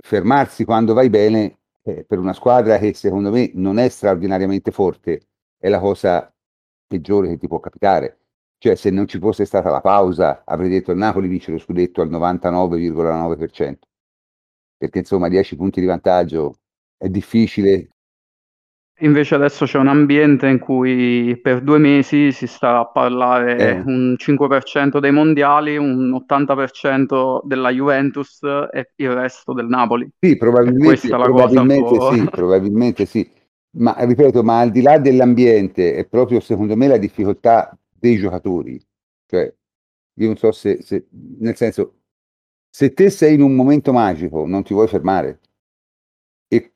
fermarsi 0.00 0.64
quando 0.64 0.94
vai 0.94 1.08
bene 1.10 1.58
eh, 1.82 2.04
per 2.04 2.18
una 2.18 2.32
squadra 2.32 2.78
che 2.78 2.94
secondo 2.94 3.30
me 3.30 3.50
non 3.54 3.78
è 3.78 3.88
straordinariamente 3.88 4.70
forte 4.72 5.28
è 5.58 5.68
la 5.68 5.78
cosa 5.78 6.32
peggiore 6.86 7.28
che 7.28 7.38
ti 7.38 7.46
può 7.48 7.60
capitare. 7.60 8.18
Cioè, 8.58 8.74
se 8.76 8.90
non 8.90 9.06
ci 9.08 9.18
fosse 9.18 9.44
stata 9.44 9.70
la 9.70 9.80
pausa, 9.80 10.42
avrei 10.44 10.68
detto 10.68 10.92
il 10.92 10.98
Napoli 10.98 11.26
vince 11.28 11.50
lo 11.50 11.58
scudetto 11.58 12.00
al 12.00 12.10
99,9%. 12.10 13.88
Perché 14.76 14.98
insomma 14.98 15.28
10 15.28 15.56
punti 15.56 15.80
di 15.80 15.86
vantaggio 15.86 16.54
è 16.96 17.08
difficile. 17.08 17.88
Invece 19.02 19.34
adesso 19.34 19.64
c'è 19.64 19.78
un 19.78 19.88
ambiente 19.88 20.46
in 20.46 20.60
cui 20.60 21.36
per 21.42 21.60
due 21.60 21.78
mesi 21.78 22.30
si 22.30 22.46
sta 22.46 22.78
a 22.78 22.86
parlare 22.86 23.58
Eh. 23.58 23.82
un 23.84 24.14
5% 24.16 25.00
dei 25.00 25.10
mondiali, 25.10 25.76
un 25.76 26.12
80% 26.12 27.42
della 27.44 27.70
Juventus 27.70 28.40
e 28.72 28.92
il 28.96 29.10
resto 29.10 29.52
del 29.52 29.66
Napoli. 29.66 30.08
Sì, 30.20 30.36
probabilmente, 30.36 31.08
probabilmente 31.08 32.00
sì, 32.00 32.24
probabilmente 32.30 33.06
sì. 33.06 33.28
Ma 33.78 33.96
ripeto, 33.98 34.42
ma 34.44 34.60
al 34.60 34.70
di 34.70 34.82
là 34.82 34.98
dell'ambiente 34.98 35.94
è 35.94 36.06
proprio 36.06 36.38
secondo 36.40 36.76
me 36.76 36.86
la 36.86 36.98
difficoltà 36.98 37.76
dei 37.90 38.16
giocatori. 38.16 38.80
Cioè, 39.26 39.52
io 40.14 40.26
non 40.26 40.36
so 40.36 40.52
se, 40.52 40.80
se- 40.82 41.06
nel 41.38 41.56
senso, 41.56 41.94
se 42.70 42.92
te 42.92 43.10
sei 43.10 43.34
in 43.34 43.42
un 43.42 43.54
momento 43.54 43.92
magico, 43.92 44.46
non 44.46 44.62
ti 44.62 44.74
vuoi 44.74 44.86
fermare. 44.86 45.40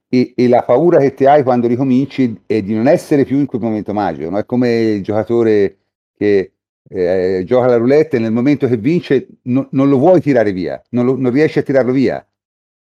E, 0.09 0.35
e- 0.37 0.49
la 0.49 0.63
paura 0.63 0.99
che 0.99 1.15
ti 1.15 1.27
hai 1.27 1.43
quando 1.43 1.67
ricominci 1.67 2.43
è 2.47 2.63
di 2.63 2.75
non 2.75 2.87
essere 2.87 3.25
più 3.25 3.39
in 3.39 3.47
quel 3.47 3.61
momento 3.61 3.93
magico. 3.93 4.31
no? 4.31 4.39
È 4.39 4.45
come 4.47 4.71
il 4.81 5.03
giocatore 5.03 5.79
che 6.17 6.53
eh, 6.89 7.43
gioca 7.45 7.67
la 7.67 7.77
roulette 7.77 8.17
e 8.17 8.21
nel 8.21 8.31
momento 8.33 8.67
che 8.69 8.77
vince 8.77 9.27
no- 9.43 9.67
non 9.73 9.89
lo 9.89 9.99
vuoi 9.99 10.21
tirare 10.21 10.53
via, 10.53 10.81
non, 10.91 11.05
lo- 11.07 11.17
non 11.17 11.33
riesci 11.33 11.59
a 11.59 11.63
tirarlo 11.63 11.93
via 11.93 12.25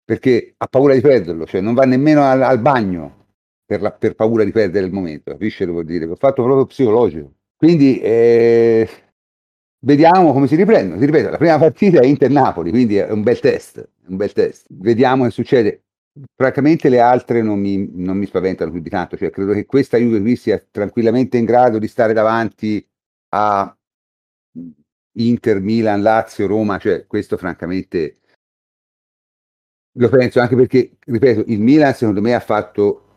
perché 0.05 0.53
ha 0.57 0.67
paura 0.67 0.93
di 0.93 1.01
perderlo, 1.01 1.45
cioè 1.45 1.61
non 1.61 1.73
va 1.73 1.83
nemmeno 1.85 2.23
al, 2.23 2.41
al 2.41 2.59
bagno 2.59 3.25
per, 3.65 3.81
la- 3.81 3.91
per 3.91 4.15
paura 4.15 4.43
di 4.43 4.51
perdere 4.51 4.85
il 4.85 4.91
momento, 4.93 5.31
capisci 5.31 5.65
che 5.65 5.71
vuol 5.71 5.85
dire? 5.85 6.05
L'ho 6.05 6.15
fatto 6.15 6.43
proprio 6.43 6.65
psicologico. 6.65 7.31
Quindi 7.55 7.99
eh, 7.99 8.87
vediamo 9.79 10.33
come 10.33 10.47
si 10.47 10.55
riprendono. 10.55 10.99
Ti 10.99 11.05
ripeto, 11.05 11.29
la 11.29 11.37
prima 11.37 11.57
partita 11.57 11.99
è 12.01 12.05
Inter-Napoli, 12.05 12.69
quindi 12.71 12.97
è 12.97 13.09
un 13.11 13.21
bel 13.23 13.39
test, 13.39 13.87
un 14.07 14.15
bel 14.17 14.31
test. 14.33 14.65
Vediamo 14.69 15.23
che 15.25 15.31
succede. 15.31 15.83
Francamente 16.35 16.89
le 16.89 16.99
altre 16.99 17.41
non 17.41 17.59
mi, 17.59 17.89
non 17.93 18.17
mi 18.17 18.25
spaventano 18.25 18.71
più 18.71 18.81
di 18.81 18.89
tanto, 18.89 19.15
cioè 19.15 19.29
credo 19.29 19.53
che 19.53 19.65
questa 19.65 19.97
Juve 19.97 20.19
qui 20.21 20.35
sia 20.35 20.59
tranquillamente 20.71 21.37
in 21.37 21.45
grado 21.45 21.77
di 21.77 21.87
stare 21.87 22.13
davanti 22.13 22.85
a 23.29 23.77
Inter, 25.13 25.59
Milan, 25.61 26.01
Lazio, 26.01 26.47
Roma, 26.47 26.77
cioè 26.77 27.05
questo 27.05 27.37
francamente 27.37 28.19
lo 29.93 30.09
penso 30.09 30.39
anche 30.39 30.55
perché, 30.55 30.97
ripeto, 30.99 31.43
il 31.47 31.59
Milan 31.59 31.93
secondo 31.93 32.21
me 32.21 32.33
ha 32.33 32.39
fatto 32.39 33.15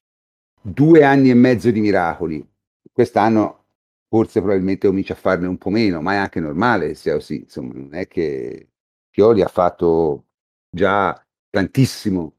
due 0.60 1.04
anni 1.04 1.30
e 1.30 1.34
mezzo 1.34 1.70
di 1.70 1.80
miracoli. 1.80 2.46
Quest'anno 2.92 3.64
forse 4.08 4.40
probabilmente 4.40 4.88
comincia 4.88 5.14
a 5.14 5.16
farne 5.16 5.46
un 5.46 5.58
po' 5.58 5.70
meno, 5.70 6.00
ma 6.02 6.14
è 6.14 6.16
anche 6.16 6.40
normale 6.40 6.88
che 6.88 6.94
sia 6.94 7.14
così. 7.14 7.40
Insomma, 7.40 7.72
non 7.74 7.94
è 7.94 8.06
che 8.06 8.68
Pioli 9.10 9.42
ha 9.42 9.48
fatto 9.48 10.26
già 10.70 11.18
tantissimo. 11.50 12.34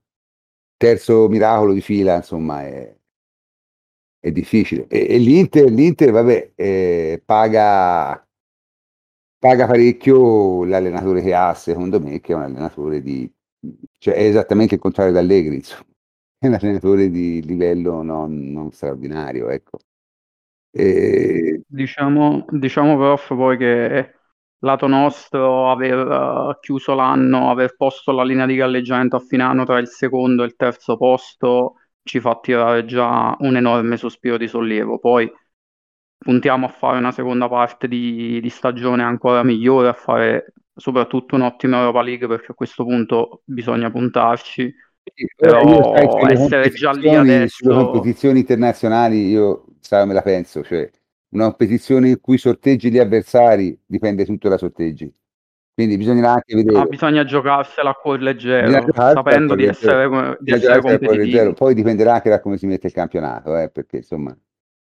Terzo 0.84 1.30
miracolo 1.30 1.73
di 1.73 1.81
fila, 1.81 2.18
insomma, 2.18 2.61
è, 2.64 2.93
è 4.19 4.31
difficile. 4.31 4.88
E, 4.88 5.05
e 5.10 5.18
l'Inter, 5.18 5.69
l'Inter, 5.69 6.11
vabbè, 6.11 6.51
eh, 6.55 7.22
paga, 7.26 8.26
paga 9.39 9.68
parecchio 9.68 10.64
l'allenatore 10.65 11.22
che 11.22 11.34
ha, 11.34 11.53
secondo 11.53 11.99
me, 11.99 12.19
che 12.19 12.34
è 12.34 12.35
un 12.35 12.43
allenatore 12.43 13.01
di... 13.01 13.30
cioè 13.97 14.15
è 14.15 14.23
esattamente 14.23 14.76
il 14.76 14.81
contrario 14.81 15.11
di 15.11 15.18
Allegri, 15.19 15.55
insomma. 15.55 15.84
È 16.43 16.47
un 16.47 16.55
allenatore 16.55 17.10
di 17.10 17.41
livello 17.41 18.01
non, 18.01 18.51
non 18.51 18.72
straordinario, 18.73 19.47
ecco. 19.49 19.80
E, 20.72 21.61
Diciamo, 21.65 22.45
diciamo 22.49 22.97
prof 22.97 23.27
poi 23.30 23.57
che 23.57 24.14
lato 24.64 24.88
nostro 24.88 25.69
aver 25.72 25.98
eh, 25.98 26.57
chiuso 26.61 26.94
l'anno, 26.94 27.52
aver 27.52 27.76
posto 27.76 28.11
la 28.11 28.23
linea 28.23 28.45
di 28.45 28.56
galleggiamento 28.56 29.15
a 29.15 29.19
fine 29.19 29.44
anno 29.44 29.65
tra 29.65 29.77
il 29.77 29.88
secondo 29.88 30.44
e 30.44 30.48
il 30.48 30.56
terzo 30.56 30.98
posto 30.98 31.76
ci 32.02 32.19
fa 32.19 32.38
tirare 32.41 32.85
già 32.85 33.35
un 33.40 33.56
enorme 33.56 33.98
sospiro 33.98 34.38
di 34.38 34.48
sollievo. 34.48 34.99
Poi 34.99 35.31
puntiamo 36.18 36.65
a 36.65 36.69
fare 36.69 36.98
una 36.98 37.11
seconda 37.11 37.48
parte 37.49 37.88
di, 37.88 38.40
di 38.41 38.49
stagione 38.49 39.03
ancora 39.03 39.44
migliore, 39.44 39.90
a 39.90 39.94
fare 39.94 40.53
soprattutto 40.76 41.35
un'ottima 41.35 41.80
Europa 41.80 42.02
League 42.02 42.27
perché 42.27 42.52
a 42.52 42.56
questo 42.56 42.84
punto 42.84 43.41
bisogna 43.45 43.91
puntarci. 43.91 44.73
Io 45.15 45.27
Però 45.35 45.94
essere 46.30 46.69
già 46.69 46.91
lì 46.91 47.14
adesso- 47.14 47.64
sulle 47.64 47.76
competizioni 47.76 48.40
internazionali 48.40 49.27
io 49.27 49.65
sai, 49.81 50.07
me 50.07 50.14
la 50.14 50.22
penso, 50.22 50.64
cioè 50.64 50.90
una 51.34 51.45
competizione 51.45 52.10
in 52.10 52.19
cui 52.22 52.38
sorteggi 52.38 52.91
gli 52.91 52.99
avversari 52.99 53.77
dipende 53.85 54.26
tutto 54.26 54.49
da 54.49 54.57
sorteggi. 54.57 55.11
Quindi 55.73 55.97
bisognerà 55.97 56.34
anche 56.34 56.55
vedere. 56.55 56.77
Ah, 56.77 56.85
bisogna 56.85 57.23
giocarsela 57.23 57.89
a 57.89 57.93
cuor 57.95 58.19
leggero, 58.22 58.88
sapendo 59.11 59.55
di 59.55 59.64
leggero. 59.64 59.97
essere, 59.97 60.38
di 60.39 60.51
essere 60.51 60.81
cuore 60.81 60.99
competitivi. 60.99 61.53
Poi 61.53 61.73
dipenderà 61.73 62.14
anche 62.14 62.30
da 62.30 62.39
come 62.39 62.57
si 62.57 62.68
mette 62.68 62.88
il 62.88 62.93
campionato, 62.93 63.57
eh, 63.57 63.69
perché 63.69 63.97
insomma 63.97 64.38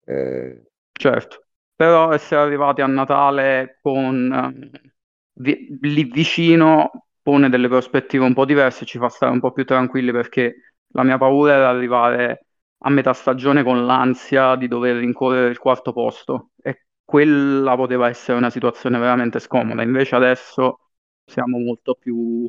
eh, 0.05 0.63
Certo, 0.91 1.45
però 1.75 2.11
essere 2.11 2.41
arrivati 2.41 2.81
a 2.81 2.87
Natale 2.87 3.79
con 3.81 4.31
eh, 4.73 4.91
vi- 5.33 5.77
lì 5.81 6.03
vicino 6.05 7.07
pone 7.21 7.49
delle 7.49 7.67
prospettive 7.69 8.25
un 8.25 8.33
po' 8.33 8.45
diverse, 8.45 8.85
ci 8.85 8.97
fa 8.97 9.07
stare 9.09 9.31
un 9.31 9.39
po' 9.39 9.51
più 9.53 9.63
tranquilli 9.65 10.11
perché 10.11 10.73
la 10.89 11.03
mia 11.03 11.17
paura 11.17 11.53
era 11.53 11.69
arrivare 11.69 12.47
a 12.79 12.89
metà 12.89 13.13
stagione 13.13 13.63
con 13.63 13.85
l'ansia 13.85 14.55
di 14.55 14.67
dover 14.67 14.97
rincorrere 14.97 15.49
il 15.49 15.57
quarto 15.59 15.91
posto 15.93 16.51
e 16.61 16.85
quella 17.03 17.75
poteva 17.75 18.07
essere 18.09 18.37
una 18.37 18.49
situazione 18.49 18.97
veramente 18.99 19.39
scomoda. 19.39 19.81
Invece 19.83 20.15
adesso 20.15 20.79
siamo 21.25 21.57
molto 21.59 21.95
più 21.95 22.45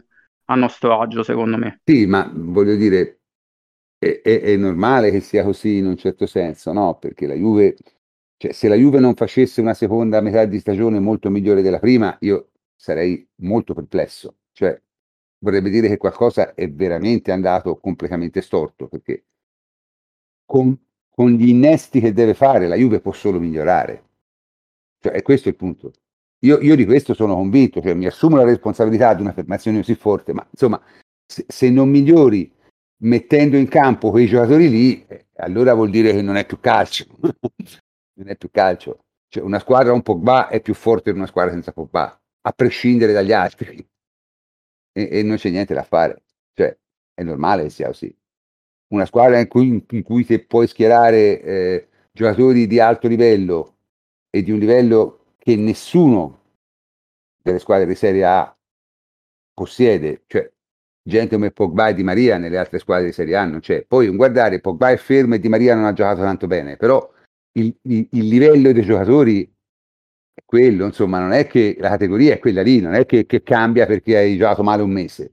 a 0.46 0.54
nostro 0.54 1.00
agio, 1.00 1.22
secondo 1.22 1.56
me. 1.58 1.80
sì, 1.84 2.06
ma 2.06 2.30
voglio 2.34 2.76
dire, 2.76 3.20
è, 3.98 4.20
è- 4.22 4.40
è 4.42 4.56
normale 4.56 5.10
che 5.10 5.20
sia 5.20 5.44
così 5.44 5.78
in 5.78 5.86
un 5.86 5.96
certo 5.96 6.26
senso, 6.26 6.72
no? 6.72 6.98
Perché 6.98 7.26
la 7.26 7.34
Juve 7.34 7.76
Cioè, 8.36 8.52
se 8.52 8.68
la 8.68 8.74
Juve 8.76 9.00
non 9.00 9.14
facesse 9.16 9.60
una 9.60 9.74
seconda 9.74 10.20
metà 10.20 10.44
di 10.46 10.60
stagione 10.60 11.00
molto 11.00 11.30
migliore 11.30 11.62
della 11.62 11.78
prima, 11.80 12.16
io 12.22 12.50
sarei 12.76 13.26
molto 13.36 13.74
perplesso. 13.74 14.38
Cioè, 14.52 14.80
vorrebbe 15.40 15.70
dire 15.70 15.88
che 15.88 15.96
qualcosa 15.98 16.54
è 16.54 16.70
veramente 16.70 17.32
andato 17.32 17.78
completamente 17.78 18.42
storto, 18.42 18.88
perché 18.88 19.26
con, 20.50 20.76
con 21.08 21.30
gli 21.30 21.48
innesti 21.48 22.00
che 22.00 22.12
deve 22.12 22.34
fare 22.34 22.66
la 22.66 22.74
Juve 22.74 22.98
può 22.98 23.12
solo 23.12 23.38
migliorare. 23.38 24.02
Cioè, 24.98 25.12
è 25.12 25.22
questo 25.22 25.48
il 25.48 25.54
punto. 25.54 25.92
Io, 26.40 26.58
io 26.58 26.74
di 26.74 26.84
questo 26.84 27.14
sono 27.14 27.36
convinto, 27.36 27.80
cioè 27.80 27.94
mi 27.94 28.06
assumo 28.06 28.34
la 28.34 28.42
responsabilità 28.42 29.14
di 29.14 29.22
un'affermazione 29.22 29.78
così 29.78 29.94
forte, 29.94 30.32
ma 30.32 30.44
insomma, 30.50 30.82
se, 31.24 31.44
se 31.46 31.70
non 31.70 31.88
migliori 31.88 32.52
mettendo 33.02 33.56
in 33.56 33.68
campo 33.68 34.10
quei 34.10 34.26
giocatori 34.26 34.68
lì, 34.68 35.06
eh, 35.06 35.26
allora 35.36 35.72
vuol 35.72 35.90
dire 35.90 36.10
che 36.10 36.20
non 36.20 36.34
è 36.34 36.44
più 36.44 36.58
calcio. 36.58 37.06
non 38.18 38.28
è 38.28 38.34
più 38.34 38.50
calcio. 38.50 39.04
Cioè, 39.28 39.44
una 39.44 39.60
squadra 39.60 39.92
un 39.92 40.02
Pogba 40.02 40.48
è 40.48 40.60
più 40.60 40.74
forte 40.74 41.12
di 41.12 41.18
una 41.18 41.28
squadra 41.28 41.52
senza 41.52 41.70
Pogba, 41.70 42.20
a 42.40 42.52
prescindere 42.52 43.12
dagli 43.12 43.32
altri. 43.32 43.86
E, 44.92 45.08
e 45.12 45.22
non 45.22 45.36
c'è 45.36 45.50
niente 45.50 45.74
da 45.74 45.84
fare. 45.84 46.24
Cioè, 46.54 46.76
è 47.14 47.22
normale 47.22 47.62
che 47.62 47.70
sia 47.70 47.86
così. 47.86 48.12
Una 48.92 49.04
squadra 49.04 49.38
in 49.38 49.48
cui, 49.48 49.84
in 49.88 50.02
cui 50.02 50.24
te 50.24 50.44
puoi 50.44 50.66
schierare 50.66 51.42
eh, 51.42 51.88
giocatori 52.12 52.66
di 52.66 52.80
alto 52.80 53.08
livello 53.08 53.76
e 54.30 54.42
di 54.42 54.50
un 54.50 54.58
livello 54.58 55.34
che 55.38 55.56
nessuno 55.56 56.40
delle 57.42 57.58
squadre 57.58 57.86
di 57.86 57.94
Serie 57.94 58.24
A 58.24 58.56
possiede, 59.52 60.22
cioè 60.26 60.50
gente 61.02 61.34
come 61.34 61.50
Pogba 61.50 61.88
e 61.88 61.94
Di 61.94 62.02
Maria 62.02 62.38
nelle 62.38 62.58
altre 62.58 62.78
squadre 62.78 63.06
di 63.06 63.12
Serie 63.12 63.36
A 63.36 63.44
non 63.44 63.60
c'è. 63.60 63.84
Poi 63.86 64.08
guardare, 64.08 64.60
Pogba 64.60 64.90
è 64.90 64.96
fermo 64.96 65.34
e 65.34 65.40
Di 65.40 65.48
Maria 65.48 65.74
non 65.74 65.84
ha 65.84 65.92
giocato 65.92 66.20
tanto 66.20 66.46
bene, 66.46 66.76
però 66.76 67.10
il, 67.52 67.74
il, 67.82 68.08
il, 68.10 68.28
livello 68.28 68.72
dei 68.72 68.84
giocatori 68.84 69.42
è 70.32 70.42
quello, 70.44 70.86
insomma, 70.86 71.18
non 71.18 71.32
è 71.32 71.46
che 71.46 71.76
la 71.78 71.88
categoria 71.90 72.34
è 72.34 72.38
quella 72.38 72.62
lì, 72.62 72.80
non 72.80 72.94
è 72.94 73.06
che, 73.06 73.26
che 73.26 73.42
cambia 73.42 73.86
perché 73.86 74.16
hai 74.16 74.36
giocato 74.36 74.62
male 74.62 74.82
un 74.82 74.90
mese. 74.90 75.32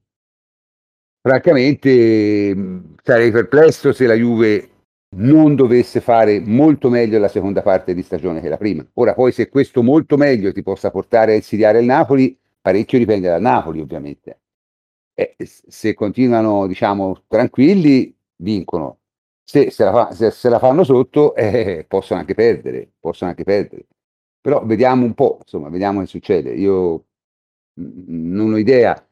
Francamente 1.28 2.56
sarei 3.04 3.32
perplesso 3.32 3.92
se 3.92 4.06
la 4.06 4.14
Juve 4.14 4.70
non 5.18 5.56
dovesse 5.56 6.00
fare 6.00 6.40
molto 6.40 6.90
meglio 6.90 7.20
la 7.20 7.28
seconda 7.28 7.62
parte 7.62 7.94
di 7.94 8.02
stagione 8.02 8.40
che 8.40 8.48
la 8.48 8.56
prima. 8.56 8.88
Ora 8.94 9.14
poi 9.14 9.34
se 9.34 9.50
questo 9.50 9.84
molto 9.84 10.16
meglio 10.16 10.54
ti 10.54 10.64
possa 10.64 10.90
portare 10.90 11.34
a 11.34 11.36
insidiare 11.36 11.80
il 11.80 11.86
Napoli, 11.86 12.40
parecchio 12.62 12.98
dipende 12.98 13.28
dal 13.28 13.42
Napoli 13.42 13.82
ovviamente. 13.82 14.40
E 15.14 15.36
se 15.40 15.94
continuano 15.96 16.66
diciamo 16.66 17.24
tranquilli, 17.28 18.16
vincono 18.38 19.00
se, 19.44 19.70
se, 19.70 19.84
la, 19.84 19.92
fa, 19.92 20.12
se, 20.14 20.32
se 20.32 20.48
la, 20.48 20.60
fanno 20.60 20.86
sotto 20.86 21.36
eh, 21.36 21.84
possono 21.90 22.22
anche 22.22 22.36
perdere, 22.36 22.90
possono 23.02 23.32
anche 23.32 23.44
perdere. 23.44 23.86
Però 24.40 24.66
vediamo 24.66 25.04
un 25.04 25.14
po', 25.14 25.40
insomma, 25.42 25.68
vediamo 25.68 26.00
che 26.00 26.06
succede. 26.06 26.54
Io 26.54 27.04
non 27.80 28.54
ho 28.54 28.58
idea. 28.58 29.06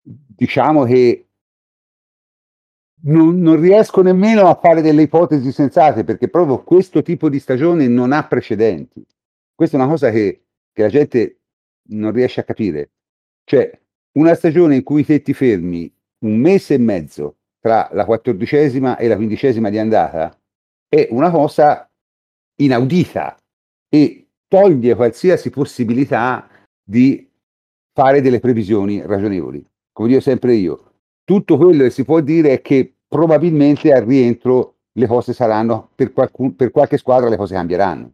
Diciamo 0.00 0.84
che 0.84 1.25
non, 3.06 3.40
non, 3.40 3.60
riesco 3.60 4.02
nemmeno 4.02 4.48
a 4.48 4.54
fare 4.54 4.82
delle 4.82 5.02
ipotesi 5.02 5.52
sensate 5.52 6.04
perché 6.04 6.28
proprio 6.28 6.62
questo 6.62 7.02
tipo 7.02 7.28
di 7.28 7.38
stagione 7.38 7.86
non 7.88 8.12
ha 8.12 8.26
precedenti. 8.26 9.04
Questa 9.54 9.76
è 9.76 9.80
una 9.80 9.88
cosa 9.88 10.10
che, 10.10 10.44
che 10.72 10.82
la 10.82 10.88
gente 10.88 11.40
non 11.88 12.12
riesce 12.12 12.40
a 12.40 12.44
capire. 12.44 12.90
Cioè, 13.44 13.78
una 14.18 14.34
stagione 14.34 14.76
in 14.76 14.82
cui 14.82 15.04
te 15.04 15.22
ti 15.22 15.34
fermi 15.34 15.92
un 16.20 16.38
mese 16.38 16.74
e 16.74 16.78
mezzo 16.78 17.36
tra 17.60 17.88
la 17.92 18.04
quattordicesima 18.04 18.96
e 18.96 19.08
la 19.08 19.16
quindicesima 19.16 19.70
di 19.70 19.78
andata 19.78 20.36
è 20.88 21.08
una 21.10 21.30
cosa 21.30 21.88
inaudita 22.56 23.36
e 23.88 24.28
toglie 24.48 24.94
qualsiasi 24.94 25.50
possibilità 25.50 26.48
di 26.82 27.28
fare 27.92 28.20
delle 28.20 28.40
previsioni 28.40 29.00
ragionevoli. 29.02 29.64
Come 29.92 30.08
dico 30.08 30.20
sempre 30.20 30.54
io, 30.54 30.92
tutto 31.24 31.56
quello 31.56 31.82
che 31.84 31.90
si 31.90 32.04
può 32.04 32.20
dire 32.20 32.52
è 32.52 32.62
che 32.62 32.95
probabilmente 33.08 33.92
al 33.92 34.04
rientro 34.04 34.74
le 34.92 35.06
cose 35.06 35.32
saranno, 35.32 35.90
per, 35.94 36.12
qualcun, 36.12 36.56
per 36.56 36.70
qualche 36.70 36.96
squadra 36.96 37.28
le 37.28 37.36
cose 37.36 37.54
cambieranno. 37.54 38.12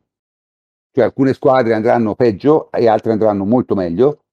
Cioè 0.90 1.04
alcune 1.04 1.32
squadre 1.32 1.74
andranno 1.74 2.14
peggio 2.14 2.70
e 2.70 2.88
altre 2.88 3.12
andranno 3.12 3.44
molto 3.44 3.74
meglio, 3.74 4.24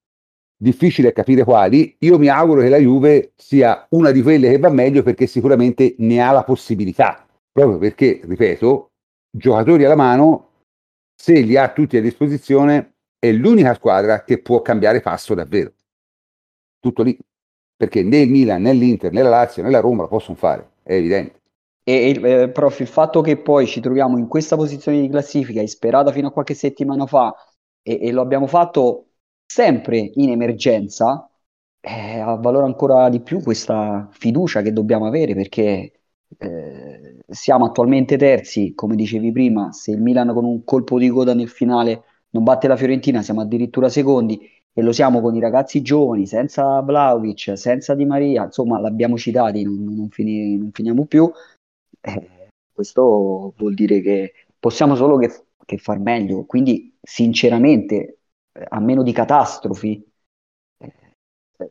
difficile 0.58 1.14
capire 1.14 1.44
quali, 1.44 1.96
io 2.00 2.18
mi 2.18 2.28
auguro 2.28 2.62
che 2.62 2.70
la 2.70 2.78
Juve 2.78 3.32
sia 3.36 3.86
una 3.92 4.12
di 4.12 4.22
quelle 4.22 4.50
che 4.50 4.58
va 4.58 4.70
meglio 4.70 5.04
perché 5.04 5.26
sicuramente 5.26 5.96
ne 6.00 6.22
ha 6.22 6.32
la 6.32 6.44
possibilità, 6.44 7.26
proprio 7.52 7.78
perché, 7.78 8.20
ripeto, 8.24 8.92
giocatori 9.32 9.86
alla 9.86 9.96
mano, 9.96 10.50
se 11.16 11.40
li 11.40 11.56
ha 11.56 11.72
tutti 11.72 11.98
a 11.98 12.02
disposizione, 12.02 12.96
è 13.20 13.32
l'unica 13.32 13.74
squadra 13.74 14.24
che 14.24 14.42
può 14.42 14.62
cambiare 14.62 15.02
passo 15.02 15.34
davvero. 15.34 15.74
Tutto 16.80 17.04
lì, 17.04 17.18
perché 17.80 18.04
né 18.04 18.18
il 18.18 18.30
Milan, 18.30 18.64
né 18.64 18.74
l'Inter, 18.74 19.10
né 19.10 19.22
la 19.22 19.30
Lazio, 19.30 19.64
né 19.64 19.70
la 19.70 19.80
Roma 19.80 20.02
lo 20.02 20.10
possono 20.10 20.36
fare, 20.36 20.72
è 20.84 20.96
evidente. 20.96 21.40
E, 21.82 22.20
eh, 22.22 22.50
prof, 22.50 22.78
il 22.82 22.88
fatto 22.88 23.22
che 23.22 23.38
poi 23.38 23.66
ci 23.68 23.80
troviamo 23.80 24.18
in 24.18 24.28
questa 24.28 24.58
posizione 24.58 25.00
di 25.00 25.08
classifica, 25.08 25.62
isperata 25.62 26.12
fino 26.12 26.28
a 26.28 26.32
qualche 26.32 26.56
settimana 26.56 27.06
fa, 27.06 27.34
e, 27.82 28.00
e 28.02 28.12
lo 28.12 28.20
abbiamo 28.20 28.48
fatto 28.48 29.12
sempre 29.46 30.12
in 30.16 30.30
emergenza, 30.30 31.32
eh, 31.80 32.20
avvalora 32.20 32.66
ancora 32.66 33.08
di 33.08 33.22
più 33.22 33.42
questa 33.42 34.10
fiducia 34.12 34.62
che 34.62 34.74
dobbiamo 34.74 35.06
avere 35.06 35.34
perché 35.34 36.02
eh, 36.38 37.20
siamo 37.30 37.66
attualmente 37.68 38.18
terzi, 38.18 38.74
come 38.74 38.98
dicevi 38.98 39.32
prima, 39.32 39.72
se 39.72 39.92
il 39.92 40.02
Milan 40.02 40.34
con 40.34 40.44
un 40.44 40.66
colpo 40.66 41.00
di 41.00 41.08
coda 41.08 41.34
nel 41.34 41.48
finale 41.48 42.04
non 42.32 42.44
batte 42.44 42.68
la 42.68 42.76
Fiorentina 42.76 43.22
siamo 43.22 43.40
addirittura 43.40 43.88
secondi 43.88 44.59
e 44.80 44.82
lo 44.82 44.94
siamo 44.94 45.20
con 45.20 45.36
i 45.36 45.42
ragazzi 45.42 45.82
giovani, 45.82 46.26
senza 46.26 46.80
Vlaovic, 46.80 47.58
senza 47.58 47.96
Di 47.96 48.06
Maria, 48.06 48.46
insomma 48.46 48.80
l'abbiamo 48.80 49.18
citati, 49.18 49.64
non, 49.64 49.84
non, 49.84 50.10
fini, 50.10 50.58
non 50.58 50.72
finiamo 50.72 51.06
più. 51.06 51.30
Eh, 52.00 52.48
questo 52.72 53.54
vuol 53.58 53.74
dire 53.74 54.00
che 54.00 54.34
possiamo 54.58 54.96
solo 54.96 55.18
che, 55.18 55.48
che 55.66 55.78
far 55.78 56.00
meglio, 56.00 56.46
quindi 56.46 56.98
sinceramente 57.02 58.20
a 58.54 58.80
meno 58.80 59.04
di 59.04 59.12
catastrofi, 59.12 60.02
eh, 60.78 60.94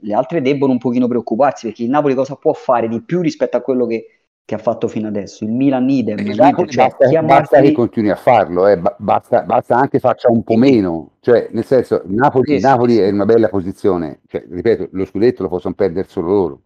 le 0.00 0.14
altre 0.14 0.42
debbono 0.42 0.72
un 0.72 0.78
pochino 0.78 1.08
preoccuparsi 1.08 1.66
perché 1.66 1.84
il 1.84 1.90
Napoli 1.90 2.14
cosa 2.14 2.36
può 2.36 2.52
fare 2.52 2.88
di 2.88 3.02
più 3.02 3.22
rispetto 3.22 3.56
a 3.56 3.62
quello 3.62 3.86
che, 3.86 4.17
che 4.48 4.54
ha 4.54 4.58
fatto 4.58 4.88
fino 4.88 5.08
adesso? 5.08 5.44
Il 5.44 5.50
Milan 5.50 5.90
idem, 5.90 6.20
il 6.20 6.34
Napoli 6.34 6.70
cioè, 6.70 6.86
basta, 6.86 7.06
chiamarsi... 7.06 7.50
basta, 7.50 7.60
che 7.60 7.72
continui 7.72 8.08
a 8.08 8.16
farlo, 8.16 8.66
eh, 8.66 8.80
basta, 8.96 9.42
basta, 9.42 9.76
anche 9.76 9.98
faccia 9.98 10.30
un 10.30 10.42
po' 10.42 10.56
meno, 10.56 11.16
cioè 11.20 11.50
nel 11.50 11.66
senso 11.66 12.00
Napoli, 12.06 12.56
sì, 12.56 12.64
Napoli 12.64 12.94
sì, 12.94 13.00
è 13.00 13.08
in 13.08 13.14
una 13.16 13.26
bella 13.26 13.50
posizione, 13.50 14.20
cioè, 14.26 14.46
ripeto, 14.48 14.88
lo 14.92 15.04
scudetto 15.04 15.42
lo 15.42 15.50
possono 15.50 15.74
perdere 15.74 16.08
solo 16.08 16.28
loro, 16.28 16.60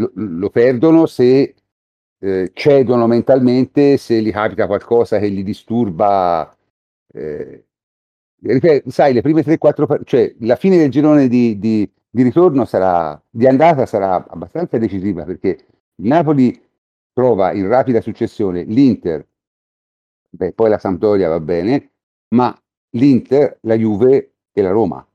lo, 0.00 0.10
lo 0.14 0.50
perdono 0.50 1.06
se 1.06 1.54
eh, 2.18 2.50
cedono 2.52 3.06
mentalmente, 3.06 3.96
se 3.96 4.20
gli 4.20 4.32
capita 4.32 4.66
qualcosa 4.66 5.20
che 5.20 5.30
gli 5.30 5.44
disturba 5.44 6.52
eh, 7.12 7.66
ripeto, 8.42 8.90
sai, 8.90 9.12
le 9.12 9.22
prime 9.22 9.42
3-4, 9.42 10.00
cioè 10.02 10.34
la 10.40 10.56
fine 10.56 10.76
del 10.76 10.90
girone 10.90 11.28
di, 11.28 11.56
di, 11.56 11.88
di, 12.10 12.22
ritorno 12.24 12.64
sarà, 12.64 13.22
di 13.30 13.46
andata 13.46 13.86
sarà 13.86 14.26
abbastanza 14.28 14.76
decisiva 14.76 15.22
perché 15.22 15.66
il 15.96 16.08
Napoli 16.08 16.62
trova 17.14 17.52
in 17.52 17.66
rapida 17.68 18.02
successione 18.02 18.64
l'Inter, 18.64 19.26
beh, 20.28 20.52
poi 20.52 20.68
la 20.68 20.78
Sampdoria 20.78 21.28
va 21.28 21.40
bene, 21.40 21.92
ma 22.34 22.54
l'Inter, 22.90 23.58
la 23.62 23.76
Juve 23.76 24.32
e 24.52 24.62
la 24.62 24.70
Roma. 24.70 25.06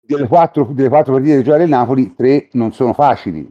Delle 0.00 0.26
quattro, 0.26 0.64
delle 0.72 0.88
quattro 0.88 1.12
partite 1.12 1.36
di 1.36 1.42
giocare 1.44 1.64
il 1.64 1.68
Napoli, 1.68 2.14
tre 2.14 2.48
non 2.52 2.72
sono 2.72 2.92
facili. 2.92 3.50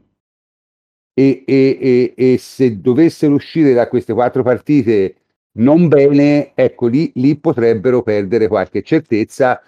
E, 1.16 1.44
e, 1.46 1.78
e, 1.80 2.14
e 2.16 2.38
se 2.40 2.82
dovessero 2.82 3.36
uscire 3.36 3.74
da 3.74 3.88
queste 3.88 4.14
quattro 4.14 4.42
partite 4.42 5.18
non 5.60 5.88
bene, 5.88 6.54
ecco 6.56 6.88
lì, 6.88 7.12
lì 7.16 7.38
potrebbero 7.38 8.02
perdere 8.02 8.48
qualche 8.48 8.82
certezza 8.82 9.62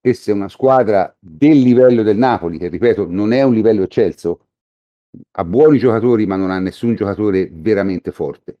e 0.00 0.14
se 0.14 0.32
una 0.32 0.48
squadra 0.48 1.14
del 1.18 1.58
livello 1.60 2.02
del 2.02 2.16
Napoli, 2.16 2.56
che 2.56 2.68
ripeto 2.68 3.06
non 3.06 3.32
è 3.32 3.42
un 3.42 3.52
livello 3.52 3.82
eccelso, 3.82 4.46
ha 5.32 5.44
buoni 5.44 5.78
giocatori 5.78 6.26
ma 6.26 6.36
non 6.36 6.50
ha 6.50 6.58
nessun 6.58 6.94
giocatore 6.94 7.48
veramente 7.52 8.12
forte, 8.12 8.58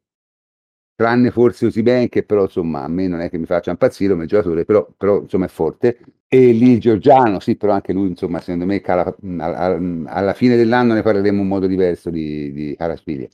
tranne 0.94 1.30
forse 1.30 1.66
Osiben 1.66 2.08
che 2.08 2.24
però 2.24 2.42
insomma 2.42 2.82
a 2.82 2.88
me 2.88 3.08
non 3.08 3.20
è 3.20 3.30
che 3.30 3.38
mi 3.38 3.46
faccia 3.46 3.70
impazzire 3.70 4.12
come 4.12 4.26
giocatore, 4.26 4.64
però, 4.64 4.86
però 4.96 5.20
insomma 5.22 5.46
è 5.46 5.48
forte, 5.48 5.98
e 6.28 6.52
lì 6.52 6.78
Giorgiano, 6.78 7.40
sì 7.40 7.56
però 7.56 7.72
anche 7.72 7.92
lui 7.92 8.08
insomma 8.08 8.40
secondo 8.40 8.66
me 8.66 8.80
cala, 8.80 9.16
alla, 9.38 9.78
alla, 10.06 10.34
fine 10.34 10.56
dell'anno 10.56 10.94
ne 10.94 11.02
parleremo 11.02 11.40
in 11.40 11.48
modo 11.48 11.66
diverso 11.66 12.10
di, 12.10 12.52
di 12.52 12.76
Caraspiglia. 12.76 13.28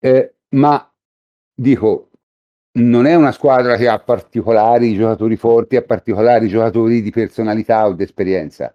Eh, 0.00 0.34
ma 0.50 0.92
dico, 1.54 2.10
non 2.72 3.06
è 3.06 3.14
una 3.14 3.32
squadra 3.32 3.76
che 3.76 3.88
ha 3.88 3.98
particolari 4.00 4.94
giocatori 4.94 5.36
forti, 5.36 5.76
ha 5.76 5.82
particolari 5.82 6.48
giocatori 6.48 7.02
di 7.02 7.10
personalità 7.10 7.86
o 7.86 7.92
di 7.92 8.02
esperienza. 8.02 8.74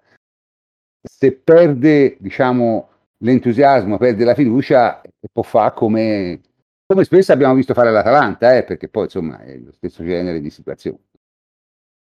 Se 1.02 1.34
perde, 1.34 2.16
diciamo, 2.20 2.90
l'entusiasmo, 3.20 3.98
perde 3.98 4.24
la 4.24 4.34
fiducia, 4.34 5.02
può 5.32 5.44
fare 5.44 5.74
come, 5.74 6.42
come 6.86 7.04
spesso 7.04 7.32
abbiamo 7.32 7.54
visto 7.56 7.74
fare 7.74 7.92
l'Atalanta, 7.92 8.56
eh, 8.56 8.64
perché 8.64 8.90
poi 8.90 9.06
insomma 9.06 9.40
è 9.40 9.58
lo 9.58 9.72
stesso 9.72 10.04
genere 10.04 10.40
di 10.42 10.50
situazione. 10.50 11.00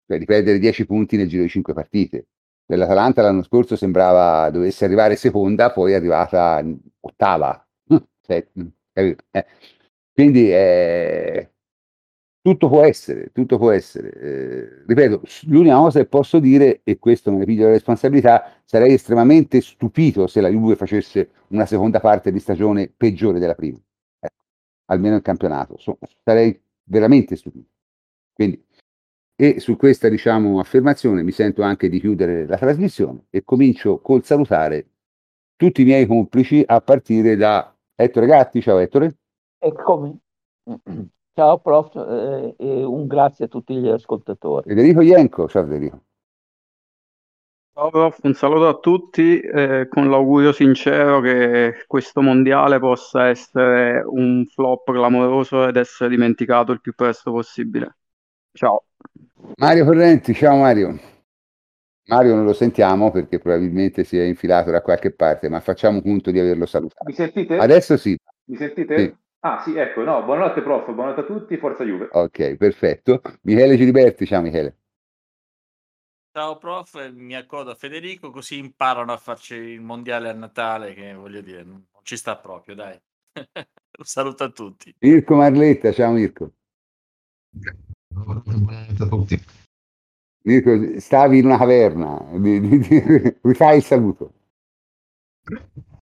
Cioè 0.07 0.17
di 0.17 0.25
perdere 0.25 0.59
10 0.59 0.85
punti 0.85 1.17
nel 1.17 1.27
giro 1.27 1.43
di 1.43 1.49
5 1.49 1.73
partite. 1.73 2.27
L'Atalanta 2.65 3.21
l'anno 3.21 3.43
scorso 3.43 3.75
sembrava 3.75 4.49
dovesse 4.49 4.85
arrivare 4.85 5.15
seconda, 5.15 5.71
poi 5.71 5.93
è 5.93 5.95
arrivata 5.95 6.63
ottava. 7.01 7.65
Cioè, 8.23 8.47
eh. 8.93 9.45
Quindi 10.13 10.51
eh, 10.53 11.51
tutto 12.41 12.67
può 12.69 12.83
essere, 12.83 13.31
tutto 13.31 13.57
può 13.57 13.71
essere. 13.71 14.11
Eh, 14.13 14.83
ripeto, 14.87 15.21
l'unica 15.47 15.77
cosa 15.77 15.99
che 15.99 16.07
posso 16.07 16.39
dire, 16.39 16.81
e 16.83 16.97
questo 16.97 17.31
me 17.31 17.37
ne 17.37 17.45
piglio 17.45 17.65
la 17.65 17.71
responsabilità, 17.71 18.61
sarei 18.65 18.93
estremamente 18.93 19.61
stupito 19.61 20.27
se 20.27 20.41
la 20.41 20.49
Juve 20.49 20.75
facesse 20.75 21.29
una 21.49 21.65
seconda 21.65 21.99
parte 21.99 22.31
di 22.31 22.39
stagione 22.39 22.91
peggiore 22.95 23.39
della 23.39 23.53
prima, 23.55 23.79
ecco, 24.19 24.43
almeno 24.85 25.15
in 25.15 25.21
campionato. 25.21 25.77
So, 25.77 25.99
sarei 26.23 26.59
veramente 26.85 27.35
stupito. 27.35 27.69
Quindi, 28.33 28.65
e 29.35 29.59
su 29.59 29.75
questa 29.75 30.09
diciamo, 30.09 30.59
affermazione 30.59 31.23
mi 31.23 31.31
sento 31.31 31.61
anche 31.61 31.89
di 31.89 31.99
chiudere 31.99 32.45
la 32.47 32.57
trasmissione 32.57 33.25
e 33.29 33.43
comincio 33.43 33.99
col 33.99 34.23
salutare 34.23 34.87
tutti 35.55 35.81
i 35.81 35.85
miei 35.85 36.07
complici 36.07 36.63
a 36.65 36.81
partire 36.81 37.35
da 37.35 37.75
Ettore 37.95 38.25
Gatti. 38.25 38.61
Ciao 38.61 38.79
Ettore. 38.79 39.17
Eccomi. 39.59 40.19
Ciao 41.33 41.59
prof 41.59 41.95
eh, 41.95 42.55
e 42.57 42.83
un 42.83 43.07
grazie 43.07 43.45
a 43.45 43.47
tutti 43.47 43.73
gli 43.75 43.87
ascoltatori. 43.87 44.67
Federico 44.67 45.01
Ienco, 45.01 45.47
ciao 45.47 45.63
Federico. 45.63 46.03
Ciao 47.73 47.89
prof, 47.89 48.19
un 48.23 48.33
saluto 48.33 48.67
a 48.67 48.77
tutti 48.79 49.39
eh, 49.39 49.87
con 49.89 50.09
l'augurio 50.09 50.51
sincero 50.51 51.21
che 51.21 51.85
questo 51.87 52.21
mondiale 52.21 52.79
possa 52.79 53.27
essere 53.27 54.03
un 54.05 54.45
flop 54.45 54.91
clamoroso 54.91 55.67
ed 55.67 55.77
essere 55.77 56.09
dimenticato 56.09 56.73
il 56.73 56.81
più 56.81 56.93
presto 56.93 57.31
possibile. 57.31 57.95
Ciao. 58.51 58.83
Mario 59.55 59.85
Correnti, 59.85 60.33
ciao 60.33 60.57
Mario. 60.57 60.99
Mario 62.07 62.35
non 62.35 62.43
lo 62.43 62.53
sentiamo 62.53 63.09
perché 63.09 63.39
probabilmente 63.39 64.03
si 64.03 64.17
è 64.17 64.23
infilato 64.23 64.69
da 64.69 64.81
qualche 64.81 65.13
parte, 65.13 65.47
ma 65.47 65.61
facciamo 65.61 66.01
punto 66.01 66.29
di 66.29 66.39
averlo 66.39 66.65
salutato. 66.65 67.05
Mi 67.05 67.13
sentite? 67.13 67.55
Adesso 67.55 67.95
sì. 67.95 68.17
Mi 68.45 68.57
sentite? 68.57 68.97
Sì. 68.97 69.15
Ah 69.43 69.59
sì, 69.63 69.75
ecco, 69.75 70.03
no, 70.03 70.23
buonanotte 70.23 70.61
prof, 70.61 70.85
buonanotte 70.85 71.21
a 71.21 71.23
tutti, 71.23 71.57
forza 71.57 71.83
Juve. 71.83 72.09
Ok, 72.11 72.57
perfetto. 72.57 73.21
Michele 73.41 73.75
Giliberti, 73.75 74.27
ciao 74.27 74.39
Michele. 74.39 74.77
Ciao 76.31 76.59
prof, 76.59 77.11
mi 77.11 77.35
accodo 77.35 77.71
a 77.71 77.75
Federico 77.75 78.29
così 78.29 78.59
imparano 78.59 79.11
a 79.11 79.17
farci 79.17 79.55
il 79.55 79.81
mondiale 79.81 80.29
a 80.29 80.33
Natale 80.33 80.93
che 80.93 81.15
voglio 81.15 81.41
dire, 81.41 81.63
non 81.63 81.87
ci 82.03 82.17
sta 82.17 82.37
proprio, 82.37 82.75
dai. 82.75 83.01
Un 83.97 84.05
saluto 84.05 84.43
a 84.43 84.49
tutti. 84.49 84.93
Mirko 84.99 85.35
Marletta, 85.35 85.91
ciao 85.91 86.11
Mirko. 86.11 86.51
Buonanotte 88.09 89.03
a 89.03 89.07
tutti. 89.07 89.43
Mirko, 90.43 90.99
stavi 90.99 91.39
in 91.39 91.45
una 91.45 91.57
caverna, 91.57 92.29
rifai 93.41 93.77
il 93.77 93.83
saluto. 93.83 94.33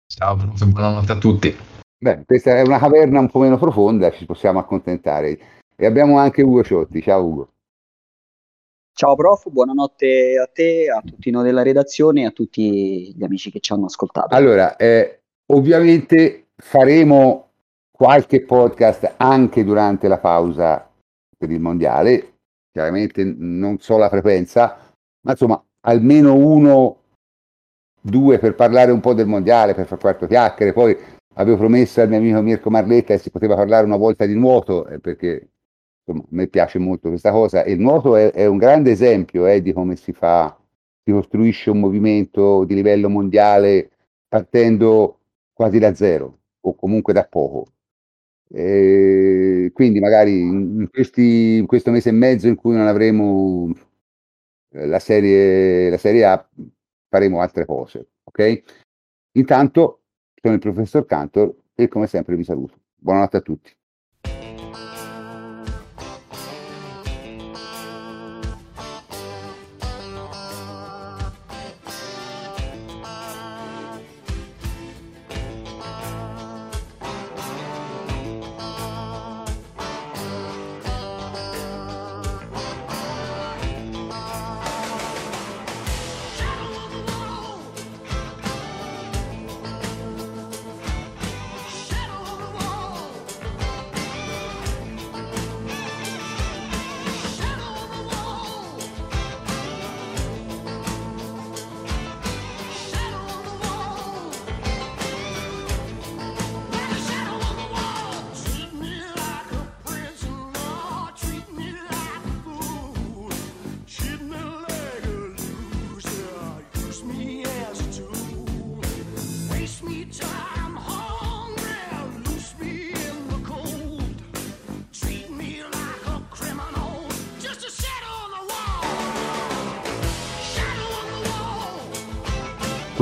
Ciao, 0.06 0.36
buonanotte 0.36 1.12
a 1.12 1.18
tutti. 1.18 1.56
Beh, 2.04 2.22
questa 2.26 2.58
è 2.58 2.60
una 2.60 2.78
caverna 2.78 3.18
un 3.18 3.30
po' 3.30 3.38
meno 3.38 3.56
profonda, 3.56 4.10
ci 4.10 4.26
possiamo 4.26 4.58
accontentare. 4.58 5.38
E 5.74 5.86
abbiamo 5.86 6.18
anche 6.18 6.42
Ugo 6.42 6.62
Ciotti. 6.62 7.00
Ciao 7.00 7.24
Ugo. 7.24 7.48
Ciao 8.92 9.16
prof, 9.16 9.48
buonanotte 9.48 10.38
a 10.38 10.46
te, 10.52 10.90
a 10.94 11.00
tutti 11.00 11.30
noi 11.30 11.44
della 11.44 11.62
redazione 11.62 12.20
e 12.20 12.24
a 12.26 12.30
tutti 12.30 13.14
gli 13.16 13.24
amici 13.24 13.50
che 13.50 13.60
ci 13.60 13.72
hanno 13.72 13.86
ascoltato. 13.86 14.34
Allora, 14.34 14.76
eh, 14.76 15.20
ovviamente 15.46 16.48
faremo 16.54 17.52
qualche 17.90 18.42
podcast 18.42 19.14
anche 19.16 19.64
durante 19.64 20.06
la 20.06 20.18
pausa 20.18 20.86
per 21.38 21.50
il 21.50 21.60
mondiale, 21.60 22.34
chiaramente 22.70 23.24
non 23.24 23.78
so 23.78 23.96
la 23.96 24.10
frequenza, 24.10 24.92
ma 25.22 25.30
insomma 25.30 25.64
almeno 25.86 26.34
uno, 26.34 26.98
due 27.98 28.38
per 28.38 28.54
parlare 28.54 28.92
un 28.92 29.00
po' 29.00 29.14
del 29.14 29.26
mondiale, 29.26 29.72
per 29.72 29.86
far 29.86 29.98
quattro 29.98 30.26
chiacchiere, 30.26 30.74
poi 30.74 30.94
avevo 31.34 31.56
promesso 31.56 32.00
al 32.00 32.08
mio 32.08 32.18
amico 32.18 32.42
Mirko 32.42 32.70
Marletta 32.70 33.14
che 33.14 33.20
si 33.20 33.30
poteva 33.30 33.54
parlare 33.54 33.86
una 33.86 33.96
volta 33.96 34.26
di 34.26 34.34
nuoto, 34.34 34.86
eh, 34.86 34.98
perché 35.00 35.50
insomma, 36.04 36.24
a 36.24 36.28
me 36.30 36.46
piace 36.48 36.78
molto 36.78 37.08
questa 37.08 37.30
cosa, 37.30 37.64
e 37.64 37.72
il 37.72 37.80
nuoto 37.80 38.16
è, 38.16 38.30
è 38.32 38.46
un 38.46 38.58
grande 38.58 38.90
esempio 38.90 39.46
eh, 39.46 39.62
di 39.62 39.72
come 39.72 39.96
si 39.96 40.12
fa, 40.12 40.56
si 41.02 41.12
costruisce 41.12 41.70
un 41.70 41.80
movimento 41.80 42.64
di 42.64 42.74
livello 42.74 43.08
mondiale 43.08 43.90
partendo 44.28 45.20
quasi 45.52 45.78
da 45.78 45.94
zero, 45.94 46.38
o 46.60 46.74
comunque 46.74 47.12
da 47.12 47.24
poco. 47.24 47.68
E 48.48 49.70
quindi 49.72 50.00
magari 50.00 50.40
in, 50.40 50.88
questi, 50.90 51.56
in 51.58 51.66
questo 51.66 51.90
mese 51.90 52.10
e 52.10 52.12
mezzo 52.12 52.46
in 52.46 52.54
cui 52.54 52.74
non 52.74 52.86
avremo 52.86 53.72
eh, 54.70 54.86
la 54.86 54.98
serie, 54.98 55.90
la 55.90 55.96
serie 55.98 56.24
A 56.24 56.48
faremo 57.08 57.40
altre 57.40 57.64
cose, 57.64 58.08
ok? 58.24 58.62
Intanto 59.32 60.03
sono 60.44 60.56
il 60.56 60.60
professor 60.60 61.06
Cantor 61.06 61.54
e 61.74 61.88
come 61.88 62.06
sempre 62.06 62.36
vi 62.36 62.44
saluto. 62.44 62.78
Buonanotte 62.96 63.38
a 63.38 63.40
tutti. 63.40 63.74